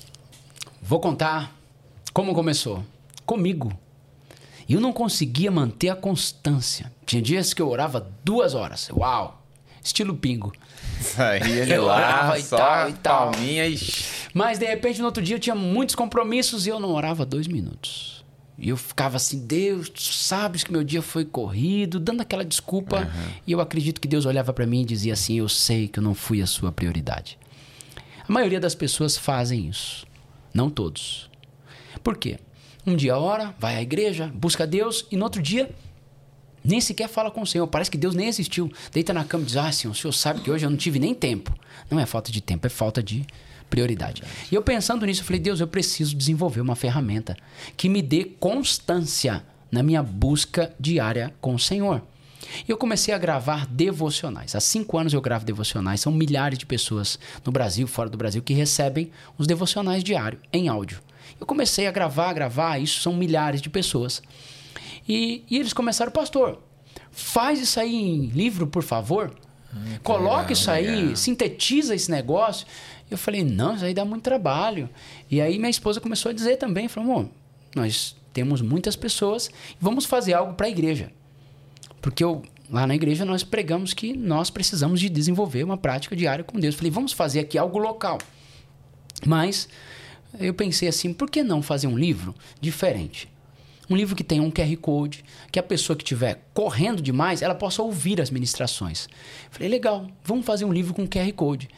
Vou 0.82 1.00
contar 1.00 1.54
como 2.12 2.34
começou. 2.34 2.84
Comigo. 3.24 3.72
Eu 4.68 4.80
não 4.80 4.92
conseguia 4.92 5.50
manter 5.50 5.88
a 5.88 5.96
constância. 5.96 6.92
Tinha 7.04 7.20
dias 7.20 7.52
que 7.52 7.60
eu 7.60 7.68
orava 7.68 8.10
duas 8.24 8.54
horas. 8.54 8.88
Uau! 8.90 9.42
Estilo 9.82 10.14
pingo. 10.14 10.52
Saía 11.00 11.66
de 11.66 11.76
lá, 11.76 11.96
orava 11.96 12.38
e 12.38 12.42
só 12.42 12.56
tal, 12.56 12.88
e 12.88 12.92
tal. 12.94 13.30
palminha 13.30 13.66
e... 13.66 13.78
Mas 14.32 14.58
de 14.58 14.64
repente 14.64 14.98
no 15.00 15.06
outro 15.06 15.22
dia 15.22 15.36
eu 15.36 15.40
tinha 15.40 15.54
muitos 15.54 15.94
compromissos 15.94 16.66
e 16.66 16.70
eu 16.70 16.80
não 16.80 16.90
orava 16.90 17.26
dois 17.26 17.46
minutos. 17.46 18.23
E 18.65 18.70
eu 18.70 18.78
ficava 18.78 19.19
assim, 19.19 19.45
Deus, 19.45 19.91
tu 19.91 20.01
sabes 20.01 20.65
que 20.65 20.73
meu 20.73 20.82
dia 20.82 21.03
foi 21.03 21.23
corrido, 21.23 22.01
dando 22.01 22.23
aquela 22.23 22.43
desculpa. 22.43 23.07
E 23.47 23.53
eu 23.53 23.61
acredito 23.61 24.01
que 24.01 24.09
Deus 24.09 24.24
olhava 24.24 24.55
para 24.55 24.66
mim 24.66 24.81
e 24.81 24.85
dizia 24.86 25.12
assim: 25.12 25.35
Eu 25.35 25.51
sei 25.51 25.86
que 25.86 25.99
eu 25.99 26.03
não 26.03 26.15
fui 26.15 26.41
a 26.41 26.47
sua 26.47 26.73
prioridade. 26.73 27.39
A 28.27 28.32
maioria 28.32 28.59
das 28.59 28.74
pessoas 28.74 29.19
fazem 29.19 29.69
isso. 29.69 30.07
Não 30.55 30.70
todos. 30.70 31.31
Por 32.03 32.16
quê? 32.16 32.39
Um 32.86 32.97
dia 32.97 33.19
ora, 33.19 33.55
vai 33.59 33.77
à 33.77 33.82
igreja, 33.82 34.32
busca 34.35 34.66
Deus 34.66 35.07
e 35.12 35.16
no 35.16 35.24
outro 35.24 35.43
dia 35.43 35.70
nem 36.65 36.81
sequer 36.81 37.09
fala 37.09 37.31
com 37.31 37.43
o 37.43 37.47
Senhor. 37.47 37.66
Parece 37.66 37.91
que 37.91 37.99
Deus 37.99 38.15
nem 38.15 38.28
existiu. 38.28 38.73
Deita 38.91 39.12
na 39.12 39.24
cama 39.24 39.43
e 39.43 39.47
diz: 39.47 39.59
Ah, 39.59 39.70
Senhor, 39.70 39.93
o 39.93 39.95
Senhor 39.95 40.12
sabe 40.12 40.41
que 40.41 40.51
hoje 40.51 40.65
eu 40.65 40.70
não 40.70 40.78
tive 40.78 40.99
nem 40.99 41.15
tempo. 41.15 41.55
Não 41.91 42.01
é 42.01 42.07
falta 42.07 42.32
de 42.32 42.41
tempo, 42.41 42.66
é 42.66 42.70
falta 42.70 43.03
de 43.03 43.27
prioridade. 43.70 44.23
E 44.51 44.55
eu 44.55 44.62
pensando 44.62 45.07
nisso, 45.07 45.23
eu 45.23 45.24
falei: 45.24 45.41
Deus, 45.41 45.61
eu 45.61 45.66
preciso 45.66 46.16
desenvolver 46.16 46.61
uma 46.61 46.77
ferramenta 46.77 47.36
que 47.77 47.89
me 47.89 48.03
dê 48.03 48.24
constância 48.24 49.45
na 49.70 49.82
minha 49.82 50.03
busca 50.03 50.73
diária 50.78 51.35
com 51.41 51.55
o 51.55 51.59
Senhor. 51.59 52.03
E 52.66 52.70
eu 52.70 52.77
comecei 52.77 53.12
a 53.12 53.19
gravar 53.19 53.66
devocionais. 53.66 54.55
Há 54.55 54.61
cinco 54.61 54.99
anos 54.99 55.12
eu 55.12 55.20
gravo 55.20 55.45
devocionais. 55.45 56.01
São 56.01 56.12
milhares 56.12 56.59
de 56.59 56.66
pessoas 56.66 57.19
no 57.45 57.51
Brasil, 57.51 57.86
fora 57.86 58.09
do 58.09 58.19
Brasil, 58.19 58.43
que 58.43 58.55
recebem 58.55 59.11
os 59.36 59.47
devocionais 59.47 60.05
diários 60.05 60.41
em 60.53 60.69
áudio. 60.69 61.01
Eu 61.41 61.47
comecei 61.47 61.86
a 61.86 61.91
gravar, 61.91 62.32
gravar, 62.32 62.78
isso 62.78 63.01
são 63.01 63.15
milhares 63.15 63.61
de 63.61 63.69
pessoas. 63.69 64.23
E, 65.09 65.43
e 65.51 65.59
eles 65.59 65.73
começaram, 65.73 66.12
pastor, 66.12 66.62
faz 67.11 67.61
isso 67.61 67.81
aí 67.81 67.95
em 67.95 68.27
livro, 68.27 68.66
por 68.66 68.82
favor. 68.82 69.35
Coloca 70.03 70.53
isso 70.53 70.70
aí, 70.70 71.16
sintetiza 71.16 71.95
esse 71.95 72.11
negócio. 72.11 72.66
Eu 73.10 73.18
falei, 73.18 73.44
não, 73.44 73.74
isso 73.74 73.85
aí 73.85 73.94
dá 73.94 74.05
muito 74.05 74.22
trabalho. 74.22 74.89
E 75.31 75.40
aí 75.40 75.59
minha 75.59 75.70
esposa 75.70 76.01
começou 76.01 76.31
a 76.31 76.32
dizer 76.32 76.56
também, 76.56 76.89
falou, 76.89 77.31
nós 77.74 78.16
temos 78.32 78.60
muitas 78.60 78.97
pessoas, 78.97 79.51
vamos 79.81 80.05
fazer 80.05 80.35
algo 80.35 80.55
para 80.55 80.66
a 80.66 80.70
igreja. 80.70 81.12
Porque 82.01 82.22
eu, 82.24 82.43
lá 82.68 82.86
na 82.86 82.94
igreja 82.94 83.24
nós 83.24 83.43
pregamos 83.43 83.94
que 83.94 84.16
nós 84.16 84.51
precisamos 84.51 85.01
de 85.01 85.09
desenvolver 85.09 85.64
uma 85.64 85.76
prática 85.76 86.16
diária 86.16 86.44
com 86.44 86.59
Deus. 86.59 86.74
Eu 86.74 86.78
falei, 86.78 86.90
vamos 86.90 87.12
fazer 87.12 87.40
aqui 87.40 87.56
algo 87.56 87.78
local. 87.78 88.18
Mas 89.24 89.68
eu 90.39 90.52
pensei 90.52 90.89
assim, 90.89 91.12
por 91.12 91.31
que 91.31 91.43
não 91.43 91.62
fazer 91.62 91.86
um 91.86 91.97
livro 91.97 92.35
diferente? 92.60 93.28
Um 93.89 93.97
livro 93.97 94.16
que 94.16 94.24
tenha 94.24 94.43
um 94.43 94.51
QR 94.51 94.74
Code, 94.78 95.24
que 95.52 95.59
a 95.59 95.62
pessoa 95.62 95.97
que 95.97 96.02
estiver 96.02 96.43
correndo 96.55 97.02
demais, 97.02 97.43
ela 97.43 97.55
possa 97.55 97.82
ouvir 97.82 98.20
as 98.20 98.31
ministrações. 98.31 99.09
Falei, 99.51 99.68
legal, 99.68 100.09
vamos 100.24 100.47
fazer 100.47 100.64
um 100.64 100.72
livro 100.72 100.94
com 100.94 101.06
QR 101.06 101.31
Code, 101.35 101.68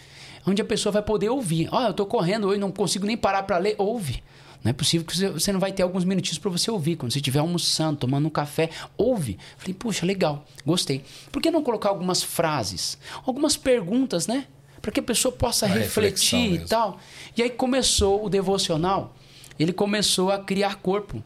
onde 0.47 0.63
a 0.63 0.65
pessoa 0.65 0.93
vai 0.93 1.03
poder 1.03 1.29
ouvir. 1.29 1.69
Ó, 1.73 1.83
eu 1.83 1.91
estou 1.91 2.07
correndo 2.07 2.47
hoje, 2.49 2.59
não 2.61 2.71
consigo 2.71 3.07
nem 3.07 3.17
parar 3.17 3.43
para 3.43 3.59
ler, 3.59 3.75
ouve. 3.79 4.23
Não 4.65 4.71
é 4.71 4.73
possível 4.73 5.07
que 5.07 5.17
você- 5.17 5.53
não 5.53 5.61
vai 5.61 5.71
ter 5.73 5.83
alguns 5.83 6.05
minutinhos 6.05 6.39
para 6.39 6.51
você 6.51 6.71
ouvir. 6.71 6.97
Quando 6.97 7.13
você 7.13 7.19
estiver 7.19 7.39
almoçando, 7.39 7.99
tomando 8.01 8.27
um 8.27 8.31
café, 8.31 8.71
ouve. 8.97 9.39
Falei, 9.59 9.75
puxa, 9.75 10.05
legal, 10.05 10.45
gostei. 10.65 11.05
Por 11.31 11.41
que 11.41 11.51
não 11.51 11.63
colocar 11.63 11.89
algumas 11.91 12.23
frases, 12.23 12.99
algumas 13.25 13.57
perguntas, 13.57 14.27
né? 14.27 14.47
Para 14.83 14.91
que 14.93 15.01
a 15.01 15.03
pessoa 15.03 15.31
possa 15.33 15.67
Uma 15.67 15.75
refletir 15.77 16.39
e 16.39 16.59
tal. 16.69 16.99
E 17.37 17.43
aí 17.43 17.51
começou 17.51 18.25
o 18.25 18.29
devocional. 18.29 19.15
Ele 19.59 19.73
começou 19.73 20.31
a 20.31 20.39
criar 20.39 20.77
corpo. 20.77 21.23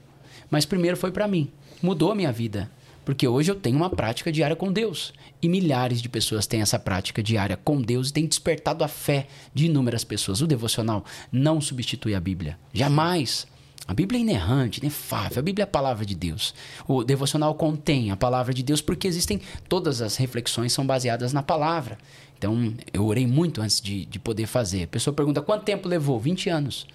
Mas 0.50 0.64
primeiro 0.64 0.96
foi 0.96 1.10
para 1.10 1.28
mim. 1.28 1.50
Mudou 1.82 2.12
a 2.12 2.14
minha 2.14 2.32
vida. 2.32 2.70
Porque 3.04 3.26
hoje 3.26 3.50
eu 3.50 3.54
tenho 3.54 3.76
uma 3.76 3.90
prática 3.90 4.30
diária 4.30 4.56
com 4.56 4.72
Deus. 4.72 5.12
E 5.42 5.48
milhares 5.48 6.02
de 6.02 6.08
pessoas 6.08 6.46
têm 6.46 6.60
essa 6.60 6.78
prática 6.78 7.22
diária 7.22 7.56
com 7.56 7.80
Deus 7.80 8.10
e 8.10 8.12
tem 8.12 8.26
despertado 8.26 8.84
a 8.84 8.88
fé 8.88 9.26
de 9.54 9.66
inúmeras 9.66 10.04
pessoas. 10.04 10.40
O 10.40 10.46
devocional 10.46 11.04
não 11.32 11.60
substitui 11.60 12.14
a 12.14 12.20
Bíblia. 12.20 12.58
Jamais. 12.72 13.46
A 13.88 13.94
Bíblia 13.94 14.18
é 14.18 14.22
inerrante, 14.22 14.78
inefável. 14.78 15.40
A 15.40 15.42
Bíblia 15.42 15.62
é 15.62 15.64
a 15.64 15.66
palavra 15.66 16.06
de 16.06 16.14
Deus. 16.14 16.54
O 16.86 17.02
devocional 17.02 17.54
contém 17.54 18.10
a 18.10 18.16
palavra 18.16 18.54
de 18.54 18.62
Deus 18.62 18.80
porque 18.80 19.08
existem. 19.08 19.40
Todas 19.68 20.00
as 20.00 20.16
reflexões 20.16 20.72
são 20.72 20.86
baseadas 20.86 21.32
na 21.32 21.42
palavra. 21.42 21.98
Então, 22.38 22.72
eu 22.92 23.04
orei 23.04 23.26
muito 23.26 23.60
antes 23.60 23.80
de, 23.80 24.04
de 24.06 24.18
poder 24.18 24.46
fazer. 24.46 24.84
A 24.84 24.86
pessoa 24.86 25.12
pergunta 25.12 25.42
quanto 25.42 25.64
tempo 25.64 25.88
levou? 25.88 26.20
20 26.20 26.48
anos. 26.48 26.86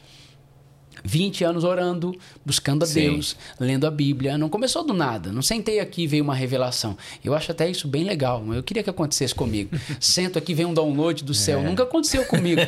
20 1.04 1.44
anos 1.44 1.64
orando, 1.64 2.16
buscando 2.46 2.84
a 2.84 2.86
Sim. 2.86 3.12
Deus, 3.12 3.36
lendo 3.60 3.86
a 3.86 3.92
Bíblia. 3.92 4.38
Não 4.38 4.50
começou 4.50 4.84
do 4.84 4.94
nada. 4.94 5.32
Não 5.32 5.42
sentei 5.42 5.80
aqui 5.80 6.04
e 6.04 6.08
veio 6.08 6.24
uma 6.24 6.36
revelação. 6.36 6.98
Eu 7.24 7.34
acho 7.34 7.52
até 7.52 7.70
isso 7.70 7.88
bem 7.88 8.04
legal. 8.04 8.44
Eu 8.54 8.64
queria 8.64 8.84
que 8.84 8.90
acontecesse 8.90 9.34
comigo. 9.34 9.76
Sento 10.00 10.38
aqui 10.38 10.54
vem 10.54 10.66
um 10.66 10.74
download 10.74 11.24
do 11.24 11.34
céu. 11.34 11.62
Nunca 11.62 11.84
aconteceu 11.84 12.26
comigo. 12.26 12.62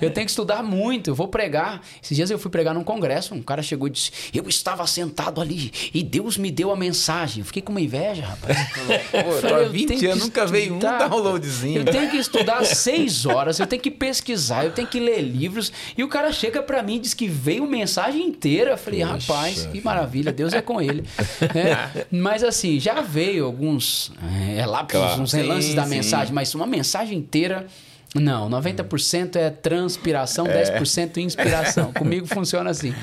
Eu 0.00 0.10
tenho 0.10 0.26
que 0.26 0.30
estudar 0.30 0.62
muito. 0.62 1.10
Eu 1.10 1.14
vou 1.14 1.28
pregar. 1.28 1.82
Esses 2.02 2.16
dias 2.16 2.30
eu 2.30 2.38
fui 2.38 2.50
pregar 2.50 2.74
num 2.74 2.84
congresso. 2.84 3.34
Um 3.34 3.42
cara 3.42 3.62
chegou 3.62 3.88
e 3.88 3.90
disse: 3.90 4.10
Eu 4.32 4.48
estava 4.48 4.86
sentado 4.86 5.40
ali 5.40 5.72
e 5.92 6.02
Deus 6.02 6.36
me 6.36 6.50
deu 6.50 6.70
a 6.70 6.76
mensagem. 6.76 7.40
Eu 7.40 7.46
fiquei 7.46 7.62
com 7.62 7.72
uma 7.72 7.80
inveja, 7.80 8.24
rapaz. 8.24 8.56
Pô, 9.10 9.22
tô 9.22 9.40
Falei, 9.40 9.56
há 9.56 9.62
eu 9.62 9.70
20 9.70 9.88
tenho 9.88 10.00
que 10.00 10.06
anos, 10.06 10.24
nunca 10.24 10.46
veio 10.46 10.74
um 10.74 10.78
downloadzinho. 10.78 11.80
Eu 11.80 11.84
tenho 11.84 12.10
que 12.10 12.16
estudar 12.16 12.64
seis 12.64 13.26
horas, 13.26 13.58
eu 13.58 13.66
tenho 13.66 13.82
que 13.82 13.90
pesquisar, 13.90 14.64
eu 14.64 14.72
tenho 14.72 14.88
que 14.88 15.00
ler 15.00 15.20
livros. 15.22 15.72
E 15.96 16.02
o 16.02 16.08
cara 16.08 16.32
chega 16.32 16.62
pra 16.62 16.82
mim 16.82 16.96
e 16.96 17.00
diz 17.00 17.14
que 17.14 17.28
veio 17.28 17.66
mensagem 17.74 18.22
inteira. 18.24 18.70
Eu 18.72 18.78
falei, 18.78 19.02
rapaz, 19.02 19.66
que 19.66 19.80
maravilha, 19.80 20.32
Deus 20.32 20.52
é 20.52 20.62
com 20.62 20.80
ele. 20.80 21.04
É, 21.54 22.06
mas 22.10 22.42
assim, 22.42 22.80
já 22.80 23.00
veio 23.00 23.44
alguns 23.44 24.12
é, 24.56 24.64
lapsos, 24.66 25.00
Claro. 25.00 25.22
uns 25.22 25.32
relances 25.32 25.70
Sim, 25.70 25.76
da 25.76 25.84
sim. 25.84 25.90
mensagem, 25.90 26.34
mas 26.34 26.54
uma 26.54 26.66
mensagem 26.66 27.18
inteira. 27.18 27.66
Não, 28.14 28.48
90% 28.48 29.36
é 29.36 29.50
transpiração, 29.50 30.46
10% 30.46 31.16
inspiração. 31.18 31.92
Comigo 31.94 32.26
funciona 32.26 32.70
assim. 32.70 32.94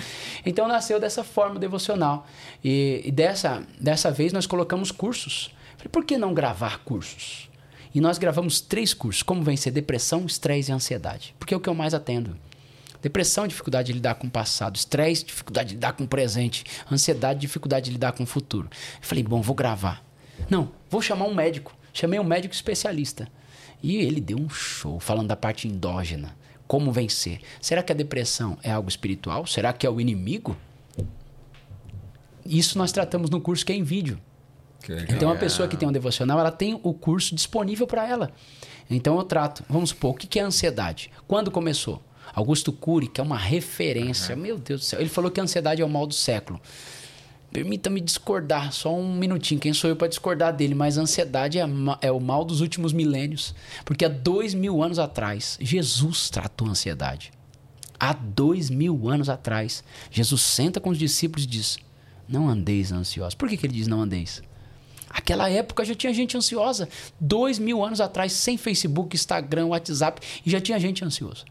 Então 0.46 0.68
nasceu 0.68 1.00
dessa 1.00 1.24
forma 1.24 1.60
devocional. 1.60 2.26
E, 2.64 3.02
e 3.06 3.12
dessa, 3.12 3.62
dessa 3.80 4.10
vez 4.10 4.32
nós 4.34 4.46
colocamos 4.48 4.92
cursos. 4.92 5.52
Falei, 5.78 5.90
por 5.92 6.06
que 6.06 6.18
não 6.18 6.34
gravar 6.34 6.80
cursos? 6.80 7.50
E 7.94 8.00
nós 8.00 8.18
gravamos 8.18 8.62
três 8.62 8.94
cursos: 8.94 9.22
como 9.24 9.44
vencer 9.44 9.72
depressão, 9.74 10.26
estresse 10.26 10.72
e 10.72 10.74
ansiedade. 10.74 11.36
Porque 11.38 11.54
é 11.54 11.58
o 11.58 11.60
que 11.60 11.70
eu 11.70 11.76
mais 11.76 11.94
atendo. 11.94 12.36
Depressão, 13.02 13.48
dificuldade 13.48 13.88
de 13.88 13.94
lidar 13.94 14.16
com 14.16 14.28
o 14.28 14.32
passado. 14.32 14.76
Estresse, 14.76 15.26
dificuldade 15.26 15.70
de 15.70 15.76
lidar 15.76 15.94
com 15.94 16.04
o 16.04 16.08
presente. 16.08 16.64
Ansiedade, 16.92 17.40
dificuldade 17.40 17.86
de 17.86 17.92
lidar 17.92 18.12
com 18.12 18.24
o 18.24 18.28
futuro. 18.28 18.70
Eu 18.72 19.08
falei, 19.08 19.24
bom, 19.24 19.42
vou 19.42 19.56
gravar. 19.56 20.04
Não, 20.50 20.72
vou 20.90 21.02
chamar 21.02 21.26
um 21.26 21.34
médico. 21.34 21.76
Chamei 21.94 22.20
um 22.20 22.24
médico 22.24 22.54
especialista. 22.54 23.28
E 23.82 23.98
ele 23.98 24.22
deu 24.22 24.38
um 24.38 24.50
show 24.50 25.00
falando 25.00 25.28
da 25.28 25.36
parte 25.36 25.68
endógena. 25.68 26.36
Como 26.68 26.92
vencer. 26.92 27.42
Será 27.60 27.84
que 27.84 27.92
a 27.92 27.96
depressão 27.96 28.58
é 28.64 28.72
algo 28.72 28.88
espiritual? 28.88 29.46
Será 29.46 29.74
que 29.74 29.86
é 29.86 29.90
o 29.90 30.00
inimigo? 30.00 30.56
Isso 32.46 32.78
nós 32.78 32.92
tratamos 32.92 33.30
no 33.30 33.42
curso 33.42 33.66
que 33.66 33.74
é 33.74 33.76
em 33.76 33.84
vídeo. 33.84 34.20
Então, 35.10 35.32
a 35.32 35.36
pessoa 35.36 35.68
que 35.68 35.78
tem 35.78 35.88
um 35.88 35.92
devocional, 35.92 36.40
ela 36.40 36.52
tem 36.52 36.80
o 36.82 36.94
curso 36.94 37.36
disponível 37.36 37.86
para 37.86 38.08
ela. 38.08 38.32
Então, 38.90 39.18
eu 39.18 39.24
trato. 39.24 39.64
Vamos 39.70 39.90
supor, 39.90 40.12
o 40.12 40.14
que 40.16 40.26
que 40.26 40.40
é 40.40 40.44
ansiedade? 40.44 41.12
Quando 41.28 41.52
começou? 41.52 42.02
Augusto 42.34 42.72
Cury, 42.72 43.08
que 43.08 43.20
é 43.20 43.24
uma 43.24 43.38
referência. 43.38 44.36
Meu 44.36 44.58
Deus 44.58 44.82
do 44.82 44.86
céu. 44.86 45.00
Ele 45.00 45.10
falou 45.10 45.30
que 45.30 45.40
a 45.40 45.44
ansiedade 45.44 45.82
é 45.82 45.86
o 45.86 45.90
mal 45.90 46.08
do 46.08 46.14
século. 46.14 46.60
Permita-me 47.52 48.00
discordar, 48.00 48.72
só 48.72 48.96
um 48.96 49.14
minutinho. 49.14 49.60
Quem 49.60 49.74
sou 49.74 49.90
eu 49.90 49.96
para 49.96 50.08
discordar 50.08 50.56
dele? 50.56 50.74
Mas 50.74 50.98
a 50.98 51.02
ansiedade 51.02 51.60
é, 51.60 51.66
é 52.02 52.12
o 52.12 52.20
mal 52.20 52.46
dos 52.46 52.62
últimos 52.62 52.94
milênios. 52.94 53.54
Porque 53.84 54.06
há 54.06 54.10
dois 54.10 54.54
mil 54.54 54.82
anos 54.82 54.98
atrás, 54.98 55.58
Jesus 55.60 56.30
tratou 56.30 56.68
a 56.68 56.72
ansiedade. 56.72 57.32
Há 58.00 58.14
dois 58.14 58.70
mil 58.70 59.10
anos 59.10 59.28
atrás, 59.28 59.84
Jesus 60.10 60.42
senta 60.42 60.80
com 60.80 60.90
os 60.90 60.98
discípulos 60.98 61.44
e 61.44 61.48
diz: 61.48 61.78
Não 62.28 62.48
andeis 62.48 62.92
ansiosos. 62.92 63.36
Por 63.36 63.50
que, 63.50 63.58
que 63.58 63.66
ele 63.66 63.74
diz 63.74 63.88
não 63.88 64.02
andeis? 64.02 64.42
Aquela 65.10 65.50
época 65.50 65.84
já 65.84 65.94
tinha 65.94 66.14
gente 66.14 66.38
ansiosa. 66.38 66.88
Dois 67.20 67.60
mil 67.60 67.84
anos 67.84 68.00
atrás, 68.00 68.32
sem 68.32 68.58
Facebook, 68.58 69.14
Instagram, 69.14 69.68
WhatsApp, 69.68 70.22
e 70.46 70.50
já 70.50 70.62
tinha 70.62 70.80
gente 70.80 71.04
ansiosa. 71.04 71.44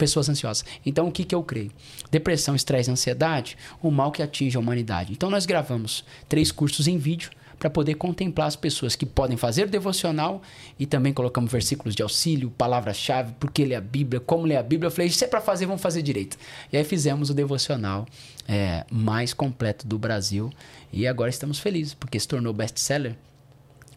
Pessoas 0.00 0.30
ansiosas. 0.30 0.64
Então, 0.84 1.08
o 1.08 1.12
que, 1.12 1.24
que 1.24 1.34
eu 1.34 1.42
creio? 1.42 1.70
Depressão, 2.10 2.54
estresse 2.54 2.88
e 2.88 2.92
ansiedade, 2.92 3.58
o 3.82 3.90
mal 3.90 4.10
que 4.10 4.22
atinge 4.22 4.56
a 4.56 4.60
humanidade. 4.60 5.12
Então, 5.12 5.28
nós 5.28 5.44
gravamos 5.44 6.06
três 6.26 6.50
cursos 6.50 6.88
em 6.88 6.96
vídeo 6.96 7.30
para 7.58 7.68
poder 7.68 7.96
contemplar 7.96 8.48
as 8.48 8.56
pessoas 8.56 8.96
que 8.96 9.04
podem 9.04 9.36
fazer 9.36 9.68
devocional 9.68 10.40
e 10.78 10.86
também 10.86 11.12
colocamos 11.12 11.52
versículos 11.52 11.94
de 11.94 12.02
auxílio, 12.02 12.50
palavras-chave, 12.50 13.34
porque 13.38 13.66
ler 13.66 13.74
a 13.74 13.80
Bíblia, 13.82 14.18
como 14.18 14.46
ler 14.46 14.56
a 14.56 14.62
Bíblia. 14.62 14.86
Eu 14.86 14.90
falei, 14.90 15.10
se 15.10 15.22
é 15.22 15.28
para 15.28 15.42
fazer, 15.42 15.66
vamos 15.66 15.82
fazer 15.82 16.00
direito. 16.00 16.38
E 16.72 16.78
aí 16.78 16.84
fizemos 16.84 17.28
o 17.28 17.34
devocional 17.34 18.06
é, 18.48 18.86
mais 18.90 19.34
completo 19.34 19.86
do 19.86 19.98
Brasil 19.98 20.50
e 20.90 21.06
agora 21.06 21.28
estamos 21.28 21.58
felizes, 21.58 21.92
porque 21.92 22.18
se 22.18 22.26
tornou 22.26 22.54
best-seller. 22.54 23.14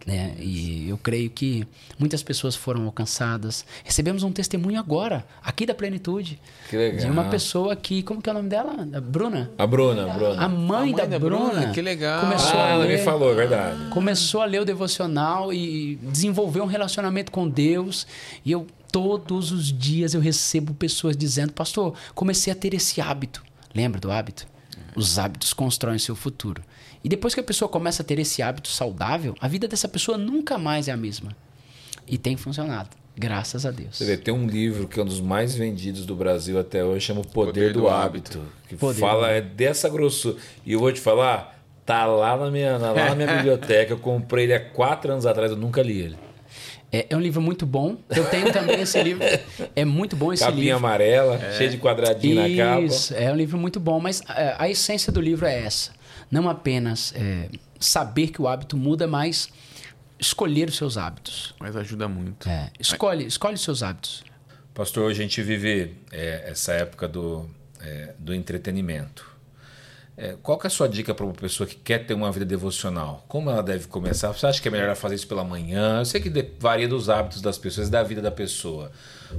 Né? 0.06 0.36
E 0.38 0.90
eu 0.90 0.98
creio 0.98 1.30
que 1.30 1.66
muitas 1.98 2.22
pessoas 2.22 2.56
foram 2.56 2.84
alcançadas. 2.86 3.66
Recebemos 3.86 4.22
um 4.24 4.34
testemunho 4.34 4.78
agora, 4.78 5.26
aqui 5.42 5.66
da 5.66 5.74
Plenitude. 5.74 6.42
Que 6.70 6.76
legal. 6.76 7.00
De 7.06 7.10
uma 7.10 7.24
pessoa 7.30 7.74
que, 7.74 8.04
como 8.04 8.22
que 8.22 8.30
é 8.30 8.34
o 8.34 8.36
nome 8.36 8.50
dela? 8.50 8.86
A 8.94 9.00
Bruna? 9.00 9.50
A 9.58 9.66
Bruna, 9.66 10.12
a 10.12 10.14
Bruna. 10.14 10.44
A 10.44 10.50
mãe, 10.50 10.78
A 10.78 10.82
mãe 10.82 10.94
da, 10.94 11.06
da 11.06 11.18
Bruna, 11.20 11.50
Bruna, 11.52 11.72
que 11.72 11.82
legal. 11.82 12.20
Começou 12.20 12.60
Ah, 12.60 12.66
a 12.66 12.70
ela 12.72 12.84
me 12.84 12.90
ler, 12.90 13.04
falou, 13.04 13.32
é 13.32 13.36
verdade. 13.36 13.90
começou 13.92 14.42
a 14.42 14.46
ler 14.46 14.60
o 14.62 14.66
devocional 14.66 15.54
e 15.54 15.96
desenvolveu 16.02 16.64
um 16.66 16.68
relacionamento 16.68 17.32
com 17.32 17.48
Deus. 17.48 18.06
E 18.46 18.52
eu 18.52 18.68
todos 18.92 19.52
os 19.54 19.72
dias 19.72 20.14
eu 20.14 20.20
recebo 20.20 20.74
pessoas 20.74 21.16
dizendo: 21.16 21.54
"Pastor, 21.54 21.94
comecei 22.14 22.52
a 22.52 22.56
ter 22.56 22.74
esse 22.74 23.00
hábito". 23.00 23.42
Lembra 23.74 24.00
do 24.02 24.12
hábito? 24.12 24.46
Os 24.96 25.18
hábitos 25.18 25.54
constroem 25.54 25.98
seu 25.98 26.16
futuro. 26.16 26.62
E 27.04 27.10
depois 27.10 27.34
que 27.34 27.40
a 27.40 27.44
pessoa 27.44 27.68
começa 27.68 28.02
a 28.02 28.06
ter 28.06 28.18
esse 28.20 28.42
hábito 28.42 28.70
saudável, 28.70 29.36
a 29.42 29.48
vida 29.48 29.68
dessa 29.68 29.88
pessoa 29.88 30.18
nunca 30.18 30.58
mais 30.58 30.88
é 30.88 30.92
a 30.92 30.98
mesma. 30.98 31.36
E 32.08 32.18
tem 32.18 32.38
funcionado, 32.38 32.90
graças 33.18 33.66
a 33.66 33.72
Deus. 33.72 33.98
Você 33.98 34.06
vê, 34.06 34.18
tem 34.18 34.34
um 34.34 34.48
livro 34.48 34.88
que 34.88 35.00
é 35.00 35.04
um 35.04 35.06
dos 35.06 35.20
mais 35.20 35.54
vendidos 35.56 36.06
do 36.06 36.16
Brasil 36.16 36.58
até 36.58 36.84
hoje, 36.84 37.06
chama 37.06 37.22
O 37.22 37.28
Poder, 37.28 37.52
Poder 37.52 37.74
do, 37.74 37.82
do 37.82 37.90
Hábito. 37.90 38.42
Que 38.70 38.76
Poder 38.76 39.00
fala 39.00 39.30
é 39.32 39.42
dessa 39.42 39.90
grossura. 39.90 40.38
E 40.66 40.74
eu 40.74 40.80
vou 40.80 40.92
te 40.92 41.02
falar, 41.02 41.62
tá 41.86 42.06
lá 42.06 42.38
na 42.38 42.50
minha, 42.50 42.78
lá 42.78 42.94
na 42.94 43.16
minha 43.16 43.28
biblioteca. 43.36 43.94
Eu 43.94 44.00
comprei 44.00 44.46
ele 44.46 44.54
há 44.54 44.60
quatro 44.60 45.12
anos 45.12 45.26
atrás, 45.26 45.52
eu 45.52 45.58
nunca 45.58 45.82
li 45.82 46.00
ele. 46.00 46.18
É, 46.92 47.08
é 47.10 47.18
um 47.18 47.20
livro 47.20 47.42
muito 47.42 47.66
bom. 47.66 47.98
Eu 48.16 48.24
tenho 48.30 48.54
também 48.54 48.80
esse 48.80 49.02
livro. 49.02 49.24
É 49.76 49.84
muito 49.84 50.16
bom 50.16 50.32
esse 50.32 50.44
Capinha 50.44 50.62
livro. 50.64 50.78
amarela, 50.78 51.40
cheio 51.58 51.70
de 51.72 51.78
quadradinho 51.78 52.36
na 52.36 52.64
capa. 52.66 52.82
Isso, 52.82 53.14
é 53.16 53.32
um 53.32 53.36
livro 53.36 53.58
muito 53.58 53.80
bom, 53.80 54.00
mas 54.00 54.22
é, 54.30 54.56
a 54.58 54.70
essência 54.70 55.12
do 55.12 55.20
livro 55.20 55.48
é 55.48 55.66
essa. 55.66 55.92
Não 56.32 56.50
apenas 56.50 57.14
é, 57.16 57.50
saber 57.80 58.28
que 58.28 58.42
o 58.42 58.48
hábito 58.48 58.78
muda, 58.78 59.08
mas 59.08 59.50
escolher 60.20 60.70
os 60.70 60.78
seus 60.78 60.98
hábitos. 60.98 61.54
Mas 61.60 61.76
ajuda 61.76 62.08
muito. 62.08 62.48
É, 62.48 62.72
escolhe, 62.80 63.26
escolhe 63.26 63.56
os 63.56 63.62
seus 63.62 63.84
hábitos. 63.84 64.24
Pastor, 64.74 65.04
hoje 65.04 65.20
a 65.20 65.24
gente 65.24 65.42
vive 65.42 65.96
é, 66.12 66.50
essa 66.50 66.74
época 66.74 67.08
do, 67.08 67.48
é, 67.80 68.14
do 68.18 68.34
entretenimento. 68.34 69.32
É, 70.16 70.36
qual 70.42 70.60
que 70.60 70.68
é 70.68 70.70
a 70.70 70.72
sua 70.72 70.88
dica 70.88 71.14
para 71.14 71.26
uma 71.26 71.34
pessoa 71.34 71.68
que 71.68 71.76
quer 71.76 72.06
ter 72.06 72.14
uma 72.14 72.32
vida 72.32 72.46
devocional? 72.46 73.26
Como 73.28 73.50
ela 73.50 73.64
deve 73.64 73.88
começar? 73.88 74.32
Você 74.32 74.46
acha 74.46 74.62
que 74.62 74.68
é 74.68 74.72
melhor 74.72 74.86
ela 74.86 74.96
fazer 74.96 75.16
isso 75.16 75.28
pela 75.28 75.44
manhã? 75.44 76.00
Eu 76.00 76.06
sei 76.06 76.22
que 76.22 76.32
varia 76.60 76.88
dos 76.88 77.10
hábitos 77.10 77.42
das 77.42 77.58
pessoas, 77.58 77.90
da 77.90 78.04
vida 78.04 78.22
da 78.22 78.32
pessoa. 78.32 78.92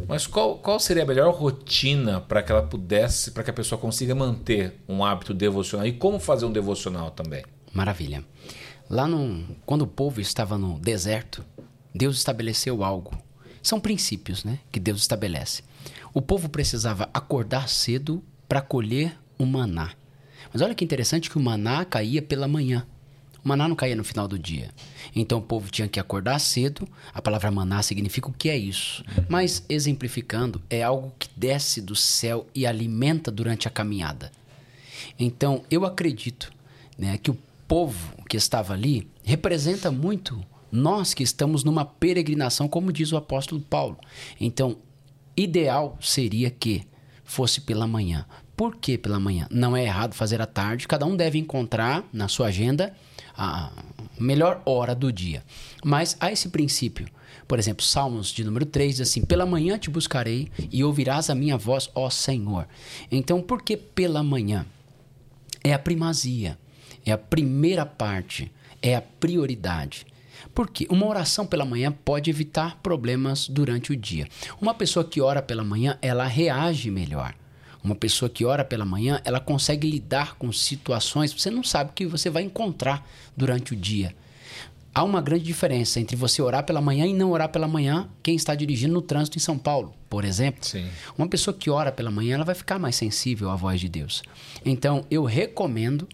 Mas 0.08 0.26
qual, 0.26 0.58
qual 0.58 0.78
seria 0.78 1.02
a 1.02 1.06
melhor 1.06 1.34
rotina 1.34 2.20
para 2.20 2.42
que 2.42 2.52
ela 2.52 2.62
pudesse, 2.62 3.30
para 3.30 3.42
que 3.42 3.50
a 3.50 3.54
pessoa 3.54 3.80
consiga 3.80 4.14
manter 4.14 4.80
um 4.88 5.04
hábito 5.04 5.32
devocional? 5.32 5.86
E 5.86 5.92
como 5.92 6.18
fazer 6.18 6.44
um 6.44 6.52
devocional 6.52 7.10
também? 7.10 7.44
Maravilha. 7.72 8.24
Lá 8.88 9.08
no, 9.08 9.44
quando 9.64 9.82
o 9.82 9.86
povo 9.86 10.20
estava 10.20 10.58
no 10.58 10.78
deserto, 10.78 11.44
Deus 11.94 12.16
estabeleceu 12.16 12.84
algo. 12.84 13.16
São 13.62 13.80
princípios, 13.80 14.44
né, 14.44 14.58
que 14.70 14.78
Deus 14.78 15.00
estabelece. 15.00 15.62
O 16.12 16.20
povo 16.20 16.48
precisava 16.48 17.08
acordar 17.14 17.68
cedo 17.68 18.22
para 18.46 18.60
colher 18.60 19.18
o 19.38 19.46
maná. 19.46 19.92
Mas 20.52 20.60
olha 20.60 20.74
que 20.74 20.84
interessante 20.84 21.30
que 21.30 21.38
o 21.38 21.40
maná 21.40 21.84
caía 21.84 22.20
pela 22.20 22.46
manhã. 22.46 22.86
Maná 23.44 23.68
não 23.68 23.76
caía 23.76 23.94
no 23.94 24.02
final 24.02 24.26
do 24.26 24.38
dia. 24.38 24.70
Então 25.14 25.38
o 25.38 25.42
povo 25.42 25.70
tinha 25.70 25.86
que 25.86 26.00
acordar 26.00 26.38
cedo. 26.38 26.88
A 27.12 27.20
palavra 27.20 27.50
maná 27.50 27.82
significa 27.82 28.28
o 28.28 28.32
que 28.32 28.48
é 28.48 28.56
isso. 28.56 29.04
Mas 29.28 29.62
exemplificando, 29.68 30.62
é 30.70 30.82
algo 30.82 31.12
que 31.18 31.28
desce 31.36 31.82
do 31.82 31.94
céu 31.94 32.46
e 32.54 32.66
alimenta 32.66 33.30
durante 33.30 33.68
a 33.68 33.70
caminhada. 33.70 34.32
Então, 35.18 35.62
eu 35.70 35.84
acredito 35.84 36.50
né, 36.96 37.18
que 37.18 37.30
o 37.30 37.38
povo 37.68 38.24
que 38.28 38.36
estava 38.36 38.72
ali 38.72 39.06
representa 39.22 39.90
muito 39.90 40.42
nós 40.72 41.14
que 41.14 41.22
estamos 41.22 41.62
numa 41.62 41.84
peregrinação, 41.84 42.66
como 42.66 42.92
diz 42.92 43.12
o 43.12 43.16
apóstolo 43.16 43.60
Paulo. 43.60 43.98
Então, 44.40 44.78
ideal 45.36 45.96
seria 46.00 46.50
que 46.50 46.82
fosse 47.22 47.60
pela 47.60 47.86
manhã. 47.86 48.26
Por 48.56 48.76
que 48.76 48.98
pela 48.98 49.20
manhã? 49.20 49.46
Não 49.50 49.76
é 49.76 49.84
errado 49.84 50.14
fazer 50.14 50.40
à 50.40 50.46
tarde, 50.46 50.88
cada 50.88 51.06
um 51.06 51.16
deve 51.16 51.38
encontrar 51.38 52.04
na 52.12 52.28
sua 52.28 52.48
agenda 52.48 52.94
a 53.36 53.70
melhor 54.19 54.62
hora 54.65 54.94
do 54.94 55.12
dia. 55.12 55.43
Mas 55.85 56.16
há 56.20 56.31
esse 56.32 56.48
princípio. 56.48 57.06
Por 57.47 57.59
exemplo, 57.59 57.85
Salmos 57.85 58.28
de 58.28 58.44
número 58.44 58.65
3 58.65 58.97
diz 58.97 59.09
assim: 59.09 59.24
Pela 59.24 59.44
manhã 59.44 59.78
te 59.78 59.90
buscarei 59.90 60.48
e 60.70 60.82
ouvirás 60.82 61.28
a 61.28 61.35
minha 61.35 61.59
voz, 61.59 61.90
ó 61.94 62.09
Senhor. 62.09 62.66
Então, 63.11 63.43
por 63.43 63.62
que 63.62 63.77
pela 63.77 64.23
manhã? 64.23 64.66
é 65.65 65.73
a 65.73 65.78
primazia, 65.78 66.59
é 67.06 67.11
a 67.11 67.19
primeira 67.19 67.86
parte, 67.86 68.52
é 68.82 68.94
a 68.94 69.01
prioridade. 69.01 70.06
Porque 70.55 70.86
uma 70.90 71.06
oração 71.06 71.47
pela 71.47 71.65
manhã 71.65 71.90
pode 71.90 72.28
evitar 72.28 72.78
problemas 72.82 73.48
durante 73.48 73.90
o 73.90 73.97
dia. 73.97 74.28
Uma 74.61 74.74
pessoa 74.74 75.05
que 75.05 75.23
ora 75.23 75.40
pela 75.40 75.65
manhã, 75.65 75.98
ela 76.02 76.27
reage 76.27 76.90
melhor. 76.90 77.35
Uma 77.85 77.94
pessoa 77.94 78.31
que 78.31 78.47
ora 78.47 78.65
pela 78.65 78.86
manhã, 78.86 79.20
ela 79.27 79.39
consegue 79.39 79.89
lidar 79.89 80.36
com 80.36 80.51
situações 80.51 81.35
que 81.35 81.40
você 81.43 81.51
não 81.51 81.62
sabe 81.62 81.93
que 81.94 82.06
você 82.06 82.31
vai 82.31 82.43
encontrar 82.43 83.06
durante 83.36 83.74
o 83.74 83.77
dia. 83.77 84.16
Há 84.94 85.05
uma 85.05 85.20
grande 85.20 85.44
diferença 85.44 86.01
entre 86.01 86.16
você 86.16 86.40
orar 86.40 86.65
pela 86.65 86.81
manhã 86.81 87.05
e 87.05 87.12
não 87.12 87.32
orar 87.32 87.51
pela 87.51 87.69
manhã, 87.69 88.09
quem 88.23 88.36
está 88.36 88.55
dirigindo 88.55 88.94
no 88.94 89.02
trânsito 89.02 89.36
em 89.36 89.40
São 89.40 89.59
Paulo, 89.59 89.93
por 90.09 90.24
exemplo. 90.24 90.65
Sim. 90.65 90.86
Uma 91.19 91.28
pessoa 91.28 91.52
que 91.52 91.69
ora 91.69 91.93
pela 91.93 92.11
manhã, 92.11 92.36
ela 92.36 92.44
vai 92.44 92.55
ficar 92.55 92.78
mais 92.78 92.97
sensível 92.97 93.51
à 93.51 93.56
voz 93.56 93.81
de 93.81 93.89
Deus. 93.89 94.23
Então, 94.65 95.05
eu 95.11 95.24
recomendo, 95.24 96.09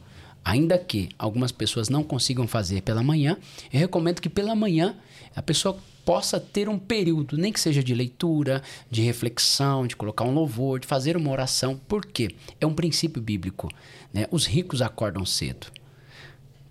ainda 0.44 0.76
que 0.76 1.10
algumas 1.18 1.52
pessoas 1.52 1.88
não 1.88 2.02
consigam 2.02 2.48
fazer 2.48 2.80
pela 2.80 3.02
manhã, 3.02 3.36
eu 3.72 3.78
recomendo 3.78 4.20
que 4.20 4.30
pela 4.30 4.56
manhã 4.56 4.96
a 5.36 5.42
pessoa 5.42 5.78
possa 6.10 6.40
ter 6.40 6.68
um 6.68 6.76
período, 6.76 7.38
nem 7.38 7.52
que 7.52 7.60
seja 7.60 7.84
de 7.84 7.94
leitura, 7.94 8.64
de 8.90 9.00
reflexão, 9.00 9.86
de 9.86 9.94
colocar 9.94 10.24
um 10.24 10.34
louvor, 10.34 10.80
de 10.80 10.86
fazer 10.88 11.16
uma 11.16 11.30
oração. 11.30 11.80
Por 11.86 12.04
quê? 12.04 12.34
É 12.60 12.66
um 12.66 12.74
princípio 12.74 13.22
bíblico. 13.22 13.68
Né? 14.12 14.26
Os 14.28 14.44
ricos 14.44 14.82
acordam 14.82 15.24
cedo. 15.24 15.68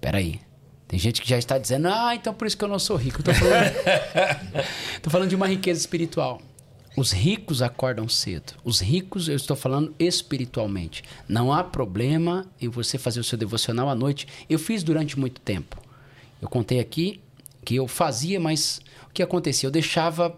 Peraí. 0.02 0.42
Tem 0.90 1.00
gente 1.00 1.22
que 1.22 1.30
já 1.30 1.38
está 1.38 1.58
dizendo, 1.58 1.88
ah, 1.88 2.14
então 2.14 2.34
por 2.34 2.48
isso 2.48 2.58
que 2.58 2.66
eu 2.66 2.68
não 2.68 2.78
sou 2.78 2.98
rico. 2.98 3.22
Estou 3.22 3.34
falando, 3.34 3.74
falando 5.10 5.30
de 5.30 5.36
uma 5.38 5.48
riqueza 5.48 5.80
espiritual. 5.80 6.42
Os 6.98 7.14
ricos 7.14 7.62
acordam 7.62 8.10
cedo. 8.10 8.56
Os 8.66 8.82
ricos, 8.82 9.30
eu 9.30 9.38
estou 9.38 9.56
falando 9.56 9.96
espiritualmente. 9.98 11.02
Não 11.30 11.54
há 11.54 11.64
problema 11.64 12.46
em 12.60 12.68
você 12.68 12.98
fazer 12.98 13.22
o 13.22 13.24
seu 13.24 13.38
devocional 13.38 13.88
à 13.88 13.96
noite. 13.96 14.28
Eu 14.50 14.60
fiz 14.60 14.84
durante 14.84 15.18
muito 15.18 15.40
tempo. 15.40 15.82
Eu 16.42 16.50
contei 16.50 16.82
aqui 16.82 17.22
que 17.64 17.76
eu 17.76 17.88
fazia, 17.88 18.40
mas 18.40 18.82
o 19.10 19.14
que 19.14 19.24
acontecia? 19.24 19.68
Eu 19.68 19.72
deixava 19.72 20.36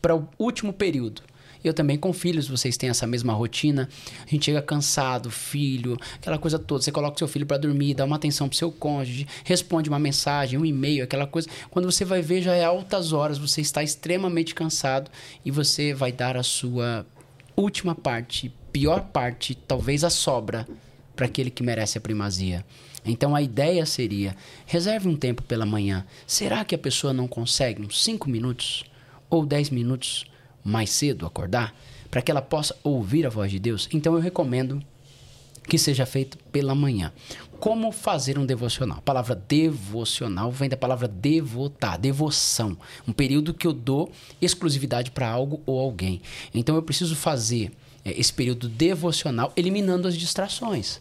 para 0.00 0.14
o 0.14 0.28
último 0.38 0.72
período. 0.72 1.22
Eu 1.62 1.74
também 1.74 1.98
com 1.98 2.10
filhos, 2.12 2.48
vocês 2.48 2.76
têm 2.76 2.88
essa 2.88 3.06
mesma 3.06 3.34
rotina. 3.34 3.88
A 4.26 4.30
gente 4.30 4.46
chega 4.46 4.62
cansado, 4.62 5.30
filho, 5.30 5.96
aquela 6.14 6.38
coisa 6.38 6.58
toda. 6.58 6.82
Você 6.82 6.90
coloca 6.90 7.16
o 7.16 7.18
seu 7.18 7.28
filho 7.28 7.44
para 7.44 7.58
dormir, 7.58 7.94
dá 7.94 8.04
uma 8.04 8.16
atenção 8.16 8.48
pro 8.48 8.56
seu 8.56 8.72
cônjuge, 8.72 9.26
responde 9.44 9.90
uma 9.90 9.98
mensagem, 9.98 10.58
um 10.58 10.64
e-mail, 10.64 11.04
aquela 11.04 11.26
coisa. 11.26 11.48
Quando 11.70 11.90
você 11.90 12.04
vai 12.04 12.22
ver, 12.22 12.40
já 12.40 12.54
é 12.54 12.64
altas 12.64 13.12
horas, 13.12 13.36
você 13.36 13.60
está 13.60 13.82
extremamente 13.82 14.54
cansado 14.54 15.10
e 15.44 15.50
você 15.50 15.92
vai 15.92 16.12
dar 16.12 16.36
a 16.36 16.42
sua 16.42 17.04
última 17.54 17.94
parte, 17.94 18.50
pior 18.72 19.02
parte, 19.02 19.54
talvez 19.54 20.02
a 20.02 20.08
sobra, 20.08 20.66
para 21.20 21.26
aquele 21.26 21.50
que 21.50 21.62
merece 21.62 21.98
a 21.98 22.00
primazia. 22.00 22.64
Então 23.04 23.36
a 23.36 23.42
ideia 23.42 23.84
seria: 23.84 24.34
reserve 24.64 25.06
um 25.06 25.14
tempo 25.14 25.42
pela 25.42 25.66
manhã. 25.66 26.06
Será 26.26 26.64
que 26.64 26.74
a 26.74 26.78
pessoa 26.78 27.12
não 27.12 27.28
consegue 27.28 27.82
uns 27.82 28.02
5 28.02 28.26
minutos 28.30 28.84
ou 29.28 29.44
10 29.44 29.68
minutos 29.68 30.24
mais 30.64 30.88
cedo 30.88 31.26
acordar 31.26 31.74
para 32.10 32.22
que 32.22 32.30
ela 32.30 32.40
possa 32.40 32.74
ouvir 32.82 33.26
a 33.26 33.28
voz 33.28 33.50
de 33.50 33.58
Deus? 33.58 33.86
Então 33.92 34.14
eu 34.14 34.20
recomendo 34.20 34.82
que 35.68 35.76
seja 35.76 36.06
feito 36.06 36.38
pela 36.50 36.74
manhã. 36.74 37.12
Como 37.58 37.92
fazer 37.92 38.38
um 38.38 38.46
devocional? 38.46 38.96
A 38.96 39.02
palavra 39.02 39.34
devocional 39.34 40.50
vem 40.50 40.70
da 40.70 40.76
palavra 40.76 41.06
devotar, 41.06 41.98
devoção. 41.98 42.78
Um 43.06 43.12
período 43.12 43.52
que 43.52 43.66
eu 43.66 43.74
dou 43.74 44.10
exclusividade 44.40 45.10
para 45.10 45.28
algo 45.28 45.60
ou 45.66 45.78
alguém. 45.78 46.22
Então 46.54 46.76
eu 46.76 46.82
preciso 46.82 47.14
fazer 47.14 47.72
eh, 48.06 48.18
esse 48.18 48.32
período 48.32 48.70
devocional 48.70 49.52
eliminando 49.54 50.08
as 50.08 50.16
distrações. 50.16 50.98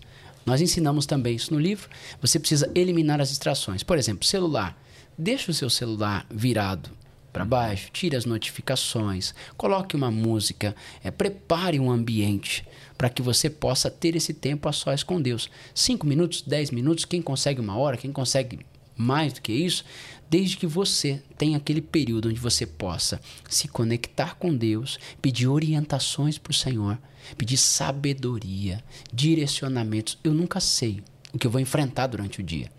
Nós 0.50 0.62
ensinamos 0.62 1.06
também 1.06 1.36
isso 1.36 1.54
no 1.54 1.60
livro. 1.60 1.88
Você 2.20 2.40
precisa 2.40 2.72
eliminar 2.74 3.22
as 3.22 3.30
distrações. 3.30 3.84
Por 3.84 4.00
exemplo, 4.00 4.26
celular. 4.26 4.76
Deixa 5.16 5.52
o 5.52 5.54
seu 5.54 5.70
celular 5.70 6.26
virado 6.28 6.90
para 7.32 7.46
baixo, 7.46 7.92
tire 7.94 8.16
as 8.16 8.26
notificações, 8.26 9.36
coloque 9.56 9.96
uma 9.96 10.10
música, 10.10 10.76
é, 11.04 11.12
prepare 11.12 11.80
um 11.80 11.92
ambiente 11.92 12.66
para 12.98 13.10
que 13.10 13.22
você 13.22 13.48
possa 13.48 13.92
ter 13.92 14.16
esse 14.16 14.34
tempo 14.34 14.68
a 14.68 14.72
sós 14.72 15.04
com 15.04 15.22
Deus. 15.22 15.52
Cinco 15.76 16.08
minutos, 16.08 16.42
dez 16.42 16.72
minutos, 16.72 17.06
quem 17.06 17.22
consegue 17.22 17.62
uma 17.62 17.78
hora, 17.78 17.98
quem 17.98 18.12
consegue 18.12 18.66
mais 18.98 19.34
do 19.34 19.42
que 19.42 19.54
isso, 19.54 19.86
desde 20.30 20.58
que 20.58 20.66
você 20.66 21.22
tenha 21.38 21.58
aquele 21.58 21.82
período 21.82 22.30
onde 22.30 22.40
você 22.40 22.66
possa 22.66 23.22
se 23.48 23.68
conectar 23.68 24.36
com 24.36 24.56
Deus, 24.56 24.98
pedir 25.22 25.48
orientações 25.48 26.40
para 26.40 26.52
o 26.52 26.56
Senhor, 26.56 26.98
pedir 27.38 27.58
sabedoria, 27.58 28.84
direcionamentos. 29.14 30.18
Eu 30.24 30.34
nunca 30.34 30.60
sei 30.60 31.02
o 31.34 31.38
que 31.38 31.46
eu 31.46 31.52
vou 31.52 31.62
enfrentar 31.62 32.08
durante 32.08 32.40
o 32.40 32.44
dia. 32.44 32.72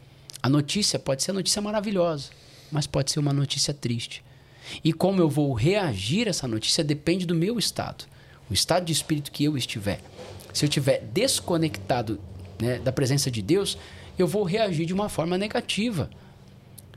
A 0.43 0.49
notícia 0.49 0.99
pode 0.99 1.23
ser 1.23 1.33
notícia 1.33 1.61
maravilhosa, 1.61 2.31
mas 2.71 2.87
pode 2.87 3.11
ser 3.11 3.21
uma 3.21 3.33
notícia 3.33 3.75
triste. 3.75 4.25
E 4.83 4.93
como 4.93 5.21
eu 5.21 5.29
vou 5.29 5.53
reagir 5.53 6.27
a 6.27 6.31
essa 6.31 6.47
notícia 6.47 6.85
depende 6.85 7.27
do 7.27 7.35
meu 7.35 7.59
estado, 7.59 8.05
o 8.49 8.55
estado 8.55 8.85
de 8.85 8.93
espírito 8.93 9.31
que 9.31 9.45
eu 9.45 9.57
estiver. 9.57 10.01
Se 10.53 10.65
eu 10.65 10.69
estiver 10.69 11.01
desconectado 11.13 12.21
né, 12.61 12.79
da 12.79 12.93
presença 12.93 13.31
de 13.31 13.43
Deus, 13.43 13.79
eu 14.19 14.27
vou 14.27 14.45
reagir 14.45 14.87
de 14.87 14.93
uma 14.93 15.09
forma 15.09 15.39
negativa. 15.39 16.11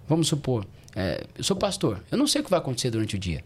Vamos 0.08 0.28
supor, 0.28 0.66
é, 0.96 1.26
eu 1.38 1.44
sou 1.44 1.56
pastor, 1.56 2.04
eu 2.12 2.18
não 2.18 2.28
sei 2.28 2.42
o 2.42 2.44
que 2.44 2.50
vai 2.50 2.60
acontecer 2.60 2.90
durante 2.90 3.16
o 3.16 3.20
dia. 3.20 3.44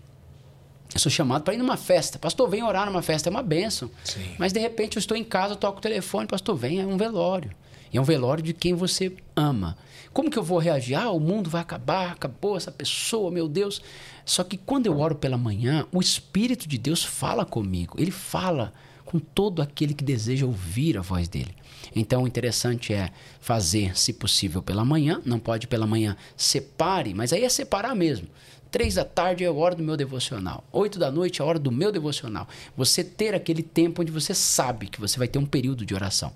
Eu 0.97 0.99
sou 0.99 1.11
chamado 1.11 1.43
para 1.43 1.53
ir 1.53 1.57
numa 1.57 1.77
festa. 1.77 2.17
Pastor, 2.17 2.49
vem 2.49 2.63
orar 2.63 2.87
numa 2.87 3.03
festa, 3.03 3.29
é 3.29 3.31
uma 3.31 3.43
benção. 3.43 3.91
Sim. 4.03 4.31
Mas 4.39 4.51
de 4.51 4.59
repente 4.59 4.97
eu 4.97 4.99
estou 4.99 5.15
em 5.15 5.23
casa, 5.23 5.53
eu 5.53 5.55
toco 5.55 5.77
o 5.77 5.81
telefone, 5.81 6.25
pastor, 6.27 6.55
vem, 6.55 6.79
é 6.79 6.85
um 6.87 6.97
velório. 6.97 7.51
E 7.93 7.97
é 7.97 8.01
um 8.01 8.03
velório 8.03 8.43
de 8.43 8.51
quem 8.51 8.73
você 8.73 9.15
ama. 9.35 9.77
Como 10.11 10.31
que 10.31 10.39
eu 10.39 10.43
vou 10.43 10.57
reagir? 10.57 10.95
Ah, 10.95 11.11
o 11.11 11.19
mundo 11.19 11.51
vai 11.51 11.61
acabar, 11.61 12.13
acabou 12.13 12.57
essa 12.57 12.71
pessoa, 12.71 13.29
meu 13.29 13.47
Deus. 13.47 13.79
Só 14.25 14.43
que 14.43 14.57
quando 14.57 14.87
eu 14.87 14.99
oro 14.99 15.13
pela 15.13 15.37
manhã, 15.37 15.85
o 15.91 16.01
Espírito 16.01 16.67
de 16.67 16.79
Deus 16.79 17.03
fala 17.03 17.45
comigo. 17.45 17.95
Ele 17.99 18.09
fala 18.09 18.73
com 19.05 19.19
todo 19.19 19.61
aquele 19.61 19.93
que 19.93 20.03
deseja 20.03 20.47
ouvir 20.47 20.97
a 20.97 21.01
voz 21.01 21.27
dele. 21.27 21.55
Então, 21.95 22.23
o 22.23 22.27
interessante 22.27 22.91
é 22.91 23.11
fazer, 23.39 23.97
se 23.97 24.13
possível, 24.13 24.63
pela 24.63 24.83
manhã. 24.83 25.21
Não 25.23 25.37
pode 25.37 25.67
pela 25.67 25.85
manhã, 25.85 26.17
separe, 26.35 27.13
mas 27.13 27.31
aí 27.31 27.43
é 27.43 27.49
separar 27.49 27.95
mesmo. 27.95 28.27
Três 28.71 28.95
da 28.95 29.05
tarde 29.05 29.43
é 29.43 29.47
a 29.47 29.53
hora 29.53 29.75
do 29.75 29.83
meu 29.83 29.95
devocional. 29.95 30.63
Oito 30.71 30.99
da 30.99 31.11
noite 31.11 31.41
é 31.41 31.43
a 31.43 31.47
hora 31.47 31.59
do 31.59 31.71
meu 31.71 31.91
devocional. 31.91 32.47
Você 32.75 33.03
ter 33.03 33.33
aquele 33.33 33.63
tempo 33.63 34.01
onde 34.01 34.11
você 34.11 34.33
sabe 34.33 34.87
que 34.87 34.99
você 34.99 35.17
vai 35.17 35.27
ter 35.27 35.39
um 35.39 35.45
período 35.45 35.85
de 35.85 35.93
oração 35.93 36.33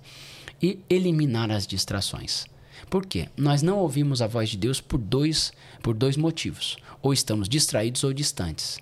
e 0.62 0.78
eliminar 0.88 1.50
as 1.50 1.66
distrações. 1.66 2.46
Por 2.88 3.06
quê? 3.06 3.28
Nós 3.36 3.62
não 3.62 3.78
ouvimos 3.78 4.22
a 4.22 4.26
voz 4.26 4.48
de 4.50 4.56
Deus 4.56 4.80
por 4.80 4.98
dois, 4.98 5.52
por 5.82 5.94
dois 5.94 6.16
motivos. 6.16 6.76
Ou 7.00 7.12
estamos 7.12 7.48
distraídos 7.48 8.04
ou 8.04 8.12
distantes. 8.12 8.78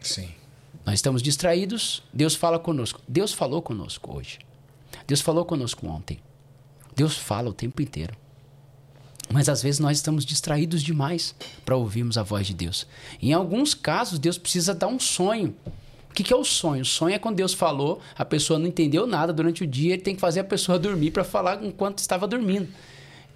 Sim. 0.00 0.28
Nós 0.84 0.94
estamos 0.94 1.22
distraídos, 1.22 2.02
Deus 2.12 2.34
fala 2.34 2.58
conosco. 2.58 3.00
Deus 3.06 3.32
falou 3.32 3.60
conosco 3.60 4.16
hoje. 4.16 4.38
Deus 5.06 5.20
falou 5.20 5.44
conosco 5.44 5.86
ontem. 5.86 6.18
Deus 6.96 7.16
fala 7.16 7.50
o 7.50 7.52
tempo 7.52 7.82
inteiro. 7.82 8.16
Mas 9.30 9.48
às 9.48 9.62
vezes 9.62 9.78
nós 9.78 9.98
estamos 9.98 10.24
distraídos 10.24 10.82
demais 10.82 11.34
para 11.64 11.76
ouvirmos 11.76 12.16
a 12.16 12.22
voz 12.22 12.46
de 12.46 12.54
Deus. 12.54 12.86
Em 13.20 13.32
alguns 13.32 13.74
casos, 13.74 14.18
Deus 14.18 14.38
precisa 14.38 14.74
dar 14.74 14.88
um 14.88 14.98
sonho 14.98 15.54
o 16.10 16.14
que, 16.14 16.32
é 16.32 16.36
o 16.36 16.44
sonho? 16.44 16.82
O 16.82 16.86
sonho 16.86 17.14
é 17.14 17.18
quando 17.18 17.36
Deus 17.36 17.54
falou, 17.54 18.00
a 18.16 18.24
pessoa 18.24 18.58
não 18.58 18.66
entendeu 18.66 19.06
nada 19.06 19.32
durante 19.32 19.62
o 19.62 19.66
dia, 19.66 19.92
ele 19.92 20.02
tem 20.02 20.14
que 20.14 20.20
fazer 20.20 20.40
a 20.40 20.44
pessoa 20.44 20.78
dormir 20.80 21.12
para 21.12 21.22
falar 21.22 21.62
enquanto 21.62 21.98
estava 21.98 22.26
dormindo. 22.26 22.68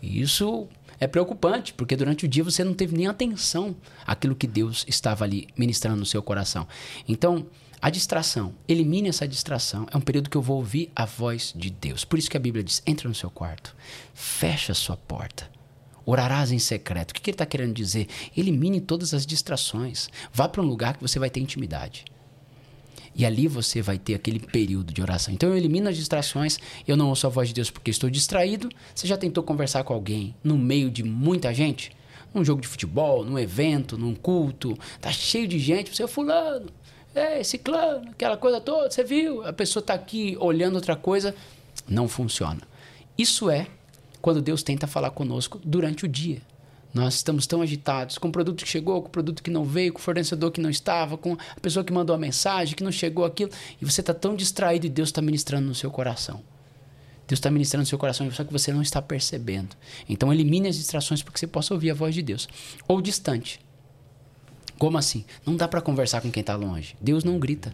E 0.00 0.20
isso 0.20 0.66
é 0.98 1.06
preocupante, 1.06 1.72
porque 1.72 1.94
durante 1.94 2.24
o 2.24 2.28
dia 2.28 2.42
você 2.42 2.64
não 2.64 2.74
teve 2.74 2.96
nem 2.96 3.06
atenção 3.06 3.76
àquilo 4.04 4.34
que 4.34 4.48
Deus 4.48 4.84
estava 4.88 5.24
ali 5.24 5.46
ministrando 5.56 5.98
no 5.98 6.06
seu 6.06 6.22
coração. 6.22 6.66
Então, 7.08 7.46
a 7.80 7.88
distração, 7.90 8.52
elimine 8.66 9.08
essa 9.08 9.26
distração. 9.28 9.86
É 9.92 9.96
um 9.96 10.00
período 10.00 10.30
que 10.30 10.36
eu 10.36 10.42
vou 10.42 10.56
ouvir 10.56 10.90
a 10.94 11.04
voz 11.04 11.52
de 11.54 11.70
Deus. 11.70 12.04
Por 12.04 12.18
isso 12.18 12.30
que 12.30 12.36
a 12.36 12.40
Bíblia 12.40 12.64
diz: 12.64 12.82
entra 12.86 13.08
no 13.08 13.14
seu 13.14 13.30
quarto, 13.30 13.76
fecha 14.14 14.72
a 14.72 14.74
sua 14.74 14.96
porta. 14.96 15.51
Orarás 16.04 16.50
em 16.52 16.58
secreto. 16.58 17.10
O 17.10 17.14
que, 17.14 17.20
que 17.20 17.30
ele 17.30 17.34
está 17.34 17.46
querendo 17.46 17.74
dizer? 17.74 18.08
Elimine 18.36 18.80
todas 18.80 19.14
as 19.14 19.24
distrações. 19.24 20.08
Vá 20.32 20.48
para 20.48 20.62
um 20.62 20.66
lugar 20.66 20.96
que 20.96 21.02
você 21.02 21.18
vai 21.18 21.30
ter 21.30 21.40
intimidade. 21.40 22.04
E 23.14 23.26
ali 23.26 23.46
você 23.46 23.82
vai 23.82 23.98
ter 23.98 24.14
aquele 24.14 24.38
período 24.38 24.92
de 24.92 25.02
oração. 25.02 25.32
Então 25.34 25.50
eu 25.50 25.56
elimino 25.56 25.88
as 25.88 25.96
distrações, 25.96 26.58
eu 26.88 26.96
não 26.96 27.08
ouço 27.08 27.26
a 27.26 27.30
voz 27.30 27.48
de 27.48 27.54
Deus 27.54 27.70
porque 27.70 27.90
estou 27.90 28.08
distraído. 28.08 28.70
Você 28.94 29.06
já 29.06 29.16
tentou 29.16 29.44
conversar 29.44 29.84
com 29.84 29.92
alguém 29.92 30.34
no 30.42 30.56
meio 30.56 30.90
de 30.90 31.02
muita 31.02 31.52
gente? 31.52 31.92
Num 32.32 32.44
jogo 32.44 32.62
de 32.62 32.68
futebol, 32.68 33.24
num 33.24 33.38
evento, 33.38 33.98
num 33.98 34.14
culto, 34.14 34.76
tá 35.00 35.12
cheio 35.12 35.46
de 35.46 35.58
gente, 35.58 35.94
você 35.94 36.04
é 36.04 36.06
fulano, 36.06 36.70
é 37.14 37.40
esse 37.40 37.58
clã, 37.58 38.00
aquela 38.10 38.38
coisa 38.38 38.58
toda, 38.58 38.90
você 38.90 39.04
viu? 39.04 39.46
A 39.46 39.52
pessoa 39.52 39.82
está 39.82 39.92
aqui 39.92 40.34
olhando 40.40 40.76
outra 40.76 40.96
coisa, 40.96 41.34
não 41.86 42.08
funciona. 42.08 42.62
Isso 43.18 43.50
é 43.50 43.66
quando 44.22 44.40
Deus 44.40 44.62
tenta 44.62 44.86
falar 44.86 45.10
conosco 45.10 45.60
durante 45.62 46.06
o 46.06 46.08
dia. 46.08 46.40
Nós 46.94 47.14
estamos 47.14 47.46
tão 47.46 47.62
agitados 47.62 48.18
com 48.18 48.28
o 48.28 48.32
produto 48.32 48.62
que 48.62 48.70
chegou, 48.70 49.00
com 49.02 49.08
o 49.08 49.10
produto 49.10 49.42
que 49.42 49.50
não 49.50 49.64
veio, 49.64 49.92
com 49.92 49.98
o 49.98 50.02
fornecedor 50.02 50.52
que 50.52 50.60
não 50.60 50.70
estava, 50.70 51.16
com 51.16 51.32
a 51.32 51.60
pessoa 51.60 51.84
que 51.84 51.92
mandou 51.92 52.14
a 52.14 52.18
mensagem, 52.18 52.76
que 52.76 52.84
não 52.84 52.92
chegou 52.92 53.24
aquilo, 53.24 53.50
e 53.80 53.84
você 53.84 54.00
está 54.00 54.14
tão 54.14 54.36
distraído 54.36 54.86
e 54.86 54.90
Deus 54.90 55.08
está 55.08 55.22
ministrando 55.22 55.66
no 55.66 55.74
seu 55.74 55.90
coração. 55.90 56.42
Deus 57.26 57.38
está 57.38 57.50
ministrando 57.50 57.82
no 57.82 57.86
seu 57.86 57.98
coração, 57.98 58.30
só 58.30 58.44
que 58.44 58.52
você 58.52 58.72
não 58.72 58.82
está 58.82 59.00
percebendo. 59.00 59.74
Então 60.08 60.32
elimine 60.32 60.68
as 60.68 60.76
distrações 60.76 61.22
para 61.22 61.32
que 61.32 61.40
você 61.40 61.46
possa 61.46 61.72
ouvir 61.72 61.90
a 61.90 61.94
voz 61.94 62.14
de 62.14 62.22
Deus. 62.22 62.46
Ou 62.86 63.00
distante. 63.00 63.58
Como 64.78 64.98
assim? 64.98 65.24
Não 65.46 65.56
dá 65.56 65.66
para 65.66 65.80
conversar 65.80 66.20
com 66.20 66.30
quem 66.30 66.42
está 66.42 66.56
longe. 66.56 66.94
Deus 67.00 67.24
não 67.24 67.38
grita. 67.38 67.72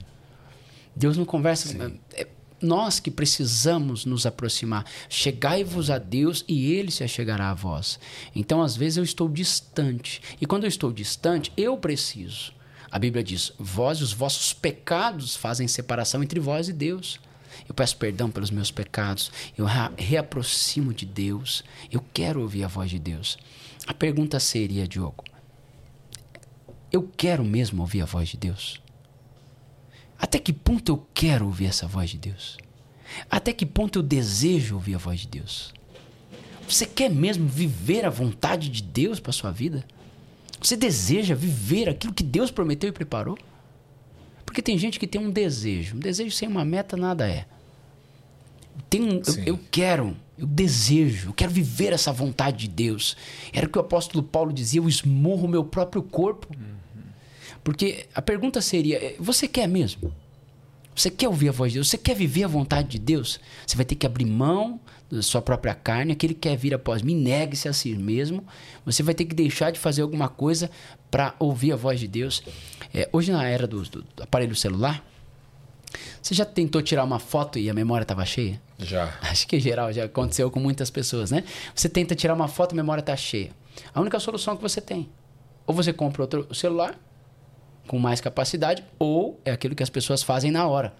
Deus 0.94 1.16
não 1.16 1.24
conversa. 1.24 1.92
É, 2.14 2.26
nós 2.60 3.00
que 3.00 3.10
precisamos 3.10 4.04
nos 4.04 4.26
aproximar. 4.26 4.84
Chegai-vos 5.08 5.90
a 5.90 5.98
Deus 5.98 6.44
e 6.48 6.72
ele 6.72 6.90
se 6.90 7.04
achegará 7.04 7.50
a 7.50 7.54
vós. 7.54 7.98
Então, 8.34 8.62
às 8.62 8.76
vezes, 8.76 8.98
eu 8.98 9.04
estou 9.04 9.28
distante. 9.28 10.20
E 10.40 10.46
quando 10.46 10.64
eu 10.64 10.68
estou 10.68 10.92
distante, 10.92 11.52
eu 11.56 11.76
preciso. 11.76 12.52
A 12.90 12.98
Bíblia 12.98 13.22
diz: 13.22 13.52
vós 13.58 13.98
e 13.98 14.02
os 14.02 14.12
vossos 14.12 14.52
pecados 14.52 15.36
fazem 15.36 15.68
separação 15.68 16.22
entre 16.22 16.40
vós 16.40 16.68
e 16.68 16.72
Deus. 16.72 17.20
Eu 17.68 17.74
peço 17.74 17.96
perdão 17.96 18.30
pelos 18.30 18.50
meus 18.50 18.70
pecados. 18.70 19.30
Eu 19.56 19.66
reaproximo 19.96 20.94
de 20.94 21.04
Deus. 21.04 21.64
Eu 21.90 22.04
quero 22.14 22.40
ouvir 22.40 22.64
a 22.64 22.68
voz 22.68 22.90
de 22.90 22.98
Deus. 22.98 23.36
A 23.86 23.92
pergunta 23.92 24.38
seria, 24.40 24.86
Diogo: 24.86 25.24
eu 26.90 27.06
quero 27.16 27.44
mesmo 27.44 27.82
ouvir 27.82 28.00
a 28.00 28.06
voz 28.06 28.30
de 28.30 28.38
Deus? 28.38 28.80
Até 30.18 30.38
que 30.38 30.52
ponto 30.52 30.92
eu 30.92 31.06
quero 31.14 31.46
ouvir 31.46 31.66
essa 31.66 31.86
voz 31.86 32.10
de 32.10 32.18
Deus? 32.18 32.58
Até 33.30 33.52
que 33.52 33.64
ponto 33.64 33.98
eu 33.98 34.02
desejo 34.02 34.74
ouvir 34.74 34.96
a 34.96 34.98
voz 34.98 35.20
de 35.20 35.28
Deus? 35.28 35.72
Você 36.68 36.84
quer 36.84 37.08
mesmo 37.08 37.48
viver 37.48 38.04
a 38.04 38.10
vontade 38.10 38.68
de 38.68 38.82
Deus 38.82 39.20
para 39.20 39.32
sua 39.32 39.50
vida? 39.50 39.84
Você 40.60 40.76
deseja 40.76 41.34
viver 41.34 41.88
aquilo 41.88 42.12
que 42.12 42.22
Deus 42.22 42.50
prometeu 42.50 42.90
e 42.90 42.92
preparou? 42.92 43.38
Porque 44.44 44.60
tem 44.60 44.76
gente 44.76 44.98
que 44.98 45.06
tem 45.06 45.20
um 45.20 45.30
desejo. 45.30 45.96
Um 45.96 46.00
desejo 46.00 46.34
sem 46.34 46.48
uma 46.48 46.64
meta 46.64 46.96
nada 46.96 47.28
é. 47.28 47.46
Tem 48.90 49.02
um, 49.02 49.22
eu, 49.26 49.44
eu, 49.46 49.60
quero, 49.70 50.16
eu 50.36 50.46
desejo, 50.46 51.30
eu 51.30 51.32
quero 51.34 51.50
viver 51.50 51.92
essa 51.92 52.12
vontade 52.12 52.66
de 52.66 52.68
Deus. 52.68 53.16
Era 53.52 53.66
o 53.66 53.70
que 53.70 53.78
o 53.78 53.80
apóstolo 53.80 54.22
Paulo 54.22 54.52
dizia: 54.52 54.80
eu 54.80 54.88
esmurro 54.88 55.46
o 55.46 55.48
meu 55.48 55.64
próprio 55.64 56.02
corpo. 56.02 56.48
Hum. 56.56 56.77
Porque 57.62 58.06
a 58.14 58.22
pergunta 58.22 58.60
seria: 58.60 58.96
eh, 58.96 59.16
você 59.18 59.46
quer 59.48 59.66
mesmo? 59.66 60.12
Você 60.94 61.10
quer 61.10 61.28
ouvir 61.28 61.48
a 61.48 61.52
voz 61.52 61.70
de 61.70 61.78
Deus? 61.78 61.88
Você 61.88 61.96
quer 61.96 62.14
viver 62.14 62.42
a 62.42 62.48
vontade 62.48 62.88
de 62.88 62.98
Deus? 62.98 63.38
Você 63.64 63.76
vai 63.76 63.84
ter 63.84 63.94
que 63.94 64.04
abrir 64.04 64.24
mão 64.24 64.80
da 65.08 65.22
sua 65.22 65.40
própria 65.40 65.72
carne. 65.72 66.12
Aquele 66.12 66.34
que 66.34 66.40
quer 66.40 66.56
vir 66.56 66.74
após 66.74 67.02
mim, 67.02 67.14
negue-se 67.14 67.68
a 67.68 67.72
si 67.72 67.94
mesmo. 67.94 68.44
Você 68.84 69.02
vai 69.04 69.14
ter 69.14 69.24
que 69.24 69.34
deixar 69.34 69.70
de 69.70 69.78
fazer 69.78 70.02
alguma 70.02 70.28
coisa 70.28 70.68
para 71.08 71.36
ouvir 71.38 71.72
a 71.72 71.76
voz 71.76 72.00
de 72.00 72.08
Deus. 72.08 72.42
É, 72.92 73.08
hoje, 73.12 73.30
na 73.30 73.44
era 73.44 73.64
do, 73.64 73.80
do, 73.82 74.02
do 74.02 74.22
aparelho 74.24 74.56
celular, 74.56 75.04
você 76.20 76.34
já 76.34 76.44
tentou 76.44 76.82
tirar 76.82 77.04
uma 77.04 77.18
foto 77.18 77.58
e 77.60 77.70
a 77.70 77.74
memória 77.74 78.02
estava 78.02 78.24
cheia? 78.24 78.60
Já. 78.78 79.16
Acho 79.22 79.46
que 79.46 79.56
em 79.56 79.60
geral 79.60 79.92
já 79.92 80.04
aconteceu 80.04 80.50
com 80.50 80.60
muitas 80.60 80.90
pessoas, 80.90 81.30
né? 81.30 81.44
Você 81.74 81.88
tenta 81.88 82.14
tirar 82.14 82.34
uma 82.34 82.48
foto 82.48 82.72
e 82.72 82.74
a 82.74 82.76
memória 82.76 83.00
está 83.00 83.16
cheia. 83.16 83.50
A 83.94 84.00
única 84.00 84.18
solução 84.18 84.56
que 84.56 84.62
você 84.62 84.80
tem. 84.80 85.08
Ou 85.66 85.74
você 85.74 85.92
compra 85.92 86.22
outro 86.22 86.54
celular, 86.54 86.98
com 87.88 87.98
mais 87.98 88.20
capacidade, 88.20 88.84
ou 88.98 89.40
é 89.44 89.50
aquilo 89.50 89.74
que 89.74 89.82
as 89.82 89.90
pessoas 89.90 90.22
fazem 90.22 90.52
na 90.52 90.68
hora. 90.68 90.94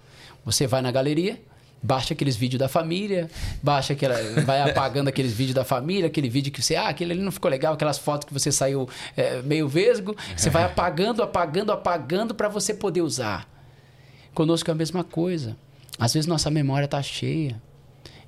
Você 0.45 0.67
vai 0.67 0.83
na 0.83 0.91
galeria, 0.91 1.41
baixa 1.83 2.15
aqueles 2.15 2.35
vídeos 2.35 2.59
da 2.59 2.69
família, 2.69 3.31
baixa 3.63 3.93
aquela, 3.93 4.17
vai 4.43 4.61
apagando 4.63 5.07
aqueles 5.09 5.33
vídeos 5.33 5.55
da 5.55 5.65
família, 5.65 6.07
aquele 6.07 6.29
vídeo 6.29 6.51
que 6.51 6.61
você, 6.61 6.75
ah, 6.75 6.89
aquele 6.89 7.13
ali 7.13 7.23
não 7.23 7.31
ficou 7.31 7.51
legal, 7.51 7.75
aquelas 7.75 7.99
fotos 7.99 8.27
que 8.27 8.33
você 8.33 8.51
saiu 8.51 8.89
é, 9.17 9.41
meio 9.43 9.69
vesgo, 9.69 10.17
você 10.37 10.51
vai 10.51 10.65
apagando, 10.65 11.23
apagando, 11.23 11.71
apagando 11.71 12.35
para 12.35 12.49
você 12.49 12.75
poder 12.75 13.03
usar. 13.03 13.49
Conosco 14.35 14.71
é 14.71 14.73
a 14.73 14.75
mesma 14.75 15.05
coisa. 15.05 15.57
Às 15.99 16.15
vezes 16.15 16.27
nossa 16.27 16.51
memória 16.51 16.85
está 16.87 17.03
cheia. 17.03 17.61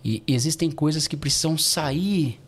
E 0.05 0.23
existem 0.27 0.70
coisas 0.70 1.07
que 1.07 1.16
precisam 1.16 1.57
sair 1.59 2.41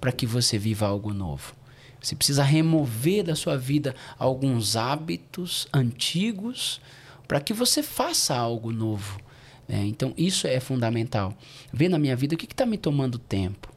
para 0.00 0.12
que 0.12 0.26
você 0.26 0.58
viva 0.58 0.86
algo 0.86 1.12
novo. 1.12 1.54
Você 2.00 2.14
precisa 2.14 2.42
remover 2.42 3.24
da 3.24 3.34
sua 3.34 3.56
vida 3.56 3.94
alguns 4.18 4.76
hábitos 4.76 5.66
antigos 5.72 6.80
para 7.26 7.40
que 7.40 7.52
você 7.52 7.82
faça 7.82 8.36
algo 8.36 8.70
novo. 8.70 9.20
Né? 9.68 9.84
Então, 9.86 10.14
isso 10.16 10.46
é 10.46 10.60
fundamental. 10.60 11.36
Ver 11.72 11.88
na 11.88 11.98
minha 11.98 12.14
vida 12.14 12.34
o 12.34 12.38
que 12.38 12.46
está 12.46 12.64
me 12.64 12.78
tomando 12.78 13.18
tempo. 13.18 13.72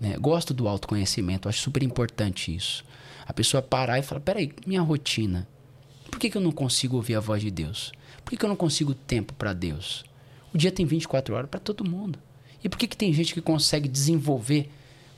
Né? 0.00 0.16
Gosto 0.18 0.52
do 0.52 0.66
autoconhecimento, 0.66 1.48
acho 1.48 1.60
super 1.60 1.82
importante 1.82 2.54
isso. 2.54 2.84
A 3.26 3.32
pessoa 3.32 3.62
parar 3.62 3.98
e 3.98 4.02
falar: 4.02 4.20
peraí, 4.20 4.52
minha 4.66 4.82
rotina. 4.82 5.46
Por 6.10 6.18
que, 6.18 6.28
que 6.28 6.36
eu 6.36 6.42
não 6.42 6.50
consigo 6.50 6.96
ouvir 6.96 7.14
a 7.14 7.20
voz 7.20 7.40
de 7.40 7.50
Deus? 7.50 7.92
Por 8.24 8.30
que, 8.30 8.36
que 8.36 8.44
eu 8.44 8.48
não 8.48 8.56
consigo 8.56 8.94
tempo 8.94 9.32
para 9.34 9.52
Deus? 9.52 10.04
O 10.52 10.58
dia 10.58 10.72
tem 10.72 10.84
24 10.84 11.34
horas 11.34 11.48
para 11.48 11.60
todo 11.60 11.88
mundo. 11.88 12.18
E 12.62 12.68
por 12.68 12.76
que, 12.76 12.88
que 12.88 12.96
tem 12.96 13.12
gente 13.12 13.32
que 13.32 13.40
consegue 13.40 13.88
desenvolver 13.88 14.68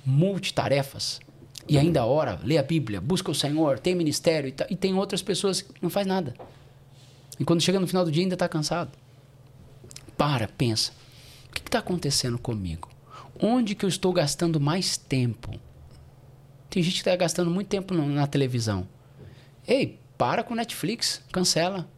multitarefas 0.05 1.21
e 1.69 1.79
ainda 1.79 2.05
ora, 2.05 2.41
lê 2.43 2.59
a 2.59 2.63
Bíblia, 2.63 3.01
busca 3.01 3.31
o 3.31 3.35
Senhor, 3.35 3.79
tem 3.79 3.95
ministério 3.95 4.49
e, 4.49 4.73
e 4.73 4.77
tem 4.77 4.95
outras 4.95 5.23
pessoas 5.23 5.63
que 5.63 5.83
não 5.83 5.91
faz 5.91 6.07
nada? 6.07 6.35
E 7.39 7.45
quando 7.45 7.61
chega 7.61 7.81
no 7.81 7.87
final 7.87 8.05
do 8.05 8.11
dia 8.11 8.23
ainda 8.23 8.35
está 8.35 8.49
cansado. 8.49 8.91
Para, 10.17 10.49
pensa. 10.49 10.93
O 11.49 11.53
que 11.53 11.61
está 11.61 11.79
acontecendo 11.79 12.39
comigo? 12.39 12.89
Onde 13.41 13.75
que 13.75 13.85
eu 13.85 13.89
estou 13.89 14.13
gastando 14.13 14.61
mais 14.61 14.97
tempo? 14.97 15.59
Tem 16.69 16.83
gente 16.83 16.95
que 16.95 17.01
está 17.01 17.17
gastando 17.17 17.51
muito 17.51 17.69
tempo 17.69 17.95
na 17.95 18.27
televisão. 18.27 18.87
Ei, 19.67 19.99
para 20.17 20.43
com 20.43 20.55
Netflix, 20.55 21.23
cancela. 21.33 21.89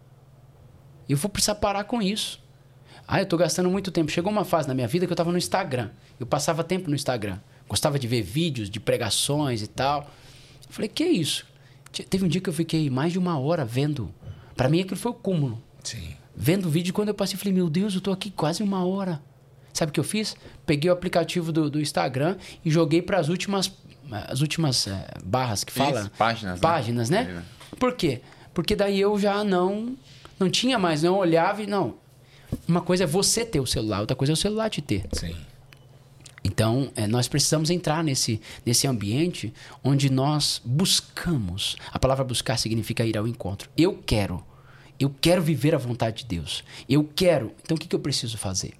Eu 1.08 1.16
vou 1.16 1.30
precisar 1.30 1.56
parar 1.56 1.84
com 1.84 2.00
isso. 2.00 2.42
Ah, 3.06 3.20
eu 3.20 3.24
estou 3.24 3.38
gastando 3.38 3.70
muito 3.70 3.90
tempo. 3.90 4.10
Chegou 4.10 4.32
uma 4.32 4.44
fase 4.44 4.66
na 4.66 4.74
minha 4.74 4.88
vida 4.88 5.06
que 5.06 5.12
eu 5.12 5.14
estava 5.14 5.30
no 5.30 5.38
Instagram. 5.38 5.90
Eu 6.18 6.26
passava 6.26 6.64
tempo 6.64 6.88
no 6.88 6.94
Instagram. 6.94 7.38
Gostava 7.68 7.98
de 7.98 8.06
ver 8.06 8.22
vídeos 8.22 8.68
de 8.68 8.78
pregações 8.78 9.62
e 9.62 9.66
tal. 9.66 10.02
Eu 10.66 10.72
falei, 10.72 10.88
que 10.88 11.02
é 11.02 11.08
isso? 11.08 11.46
Teve 12.10 12.24
um 12.24 12.28
dia 12.28 12.40
que 12.40 12.48
eu 12.48 12.52
fiquei 12.52 12.90
mais 12.90 13.12
de 13.12 13.18
uma 13.18 13.38
hora 13.38 13.64
vendo. 13.64 14.12
Para 14.56 14.68
mim 14.68 14.80
aquilo 14.80 14.96
foi 14.96 15.12
o 15.12 15.14
cúmulo. 15.14 15.62
Sim. 15.82 16.14
Vendo 16.36 16.66
o 16.66 16.70
vídeo, 16.70 16.92
quando 16.92 17.08
eu 17.08 17.14
passei, 17.14 17.36
eu 17.36 17.38
falei, 17.38 17.54
meu 17.54 17.70
Deus, 17.70 17.94
eu 17.94 17.98
estou 17.98 18.12
aqui 18.12 18.30
quase 18.30 18.62
uma 18.62 18.84
hora. 18.84 19.22
Sabe 19.72 19.90
o 19.90 19.92
que 19.92 20.00
eu 20.00 20.04
fiz? 20.04 20.36
Peguei 20.64 20.90
o 20.90 20.92
aplicativo 20.92 21.52
do, 21.52 21.70
do 21.70 21.80
Instagram 21.80 22.36
e 22.64 22.70
joguei 22.70 23.02
para 23.02 23.18
as 23.18 23.28
últimas, 23.28 23.72
as 24.10 24.40
últimas 24.40 24.86
é, 24.86 25.06
barras 25.24 25.64
que 25.64 25.72
fala. 25.72 26.02
Isso, 26.02 26.10
páginas. 26.12 26.60
Páginas, 26.60 27.10
né? 27.10 27.24
né? 27.24 27.42
Por 27.78 27.94
quê? 27.94 28.20
Porque 28.52 28.76
daí 28.76 29.00
eu 29.00 29.18
já 29.18 29.42
não 29.42 29.96
não 30.38 30.50
tinha 30.50 30.78
mais, 30.78 31.02
não 31.02 31.16
olhava 31.16 31.62
e 31.62 31.66
não. 31.66 31.94
Uma 32.68 32.80
coisa 32.80 33.04
é 33.04 33.06
você 33.06 33.44
ter 33.44 33.60
o 33.60 33.66
celular, 33.66 34.00
outra 34.00 34.16
coisa 34.16 34.32
é 34.32 34.34
o 34.34 34.36
celular 34.36 34.70
te 34.70 34.80
ter. 34.80 35.06
Sim. 35.12 35.34
Então, 36.44 36.92
é, 36.94 37.06
nós 37.06 37.26
precisamos 37.26 37.70
entrar 37.70 38.04
nesse, 38.04 38.40
nesse 38.66 38.86
ambiente 38.86 39.52
onde 39.82 40.10
nós 40.10 40.60
buscamos. 40.62 41.76
A 41.90 41.98
palavra 41.98 42.22
buscar 42.22 42.58
significa 42.58 43.04
ir 43.04 43.16
ao 43.16 43.26
encontro. 43.26 43.70
Eu 43.76 43.96
quero. 44.04 44.44
Eu 45.00 45.12
quero 45.20 45.42
viver 45.42 45.74
a 45.74 45.78
vontade 45.78 46.18
de 46.18 46.26
Deus. 46.26 46.62
Eu 46.88 47.02
quero. 47.02 47.52
Então, 47.62 47.76
o 47.76 47.80
que, 47.80 47.88
que 47.88 47.96
eu 47.96 48.00
preciso 48.00 48.36
fazer? 48.36 48.74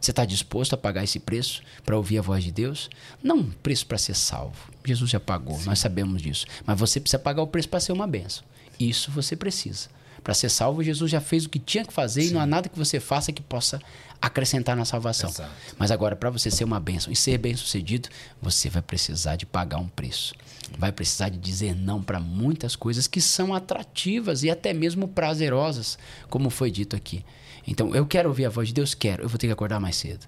Você 0.00 0.12
está 0.12 0.24
disposto 0.24 0.74
a 0.74 0.76
pagar 0.76 1.02
esse 1.02 1.18
preço 1.18 1.62
para 1.84 1.96
ouvir 1.96 2.18
a 2.18 2.22
voz 2.22 2.44
de 2.44 2.52
Deus? 2.52 2.88
Não 3.22 3.38
um 3.38 3.50
preço 3.50 3.86
para 3.86 3.98
ser 3.98 4.14
salvo. 4.14 4.70
Jesus 4.84 5.10
já 5.10 5.18
pagou, 5.18 5.58
Sim. 5.58 5.66
nós 5.66 5.80
sabemos 5.80 6.22
disso. 6.22 6.46
Mas 6.64 6.78
você 6.78 7.00
precisa 7.00 7.18
pagar 7.18 7.42
o 7.42 7.48
preço 7.48 7.68
para 7.68 7.80
ser 7.80 7.92
uma 7.92 8.06
benção. 8.06 8.44
Isso 8.78 9.10
você 9.10 9.34
precisa. 9.34 9.88
Para 10.22 10.34
ser 10.34 10.50
salvo, 10.50 10.84
Jesus 10.84 11.10
já 11.10 11.20
fez 11.20 11.46
o 11.46 11.48
que 11.48 11.58
tinha 11.58 11.84
que 11.84 11.92
fazer 11.92 12.22
Sim. 12.22 12.28
e 12.28 12.32
não 12.32 12.40
há 12.40 12.46
nada 12.46 12.68
que 12.68 12.78
você 12.78 13.00
faça 13.00 13.32
que 13.32 13.42
possa 13.42 13.80
acrescentar 14.20 14.76
na 14.76 14.84
salvação. 14.84 15.30
Exato. 15.30 15.50
Mas 15.78 15.90
agora, 15.90 16.16
para 16.16 16.30
você 16.30 16.50
ser 16.50 16.64
uma 16.64 16.80
bênção 16.80 17.12
e 17.12 17.16
ser 17.16 17.38
bem 17.38 17.54
sucedido, 17.54 18.08
você 18.40 18.68
vai 18.68 18.82
precisar 18.82 19.36
de 19.36 19.46
pagar 19.46 19.78
um 19.78 19.88
preço. 19.88 20.34
Vai 20.76 20.92
precisar 20.92 21.28
de 21.28 21.38
dizer 21.38 21.74
não 21.74 22.02
para 22.02 22.20
muitas 22.20 22.76
coisas 22.76 23.06
que 23.06 23.20
são 23.20 23.54
atrativas 23.54 24.42
e 24.42 24.50
até 24.50 24.72
mesmo 24.72 25.08
prazerosas, 25.08 25.98
como 26.28 26.50
foi 26.50 26.70
dito 26.70 26.94
aqui. 26.94 27.24
Então, 27.66 27.94
eu 27.94 28.06
quero 28.06 28.28
ouvir 28.28 28.46
a 28.46 28.50
voz 28.50 28.68
de 28.68 28.74
Deus, 28.74 28.94
quero. 28.94 29.22
Eu 29.22 29.28
vou 29.28 29.38
ter 29.38 29.46
que 29.46 29.52
acordar 29.52 29.78
mais 29.78 29.96
cedo. 29.96 30.26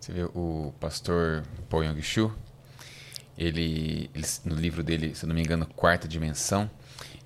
Você 0.00 0.12
vê 0.12 0.24
o 0.24 0.72
pastor 0.80 1.44
Paul 1.68 1.84
Yong-Chu, 1.84 2.32
ele, 3.36 4.10
ele, 4.14 4.26
no 4.44 4.54
livro 4.54 4.82
dele, 4.82 5.14
se 5.14 5.26
não 5.26 5.34
me 5.34 5.42
engano, 5.42 5.66
Quarta 5.66 6.08
Dimensão, 6.08 6.70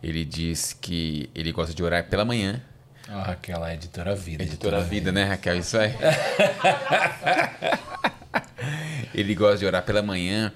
ele 0.02 0.24
diz 0.24 0.72
que 0.72 1.30
ele 1.34 1.50
gosta 1.52 1.74
de 1.74 1.82
orar 1.82 2.08
pela 2.08 2.24
manhã. 2.24 2.62
Ah, 3.08 3.22
Raquel, 3.22 3.64
é 3.64 3.74
editora 3.74 4.14
Vida. 4.14 4.42
Editora, 4.42 4.78
editora 4.78 4.90
Vida, 4.90 5.12
né, 5.12 5.24
Raquel? 5.24 5.58
Isso 5.58 5.76
aí. 5.76 5.92
ele 9.14 9.34
gosta 9.34 9.58
de 9.58 9.66
orar 9.66 9.82
pela 9.82 10.02
manhã 10.02 10.52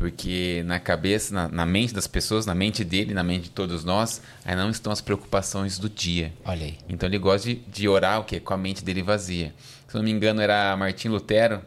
porque 0.00 0.62
na 0.64 0.80
cabeça, 0.80 1.34
na, 1.34 1.48
na, 1.48 1.66
mente 1.66 1.92
das 1.92 2.06
pessoas, 2.06 2.46
na 2.46 2.54
mente 2.54 2.82
dele, 2.82 3.12
na 3.12 3.22
mente 3.22 3.44
de 3.44 3.50
todos 3.50 3.84
nós, 3.84 4.22
aí 4.46 4.56
não 4.56 4.70
estão 4.70 4.90
as 4.90 5.02
preocupações 5.02 5.78
do 5.78 5.90
dia. 5.90 6.32
Olha 6.42 6.64
aí. 6.64 6.78
Então 6.88 7.06
ele 7.06 7.18
gosta 7.18 7.48
de, 7.48 7.56
de 7.56 7.86
orar 7.86 8.18
o 8.18 8.24
quê? 8.24 8.40
Com 8.40 8.54
a 8.54 8.56
mente 8.56 8.82
dele 8.82 9.02
vazia. 9.02 9.54
Se 9.86 9.94
não 9.94 10.02
me 10.02 10.10
engano, 10.10 10.40
era 10.40 10.74
Martim 10.74 11.08
Lutero. 11.08 11.60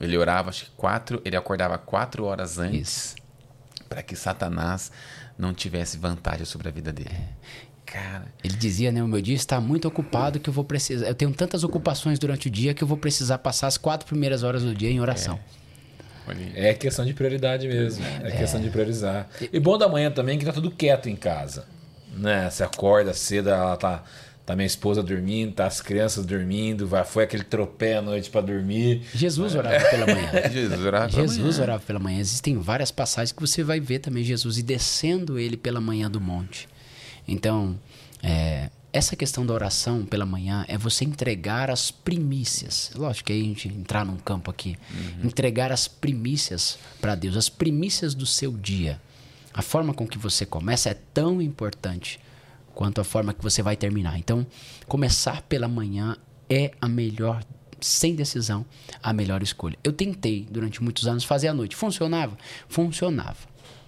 Ele 0.00 0.16
orava, 0.16 0.48
acho 0.48 0.64
que 0.64 0.70
quatro, 0.70 1.20
ele 1.26 1.36
acordava 1.36 1.76
quatro 1.76 2.24
horas 2.24 2.58
antes 2.58 3.14
para 3.86 4.02
que 4.02 4.16
Satanás 4.16 4.90
não 5.36 5.52
tivesse 5.52 5.98
vantagem 5.98 6.46
sobre 6.46 6.68
a 6.68 6.70
vida 6.70 6.90
dele. 6.90 7.12
É. 7.12 7.28
Cara. 7.94 8.24
Ele 8.42 8.56
dizia, 8.56 8.90
né? 8.90 9.00
O 9.04 9.06
meu 9.06 9.22
dia 9.22 9.36
está 9.36 9.60
muito 9.60 9.86
ocupado 9.86 10.40
que 10.40 10.48
eu 10.50 10.52
vou 10.52 10.64
precisar. 10.64 11.06
Eu 11.06 11.14
tenho 11.14 11.32
tantas 11.32 11.62
ocupações 11.62 12.18
durante 12.18 12.48
o 12.48 12.50
dia 12.50 12.74
que 12.74 12.82
eu 12.82 12.88
vou 12.88 12.96
precisar 12.96 13.38
passar 13.38 13.68
as 13.68 13.78
quatro 13.78 14.04
primeiras 14.04 14.42
horas 14.42 14.64
do 14.64 14.74
dia 14.74 14.90
em 14.90 15.00
oração. 15.00 15.38
É, 16.56 16.70
é 16.70 16.74
questão 16.74 17.04
de 17.04 17.14
prioridade 17.14 17.68
mesmo. 17.68 18.04
É, 18.04 18.30
é 18.30 18.30
questão 18.32 18.60
de 18.60 18.68
priorizar. 18.68 19.28
E 19.52 19.60
bom 19.60 19.78
da 19.78 19.88
manhã 19.88 20.10
também 20.10 20.36
que 20.36 20.44
tá 20.44 20.52
tudo 20.52 20.72
quieto 20.72 21.08
em 21.08 21.14
casa. 21.14 21.66
Né? 22.16 22.50
Você 22.50 22.64
acorda 22.64 23.14
cedo, 23.14 23.50
ela 23.50 23.76
tá 23.76 24.02
Tá 24.44 24.54
minha 24.54 24.66
esposa 24.66 25.02
dormindo, 25.02 25.54
tá 25.54 25.66
as 25.66 25.80
crianças 25.80 26.26
dormindo, 26.26 26.86
vai, 26.86 27.02
foi 27.02 27.24
aquele 27.24 27.44
tropé 27.44 27.96
à 27.96 28.02
noite 28.02 28.28
para 28.28 28.42
dormir. 28.42 29.02
Jesus 29.14 29.54
orava 29.54 29.82
pela 29.88 30.04
manhã. 30.06 30.30
Jesus 30.52 30.84
orava 30.84 31.08
pela 31.08 31.22
Jesus 31.22 31.38
manhã. 31.56 31.62
orava 31.62 31.82
pela 31.86 31.98
manhã. 31.98 32.20
Existem 32.20 32.58
várias 32.58 32.90
passagens 32.90 33.32
que 33.32 33.40
você 33.40 33.62
vai 33.62 33.80
ver 33.80 34.00
também 34.00 34.22
Jesus 34.22 34.58
e 34.58 34.62
descendo 34.62 35.38
ele 35.38 35.56
pela 35.56 35.80
manhã 35.80 36.10
do 36.10 36.20
monte. 36.20 36.68
Então, 37.26 37.78
é, 38.22 38.70
essa 38.92 39.16
questão 39.16 39.44
da 39.44 39.52
oração 39.52 40.06
pela 40.06 40.24
manhã 40.24 40.64
é 40.68 40.78
você 40.78 41.04
entregar 41.04 41.68
as 41.68 41.90
primícias. 41.90 42.92
Lógico 42.94 43.26
que 43.26 43.32
aí 43.32 43.40
a 43.40 43.44
gente 43.44 43.68
entrar 43.68 44.06
num 44.06 44.16
campo 44.16 44.52
aqui. 44.52 44.76
Uhum. 44.92 45.26
Entregar 45.26 45.72
as 45.72 45.88
primícias 45.88 46.78
para 47.00 47.16
Deus, 47.16 47.36
as 47.36 47.48
primícias 47.48 48.14
do 48.14 48.24
seu 48.24 48.52
dia. 48.52 49.00
A 49.52 49.62
forma 49.62 49.92
com 49.92 50.06
que 50.06 50.16
você 50.16 50.46
começa 50.46 50.90
é 50.90 50.94
tão 50.94 51.42
importante 51.42 52.20
quanto 52.72 53.00
à 53.00 53.04
forma 53.04 53.34
que 53.34 53.42
você 53.42 53.62
vai 53.62 53.76
terminar. 53.76 54.16
Então, 54.16 54.46
começar 54.86 55.42
pela 55.42 55.66
manhã 55.66 56.16
é 56.48 56.70
a 56.80 56.88
melhor, 56.88 57.44
sem 57.80 58.14
decisão, 58.14 58.64
a 59.02 59.12
melhor 59.12 59.42
escolha. 59.42 59.76
Eu 59.82 59.92
tentei 59.92 60.46
durante 60.48 60.80
muitos 60.80 61.08
anos 61.08 61.24
fazer 61.24 61.48
à 61.48 61.54
noite. 61.54 61.74
Funcionava? 61.74 62.38
Funcionava. 62.68 63.38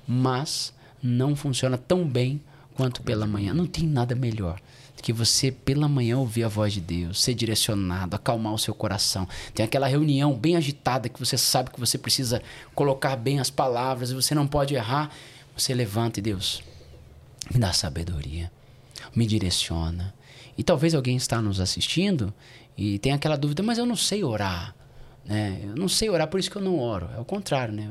Mas 0.06 0.74
não 1.00 1.36
funciona 1.36 1.78
tão 1.78 2.08
bem 2.08 2.40
quanto 2.76 3.02
pela 3.02 3.26
manhã. 3.26 3.54
Não 3.54 3.66
tem 3.66 3.86
nada 3.86 4.14
melhor 4.14 4.60
do 4.96 5.02
que 5.02 5.12
você 5.12 5.50
pela 5.50 5.88
manhã 5.88 6.18
ouvir 6.18 6.44
a 6.44 6.48
voz 6.48 6.72
de 6.72 6.80
Deus, 6.80 7.22
ser 7.22 7.34
direcionado, 7.34 8.16
acalmar 8.16 8.54
o 8.54 8.58
seu 8.58 8.74
coração. 8.74 9.28
Tem 9.54 9.64
aquela 9.64 9.86
reunião 9.86 10.34
bem 10.34 10.56
agitada 10.56 11.08
que 11.08 11.18
você 11.18 11.36
sabe 11.36 11.70
que 11.70 11.80
você 11.80 11.98
precisa 11.98 12.42
colocar 12.74 13.16
bem 13.16 13.40
as 13.40 13.50
palavras 13.50 14.10
e 14.10 14.14
você 14.14 14.34
não 14.34 14.46
pode 14.46 14.74
errar. 14.74 15.10
Você 15.56 15.74
levanta 15.74 16.20
e 16.20 16.22
Deus 16.22 16.62
me 17.52 17.58
dá 17.58 17.72
sabedoria 17.72 18.50
me 19.16 19.26
direciona. 19.26 20.14
E 20.56 20.62
talvez 20.62 20.94
alguém 20.94 21.16
está 21.16 21.40
nos 21.40 21.58
assistindo 21.58 22.32
e 22.76 22.98
tem 22.98 23.12
aquela 23.12 23.36
dúvida, 23.36 23.62
mas 23.62 23.78
eu 23.78 23.86
não 23.86 23.96
sei 23.96 24.22
orar. 24.22 24.74
Né? 25.24 25.60
Eu 25.64 25.76
não 25.76 25.88
sei 25.88 26.08
orar, 26.08 26.28
por 26.28 26.38
isso 26.38 26.50
que 26.50 26.56
eu 26.56 26.62
não 26.62 26.78
oro. 26.78 27.08
É 27.16 27.20
o 27.20 27.24
contrário, 27.24 27.74
né? 27.74 27.90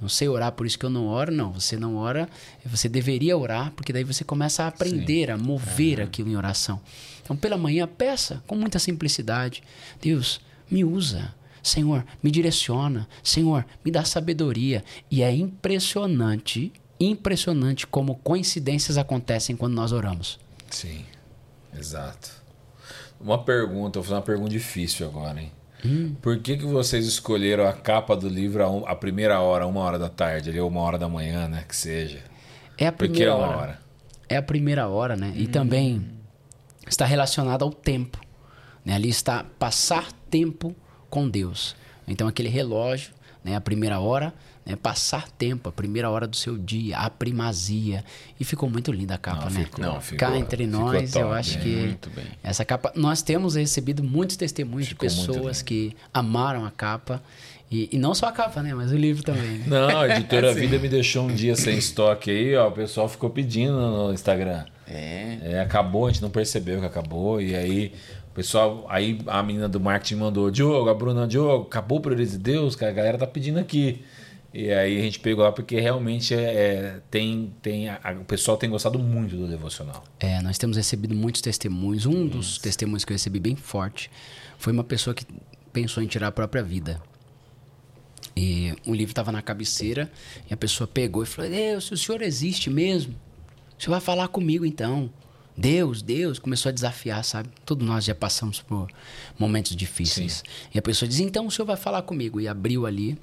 Não 0.00 0.08
sei 0.08 0.28
orar, 0.28 0.52
por 0.52 0.66
isso 0.66 0.78
que 0.78 0.86
eu 0.86 0.90
não 0.90 1.06
oro. 1.06 1.32
Não, 1.32 1.52
você 1.52 1.76
não 1.76 1.96
ora, 1.96 2.28
você 2.64 2.88
deveria 2.88 3.36
orar, 3.36 3.72
porque 3.72 3.92
daí 3.92 4.04
você 4.04 4.24
começa 4.24 4.64
a 4.64 4.68
aprender, 4.68 5.26
Sim. 5.26 5.32
a 5.32 5.38
mover 5.38 5.98
uhum. 5.98 6.04
aquilo 6.04 6.30
em 6.30 6.36
oração. 6.36 6.80
Então, 7.22 7.36
pela 7.36 7.56
manhã, 7.56 7.86
peça 7.86 8.42
com 8.46 8.54
muita 8.54 8.78
simplicidade: 8.78 9.62
Deus, 10.00 10.40
me 10.70 10.84
usa. 10.84 11.34
Senhor, 11.62 12.04
me 12.22 12.30
direciona. 12.30 13.06
Senhor, 13.22 13.66
me 13.84 13.90
dá 13.90 14.02
sabedoria. 14.02 14.82
E 15.10 15.22
é 15.22 15.30
impressionante 15.30 16.72
impressionante 17.00 17.86
como 17.86 18.16
coincidências 18.16 18.98
acontecem 18.98 19.56
quando 19.56 19.74
nós 19.74 19.90
oramos. 19.90 20.38
Sim, 20.68 21.04
exato. 21.74 22.30
Uma 23.18 23.42
pergunta, 23.42 23.98
vou 23.98 24.04
fazer 24.04 24.14
uma 24.14 24.22
pergunta 24.22 24.50
difícil 24.50 25.06
agora, 25.06 25.40
hein? 25.40 25.50
Hum. 25.84 26.14
Por 26.20 26.38
que, 26.38 26.56
que 26.56 26.66
vocês 26.66 27.06
escolheram 27.06 27.66
a 27.66 27.72
capa 27.72 28.16
do 28.16 28.28
livro 28.28 28.64
a, 28.64 28.92
a, 28.92 28.94
primeira 28.94 29.40
hora, 29.40 29.66
uma 29.66 29.80
hora 29.80 29.98
da 29.98 30.08
tarde, 30.08 30.50
ali, 30.50 30.60
ou 30.60 30.68
uma 30.68 30.80
hora 30.80 30.98
da 30.98 31.08
manhã, 31.08 31.48
né? 31.48 31.64
Que 31.66 31.74
seja. 31.74 32.20
É 32.76 32.86
a 32.86 32.92
primeira 32.92 33.34
hora. 33.34 33.56
hora. 33.56 33.80
É 34.28 34.36
a 34.36 34.42
primeira 34.42 34.88
hora, 34.88 35.16
né? 35.16 35.32
Hum. 35.34 35.40
E 35.40 35.46
também 35.46 36.06
está 36.86 37.04
relacionado 37.04 37.62
ao 37.62 37.72
tempo. 37.72 38.20
Né? 38.84 38.94
Ali 38.94 39.08
está 39.08 39.44
passar 39.58 40.12
tempo 40.30 40.74
com 41.08 41.28
Deus. 41.28 41.76
Então 42.06 42.28
aquele 42.28 42.48
relógio, 42.48 43.12
né, 43.44 43.56
a 43.56 43.60
primeira 43.60 43.98
hora, 44.00 44.32
né, 44.66 44.76
passar 44.76 45.28
tempo, 45.30 45.68
a 45.68 45.72
primeira 45.72 46.10
hora 46.10 46.26
do 46.26 46.36
seu 46.36 46.56
dia, 46.58 46.98
a 46.98 47.08
primazia. 47.08 48.04
E 48.38 48.44
ficou 48.44 48.68
muito 48.68 48.92
linda 48.92 49.14
a 49.14 49.18
capa, 49.18 49.46
Não, 49.46 49.50
né? 49.52 49.64
ficou, 49.64 49.84
Não, 49.84 50.00
ficou- 50.00 50.18
Cá 50.18 50.36
entre 50.36 50.66
nós, 50.66 51.14
eu 51.14 51.22
top, 51.22 51.34
acho 51.34 51.54
hein? 51.58 51.60
que 51.64 51.76
Muito 51.76 52.10
bem. 52.10 52.24
essa 52.42 52.64
capa, 52.64 52.92
nós 52.94 53.22
temos 53.22 53.54
recebido 53.54 54.02
muitos 54.04 54.36
testemunhos 54.36 54.88
Ficou 54.88 55.08
de 55.08 55.14
pessoas 55.14 55.62
que 55.62 55.96
amaram 56.12 56.64
a 56.66 56.70
capa 56.70 57.22
e, 57.70 57.88
e 57.92 57.98
não 57.98 58.14
só 58.14 58.26
a 58.26 58.32
capa, 58.32 58.62
né, 58.62 58.74
mas 58.74 58.90
o 58.92 58.96
livro 58.96 59.22
também. 59.22 59.58
né? 59.58 59.64
Não, 59.66 60.00
a 60.00 60.08
editora 60.16 60.52
Vida 60.54 60.78
me 60.78 60.88
deixou 60.88 61.24
um 61.28 61.34
dia 61.34 61.54
sem 61.56 61.78
estoque 61.78 62.30
aí, 62.30 62.54
ó. 62.56 62.68
O 62.68 62.72
pessoal 62.72 63.08
ficou 63.08 63.30
pedindo 63.30 63.72
no 63.72 64.12
Instagram. 64.12 64.64
É. 64.88 65.38
É, 65.42 65.60
acabou, 65.60 66.06
a 66.06 66.10
gente 66.10 66.20
não 66.20 66.30
percebeu 66.30 66.80
que 66.80 66.86
acabou. 66.86 67.40
E 67.40 67.54
aí, 67.54 67.92
pessoal, 68.34 68.86
aí 68.88 69.18
a 69.26 69.42
menina 69.42 69.68
do 69.68 69.80
marketing 69.80 70.16
mandou: 70.16 70.50
Diogo, 70.50 70.88
a 70.88 70.94
Bruna, 70.94 71.26
Diogo, 71.26 71.64
acabou 71.66 71.98
o 71.98 72.00
Priorize 72.00 72.38
Deus, 72.38 72.74
que 72.76 72.84
a 72.84 72.92
galera 72.92 73.18
tá 73.18 73.26
pedindo 73.26 73.58
aqui. 73.58 74.02
E 74.52 74.70
aí 74.72 74.98
a 74.98 75.02
gente 75.02 75.20
pegou 75.20 75.44
lá 75.44 75.52
porque 75.52 75.78
realmente 75.78 76.34
é, 76.34 76.40
é, 76.42 77.00
tem, 77.08 77.52
tem 77.62 77.88
a- 77.88 78.00
a- 78.02 78.12
o 78.12 78.24
pessoal 78.24 78.56
tem 78.56 78.68
gostado 78.68 78.98
muito 78.98 79.36
do 79.36 79.46
devocional. 79.46 80.02
É, 80.18 80.42
nós 80.42 80.58
temos 80.58 80.76
recebido 80.76 81.14
muitos 81.14 81.40
testemunhos. 81.40 82.04
Um 82.04 82.26
dos 82.26 82.58
testemunhos 82.58 83.04
que 83.04 83.12
eu 83.12 83.14
recebi 83.14 83.38
bem 83.38 83.54
forte 83.54 84.10
foi 84.58 84.72
uma 84.72 84.82
pessoa 84.82 85.14
que 85.14 85.24
pensou 85.72 86.02
em 86.02 86.06
tirar 86.08 86.26
a 86.28 86.32
própria 86.32 86.64
vida. 86.64 87.00
E 88.36 88.74
o 88.86 88.92
livro 88.94 89.12
estava 89.12 89.30
na 89.30 89.42
cabeceira 89.42 90.10
e 90.48 90.54
a 90.54 90.56
pessoa 90.56 90.86
pegou 90.88 91.22
e 91.22 91.26
falou: 91.26 91.50
Deus, 91.50 91.86
se 91.86 91.94
o 91.94 91.96
senhor 91.96 92.20
existe 92.22 92.70
mesmo, 92.70 93.14
o 93.78 93.82
senhor 93.82 93.92
vai 93.92 94.00
falar 94.00 94.28
comigo 94.28 94.64
então. 94.64 95.10
Deus, 95.56 96.02
Deus, 96.02 96.38
começou 96.38 96.70
a 96.70 96.72
desafiar, 96.72 97.22
sabe? 97.24 97.48
Todos 97.64 97.86
nós 97.86 98.04
já 98.04 98.14
passamos 98.14 98.60
por 98.60 98.90
momentos 99.38 99.76
difíceis. 99.76 100.42
E 100.74 100.78
a 100.78 100.82
pessoa 100.82 101.08
diz: 101.08 101.20
então 101.20 101.46
o 101.46 101.50
senhor 101.50 101.66
vai 101.66 101.76
falar 101.76 102.02
comigo. 102.02 102.40
E 102.40 102.48
abriu 102.48 102.86
ali. 102.86 103.18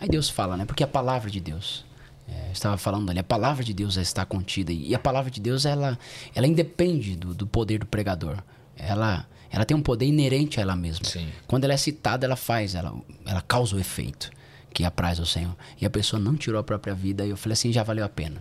Aí 0.00 0.08
Deus 0.08 0.30
fala, 0.30 0.56
né? 0.56 0.64
Porque 0.64 0.84
a 0.84 0.88
palavra 0.88 1.30
de 1.30 1.40
Deus. 1.40 1.84
É, 2.28 2.48
eu 2.48 2.52
estava 2.52 2.76
falando 2.76 3.10
ali, 3.10 3.18
a 3.18 3.24
palavra 3.24 3.64
de 3.64 3.74
Deus 3.74 3.96
está 3.96 4.24
contida. 4.24 4.72
E 4.72 4.94
a 4.94 4.98
palavra 4.98 5.30
de 5.30 5.40
Deus, 5.40 5.64
ela, 5.64 5.98
ela 6.34 6.46
independe 6.46 7.16
do, 7.16 7.34
do 7.34 7.46
poder 7.46 7.80
do 7.80 7.86
pregador. 7.86 8.38
Ela, 8.76 9.26
ela 9.50 9.64
tem 9.64 9.76
um 9.76 9.82
poder 9.82 10.06
inerente 10.06 10.60
a 10.60 10.62
ela 10.62 10.76
mesma. 10.76 11.08
Sim. 11.08 11.28
Quando 11.46 11.64
ela 11.64 11.74
é 11.74 11.76
citada, 11.76 12.24
ela 12.24 12.36
faz, 12.36 12.74
ela, 12.74 12.94
ela 13.26 13.42
causa 13.42 13.74
o 13.74 13.80
efeito 13.80 14.30
que 14.72 14.84
apraz 14.84 15.18
ao 15.18 15.26
Senhor. 15.26 15.56
E 15.80 15.84
a 15.84 15.90
pessoa 15.90 16.20
não 16.20 16.36
tirou 16.36 16.60
a 16.60 16.62
própria 16.62 16.94
vida. 16.94 17.26
E 17.26 17.30
eu 17.30 17.36
falei 17.36 17.54
assim, 17.54 17.72
já 17.72 17.82
valeu 17.82 18.04
a 18.04 18.08
pena. 18.08 18.38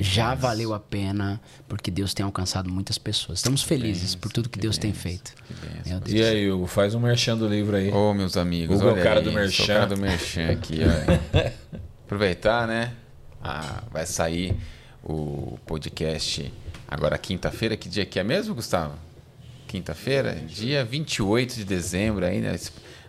Já 0.00 0.34
valeu 0.34 0.74
a 0.74 0.80
pena, 0.80 1.40
porque 1.68 1.90
Deus 1.90 2.14
tem 2.14 2.24
alcançado 2.24 2.70
muitas 2.70 2.98
pessoas. 2.98 3.38
Estamos 3.38 3.62
felizes 3.62 4.14
por 4.14 4.32
tudo 4.32 4.48
que, 4.48 4.58
Deus 4.58 4.78
tem 4.78 4.92
feito. 4.92 5.32
E 6.06 6.22
aí, 6.22 6.50
Hugo, 6.50 6.66
faz 6.66 6.94
um 6.94 7.00
merchan 7.00 7.36
do 7.36 7.48
livro 7.48 7.76
aí. 7.76 7.90
Ô, 7.90 8.12
meus 8.14 8.36
amigos, 8.36 8.76
Hugo 8.76 8.88
é 8.88 8.90
o 8.90 8.94
olha 8.94 9.02
cara 9.02 9.20
aí, 9.20 9.24
do 9.24 9.32
merchan. 9.32 9.62
o 9.62 9.66
cara 9.66 9.86
do 9.86 9.96
merchan 9.96 10.50
aqui, 10.50 10.80
ó. 10.84 11.78
Aproveitar, 12.04 12.66
né? 12.66 12.92
Ah, 13.42 13.82
vai 13.90 14.06
sair 14.06 14.56
o 15.02 15.58
podcast 15.66 16.52
agora 16.86 17.16
quinta-feira. 17.18 17.76
Que 17.76 17.88
dia 17.88 18.04
que 18.04 18.18
é 18.18 18.24
mesmo, 18.24 18.54
Gustavo? 18.54 18.94
Quinta-feira? 19.66 20.34
Dia 20.34 20.84
28 20.84 21.56
de 21.56 21.64
dezembro, 21.64 22.24
ainda, 22.24 22.54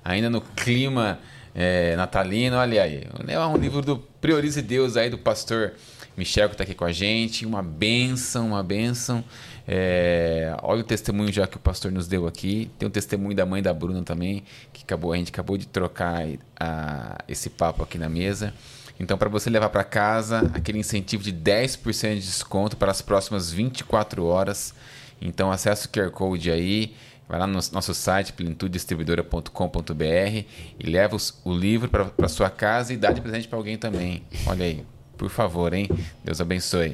ainda 0.03 0.29
no 0.29 0.41
clima 0.41 1.19
é, 1.55 1.95
natalino. 1.95 2.57
Olha 2.57 2.83
aí, 2.83 3.07
é 3.27 3.39
um 3.39 3.57
livro 3.57 3.81
do 3.81 3.97
Priorize 3.97 4.61
Deus 4.61 4.97
aí, 4.97 5.09
do 5.09 5.17
pastor 5.17 5.73
Michel, 6.19 6.49
que 6.49 6.55
está 6.55 6.63
aqui 6.63 6.75
com 6.75 6.85
a 6.85 6.91
gente. 6.91 7.45
Uma 7.45 7.63
benção, 7.63 8.47
uma 8.49 8.61
benção. 8.61 9.23
É, 9.67 10.55
olha 10.61 10.81
o 10.81 10.83
testemunho 10.83 11.31
já 11.31 11.47
que 11.47 11.57
o 11.57 11.59
pastor 11.59 11.91
nos 11.91 12.07
deu 12.07 12.27
aqui. 12.27 12.69
Tem 12.77 12.87
o 12.87 12.91
testemunho 12.91 13.35
da 13.35 13.45
mãe 13.45 13.61
da 13.61 13.73
Bruna 13.73 14.03
também, 14.03 14.43
que 14.73 14.83
acabou, 14.83 15.13
a 15.13 15.17
gente 15.17 15.29
acabou 15.31 15.57
de 15.57 15.67
trocar 15.67 16.27
a- 16.59 17.17
esse 17.27 17.49
papo 17.49 17.83
aqui 17.83 17.97
na 17.97 18.09
mesa. 18.09 18.53
Então, 18.99 19.17
para 19.17 19.29
você 19.29 19.49
levar 19.49 19.69
para 19.69 19.83
casa, 19.83 20.39
aquele 20.53 20.77
incentivo 20.79 21.23
de 21.23 21.31
10% 21.31 22.15
de 22.19 22.25
desconto 22.25 22.75
para 22.75 22.91
as 22.91 23.01
próximas 23.01 23.49
24 23.51 24.25
horas. 24.25 24.73
Então, 25.21 25.51
acesse 25.51 25.87
o 25.87 25.89
QR 25.89 26.09
Code 26.11 26.51
aí, 26.51 26.93
vai 27.27 27.39
lá 27.39 27.47
no 27.47 27.53
nosso 27.53 27.93
site, 27.93 28.33
plenitudedistribuidora.com.br 28.33 30.45
e 30.79 30.89
leva 30.89 31.15
os- 31.15 31.39
o 31.45 31.53
livro 31.53 31.87
para 31.89 32.27
sua 32.27 32.49
casa 32.49 32.93
e 32.93 32.97
dá 32.97 33.11
de 33.11 33.21
presente 33.21 33.47
para 33.47 33.57
alguém 33.57 33.77
também. 33.77 34.23
Olha 34.45 34.65
aí, 34.65 34.83
por 35.19 35.29
favor, 35.29 35.73
hein? 35.73 35.87
Deus 36.23 36.39
abençoe. 36.39 36.93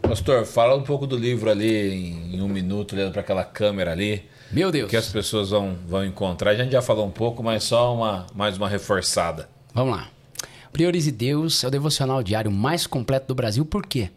Pastor, 0.00 0.46
fala 0.46 0.76
um 0.76 0.82
pouco 0.82 1.04
do 1.04 1.16
livro 1.16 1.50
ali 1.50 1.92
em, 1.92 2.36
em 2.36 2.40
um 2.40 2.48
minuto, 2.48 2.94
olhando 2.94 3.10
para 3.10 3.20
aquela 3.20 3.44
câmera 3.44 3.90
ali. 3.90 4.22
Meu 4.52 4.70
Deus. 4.70 4.88
que 4.88 4.96
as 4.96 5.08
pessoas 5.08 5.50
vão, 5.50 5.76
vão 5.86 6.04
encontrar. 6.04 6.52
A 6.52 6.54
gente 6.54 6.70
já 6.70 6.80
falou 6.80 7.06
um 7.06 7.10
pouco, 7.10 7.42
mas 7.42 7.64
só 7.64 7.92
uma, 7.94 8.26
mais 8.34 8.56
uma 8.56 8.68
reforçada. 8.68 9.48
Vamos 9.74 9.96
lá. 9.96 10.08
Priorize 10.72 11.10
Deus 11.10 11.62
é 11.64 11.66
o 11.66 11.70
devocional 11.70 12.22
diário 12.22 12.52
mais 12.52 12.86
completo 12.86 13.26
do 13.26 13.34
Brasil. 13.34 13.64
Por 13.64 13.84
quê? 13.84 14.10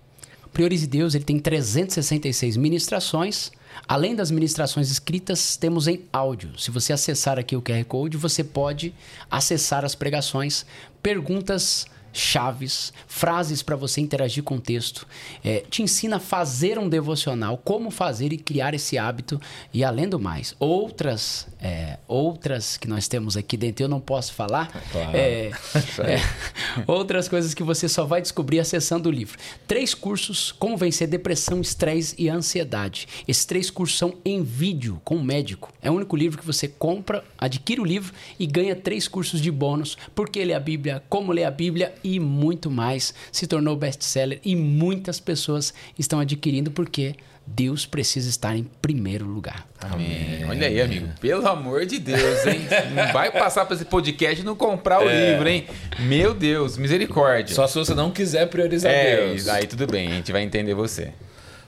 Priorize 0.51 0.85
Deus 0.85 1.15
ele 1.15 1.23
tem 1.23 1.39
366 1.39 2.55
ministrações. 2.55 3.51
Além 3.87 4.15
das 4.15 4.29
ministrações 4.29 4.91
escritas, 4.91 5.57
temos 5.57 5.87
em 5.87 6.03
áudio. 6.13 6.57
Se 6.59 6.69
você 6.69 6.93
acessar 6.93 7.39
aqui 7.39 7.55
o 7.55 7.61
QR 7.61 7.83
Code, 7.85 8.15
você 8.15 8.43
pode 8.43 8.93
acessar 9.29 9.83
as 9.83 9.95
pregações, 9.95 10.65
perguntas 11.01 11.87
chaves, 12.13 12.93
frases 13.07 13.63
para 13.63 13.75
você 13.75 13.99
interagir 13.99 14.43
com 14.43 14.55
o 14.55 14.61
texto. 14.61 15.07
É, 15.43 15.63
te 15.69 15.81
ensina 15.81 16.17
a 16.17 16.19
fazer 16.19 16.77
um 16.77 16.87
devocional, 16.87 17.57
como 17.57 17.89
fazer 17.89 18.31
e 18.31 18.37
criar 18.37 18.73
esse 18.73 18.97
hábito. 18.97 19.41
E 19.73 19.83
além 19.83 20.07
do 20.07 20.19
mais, 20.19 20.55
outras, 20.59 21.47
é, 21.59 21.97
outras 22.07 22.77
que 22.77 22.87
nós 22.87 23.07
temos 23.07 23.35
aqui 23.35 23.57
dentro, 23.57 23.83
eu 23.83 23.89
não 23.89 23.99
posso 23.99 24.33
falar. 24.33 24.71
Claro. 24.91 25.17
É, 25.17 25.51
é, 25.99 26.21
outras 26.85 27.27
coisas 27.27 27.53
que 27.53 27.63
você 27.63 27.89
só 27.89 28.05
vai 28.05 28.21
descobrir 28.21 28.59
acessando 28.59 29.09
o 29.09 29.11
livro. 29.11 29.37
Três 29.67 29.93
cursos: 29.93 30.51
Como 30.51 30.77
vencer 30.77 31.07
depressão, 31.07 31.59
estresse 31.59 32.15
e 32.17 32.29
ansiedade. 32.29 33.07
Esses 33.27 33.45
três 33.45 33.69
cursos 33.69 33.97
são 33.97 34.13
em 34.23 34.43
vídeo 34.43 35.01
com 35.03 35.15
um 35.15 35.23
médico. 35.23 35.73
É 35.81 35.89
o 35.89 35.93
único 35.95 36.15
livro 36.15 36.37
que 36.37 36.45
você 36.45 36.67
compra, 36.67 37.23
adquire 37.37 37.81
o 37.81 37.85
livro 37.85 38.13
e 38.39 38.45
ganha 38.45 38.75
três 38.75 39.07
cursos 39.07 39.41
de 39.41 39.49
bônus. 39.49 39.97
Por 40.13 40.29
que 40.29 40.43
ler 40.43 40.53
a 40.53 40.59
Bíblia, 40.59 41.03
como 41.09 41.31
ler 41.31 41.45
a 41.45 41.51
Bíblia 41.51 41.93
e 42.03 42.19
muito 42.19 42.69
mais. 42.69 43.13
Se 43.31 43.47
tornou 43.47 43.75
best-seller 43.75 44.39
e 44.43 44.55
muitas 44.55 45.19
pessoas 45.19 45.73
estão 45.97 46.19
adquirindo 46.19 46.71
porque 46.71 47.15
Deus 47.45 47.85
precisa 47.85 48.29
estar 48.29 48.55
em 48.55 48.63
primeiro 48.81 49.25
lugar. 49.25 49.67
Amém. 49.79 50.45
Olha 50.47 50.67
aí, 50.67 50.81
amigo. 50.81 51.09
Pelo 51.19 51.47
amor 51.47 51.85
de 51.85 51.99
Deus, 51.99 52.45
hein? 52.47 52.61
Não 52.95 53.11
vai 53.11 53.31
passar 53.31 53.65
para 53.65 53.75
esse 53.75 53.85
podcast 53.85 54.41
e 54.41 54.45
não 54.45 54.55
comprar 54.55 55.01
o 55.01 55.09
livro, 55.09 55.47
hein? 55.47 55.65
Meu 55.99 56.33
Deus, 56.33 56.77
misericórdia. 56.77 57.53
Só 57.53 57.67
se 57.67 57.77
você 57.77 57.93
não 57.93 58.11
quiser 58.11 58.47
priorizar 58.47 58.91
é, 58.91 59.27
Deus. 59.27 59.47
aí 59.47 59.67
tudo 59.67 59.85
bem, 59.85 60.07
a 60.07 60.11
gente 60.11 60.31
vai 60.31 60.41
entender 60.41 60.73
você. 60.73 61.11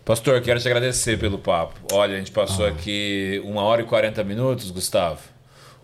Pastor, 0.05 0.39
quero 0.41 0.59
te 0.59 0.67
agradecer 0.67 1.17
pelo 1.19 1.39
papo. 1.39 1.73
Olha, 1.91 2.15
a 2.15 2.19
gente 2.19 2.31
passou 2.31 2.65
aqui 2.65 3.41
uma 3.43 3.63
hora 3.63 3.81
e 3.81 3.85
40 3.85 4.23
minutos, 4.23 4.71
Gustavo. 4.71 5.34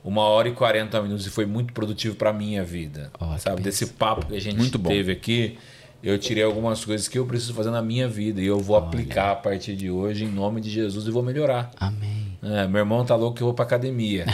Uma 0.03 0.23
hora 0.23 0.49
e 0.49 0.52
40 0.52 1.02
minutos 1.02 1.28
e 1.28 1.30
foi 1.30 1.45
muito 1.45 1.73
produtivo 1.73 2.15
para 2.15 2.34
minha 2.34 2.64
vida. 2.64 3.11
Que 3.18 3.41
sabe, 3.41 3.61
desse 3.61 3.86
papo 3.88 4.26
que 4.26 4.36
a 4.36 4.41
gente 4.41 4.57
Muito 4.57 4.80
bom. 4.80 4.90
teve 4.90 5.11
aqui, 5.11 5.57
eu 6.03 6.18
tirei 6.18 6.44
algumas 6.44 6.84
coisas 6.84 7.07
que 7.07 7.19
eu 7.19 7.26
preciso 7.26 7.53
fazer 7.53 7.69
na 7.69 7.82
minha 7.82 8.07
vida 8.07 8.41
e 8.41 8.45
eu 8.48 8.60
vou 8.60 8.76
aplicar 8.76 9.32
a 9.32 9.36
partir 9.36 9.76
de 9.76 9.91
hoje 9.91 10.26
em 10.26 10.28
nome 10.28 10.60
de 10.60 10.69
Jesus 10.69 11.06
e 11.06 11.11
vou 11.11 11.22
melhorar. 11.22 11.69
Amém. 11.80 12.38
É, 12.41 12.68
meu 12.68 12.80
irmão 12.80 13.06
tá 13.06 13.15
louco 13.15 13.38
que 13.38 13.44
eu 13.44 13.48
vou 13.48 13.53
pra 13.53 13.65
academia. 13.65 14.26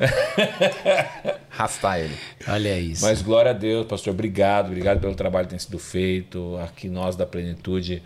Arrastar 1.56 2.00
ele. 2.00 2.14
Olha 2.48 2.78
isso. 2.80 3.04
Mas 3.04 3.22
glória 3.22 3.52
a 3.52 3.54
Deus, 3.54 3.86
pastor. 3.86 4.12
Obrigado, 4.12 4.66
obrigado 4.66 5.00
pelo 5.00 5.14
trabalho 5.14 5.46
que 5.46 5.50
tem 5.50 5.58
sido 5.58 5.78
feito. 5.78 6.56
Aqui 6.64 6.88
nós 6.88 7.14
da 7.14 7.24
Plenitude 7.24 8.02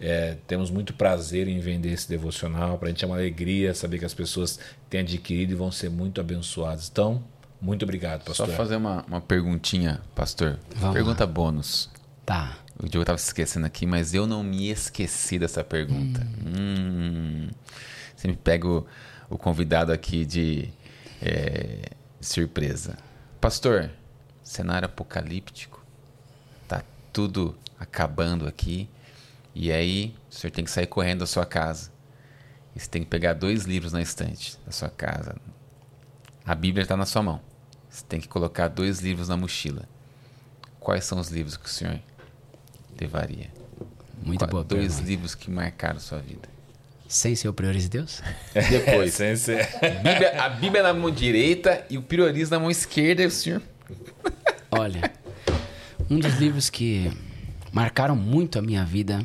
é, 0.00 0.38
temos 0.46 0.70
muito 0.70 0.94
prazer 0.94 1.46
em 1.46 1.60
vender 1.60 1.92
esse 1.92 2.08
devocional. 2.08 2.78
Para 2.78 2.88
a 2.88 2.90
gente 2.90 3.04
é 3.04 3.06
uma 3.06 3.16
alegria 3.16 3.74
saber 3.74 3.98
que 3.98 4.04
as 4.04 4.14
pessoas 4.14 4.58
têm 4.88 5.00
adquirido 5.00 5.52
e 5.52 5.54
vão 5.54 5.70
ser 5.70 5.90
muito 5.90 6.20
abençoadas. 6.20 6.88
Então, 6.90 7.22
muito 7.60 7.82
obrigado, 7.82 8.22
Só 8.22 8.44
pastor. 8.44 8.56
fazer 8.56 8.76
uma, 8.76 9.04
uma 9.06 9.20
perguntinha, 9.20 10.00
pastor. 10.14 10.58
Vamos 10.76 10.94
Pergunta 10.94 11.26
bônus. 11.26 11.90
Tá. 12.24 12.56
O 12.82 12.88
Diogo 12.88 13.04
tava 13.04 13.18
se 13.18 13.26
esquecendo 13.26 13.66
aqui, 13.66 13.84
mas 13.84 14.14
eu 14.14 14.26
não 14.26 14.42
me 14.42 14.70
esqueci 14.70 15.38
dessa 15.38 15.62
pergunta. 15.62 16.26
Hum. 16.46 17.48
Você 18.16 18.26
me 18.26 18.36
pega 18.36 18.66
o, 18.66 18.86
o 19.28 19.36
convidado 19.36 19.92
aqui 19.92 20.24
de 20.24 20.70
é, 21.20 21.90
surpresa. 22.18 22.96
Pastor, 23.38 23.90
cenário 24.42 24.86
apocalíptico. 24.86 25.84
Tá 26.66 26.82
tudo 27.12 27.54
acabando 27.78 28.46
aqui. 28.46 28.88
E 29.54 29.72
aí, 29.72 30.14
o 30.30 30.34
senhor 30.34 30.50
tem 30.52 30.64
que 30.64 30.70
sair 30.70 30.86
correndo 30.86 31.20
da 31.20 31.26
sua 31.26 31.44
casa. 31.44 31.90
E 32.74 32.80
você 32.80 32.88
tem 32.88 33.02
que 33.02 33.08
pegar 33.08 33.32
dois 33.34 33.64
livros 33.64 33.92
na 33.92 34.00
estante 34.00 34.56
da 34.64 34.70
sua 34.72 34.88
casa. 34.88 35.36
A 36.44 36.54
Bíblia 36.54 36.82
está 36.82 36.96
na 36.96 37.04
sua 37.06 37.22
mão. 37.22 37.40
Você 37.88 38.04
tem 38.08 38.20
que 38.20 38.28
colocar 38.28 38.68
dois 38.68 39.00
livros 39.00 39.28
na 39.28 39.36
mochila. 39.36 39.88
Quais 40.78 41.04
são 41.04 41.18
os 41.18 41.28
livros 41.28 41.56
que 41.56 41.66
o 41.66 41.68
senhor 41.68 42.00
levaria? 43.00 43.50
Muito 44.22 44.40
Qual- 44.40 44.50
boa 44.50 44.64
Dois 44.64 44.86
pergunta. 44.94 45.08
livros 45.08 45.34
que 45.34 45.50
marcaram 45.50 45.98
sua 45.98 46.18
vida. 46.20 46.48
Sem 47.08 47.34
ser 47.34 47.48
o 47.48 47.52
priorize 47.52 47.88
Deus? 47.88 48.22
Depois. 48.54 49.14
Sem 49.14 49.34
ser. 49.34 49.66
Bíblia- 50.02 50.40
a 50.40 50.48
Bíblia 50.48 50.82
na 50.84 50.94
mão 50.94 51.10
direita 51.10 51.84
e 51.90 51.98
o 51.98 52.02
priorize 52.02 52.50
na 52.50 52.60
mão 52.60 52.70
esquerda, 52.70 53.22
e 53.22 53.26
o 53.26 53.30
senhor. 53.30 53.60
Olha, 54.70 55.12
um 56.08 56.18
dos 56.20 56.34
livros 56.34 56.70
que 56.70 57.10
marcaram 57.72 58.14
muito 58.14 58.58
a 58.58 58.62
minha 58.62 58.84
vida 58.84 59.20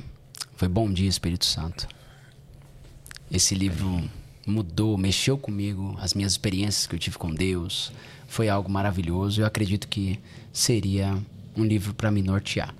foi 0.55 0.69
Bom 0.69 0.91
Dia 0.91 1.09
Espírito 1.09 1.45
Santo. 1.45 1.87
Esse 3.29 3.53
livro 3.53 4.01
mudou, 4.47 4.97
mexeu 4.97 5.37
comigo, 5.37 5.97
as 5.99 6.13
minhas 6.13 6.31
experiências 6.31 6.87
que 6.87 6.95
eu 6.95 6.99
tive 6.99 7.17
com 7.17 7.33
Deus. 7.33 7.91
Foi 8.27 8.47
algo 8.47 8.69
maravilhoso. 8.71 9.41
Eu 9.41 9.45
acredito 9.45 9.87
que 9.87 10.17
seria 10.53 11.17
um 11.57 11.65
livro 11.65 11.93
para 11.93 12.09
me 12.09 12.21
nortear. 12.21 12.73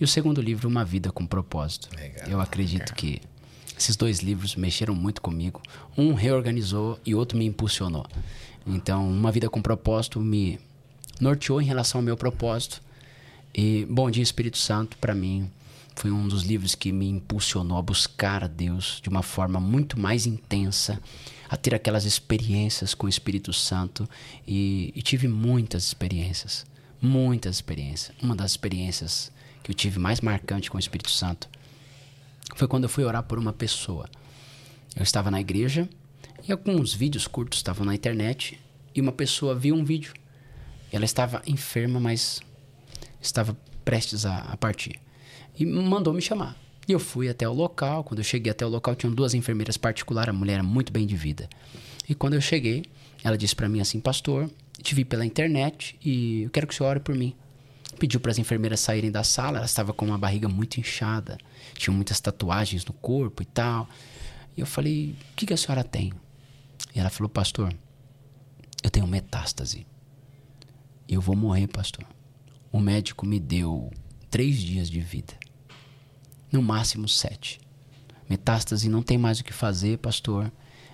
E 0.00 0.02
o 0.02 0.08
segundo 0.08 0.40
livro, 0.40 0.68
Uma 0.68 0.84
Vida 0.84 1.12
com 1.12 1.24
Propósito. 1.24 1.88
Legal, 1.94 2.28
eu 2.28 2.40
acredito 2.40 2.94
que 2.94 3.20
esses 3.78 3.94
dois 3.94 4.18
livros 4.18 4.56
mexeram 4.56 4.94
muito 4.94 5.22
comigo. 5.22 5.62
Um 5.96 6.14
reorganizou 6.14 6.98
e 7.06 7.14
outro 7.14 7.38
me 7.38 7.46
impulsionou. 7.46 8.06
Então, 8.66 9.08
Uma 9.08 9.30
Vida 9.30 9.48
com 9.48 9.62
Propósito 9.62 10.18
me 10.18 10.58
norteou 11.20 11.62
em 11.62 11.66
relação 11.66 12.00
ao 12.00 12.04
meu 12.04 12.16
propósito. 12.16 12.82
E 13.54 13.86
Bom 13.88 14.10
Dia 14.10 14.22
Espírito 14.22 14.58
Santo, 14.58 14.96
para 14.96 15.14
mim, 15.14 15.48
foi 16.00 16.10
um 16.10 16.26
dos 16.26 16.44
livros 16.44 16.74
que 16.74 16.92
me 16.92 17.10
impulsionou 17.10 17.76
a 17.76 17.82
buscar 17.82 18.42
a 18.42 18.46
Deus 18.46 19.02
de 19.02 19.10
uma 19.10 19.22
forma 19.22 19.60
muito 19.60 20.00
mais 20.00 20.24
intensa, 20.24 20.98
a 21.46 21.58
ter 21.58 21.74
aquelas 21.74 22.06
experiências 22.06 22.94
com 22.94 23.04
o 23.04 23.08
Espírito 23.08 23.52
Santo. 23.52 24.08
E, 24.48 24.94
e 24.96 25.02
tive 25.02 25.28
muitas 25.28 25.84
experiências, 25.84 26.64
muitas 27.02 27.56
experiências. 27.56 28.16
Uma 28.22 28.34
das 28.34 28.52
experiências 28.52 29.30
que 29.62 29.70
eu 29.70 29.74
tive 29.74 29.98
mais 29.98 30.22
marcante 30.22 30.70
com 30.70 30.78
o 30.78 30.80
Espírito 30.80 31.10
Santo 31.10 31.50
foi 32.56 32.66
quando 32.66 32.84
eu 32.84 32.88
fui 32.88 33.04
orar 33.04 33.24
por 33.24 33.38
uma 33.38 33.52
pessoa. 33.52 34.08
Eu 34.96 35.02
estava 35.02 35.30
na 35.30 35.38
igreja 35.38 35.86
e 36.48 36.50
alguns 36.50 36.94
vídeos 36.94 37.26
curtos 37.26 37.58
estavam 37.58 37.84
na 37.84 37.94
internet 37.94 38.58
e 38.94 39.02
uma 39.02 39.12
pessoa 39.12 39.54
viu 39.54 39.74
um 39.74 39.84
vídeo. 39.84 40.14
Ela 40.90 41.04
estava 41.04 41.42
enferma, 41.46 42.00
mas 42.00 42.40
estava 43.20 43.54
prestes 43.84 44.24
a, 44.24 44.38
a 44.38 44.56
partir. 44.56 44.98
E 45.58 45.66
mandou 45.66 46.12
me 46.12 46.22
chamar. 46.22 46.56
E 46.88 46.92
eu 46.92 46.98
fui 46.98 47.28
até 47.28 47.48
o 47.48 47.52
local. 47.52 48.02
Quando 48.04 48.18
eu 48.18 48.24
cheguei 48.24 48.50
até 48.50 48.64
o 48.64 48.68
local, 48.68 48.94
tinham 48.94 49.14
duas 49.14 49.34
enfermeiras 49.34 49.76
particulares. 49.76 50.30
A 50.30 50.36
mulher 50.36 50.54
era 50.54 50.62
muito 50.62 50.92
bem 50.92 51.06
de 51.06 51.16
vida. 51.16 51.48
E 52.08 52.14
quando 52.14 52.34
eu 52.34 52.40
cheguei, 52.40 52.84
ela 53.22 53.38
disse 53.38 53.54
para 53.54 53.68
mim 53.68 53.80
assim: 53.80 54.00
Pastor, 54.00 54.50
te 54.82 54.94
vi 54.94 55.04
pela 55.04 55.24
internet 55.24 55.96
e 56.02 56.42
eu 56.42 56.50
quero 56.50 56.66
que 56.66 56.74
o 56.74 56.76
senhor 56.76 56.90
ore 56.90 57.00
por 57.00 57.14
mim. 57.14 57.34
Pediu 57.98 58.18
para 58.18 58.30
as 58.30 58.38
enfermeiras 58.38 58.80
saírem 58.80 59.10
da 59.10 59.22
sala. 59.22 59.58
Ela 59.58 59.66
estava 59.66 59.92
com 59.92 60.06
uma 60.06 60.18
barriga 60.18 60.48
muito 60.48 60.80
inchada. 60.80 61.38
Tinha 61.74 61.94
muitas 61.94 62.18
tatuagens 62.18 62.84
no 62.84 62.92
corpo 62.94 63.42
e 63.42 63.46
tal. 63.46 63.88
E 64.56 64.60
eu 64.60 64.66
falei: 64.66 65.14
O 65.32 65.36
que, 65.36 65.46
que 65.46 65.54
a 65.54 65.56
senhora 65.56 65.84
tem? 65.84 66.12
E 66.94 66.98
ela 66.98 67.10
falou: 67.10 67.28
Pastor, 67.28 67.72
eu 68.82 68.90
tenho 68.90 69.06
metástase. 69.06 69.86
Eu 71.08 71.20
vou 71.20 71.36
morrer, 71.36 71.66
pastor. 71.66 72.04
O 72.72 72.80
médico 72.80 73.26
me 73.26 73.38
deu 73.38 73.90
três 74.30 74.58
dias 74.58 74.88
de 74.88 75.00
vida. 75.00 75.34
No 76.50 76.62
máximo 76.62 77.08
sete. 77.08 77.60
Metástase 78.28 78.88
não 78.88 79.02
tem 79.02 79.18
mais 79.18 79.40
o 79.40 79.44
que 79.44 79.52
fazer, 79.52 79.98
pastor. 79.98 80.50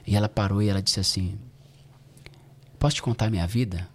E 0.07 0.17
ela 0.17 0.29
parou 0.29 0.63
e 0.63 0.69
ela 0.69 0.83
disse 0.83 1.01
assim: 1.01 1.39
Posso 2.79 2.97
te 2.97 3.03
contar 3.03 3.31
minha 3.31 3.47
vida? 3.47 3.89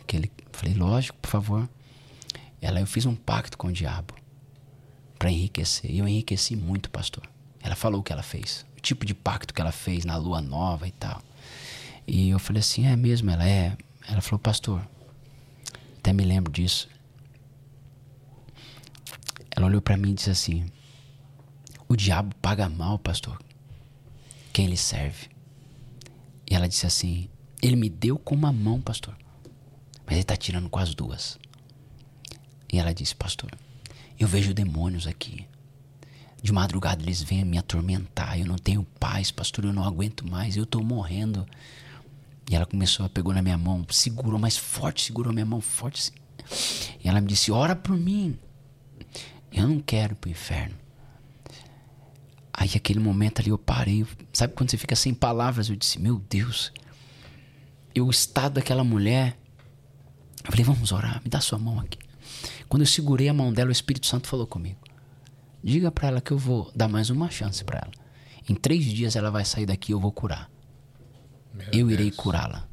Aquele, 0.00 0.30
falei, 0.52 0.74
lógico, 0.74 1.18
por 1.18 1.28
favor. 1.28 1.68
Ela, 2.60 2.80
eu 2.80 2.86
fiz 2.86 3.04
um 3.04 3.14
pacto 3.14 3.58
com 3.58 3.68
o 3.68 3.72
diabo 3.72 4.14
para 5.18 5.30
enriquecer. 5.30 5.90
E 5.90 5.98
eu 5.98 6.08
enriqueci 6.08 6.56
muito, 6.56 6.90
pastor. 6.90 7.28
Ela 7.60 7.74
falou 7.74 8.00
o 8.00 8.02
que 8.02 8.12
ela 8.12 8.22
fez, 8.22 8.64
o 8.76 8.80
tipo 8.80 9.04
de 9.04 9.14
pacto 9.14 9.52
que 9.52 9.60
ela 9.60 9.72
fez 9.72 10.04
na 10.04 10.16
lua 10.16 10.40
nova 10.40 10.86
e 10.86 10.92
tal. 10.92 11.22
E 12.06 12.30
eu 12.30 12.38
falei 12.38 12.60
assim: 12.60 12.86
é 12.86 12.96
mesmo? 12.96 13.30
Ela 13.30 13.46
é. 13.46 13.76
Ela 14.06 14.20
falou, 14.20 14.38
pastor, 14.38 14.86
até 15.98 16.12
me 16.12 16.24
lembro 16.24 16.52
disso. 16.52 16.88
Ela 19.56 19.66
olhou 19.66 19.80
para 19.80 19.96
mim 19.96 20.10
e 20.10 20.14
disse 20.14 20.30
assim: 20.30 20.66
O 21.88 21.96
diabo 21.96 22.34
paga 22.42 22.68
mal, 22.68 22.98
pastor. 22.98 23.40
Quem 24.52 24.66
ele 24.66 24.76
serve? 24.76 25.28
E 26.50 26.54
ela 26.54 26.68
disse 26.68 26.86
assim: 26.86 27.28
Ele 27.62 27.76
me 27.76 27.88
deu 27.88 28.18
com 28.18 28.34
uma 28.34 28.52
mão, 28.52 28.80
pastor. 28.80 29.16
Mas 30.06 30.16
ele 30.16 30.24
tá 30.24 30.36
tirando 30.36 30.68
com 30.68 30.78
as 30.78 30.94
duas. 30.94 31.38
E 32.72 32.78
ela 32.78 32.92
disse: 32.92 33.14
Pastor, 33.14 33.50
eu 34.18 34.26
vejo 34.26 34.52
demônios 34.52 35.06
aqui. 35.06 35.46
De 36.42 36.52
madrugada 36.52 37.02
eles 37.02 37.22
vêm 37.22 37.44
me 37.44 37.56
atormentar. 37.56 38.38
Eu 38.38 38.46
não 38.46 38.56
tenho 38.56 38.84
paz, 38.98 39.30
pastor. 39.30 39.64
Eu 39.64 39.72
não 39.72 39.84
aguento 39.84 40.28
mais. 40.28 40.56
Eu 40.56 40.66
tô 40.66 40.82
morrendo. 40.82 41.46
E 42.50 42.54
ela 42.54 42.66
começou 42.66 43.08
pegou 43.08 43.32
na 43.32 43.40
minha 43.40 43.56
mão, 43.56 43.86
segurou 43.90 44.38
mais 44.38 44.56
forte, 44.56 45.04
segurou 45.04 45.32
minha 45.32 45.46
mão 45.46 45.60
forte. 45.60 46.00
assim. 46.00 46.98
E 47.02 47.08
ela 47.08 47.20
me 47.20 47.28
disse: 47.28 47.50
Ora 47.50 47.74
por 47.74 47.96
mim. 47.96 48.38
Eu 49.54 49.68
não 49.68 49.78
quero 49.78 50.14
ir 50.14 50.16
pro 50.16 50.30
inferno. 50.30 50.74
Aí, 52.52 52.70
aquele 52.74 52.98
momento 52.98 53.40
ali, 53.40 53.50
eu 53.50 53.58
parei. 53.58 54.04
Sabe 54.32 54.52
quando 54.54 54.70
você 54.70 54.76
fica 54.76 54.96
sem 54.96 55.14
palavras? 55.14 55.68
Eu 55.68 55.76
disse: 55.76 56.00
Meu 56.00 56.18
Deus. 56.18 56.72
E 57.94 58.00
o 58.00 58.10
estado 58.10 58.54
daquela 58.54 58.82
mulher. 58.82 59.38
Eu 60.44 60.50
falei: 60.50 60.64
Vamos 60.64 60.90
orar, 60.92 61.22
me 61.22 61.30
dá 61.30 61.40
sua 61.40 61.58
mão 61.58 61.78
aqui. 61.78 61.98
Quando 62.68 62.82
eu 62.82 62.86
segurei 62.86 63.28
a 63.28 63.34
mão 63.34 63.52
dela, 63.52 63.68
o 63.68 63.72
Espírito 63.72 64.06
Santo 64.06 64.26
falou 64.26 64.46
comigo: 64.46 64.78
Diga 65.62 65.90
para 65.90 66.08
ela 66.08 66.20
que 66.20 66.32
eu 66.32 66.38
vou 66.38 66.70
dar 66.74 66.88
mais 66.88 67.10
uma 67.10 67.30
chance 67.30 67.62
para 67.64 67.78
ela. 67.78 67.92
Em 68.48 68.54
três 68.54 68.84
dias 68.84 69.16
ela 69.16 69.30
vai 69.30 69.44
sair 69.44 69.66
daqui 69.66 69.92
e 69.92 69.94
eu 69.94 70.00
vou 70.00 70.12
curar. 70.12 70.50
eu 71.72 71.90
irei 71.90 72.10
curá-la. 72.10 72.68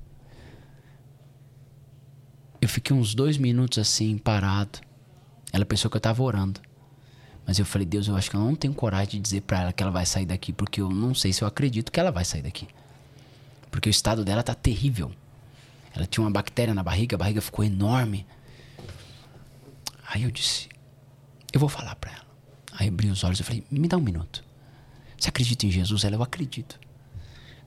Eu 2.59 2.67
fiquei 2.67 2.95
uns 2.95 3.15
dois 3.15 3.37
minutos 3.37 3.77
assim, 3.77 4.17
parado. 4.17 4.79
Ela 5.51 5.65
pensou 5.65 5.89
que 5.89 5.97
eu 5.97 5.99
estava 5.99 6.21
orando. 6.21 6.61
Mas 7.51 7.59
eu 7.59 7.65
falei, 7.65 7.85
Deus, 7.85 8.07
eu 8.07 8.15
acho 8.15 8.29
que 8.29 8.37
eu 8.37 8.39
não 8.39 8.55
tenho 8.55 8.73
coragem 8.73 9.09
de 9.09 9.19
dizer 9.19 9.41
para 9.41 9.63
ela 9.63 9.73
que 9.73 9.83
ela 9.83 9.91
vai 9.91 10.05
sair 10.05 10.25
daqui, 10.25 10.53
porque 10.53 10.79
eu 10.79 10.89
não 10.89 11.13
sei 11.13 11.33
se 11.33 11.41
eu 11.41 11.47
acredito 11.49 11.91
que 11.91 11.99
ela 11.99 12.09
vai 12.09 12.23
sair 12.23 12.41
daqui. 12.41 12.65
Porque 13.69 13.89
o 13.89 13.91
estado 13.91 14.23
dela 14.23 14.41
tá 14.41 14.55
terrível. 14.55 15.11
Ela 15.93 16.05
tinha 16.05 16.23
uma 16.23 16.31
bactéria 16.31 16.73
na 16.73 16.81
barriga, 16.81 17.17
a 17.17 17.19
barriga 17.19 17.41
ficou 17.41 17.65
enorme. 17.65 18.25
Aí 20.07 20.23
eu 20.23 20.31
disse, 20.31 20.69
eu 21.51 21.59
vou 21.59 21.67
falar 21.67 21.93
para 21.97 22.13
ela. 22.13 22.25
Aí 22.71 22.87
abri 22.87 23.09
os 23.09 23.21
olhos 23.25 23.41
e 23.41 23.43
falei, 23.43 23.65
me 23.69 23.89
dá 23.89 23.97
um 23.97 24.01
minuto. 24.01 24.41
Você 25.17 25.27
acredita 25.27 25.65
em 25.65 25.71
Jesus? 25.71 26.05
Ela, 26.05 26.15
eu 26.15 26.23
acredito. 26.23 26.79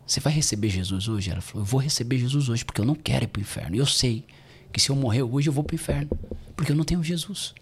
Você 0.06 0.19
vai 0.19 0.32
receber 0.32 0.70
Jesus 0.70 1.09
hoje? 1.09 1.31
Ela 1.31 1.43
falou, 1.43 1.61
eu 1.61 1.66
vou 1.66 1.78
receber 1.78 2.16
Jesus 2.16 2.48
hoje, 2.48 2.65
porque 2.65 2.81
eu 2.81 2.86
não 2.86 2.94
quero 2.94 3.24
ir 3.24 3.28
pro 3.28 3.43
inferno. 3.43 3.77
Eu 3.77 3.85
sei 3.85 4.24
que 4.73 4.81
se 4.81 4.89
eu 4.89 4.97
morrer 4.97 5.24
hoje, 5.24 5.51
eu 5.51 5.52
vou 5.52 5.62
pro 5.62 5.74
inferno, 5.74 6.09
porque 6.56 6.73
eu 6.73 6.77
não 6.77 6.85
tenho 6.85 7.05
Jesus. 7.05 7.55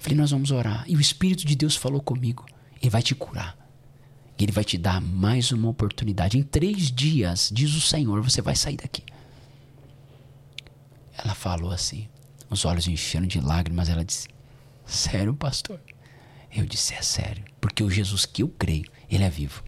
Falei, 0.00 0.16
nós 0.16 0.30
vamos 0.30 0.50
orar. 0.50 0.84
E 0.88 0.96
o 0.96 1.00
Espírito 1.00 1.46
de 1.46 1.54
Deus 1.54 1.76
falou 1.76 2.00
comigo. 2.00 2.46
Ele 2.80 2.90
vai 2.90 3.02
te 3.02 3.14
curar. 3.14 3.56
Ele 4.38 4.50
vai 4.50 4.64
te 4.64 4.78
dar 4.78 5.00
mais 5.00 5.52
uma 5.52 5.68
oportunidade. 5.68 6.38
Em 6.38 6.42
três 6.42 6.90
dias, 6.90 7.50
diz 7.52 7.74
o 7.74 7.80
Senhor, 7.80 8.22
você 8.22 8.40
vai 8.40 8.56
sair 8.56 8.78
daqui. 8.78 9.02
Ela 11.16 11.34
falou 11.34 11.70
assim, 11.70 12.08
os 12.48 12.64
olhos 12.64 12.88
encheram 12.88 13.26
de 13.26 13.38
lágrimas. 13.40 13.90
Ela 13.90 14.04
disse: 14.04 14.26
Sério, 14.86 15.34
pastor? 15.34 15.78
Eu 16.50 16.64
disse: 16.64 16.94
É 16.94 17.02
sério. 17.02 17.44
Porque 17.60 17.84
o 17.84 17.90
Jesus 17.90 18.24
que 18.24 18.42
eu 18.42 18.48
creio, 18.48 18.90
ele 19.08 19.22
é 19.22 19.30
vivo. 19.30 19.62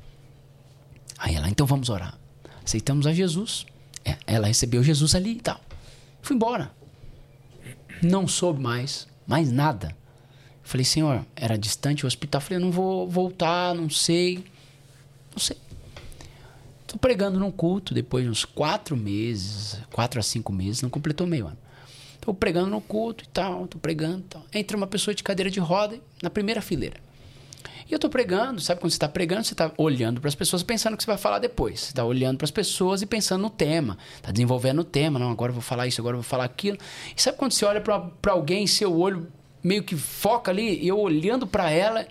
Aí 1.19 1.35
ela, 1.37 1.49
então 1.49 1.67
vamos 1.67 1.91
orar. 1.91 2.19
Aceitamos 2.65 3.07
a 3.07 3.13
Jesus. 3.13 3.67
É, 4.05 4.17
ela 4.27 4.49
recebeu 4.49 4.83
Jesus 4.83 5.15
ali 5.15 5.33
e 5.33 5.41
tal. 5.41 5.61
Fui 6.23 6.35
embora. 6.35 6.75
Não 8.03 8.27
soube 8.27 8.61
mais, 8.61 9.07
mais 9.27 9.53
nada. 9.53 9.95
Falei, 10.73 10.87
Senhor, 10.87 11.27
era 11.37 11.59
distante 11.59 12.05
o 12.05 12.07
hospital. 12.07 12.41
Falei, 12.41 12.59
não 12.59 12.71
vou 12.71 13.07
voltar, 13.07 13.75
não 13.75 13.91
sei. 13.91 14.43
Não 15.31 15.39
sei. 15.39 15.59
Tô 16.87 16.97
pregando 16.97 17.39
num 17.39 17.51
culto 17.51 17.93
depois 17.93 18.25
de 18.25 18.31
uns 18.31 18.47
quatro 18.47 18.97
meses, 18.97 19.79
quatro 19.93 20.19
a 20.19 20.23
cinco 20.23 20.51
meses, 20.51 20.81
não 20.81 20.89
completou 20.89 21.27
meio 21.27 21.49
ano. 21.49 21.59
Tô 22.23 22.33
pregando 22.33 22.71
no 22.71 22.81
culto 22.81 23.23
e 23.23 23.27
tal, 23.27 23.67
tô 23.67 23.79
pregando 23.79 24.21
e 24.21 24.23
tal. 24.23 24.47
Entra 24.51 24.75
uma 24.75 24.87
pessoa 24.87 25.15
de 25.15 25.23
cadeira 25.23 25.51
de 25.51 25.61
roda 25.61 26.01
na 26.23 26.31
primeira 26.31 26.63
fileira. 26.63 26.97
E 27.87 27.93
eu 27.93 27.99
tô 27.99 28.09
pregando, 28.09 28.59
sabe 28.59 28.81
quando 28.81 28.93
você 28.93 28.99
tá 28.99 29.11
pregando, 29.11 29.45
você 29.45 29.55
tá 29.55 29.71
olhando 29.77 30.23
para 30.23 30.29
as 30.29 30.35
pessoas 30.35 30.63
pensando 30.63 30.95
o 30.95 30.97
que 30.97 31.03
você 31.03 31.11
vai 31.11 31.19
falar 31.19 31.39
depois. 31.39 31.81
Você 31.81 31.93
tá 31.93 32.03
olhando 32.03 32.39
para 32.39 32.47
as 32.47 32.51
pessoas 32.51 33.03
e 33.03 33.07
pensando 33.07 33.43
no 33.43 33.51
tema, 33.51 33.99
tá 34.23 34.33
desenvolvendo 34.33 34.79
o 34.79 34.85
tema, 34.85 35.19
não, 35.19 35.31
agora 35.31 35.51
eu 35.51 35.55
vou 35.55 35.63
falar 35.63 35.87
isso, 35.87 36.01
agora 36.01 36.15
eu 36.15 36.23
vou 36.23 36.27
falar 36.27 36.45
aquilo. 36.45 36.79
E 37.15 37.21
sabe 37.21 37.37
quando 37.37 37.53
você 37.53 37.67
olha 37.67 37.83
para 37.83 38.33
alguém 38.33 38.65
e 38.65 38.69
seu 38.69 38.99
olho 38.99 39.31
meio 39.63 39.83
que 39.83 39.97
foca 39.97 40.51
ali, 40.51 40.87
eu 40.87 40.99
olhando 40.99 41.47
para 41.47 41.71
ela, 41.71 42.03
eu 42.03 42.09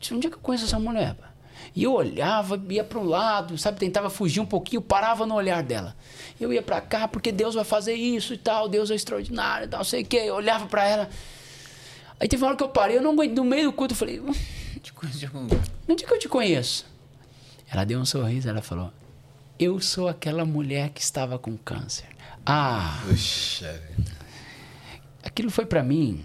disse, 0.00 0.14
onde 0.14 0.26
é 0.26 0.30
que 0.30 0.36
eu 0.36 0.40
conheço 0.40 0.64
essa 0.64 0.78
mulher? 0.78 1.14
pá?" 1.14 1.28
E 1.74 1.84
eu 1.84 1.92
olhava, 1.92 2.60
ia 2.70 2.82
para 2.82 2.98
um 2.98 3.04
lado, 3.04 3.56
sabe, 3.58 3.78
tentava 3.78 4.10
fugir 4.10 4.40
um 4.40 4.46
pouquinho, 4.46 4.80
parava 4.80 5.26
no 5.26 5.34
olhar 5.34 5.62
dela. 5.62 5.94
Eu 6.40 6.52
ia 6.52 6.62
para 6.62 6.80
cá 6.80 7.06
porque 7.06 7.30
Deus 7.30 7.54
vai 7.54 7.64
fazer 7.64 7.94
isso 7.94 8.34
e 8.34 8.38
tal, 8.38 8.68
Deus 8.68 8.90
é 8.90 8.94
extraordinário 8.94 9.66
e 9.66 9.68
tal, 9.68 9.84
sei 9.84 10.02
o 10.02 10.06
que. 10.06 10.16
Eu 10.16 10.34
olhava 10.36 10.66
para 10.66 10.86
ela. 10.86 11.10
Aí 12.18 12.26
teve 12.26 12.42
uma 12.42 12.48
hora 12.48 12.56
que 12.56 12.64
eu 12.64 12.68
parei, 12.68 12.96
eu 12.96 13.02
não 13.02 13.12
aguentei, 13.12 13.36
no 13.36 13.44
meio 13.44 13.64
do 13.70 13.72
culto, 13.72 13.92
eu 13.92 13.98
falei, 13.98 14.20
onde 14.20 16.04
é 16.04 16.06
que 16.06 16.14
eu 16.14 16.18
te 16.18 16.28
conheço? 16.28 16.84
Ela 17.70 17.84
deu 17.84 18.00
um 18.00 18.04
sorriso, 18.04 18.48
ela 18.48 18.62
falou: 18.62 18.90
Eu 19.58 19.78
sou 19.80 20.08
aquela 20.08 20.44
mulher 20.44 20.90
que 20.90 21.00
estava 21.02 21.38
com 21.38 21.56
câncer. 21.56 22.06
Ah, 22.46 22.98
Puxa. 23.06 23.80
aquilo 25.22 25.50
foi 25.50 25.66
pra 25.66 25.82
mim. 25.82 26.24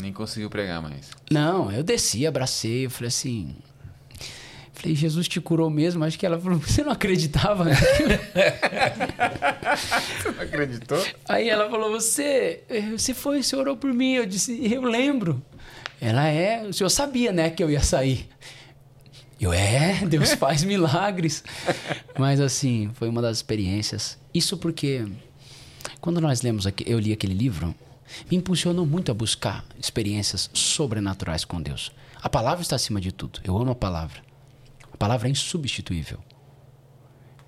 Nem 0.00 0.12
conseguiu 0.12 0.50
pregar 0.50 0.82
mais. 0.82 1.10
Não, 1.30 1.70
eu 1.70 1.82
desci, 1.82 2.26
abracei, 2.26 2.86
eu 2.86 2.90
falei 2.90 3.08
assim. 3.08 3.54
Falei, 4.72 4.96
Jesus 4.96 5.28
te 5.28 5.40
curou 5.40 5.70
mesmo? 5.70 6.04
Acho 6.04 6.18
que 6.18 6.26
ela 6.26 6.38
falou, 6.38 6.58
você 6.58 6.82
não 6.82 6.90
acreditava 6.90 7.64
naquilo? 7.64 8.10
Não 10.36 10.42
acreditou? 10.42 11.04
Aí 11.28 11.48
ela 11.48 11.70
falou, 11.70 11.90
você, 11.90 12.62
você 12.96 13.14
foi, 13.14 13.42
você 13.42 13.56
orou 13.56 13.76
por 13.76 13.92
mim. 13.92 14.14
Eu 14.14 14.26
disse, 14.26 14.72
eu 14.72 14.82
lembro. 14.82 15.42
Ela 16.00 16.28
é, 16.28 16.66
o 16.66 16.72
senhor 16.72 16.90
sabia, 16.90 17.32
né, 17.32 17.50
que 17.50 17.62
eu 17.62 17.70
ia 17.70 17.80
sair. 17.80 18.28
Eu, 19.40 19.52
é, 19.52 20.04
Deus 20.06 20.32
faz 20.38 20.64
milagres. 20.64 21.42
Mas 22.18 22.40
assim, 22.40 22.90
foi 22.94 23.08
uma 23.08 23.22
das 23.22 23.38
experiências. 23.38 24.18
Isso 24.32 24.56
porque, 24.56 25.06
quando 26.00 26.20
nós 26.20 26.42
lemos, 26.42 26.66
aqui, 26.66 26.84
eu 26.86 26.98
li 26.98 27.12
aquele 27.12 27.34
livro, 27.34 27.74
me 28.30 28.36
impulsionou 28.36 28.86
muito 28.86 29.10
a 29.10 29.14
buscar 29.14 29.64
experiências 29.78 30.50
sobrenaturais 30.52 31.44
com 31.44 31.60
Deus. 31.60 31.92
A 32.22 32.28
palavra 32.28 32.62
está 32.62 32.76
acima 32.76 33.00
de 33.00 33.12
tudo. 33.12 33.40
Eu 33.44 33.56
amo 33.56 33.72
a 33.72 33.74
palavra. 33.74 34.22
A 34.92 34.96
palavra 34.96 35.28
é 35.28 35.30
insubstituível. 35.30 36.18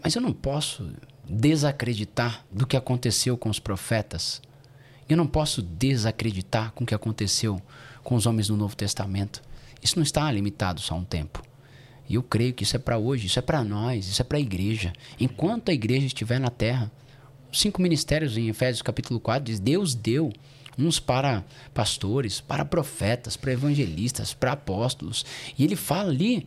Mas 0.02 0.14
eu 0.14 0.22
não 0.22 0.32
posso 0.32 0.92
desacreditar 1.28 2.44
do 2.50 2.66
que 2.66 2.76
aconteceu 2.76 3.36
com 3.36 3.48
os 3.48 3.58
profetas. 3.58 4.42
Eu 5.08 5.16
não 5.16 5.26
posso 5.26 5.62
desacreditar 5.62 6.72
com 6.72 6.84
o 6.84 6.86
que 6.86 6.94
aconteceu 6.94 7.60
com 8.02 8.14
os 8.14 8.26
homens 8.26 8.48
do 8.48 8.56
Novo 8.56 8.76
Testamento. 8.76 9.42
Isso 9.82 9.96
não 9.96 10.02
está 10.02 10.30
limitado 10.30 10.80
só 10.80 10.94
a 10.94 10.98
um 10.98 11.04
tempo. 11.04 11.42
E 12.08 12.14
eu 12.14 12.22
creio 12.22 12.54
que 12.54 12.62
isso 12.62 12.76
é 12.76 12.78
para 12.78 12.98
hoje, 12.98 13.26
isso 13.26 13.38
é 13.38 13.42
para 13.42 13.64
nós, 13.64 14.06
isso 14.06 14.22
é 14.22 14.24
para 14.24 14.38
a 14.38 14.40
igreja. 14.40 14.92
Enquanto 15.18 15.70
a 15.70 15.74
igreja 15.74 16.06
estiver 16.06 16.38
na 16.38 16.50
terra, 16.50 16.90
os 17.52 17.60
cinco 17.60 17.82
ministérios 17.82 18.36
em 18.36 18.48
Efésios 18.48 18.82
capítulo 18.82 19.18
4 19.18 19.44
diz: 19.44 19.58
Deus 19.58 19.94
deu 19.94 20.32
uns 20.78 21.00
para 21.00 21.44
pastores, 21.72 22.40
para 22.40 22.64
profetas, 22.64 23.36
para 23.36 23.52
evangelistas, 23.52 24.34
para 24.34 24.52
apóstolos. 24.52 25.24
E 25.58 25.64
ele 25.64 25.76
fala 25.76 26.10
ali 26.10 26.46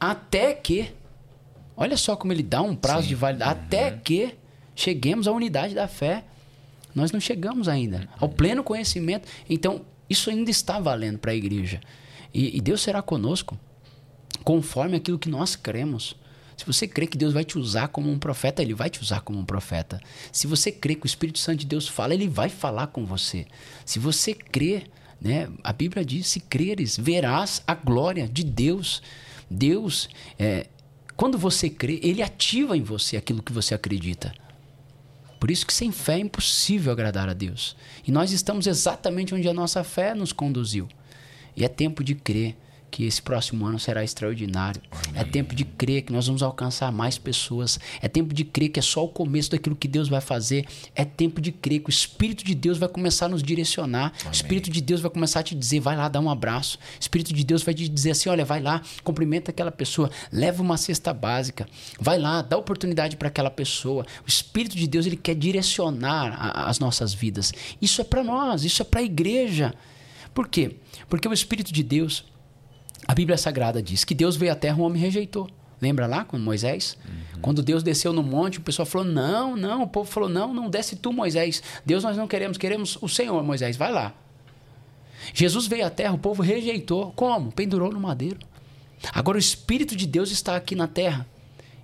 até 0.00 0.54
que 0.54 0.92
Olha 1.80 1.96
só 1.96 2.16
como 2.16 2.32
ele 2.32 2.42
dá 2.42 2.60
um 2.60 2.74
prazo 2.74 3.02
Sim. 3.02 3.08
de 3.10 3.14
validade. 3.14 3.60
Até 3.60 3.92
que 3.92 4.34
cheguemos 4.74 5.28
à 5.28 5.32
unidade 5.32 5.76
da 5.76 5.86
fé. 5.86 6.24
Nós 6.92 7.12
não 7.12 7.20
chegamos 7.20 7.68
ainda 7.68 8.08
ao 8.18 8.28
pleno 8.28 8.64
conhecimento. 8.64 9.28
Então, 9.48 9.82
isso 10.10 10.28
ainda 10.28 10.50
está 10.50 10.80
valendo 10.80 11.18
para 11.18 11.30
a 11.30 11.34
igreja. 11.36 11.80
E, 12.34 12.56
e 12.56 12.60
Deus 12.60 12.82
será 12.82 13.00
conosco 13.00 13.56
conforme 14.42 14.96
aquilo 14.96 15.20
que 15.20 15.28
nós 15.28 15.54
cremos. 15.54 16.16
Se 16.58 16.66
você 16.66 16.88
crê 16.88 17.06
que 17.06 17.16
Deus 17.16 17.32
vai 17.32 17.44
te 17.44 17.56
usar 17.56 17.86
como 17.86 18.10
um 18.10 18.18
profeta, 18.18 18.60
Ele 18.60 18.74
vai 18.74 18.90
te 18.90 19.00
usar 19.00 19.20
como 19.20 19.38
um 19.38 19.44
profeta. 19.44 20.00
Se 20.32 20.44
você 20.48 20.72
crê 20.72 20.96
que 20.96 21.06
o 21.06 21.06
Espírito 21.06 21.38
Santo 21.38 21.60
de 21.60 21.66
Deus 21.66 21.86
fala, 21.86 22.12
Ele 22.12 22.26
vai 22.26 22.48
falar 22.48 22.88
com 22.88 23.06
você. 23.06 23.46
Se 23.86 24.00
você 24.00 24.34
crê, 24.34 24.82
né, 25.20 25.48
a 25.62 25.72
Bíblia 25.72 26.04
diz: 26.04 26.26
se 26.26 26.40
creres, 26.40 26.96
verás 26.96 27.62
a 27.64 27.76
glória 27.76 28.28
de 28.28 28.42
Deus. 28.42 29.00
Deus, 29.48 30.08
é, 30.36 30.66
quando 31.16 31.38
você 31.38 31.70
crê, 31.70 32.00
Ele 32.02 32.22
ativa 32.22 32.76
em 32.76 32.82
você 32.82 33.16
aquilo 33.16 33.40
que 33.40 33.52
você 33.52 33.72
acredita. 33.72 34.34
Por 35.38 35.52
isso 35.52 35.64
que 35.64 35.72
sem 35.72 35.92
fé 35.92 36.14
é 36.14 36.18
impossível 36.18 36.90
agradar 36.90 37.28
a 37.28 37.34
Deus. 37.34 37.76
E 38.04 38.10
nós 38.10 38.32
estamos 38.32 38.66
exatamente 38.66 39.32
onde 39.32 39.48
a 39.48 39.54
nossa 39.54 39.84
fé 39.84 40.12
nos 40.12 40.32
conduziu. 40.32 40.88
E 41.56 41.64
é 41.64 41.68
tempo 41.68 42.02
de 42.02 42.16
crer 42.16 42.56
que 42.90 43.04
esse 43.04 43.20
próximo 43.20 43.64
ano 43.66 43.78
será 43.78 44.02
extraordinário. 44.02 44.80
É 45.14 45.22
tempo 45.24 45.54
de 45.54 45.64
crer 45.64 46.02
que 46.02 46.12
nós 46.12 46.26
vamos 46.26 46.42
alcançar 46.42 46.90
mais 46.90 47.18
pessoas. 47.18 47.78
É 48.00 48.08
tempo 48.08 48.32
de 48.34 48.44
crer 48.44 48.70
que 48.70 48.78
é 48.78 48.82
só 48.82 49.04
o 49.04 49.08
começo 49.08 49.50
daquilo 49.50 49.76
que 49.76 49.86
Deus 49.88 50.08
vai 50.08 50.20
fazer. 50.20 50.66
É 50.94 51.04
tempo 51.04 51.40
de 51.40 51.52
crer 51.52 51.80
que 51.80 51.88
o 51.88 51.90
Espírito 51.90 52.44
de 52.44 52.54
Deus 52.54 52.78
vai 52.78 52.88
começar 52.88 53.26
a 53.26 53.28
nos 53.28 53.42
direcionar. 53.42 54.12
O 54.26 54.30
Espírito 54.30 54.70
de 54.70 54.80
Deus 54.80 55.00
vai 55.00 55.10
começar 55.10 55.40
a 55.40 55.42
te 55.42 55.54
dizer, 55.54 55.80
vai 55.80 55.96
lá 55.96 56.08
dar 56.08 56.20
um 56.20 56.30
abraço. 56.30 56.78
O 56.78 57.00
Espírito 57.00 57.32
de 57.34 57.44
Deus 57.44 57.62
vai 57.62 57.74
te 57.74 57.88
dizer 57.88 58.12
assim, 58.12 58.28
olha, 58.28 58.44
vai 58.44 58.60
lá, 58.60 58.80
cumprimenta 59.04 59.50
aquela 59.50 59.70
pessoa, 59.70 60.10
leva 60.32 60.62
uma 60.62 60.76
cesta 60.76 61.12
básica, 61.12 61.68
vai 62.00 62.18
lá, 62.18 62.42
dá 62.42 62.56
oportunidade 62.56 63.16
para 63.16 63.28
aquela 63.28 63.50
pessoa. 63.50 64.04
O 64.24 64.28
Espírito 64.28 64.76
de 64.76 64.86
Deus 64.86 65.06
ele 65.06 65.16
quer 65.16 65.34
direcionar 65.34 66.32
a- 66.38 66.68
as 66.68 66.78
nossas 66.78 67.12
vidas. 67.12 67.52
Isso 67.80 68.00
é 68.00 68.04
para 68.04 68.24
nós, 68.24 68.64
isso 68.64 68.82
é 68.82 68.84
para 68.84 69.00
a 69.00 69.02
igreja. 69.02 69.74
Por 70.34 70.48
quê? 70.48 70.76
Porque 71.08 71.26
o 71.26 71.32
Espírito 71.32 71.72
de 71.72 71.82
Deus 71.82 72.24
a 73.08 73.14
Bíblia 73.14 73.38
Sagrada 73.38 73.82
diz 73.82 74.04
que 74.04 74.14
Deus 74.14 74.36
veio 74.36 74.52
à 74.52 74.54
terra, 74.54 74.76
um 74.76 74.82
homem 74.82 75.00
rejeitou. 75.00 75.48
Lembra 75.80 76.06
lá 76.06 76.24
com 76.24 76.38
Moisés? 76.38 76.98
Quando 77.40 77.62
Deus 77.62 77.82
desceu 77.82 78.12
no 78.12 78.22
monte, 78.22 78.58
o 78.58 78.60
pessoal 78.60 78.84
falou: 78.84 79.06
Não, 79.06 79.56
não. 79.56 79.84
O 79.84 79.88
povo 79.88 80.10
falou: 80.10 80.28
Não, 80.28 80.52
não 80.52 80.68
desce 80.68 80.96
tu, 80.96 81.12
Moisés. 81.12 81.62
Deus 81.86 82.04
nós 82.04 82.16
não 82.16 82.28
queremos, 82.28 82.58
queremos 82.58 82.98
o 83.00 83.08
Senhor, 83.08 83.42
Moisés. 83.42 83.76
Vai 83.76 83.90
lá. 83.90 84.12
Jesus 85.32 85.66
veio 85.66 85.86
à 85.86 85.90
terra, 85.90 86.12
o 86.12 86.18
povo 86.18 86.42
rejeitou. 86.42 87.12
Como? 87.12 87.50
Pendurou 87.52 87.90
no 87.90 88.00
madeiro. 88.00 88.38
Agora 89.12 89.36
o 89.36 89.40
Espírito 89.40 89.96
de 89.96 90.06
Deus 90.06 90.30
está 90.30 90.56
aqui 90.56 90.74
na 90.74 90.86
terra. 90.86 91.26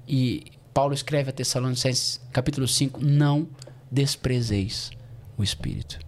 E 0.06 0.44
Paulo 0.74 0.92
escreve 0.92 1.30
a 1.30 1.32
Tessalonicenses, 1.32 2.20
capítulo 2.32 2.68
5: 2.68 3.02
Não 3.02 3.48
desprezeis 3.90 4.90
o 5.38 5.42
Espírito. 5.42 5.98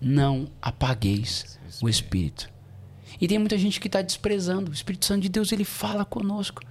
Não 0.00 0.46
apagueis 0.60 1.58
o 1.82 1.88
Espírito. 1.88 2.48
E 3.20 3.28
tem 3.28 3.38
muita 3.38 3.58
gente 3.58 3.80
que 3.80 3.88
está 3.88 4.02
desprezando. 4.02 4.70
O 4.70 4.74
Espírito 4.74 5.06
Santo 5.06 5.22
de 5.22 5.28
Deus, 5.28 5.52
ele 5.52 5.64
fala 5.64 6.04
conosco. 6.04 6.62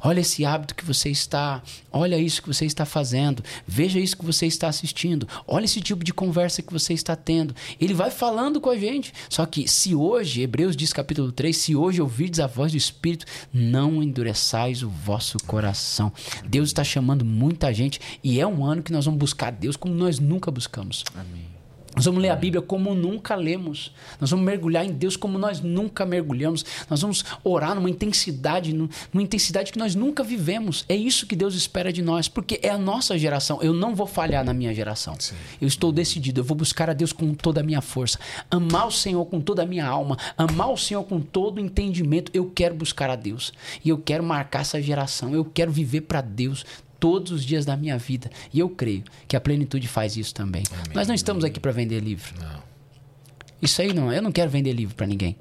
Olha 0.00 0.20
esse 0.20 0.44
hábito 0.44 0.74
que 0.74 0.84
você 0.84 1.08
está, 1.08 1.62
olha 1.90 2.18
isso 2.18 2.42
que 2.42 2.48
você 2.48 2.64
está 2.64 2.84
fazendo, 2.84 3.42
veja 3.66 3.98
isso 3.98 4.16
que 4.16 4.24
você 4.24 4.46
está 4.46 4.68
assistindo, 4.68 5.28
olha 5.46 5.64
esse 5.64 5.80
tipo 5.80 6.04
de 6.04 6.12
conversa 6.12 6.62
que 6.62 6.72
você 6.72 6.92
está 6.92 7.14
tendo. 7.14 7.54
Ele 7.80 7.94
vai 7.94 8.10
falando 8.10 8.60
com 8.60 8.70
a 8.70 8.76
gente. 8.76 9.12
Só 9.28 9.46
que 9.46 9.68
se 9.68 9.94
hoje, 9.94 10.42
Hebreus 10.42 10.76
diz 10.76 10.92
capítulo 10.92 11.32
3, 11.32 11.56
se 11.56 11.76
hoje 11.76 12.00
ouvirdes 12.00 12.40
a 12.40 12.46
voz 12.46 12.72
do 12.72 12.78
Espírito, 12.78 13.26
não 13.52 14.02
endureçais 14.02 14.82
o 14.82 14.88
vosso 14.88 15.38
coração. 15.44 16.12
Deus 16.46 16.68
está 16.68 16.84
chamando 16.84 17.24
muita 17.24 17.72
gente 17.72 18.00
e 18.22 18.40
é 18.40 18.46
um 18.46 18.64
ano 18.64 18.82
que 18.82 18.92
nós 18.92 19.04
vamos 19.04 19.18
buscar 19.18 19.50
Deus 19.50 19.76
como 19.76 19.94
nós 19.94 20.18
nunca 20.18 20.50
buscamos. 20.50 21.04
Amém. 21.14 21.57
Nós 21.98 22.04
vamos 22.04 22.22
ler 22.22 22.28
a 22.28 22.36
Bíblia 22.36 22.62
como 22.62 22.94
nunca 22.94 23.34
lemos. 23.34 23.90
Nós 24.20 24.30
vamos 24.30 24.46
mergulhar 24.46 24.84
em 24.86 24.92
Deus 24.92 25.16
como 25.16 25.36
nós 25.36 25.60
nunca 25.60 26.06
mergulhamos. 26.06 26.64
Nós 26.88 27.02
vamos 27.02 27.24
orar 27.42 27.74
numa 27.74 27.90
intensidade, 27.90 28.72
nu- 28.72 28.88
numa 29.12 29.20
intensidade 29.20 29.72
que 29.72 29.78
nós 29.80 29.96
nunca 29.96 30.22
vivemos. 30.22 30.84
É 30.88 30.94
isso 30.94 31.26
que 31.26 31.34
Deus 31.34 31.56
espera 31.56 31.92
de 31.92 32.00
nós, 32.00 32.28
porque 32.28 32.60
é 32.62 32.68
a 32.70 32.78
nossa 32.78 33.18
geração. 33.18 33.60
Eu 33.60 33.72
não 33.74 33.96
vou 33.96 34.06
falhar 34.06 34.44
na 34.44 34.54
minha 34.54 34.72
geração. 34.72 35.16
Eu 35.60 35.66
estou 35.66 35.90
decidido, 35.90 36.38
eu 36.38 36.44
vou 36.44 36.56
buscar 36.56 36.88
a 36.88 36.92
Deus 36.92 37.12
com 37.12 37.34
toda 37.34 37.62
a 37.62 37.64
minha 37.64 37.80
força, 37.80 38.16
amar 38.48 38.86
o 38.86 38.92
Senhor 38.92 39.24
com 39.26 39.40
toda 39.40 39.64
a 39.64 39.66
minha 39.66 39.84
alma, 39.84 40.16
amar 40.36 40.70
o 40.70 40.76
Senhor 40.76 41.02
com 41.02 41.18
todo 41.20 41.56
o 41.56 41.60
entendimento. 41.60 42.30
Eu 42.32 42.48
quero 42.54 42.76
buscar 42.76 43.10
a 43.10 43.16
Deus 43.16 43.52
e 43.84 43.88
eu 43.88 43.98
quero 43.98 44.22
marcar 44.22 44.60
essa 44.60 44.80
geração. 44.80 45.34
Eu 45.34 45.44
quero 45.44 45.72
viver 45.72 46.02
para 46.02 46.20
Deus 46.20 46.64
todos 46.98 47.32
os 47.32 47.44
dias 47.44 47.64
da 47.64 47.76
minha 47.76 47.98
vida. 47.98 48.30
E 48.52 48.58
eu 48.58 48.68
creio 48.68 49.04
que 49.26 49.36
a 49.36 49.40
plenitude 49.40 49.86
faz 49.88 50.16
isso 50.16 50.34
também. 50.34 50.62
Nós 50.94 51.08
não 51.08 51.14
estamos 51.14 51.44
aqui 51.44 51.60
para 51.60 51.72
vender 51.72 52.00
livro. 52.00 52.34
Não. 52.40 52.62
Isso 53.60 53.82
aí 53.82 53.92
não, 53.92 54.12
eu 54.12 54.22
não 54.22 54.30
quero 54.30 54.50
vender 54.50 54.72
livro 54.72 54.94
para 54.94 55.06
ninguém. 55.06 55.36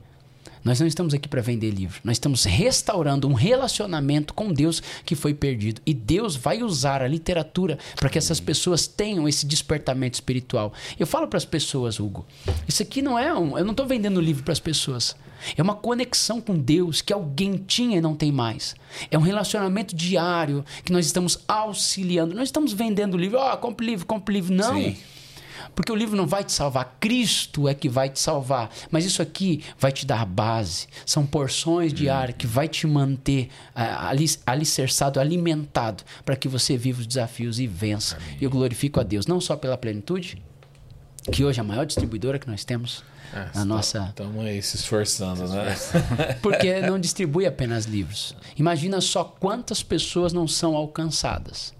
Nós 0.68 0.82
não 0.82 0.88
estamos 0.88 1.14
aqui 1.14 1.30
para 1.30 1.42
vender 1.42 1.72
livro. 1.72 2.02
Nós 2.04 2.18
estamos 2.18 2.44
restaurando 2.44 3.26
um 3.26 3.34
relacionamento 3.34 4.34
com 4.34 4.52
Deus 4.52 4.84
que 5.06 5.16
foi 5.16 5.34
perdido. 5.34 5.82
E 5.86 5.94
Deus 5.94 6.36
vai 6.36 6.62
usar 6.62 7.02
a 7.02 7.08
literatura 7.08 7.80
para 7.96 8.10
que 8.10 8.18
essas 8.18 8.42
pessoas 8.42 8.86
tenham 8.86 9.30
esse 9.30 9.46
despertamento 9.46 10.16
espiritual. 10.16 10.74
Eu 11.00 11.08
falo 11.08 11.26
para 11.30 11.38
as 11.38 11.46
pessoas, 11.46 12.02
Hugo, 12.02 12.26
isso 12.68 12.84
aqui 12.84 13.02
não 13.02 13.18
é 13.18 13.34
um. 13.34 13.58
Eu 13.58 13.64
não 13.64 13.72
estou 13.72 13.86
vendendo 13.86 14.20
livro 14.20 14.44
para 14.44 14.52
as 14.52 14.60
pessoas. 14.60 15.16
É 15.56 15.64
uma 15.64 15.74
conexão 15.74 16.42
com 16.42 16.58
Deus 16.58 17.02
que 17.02 17.14
alguém 17.14 17.56
tinha 17.56 18.00
e 18.00 18.02
não 18.02 18.14
tem 18.14 18.30
mais. 18.30 18.76
É 19.10 19.18
um 19.18 19.22
relacionamento 19.22 19.96
diário 19.96 20.66
que 20.84 20.92
nós 20.92 21.06
estamos 21.06 21.40
auxiliando. 21.48 22.36
Nós 22.36 22.50
estamos 22.50 22.74
vendendo 22.74 23.16
livro. 23.16 23.40
Ó, 23.40 23.56
compre 23.56 23.86
livro, 23.86 24.06
compre 24.06 24.34
livro. 24.34 24.54
Não. 24.54 24.76
Sim. 24.76 24.98
Porque 25.76 25.92
o 25.92 25.96
livro 25.96 26.16
não 26.16 26.28
vai 26.28 26.44
te 26.44 26.52
salvar, 26.52 26.98
Cristo 27.00 27.68
é 27.68 27.74
que 27.74 27.90
vai 27.90 28.10
te 28.10 28.20
salvar. 28.20 28.70
Mas 28.92 29.06
isso 29.06 29.22
aqui 29.22 29.64
vai 29.80 29.92
te 29.92 30.06
dar 30.06 30.26
base. 30.26 30.88
São 31.06 31.26
porções 31.26 31.94
diárias 31.94 32.38
que 32.38 32.48
vai 32.48 32.68
te 32.68 32.86
manter 32.88 33.50
ali, 33.74 34.26
alicerçado, 34.46 35.20
alimentado, 35.20 36.04
para 36.26 36.36
que 36.36 36.48
você 36.48 36.78
viva 36.78 37.02
os 37.02 37.08
desafios 37.08 37.60
e 37.60 37.68
vença. 37.68 38.18
E 38.40 38.44
eu 38.44 38.50
glorifico 38.50 39.00
a 39.00 39.04
Deus, 39.04 39.28
não 39.28 39.40
só 39.40 39.56
pela 39.56 39.78
plenitude, 39.78 40.42
que 41.32 41.44
hoje 41.44 41.60
é 41.60 41.62
a 41.62 41.64
maior 41.64 41.86
distribuidora 41.86 42.40
que 42.40 42.48
nós 42.48 42.64
temos 42.64 43.04
na 43.54 43.66
nossa. 43.66 44.08
Estamos 44.10 44.46
aí 44.46 44.62
se 44.62 44.78
esforçando, 44.78 45.48
né? 45.48 45.76
Porque 46.42 46.82
não 46.82 47.00
distribui 47.00 47.46
apenas 47.46 47.86
livros. 47.86 48.36
Imagina 48.58 49.02
só 49.02 49.24
quantas 49.24 49.84
pessoas 49.84 50.32
não 50.32 50.48
são 50.48 50.76
alcançadas. 50.76 51.74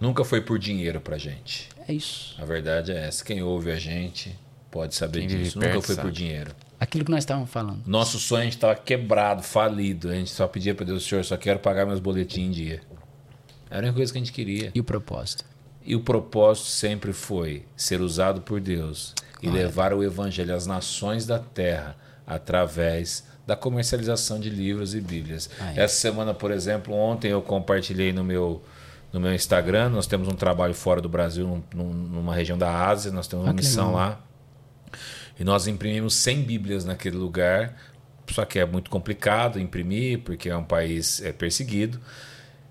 Nunca 0.00 0.24
foi 0.24 0.40
por 0.40 0.58
dinheiro 0.58 1.00
pra 1.00 1.18
gente. 1.18 1.68
É 1.86 1.92
isso. 1.92 2.34
A 2.40 2.44
verdade 2.44 2.92
é 2.92 3.06
essa. 3.06 3.24
Quem 3.24 3.42
ouve 3.42 3.70
a 3.70 3.76
gente 3.76 4.38
pode 4.70 4.94
saber 4.94 5.20
Quem 5.20 5.28
disso. 5.28 5.58
Nunca 5.58 5.80
foi 5.80 5.94
sabe. 5.94 6.08
por 6.08 6.12
dinheiro. 6.12 6.54
Aquilo 6.80 7.04
que 7.04 7.10
nós 7.10 7.20
estávamos 7.20 7.50
falando. 7.50 7.82
Nosso 7.86 8.18
sonho 8.18 8.40
a 8.40 8.44
gente 8.44 8.54
estava 8.54 8.74
quebrado, 8.74 9.42
falido. 9.42 10.08
A 10.08 10.14
gente 10.14 10.30
só 10.30 10.48
pedia 10.48 10.74
para 10.74 10.86
Deus, 10.86 11.06
Senhor, 11.06 11.24
só 11.24 11.36
quero 11.36 11.58
pagar 11.58 11.86
meus 11.86 12.00
boletins 12.00 12.48
em 12.48 12.50
dia. 12.50 12.82
Era 13.70 13.78
a 13.78 13.82
única 13.82 13.94
coisa 13.94 14.12
que 14.12 14.18
a 14.18 14.20
gente 14.20 14.32
queria. 14.32 14.70
E 14.74 14.80
o 14.80 14.84
propósito? 14.84 15.44
E 15.84 15.94
o 15.96 16.00
propósito 16.00 16.66
sempre 16.66 17.12
foi 17.12 17.64
ser 17.76 18.00
usado 18.00 18.40
por 18.40 18.60
Deus 18.60 19.14
e 19.40 19.48
levar 19.48 19.92
o 19.92 20.02
evangelho 20.02 20.54
às 20.54 20.66
nações 20.66 21.26
da 21.26 21.38
terra 21.38 21.96
através 22.26 23.24
da 23.46 23.56
comercialização 23.56 24.38
de 24.38 24.48
livros 24.48 24.94
e 24.94 25.00
bíblias. 25.00 25.50
Aí. 25.58 25.78
Essa 25.78 25.96
semana, 25.96 26.32
por 26.32 26.50
exemplo, 26.50 26.94
ontem 26.94 27.32
eu 27.32 27.42
compartilhei 27.42 28.12
no 28.12 28.22
meu 28.22 28.62
no 29.12 29.20
meu 29.20 29.34
Instagram, 29.34 29.90
nós 29.90 30.06
temos 30.06 30.26
um 30.28 30.34
trabalho 30.36 30.74
fora 30.74 31.00
do 31.00 31.08
Brasil, 31.08 31.46
num- 31.46 31.62
num- 31.84 31.92
numa 31.92 32.34
região 32.34 32.56
da 32.56 32.86
Ásia, 32.88 33.10
nós 33.12 33.26
temos 33.28 33.44
uma 33.44 33.50
Ah, 33.52 33.54
que 33.54 33.60
missão 33.60 33.92
lá. 33.92 34.20
E 35.38 35.44
nós 35.44 35.66
imprimimos 35.66 36.14
100 36.14 36.42
Bíblias 36.42 36.84
naquele 36.84 37.16
lugar, 37.16 37.76
só 38.30 38.44
que 38.44 38.58
é 38.58 38.64
muito 38.66 38.90
complicado 38.90 39.58
imprimir, 39.58 40.20
porque 40.20 40.48
é 40.48 40.56
um 40.56 40.64
país 40.64 41.20
é, 41.22 41.32
perseguido. 41.32 42.00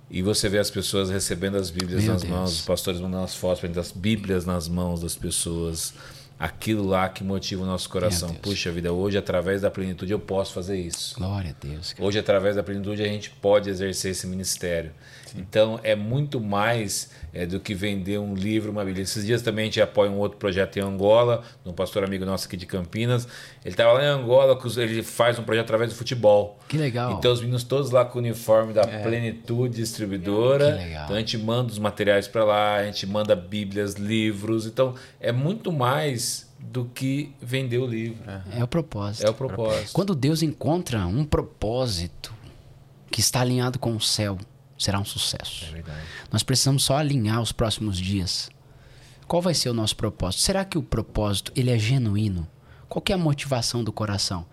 E 0.09 0.21
você 0.21 0.49
vê 0.49 0.57
as 0.59 0.69
pessoas 0.69 1.09
recebendo 1.09 1.55
as 1.55 1.69
Bíblias 1.69 2.03
Meu 2.03 2.13
nas 2.13 2.21
Deus. 2.23 2.33
mãos, 2.33 2.51
os 2.53 2.61
pastores 2.65 2.99
mandando 2.99 3.23
as 3.23 3.33
fotos, 3.35 3.69
das 3.71 3.91
Bíblias 3.91 4.45
nas 4.45 4.67
mãos 4.67 5.01
das 5.01 5.15
pessoas. 5.15 5.93
Aquilo 6.37 6.85
lá 6.87 7.07
que 7.07 7.23
motiva 7.23 7.61
o 7.61 7.65
nosso 7.67 7.87
coração. 7.87 8.33
Puxa 8.33 8.71
vida, 8.71 8.91
hoje, 8.91 9.15
através 9.17 9.61
da 9.61 9.69
plenitude, 9.69 10.11
eu 10.11 10.19
posso 10.19 10.53
fazer 10.53 10.75
isso. 10.75 11.15
Glória 11.15 11.55
a 11.57 11.65
Deus. 11.67 11.93
cara. 11.93 12.03
Hoje, 12.05 12.17
através 12.17 12.55
da 12.55 12.63
plenitude, 12.63 13.01
a 13.03 13.07
gente 13.07 13.29
pode 13.29 13.69
exercer 13.69 14.11
esse 14.11 14.25
ministério. 14.25 14.91
Então, 15.35 15.79
é 15.83 15.95
muito 15.95 16.39
mais 16.39 17.11
é, 17.33 17.45
do 17.45 17.59
que 17.59 17.73
vender 17.73 18.19
um 18.19 18.33
livro, 18.33 18.71
uma 18.71 18.83
Bíblia. 18.83 19.03
Esses 19.03 19.25
dias 19.25 19.41
também 19.41 19.63
a 19.63 19.65
gente 19.65 19.81
apoia 19.81 20.09
um 20.09 20.17
outro 20.17 20.37
projeto 20.37 20.77
em 20.77 20.81
Angola, 20.81 21.43
de 21.63 21.69
um 21.69 21.73
pastor 21.73 22.03
amigo 22.03 22.25
nosso 22.25 22.47
aqui 22.47 22.57
de 22.57 22.65
Campinas. 22.65 23.27
Ele 23.63 23.73
estava 23.73 23.93
lá 23.93 24.03
em 24.03 24.07
Angola, 24.07 24.59
ele 24.77 25.03
faz 25.03 25.39
um 25.39 25.43
projeto 25.43 25.65
através 25.65 25.91
do 25.91 25.95
futebol. 25.95 26.59
Que 26.67 26.77
legal. 26.77 27.13
Então, 27.13 27.31
os 27.31 27.39
meninos 27.39 27.63
todos 27.63 27.91
lá 27.91 28.05
com 28.05 28.19
o 28.19 28.21
uniforme 28.21 28.73
da 28.73 28.85
Plenitude 28.85 29.77
Distribuidora. 29.77 30.73
Que 30.77 30.83
legal. 30.83 31.03
Então, 31.05 31.15
a 31.15 31.19
gente 31.19 31.37
manda 31.37 31.71
os 31.71 31.79
materiais 31.79 32.27
para 32.27 32.43
lá, 32.43 32.75
a 32.75 32.85
gente 32.85 33.05
manda 33.07 33.35
Bíblias, 33.35 33.95
livros. 33.95 34.65
Então, 34.65 34.95
é 35.19 35.31
muito 35.31 35.71
mais 35.71 36.49
do 36.59 36.85
que 36.85 37.33
vender 37.41 37.79
o 37.79 37.87
livro. 37.87 38.23
É 38.55 38.63
o 38.63 38.67
propósito. 38.67 39.25
É 39.25 39.29
o 39.29 39.33
propósito. 39.33 39.93
Quando 39.93 40.13
Deus 40.13 40.43
encontra 40.43 41.07
um 41.07 41.25
propósito 41.25 42.33
que 43.09 43.19
está 43.19 43.41
alinhado 43.41 43.79
com 43.79 43.95
o 43.95 43.99
céu, 43.99 44.37
será 44.83 44.99
um 44.99 45.05
sucesso. 45.05 45.65
É 45.69 45.71
verdade. 45.71 46.01
Nós 46.31 46.43
precisamos 46.43 46.83
só 46.83 46.97
alinhar 46.97 47.41
os 47.41 47.51
próximos 47.51 47.97
dias. 47.97 48.49
Qual 49.27 49.41
vai 49.41 49.53
ser 49.53 49.69
o 49.69 49.73
nosso 49.73 49.95
propósito? 49.95 50.41
Será 50.41 50.65
que 50.65 50.77
o 50.77 50.83
propósito 50.83 51.51
ele 51.55 51.71
é 51.71 51.77
genuíno? 51.79 52.47
Qual 52.89 53.03
é 53.09 53.13
a 53.13 53.17
motivação 53.17 53.83
do 53.83 53.91
coração? 53.93 54.45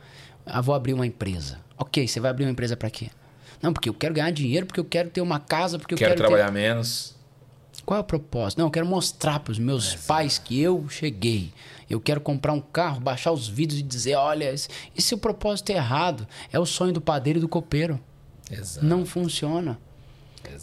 Ah, 0.47 0.61
vou 0.61 0.75
abrir 0.75 0.95
uma 0.95 1.07
empresa. 1.07 1.59
Ok, 1.77 2.07
você 2.07 2.21
vai 2.21 2.31
abrir 2.31 2.45
uma 2.45 2.53
empresa 2.53 2.77
para 2.77 2.89
quê? 2.91 3.11
Não, 3.61 3.73
porque 3.73 3.89
eu 3.89 3.95
quero 3.95 4.15
ganhar 4.15 4.31
dinheiro, 4.31 4.67
porque 4.67 4.79
eu 4.81 4.85
quero 4.85 5.11
ter 5.11 5.21
uma 5.21 5.41
casa, 5.41 5.79
porque 5.79 5.95
eu 5.95 5.99
Quero 5.99 6.11
quero, 6.11 6.23
trabalhar 6.23 6.53
menos. 6.53 7.17
ter... 7.73 7.83
Qual 7.83 7.99
é 7.99 8.01
o 8.01 8.05
propósito? 8.05 8.59
Não, 8.59 8.67
eu 8.67 8.71
quero 8.71 8.87
mostrar 8.87 9.41
para 9.41 9.51
os 9.53 9.59
meus 9.59 9.95
pais 9.95 10.39
que 10.39 10.61
eu 10.61 10.89
cheguei. 10.89 11.53
Eu 11.89 12.01
quero 12.01 12.21
comprar 12.21 12.53
um 12.53 12.61
carro, 12.61 13.01
baixar 13.01 13.33
os 13.33 13.49
vídeos 13.49 13.81
e 13.81 13.83
dizer, 13.83 14.15
olha, 14.15 14.53
esse, 14.53 14.69
esse 14.97 15.15
é 15.15 15.17
o 15.17 15.21
propósito 15.21 15.71
errado. 15.71 16.27
É 16.53 16.59
o 16.59 16.67
sonho 16.67 16.93
do 16.93 17.01
padeiro 17.01 17.39
e 17.39 17.43
do 17.43 17.49
copeiro. 17.49 17.99
Exato. 18.51 18.85
Não 18.87 19.05
funciona. 19.07 19.79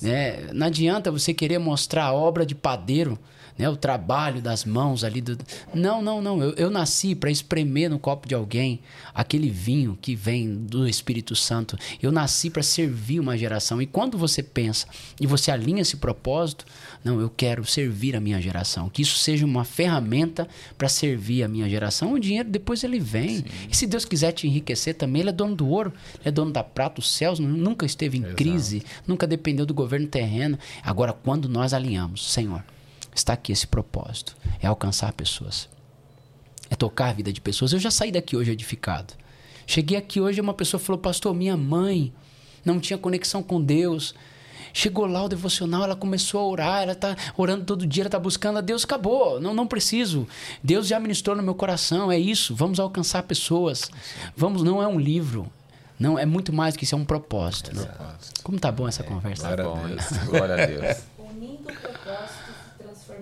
Né? 0.01 0.49
não 0.53 0.67
adianta 0.67 1.11
você 1.11 1.33
querer 1.33 1.59
mostrar 1.59 2.05
a 2.05 2.13
obra 2.13 2.45
de 2.45 2.55
padeiro, 2.55 3.17
né? 3.57 3.69
o 3.69 3.75
trabalho 3.75 4.41
das 4.41 4.65
mãos 4.65 5.03
ali. 5.03 5.21
Do... 5.21 5.37
Não, 5.73 6.01
não, 6.01 6.21
não. 6.21 6.41
Eu, 6.41 6.53
eu 6.53 6.69
nasci 6.69 7.15
para 7.15 7.31
espremer 7.31 7.89
no 7.89 7.99
copo 7.99 8.27
de 8.27 8.35
alguém 8.35 8.79
aquele 9.13 9.49
vinho 9.49 9.97
que 10.01 10.15
vem 10.15 10.55
do 10.55 10.87
Espírito 10.87 11.35
Santo. 11.35 11.77
Eu 12.01 12.11
nasci 12.11 12.49
para 12.49 12.63
servir 12.63 13.19
uma 13.19 13.37
geração. 13.37 13.81
E 13.81 13.85
quando 13.85 14.17
você 14.17 14.43
pensa 14.43 14.87
e 15.19 15.25
você 15.27 15.51
alinha 15.51 15.81
esse 15.81 15.97
propósito, 15.97 16.65
não, 17.03 17.19
eu 17.19 17.29
quero 17.29 17.65
servir 17.65 18.15
a 18.15 18.19
minha 18.19 18.41
geração. 18.41 18.89
Que 18.89 19.01
isso 19.01 19.17
seja 19.17 19.45
uma 19.45 19.63
ferramenta 19.63 20.47
para 20.77 20.89
servir 20.89 21.43
a 21.43 21.47
minha 21.47 21.69
geração. 21.69 22.13
O 22.13 22.19
dinheiro 22.19 22.49
depois 22.49 22.83
ele 22.83 22.99
vem. 22.99 23.45
E 23.69 23.75
se 23.75 23.87
Deus 23.87 24.05
quiser 24.05 24.31
te 24.31 24.47
enriquecer 24.47 24.95
também, 24.95 25.21
ele 25.21 25.29
é 25.29 25.33
dono 25.33 25.55
do 25.55 25.67
ouro, 25.67 25.93
ele 26.19 26.29
é 26.29 26.31
dono 26.31 26.51
da 26.51 26.63
prata, 26.63 26.99
os 26.99 27.09
céus 27.09 27.39
nunca 27.39 27.85
esteve 27.85 28.17
em 28.17 28.33
crise, 28.33 28.83
nunca 29.07 29.27
dependeu 29.27 29.65
do 29.65 29.73
governo 29.73 30.07
terreno. 30.07 30.57
Agora, 30.83 31.13
quando 31.13 31.47
nós 31.47 31.73
alinhamos, 31.73 32.31
Senhor, 32.31 32.63
está 33.15 33.33
aqui 33.33 33.51
esse 33.51 33.65
propósito, 33.65 34.35
é 34.61 34.67
alcançar 34.67 35.11
pessoas, 35.13 35.67
é 36.69 36.75
tocar 36.75 37.09
a 37.09 37.13
vida 37.13 37.31
de 37.31 37.41
pessoas. 37.41 37.71
Eu 37.73 37.79
já 37.79 37.89
saí 37.89 38.11
daqui 38.11 38.35
hoje 38.35 38.51
edificado. 38.51 39.13
Cheguei 39.65 39.97
aqui 39.97 40.19
hoje 40.21 40.37
e 40.39 40.41
uma 40.41 40.53
pessoa 40.53 40.79
falou, 40.79 40.99
pastor, 41.01 41.33
minha 41.33 41.57
mãe 41.57 42.13
não 42.63 42.79
tinha 42.79 42.97
conexão 42.97 43.41
com 43.41 43.61
Deus. 43.61 44.13
Chegou 44.73 45.05
lá 45.05 45.23
o 45.23 45.29
devocional, 45.29 45.85
ela 45.85 45.95
começou 45.95 46.41
a 46.41 46.47
orar, 46.47 46.83
ela 46.83 46.91
está 46.91 47.15
orando 47.37 47.63
todo 47.63 47.87
dia, 47.87 48.03
ela 48.03 48.07
está 48.09 48.19
buscando 48.19 48.57
a 48.57 48.61
Deus, 48.61 48.83
acabou, 48.83 49.39
não, 49.39 49.53
não 49.53 49.65
preciso. 49.65 50.27
Deus 50.61 50.85
já 50.85 50.99
ministrou 50.99 51.33
no 51.35 51.41
meu 51.41 51.55
coração, 51.55 52.11
é 52.11 52.19
isso, 52.19 52.53
vamos 52.53 52.77
alcançar 52.79 53.23
pessoas. 53.23 53.89
Vamos, 54.35 54.63
não 54.63 54.83
é 54.83 54.87
um 54.87 54.99
livro, 54.99 55.47
não, 55.97 56.19
é 56.19 56.25
muito 56.25 56.51
mais 56.51 56.73
do 56.73 56.77
que 56.77 56.83
isso, 56.83 56.93
é 56.93 56.97
um 56.97 57.05
propósito. 57.05 57.73
né? 57.73 57.89
Como 58.43 58.59
tá 58.59 58.69
bom 58.69 58.85
essa 58.85 59.01
conversa? 59.01 59.47
Glória 59.55 59.63
a 59.63 59.67
Bom, 59.69 59.87
Deus. 59.87 60.11
isso. 60.11 60.25
Glória 60.25 60.53
a 60.55 60.65
Deus. 60.65 60.97
Unindo 61.19 61.63
propósitos 61.63 62.34
e 62.34 62.34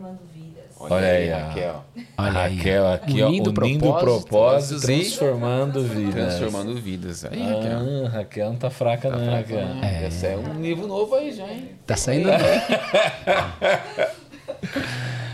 transformando 0.04 0.20
vidas. 0.34 0.64
Olha 0.80 1.08
aí, 1.08 1.32
ó. 1.32 1.38
Raquel. 1.38 1.86
Olha 2.18 2.42
aí. 2.42 2.58
Raquel 2.58 2.88
aqui, 2.92 3.22
ó, 3.22 3.28
Unindo 3.30 3.50
unindo 3.50 3.90
o 3.90 3.94
propósito, 3.94 4.28
propósitos 4.28 4.84
e 4.84 4.88
transformando 4.88 5.84
vidas. 5.84 6.36
Transformando 6.36 6.76
vidas. 6.76 7.26
Aí, 7.26 7.42
Raquel. 7.42 7.80
Ah, 8.06 8.10
Raquel 8.10 8.50
não 8.50 8.58
tá 8.58 8.70
fraca, 8.70 9.10
não, 9.10 9.32
Raquel. 9.32 9.60
É. 9.82 10.08
Esse 10.08 10.28
é 10.28 10.38
um 10.38 10.62
livro 10.62 10.86
novo 10.88 11.16
aí 11.16 11.32
já, 11.32 11.48
hein? 11.48 11.70
Tá 11.86 11.96
saindo. 11.96 12.30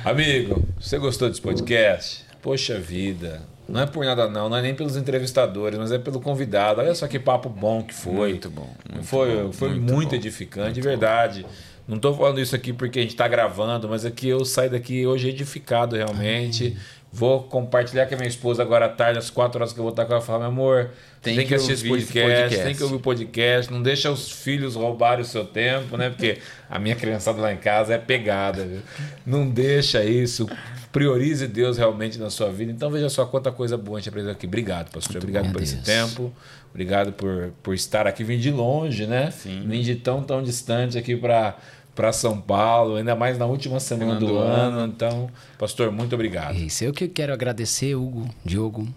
Amigo, 0.05 0.63
você 0.79 0.97
gostou 0.97 1.27
desse 1.29 1.41
podcast? 1.41 2.25
Poxa 2.41 2.79
vida. 2.79 3.41
Não 3.67 3.81
é 3.81 3.85
por 3.85 4.03
nada 4.03 4.27
não, 4.27 4.49
não 4.49 4.57
é 4.57 4.63
nem 4.63 4.73
pelos 4.73 4.97
entrevistadores, 4.97 5.77
mas 5.77 5.91
é 5.91 5.99
pelo 5.99 6.19
convidado. 6.19 6.81
Olha 6.81 6.95
só 6.95 7.07
que 7.07 7.19
papo 7.19 7.49
bom 7.49 7.83
que 7.83 7.93
foi. 7.93 8.29
Muito 8.31 8.49
bom, 8.49 8.67
muito 8.91 9.05
foi 9.05 9.43
bom, 9.43 9.51
foi 9.51 9.69
muito 9.69 9.93
muito, 9.93 10.09
bom, 10.09 10.15
edificante, 10.15 10.73
de 10.73 10.81
verdade. 10.81 11.45
Não 11.89 11.95
estou 11.95 12.15
falando 12.15 12.39
isso 12.39 12.55
aqui 12.55 12.71
porque 12.71 12.99
a 12.99 13.01
gente 13.01 13.11
está 13.15 13.27
gravando, 13.27 13.89
mas 13.89 14.05
é 14.05 14.11
que 14.11 14.27
eu 14.27 14.45
saio 14.45 14.69
daqui 14.69 15.07
hoje 15.07 15.29
edificado 15.29 15.95
realmente. 15.95 16.77
Vou 17.11 17.41
compartilhar 17.41 18.05
com 18.05 18.13
a 18.13 18.17
minha 18.17 18.29
esposa 18.29 18.61
agora 18.61 18.85
à 18.85 18.89
tarde, 18.89 19.17
às 19.17 19.31
quatro 19.31 19.59
horas 19.59 19.73
que 19.73 19.79
eu 19.79 19.83
vou 19.83 19.89
estar 19.89 20.05
com 20.05 20.13
ela, 20.13 20.21
falar, 20.21 20.37
meu 20.37 20.49
amor, 20.49 20.91
Tem 21.19 21.35
tem, 21.35 21.43
que, 21.43 21.49
que 21.49 21.55
assistir 21.55 21.73
esse 21.73 21.81
esse 21.81 21.89
podcast, 21.89 22.39
podcast. 22.41 22.63
tem 22.63 22.75
que 22.75 22.83
ouvir 22.83 22.95
o 22.95 22.99
podcast, 22.99 23.73
não 23.73 23.81
deixa 23.81 24.11
os 24.11 24.31
filhos 24.31 24.75
roubarem 24.75 25.23
o 25.23 25.25
seu 25.25 25.43
tempo, 25.43 25.97
né? 25.97 26.11
Porque 26.11 26.37
a 26.69 26.77
minha 26.77 26.95
criançada 26.95 27.41
lá 27.41 27.51
em 27.51 27.57
casa 27.57 27.95
é 27.95 27.97
pegada, 27.97 28.63
viu? 28.63 28.81
Não 29.25 29.49
deixa 29.49 30.05
isso. 30.05 30.47
Priorize 30.91 31.47
Deus 31.47 31.79
realmente 31.79 32.19
na 32.19 32.29
sua 32.29 32.51
vida. 32.51 32.71
Então 32.71 32.91
veja 32.91 33.09
só 33.09 33.25
quanta 33.25 33.51
coisa 33.51 33.75
boa 33.75 33.97
a 33.97 34.01
gente 34.01 34.09
aprendeu 34.09 34.31
aqui. 34.31 34.45
Obrigado, 34.45 34.91
pastor. 34.91 35.17
Obrigado 35.17 35.45
bom, 35.47 35.53
por 35.53 35.63
esse 35.63 35.77
Deus. 35.77 35.85
tempo. 35.85 36.31
Obrigado 36.71 37.11
por, 37.13 37.51
por 37.63 37.73
estar 37.73 38.05
aqui. 38.05 38.23
Vim 38.23 38.37
de 38.37 38.51
longe, 38.51 39.07
né? 39.07 39.31
Sim. 39.31 39.65
Vim 39.67 39.81
de 39.81 39.95
tão, 39.95 40.21
tão 40.23 40.43
distante 40.43 40.97
aqui 40.97 41.15
para 41.15 41.57
para 41.99 42.13
São 42.13 42.39
Paulo, 42.39 42.95
ainda 42.95 43.13
mais 43.13 43.38
na 43.38 43.45
última 43.45 43.77
semana 43.77 44.17
do, 44.17 44.27
do 44.27 44.38
ano. 44.38 44.85
Então, 44.85 45.30
pastor, 45.57 45.91
muito 45.91 46.15
obrigado. 46.15 46.55
É 46.55 46.59
isso. 46.59 46.81
Eu 46.81 46.93
que 46.93 47.09
quero 47.09 47.34
agradecer, 47.34 47.93
Hugo, 47.93 48.26
Diogo, 48.45 48.88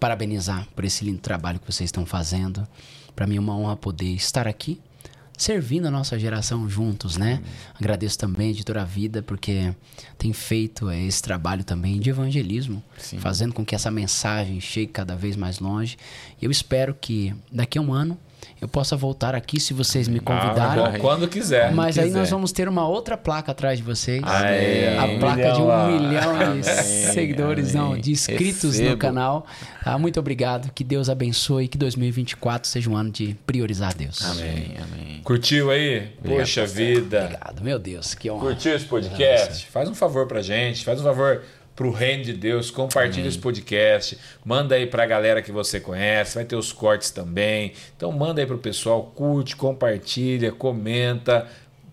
parabenizar 0.00 0.66
por 0.74 0.84
esse 0.84 1.04
lindo 1.04 1.20
trabalho 1.20 1.60
que 1.60 1.72
vocês 1.72 1.86
estão 1.86 2.04
fazendo. 2.04 2.66
Para 3.14 3.28
mim 3.28 3.36
é 3.36 3.40
uma 3.40 3.56
honra 3.56 3.76
poder 3.76 4.12
estar 4.12 4.48
aqui, 4.48 4.80
servindo 5.36 5.86
a 5.86 5.90
nossa 5.92 6.18
geração 6.18 6.68
juntos, 6.68 7.16
né? 7.16 7.40
Agradeço 7.78 8.18
também 8.18 8.48
a 8.48 8.50
Editora 8.50 8.84
Vida, 8.84 9.22
porque 9.22 9.72
tem 10.18 10.32
feito 10.32 10.90
eh, 10.90 11.00
esse 11.04 11.22
trabalho 11.22 11.62
também 11.62 12.00
de 12.00 12.10
evangelismo, 12.10 12.82
Sim. 12.96 13.20
fazendo 13.20 13.54
com 13.54 13.64
que 13.64 13.76
essa 13.76 13.88
mensagem 13.88 14.60
chegue 14.60 14.88
cada 14.88 15.14
vez 15.14 15.36
mais 15.36 15.60
longe. 15.60 15.96
E 16.42 16.44
eu 16.44 16.50
espero 16.50 16.92
que 16.92 17.32
daqui 17.52 17.78
a 17.78 17.80
um 17.80 17.92
ano 17.92 18.18
eu 18.60 18.66
possa 18.68 18.96
voltar 18.96 19.34
aqui 19.34 19.60
se 19.60 19.72
vocês 19.72 20.08
me 20.08 20.18
convidarem. 20.20 20.84
Ah, 20.84 20.90
bom, 20.90 20.98
quando 20.98 21.28
quiser. 21.28 21.72
Mas 21.72 21.96
aí 21.98 22.06
quiser. 22.06 22.18
nós 22.18 22.30
vamos 22.30 22.50
ter 22.50 22.68
uma 22.68 22.88
outra 22.88 23.16
placa 23.16 23.52
atrás 23.52 23.78
de 23.78 23.84
vocês. 23.84 24.22
Aê, 24.24 24.96
a 24.96 25.04
um 25.04 25.18
placa 25.18 25.52
de 25.52 25.60
um 25.60 25.66
lá. 25.66 25.86
milhão 25.86 26.36
de 26.38 26.42
Amém, 26.42 26.62
seguidores, 26.62 27.74
não, 27.74 27.96
de 27.96 28.10
inscritos 28.10 28.76
no 28.78 28.82
Recebo. 28.82 28.96
canal. 28.98 29.46
Ah, 29.84 29.98
muito 29.98 30.18
obrigado. 30.18 30.72
Que 30.72 30.82
Deus 30.82 31.08
abençoe. 31.08 31.68
Que 31.68 31.78
2024 31.78 32.68
seja 32.68 32.90
um 32.90 32.96
ano 32.96 33.10
de 33.10 33.36
priorizar 33.46 33.94
Deus. 33.94 34.24
Amém, 34.24 34.74
amém. 34.82 35.20
Curtiu 35.22 35.70
aí? 35.70 36.08
Poxa 36.24 36.66
vida. 36.66 37.24
Obrigado, 37.24 37.62
meu 37.62 37.78
Deus, 37.78 38.14
que 38.14 38.30
honra. 38.30 38.46
Curtiu 38.46 38.74
esse 38.74 38.84
podcast? 38.86 39.66
Faz 39.66 39.88
um 39.88 39.94
favor 39.94 40.26
pra 40.26 40.42
gente, 40.42 40.84
faz 40.84 41.00
um 41.00 41.04
favor 41.04 41.42
pro 41.78 41.92
reino 41.92 42.24
de 42.24 42.32
Deus, 42.32 42.72
compartilha 42.72 43.28
esse 43.28 43.38
podcast, 43.38 44.18
manda 44.44 44.74
aí 44.74 44.84
pra 44.84 45.06
galera 45.06 45.40
que 45.40 45.52
você 45.52 45.78
conhece, 45.78 46.34
vai 46.34 46.44
ter 46.44 46.56
os 46.56 46.72
cortes 46.72 47.12
também. 47.12 47.72
Então 47.96 48.10
manda 48.10 48.40
aí 48.40 48.46
pro 48.48 48.58
pessoal, 48.58 49.00
curte, 49.14 49.54
compartilha, 49.54 50.50
comenta. 50.50 51.46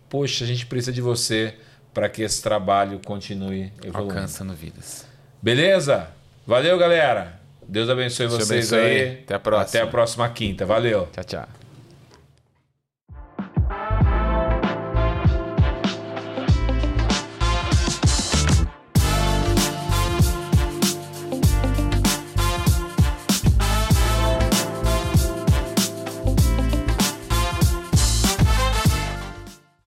Poxa, 0.09 0.43
a 0.43 0.47
gente 0.47 0.65
precisa 0.65 0.91
de 0.91 1.01
você 1.01 1.53
para 1.93 2.09
que 2.09 2.23
esse 2.23 2.41
trabalho 2.41 2.99
continue 3.05 3.71
evoluindo. 3.83 4.15
Alcançando 4.15 4.55
vidas. 4.55 5.05
Beleza? 5.39 6.07
Valeu, 6.47 6.79
galera. 6.79 7.39
Deus 7.67 7.87
abençoe 7.87 8.27
Deus 8.27 8.39
vocês 8.39 8.73
abençoe. 8.73 8.91
aí. 8.91 9.19
Até 9.23 9.35
a 9.35 9.39
próxima. 9.39 9.67
Até 9.67 9.81
a 9.81 9.91
próxima 9.91 10.29
quinta. 10.29 10.65
Valeu. 10.65 11.07
Tchau, 11.13 11.23
tchau. 11.23 11.64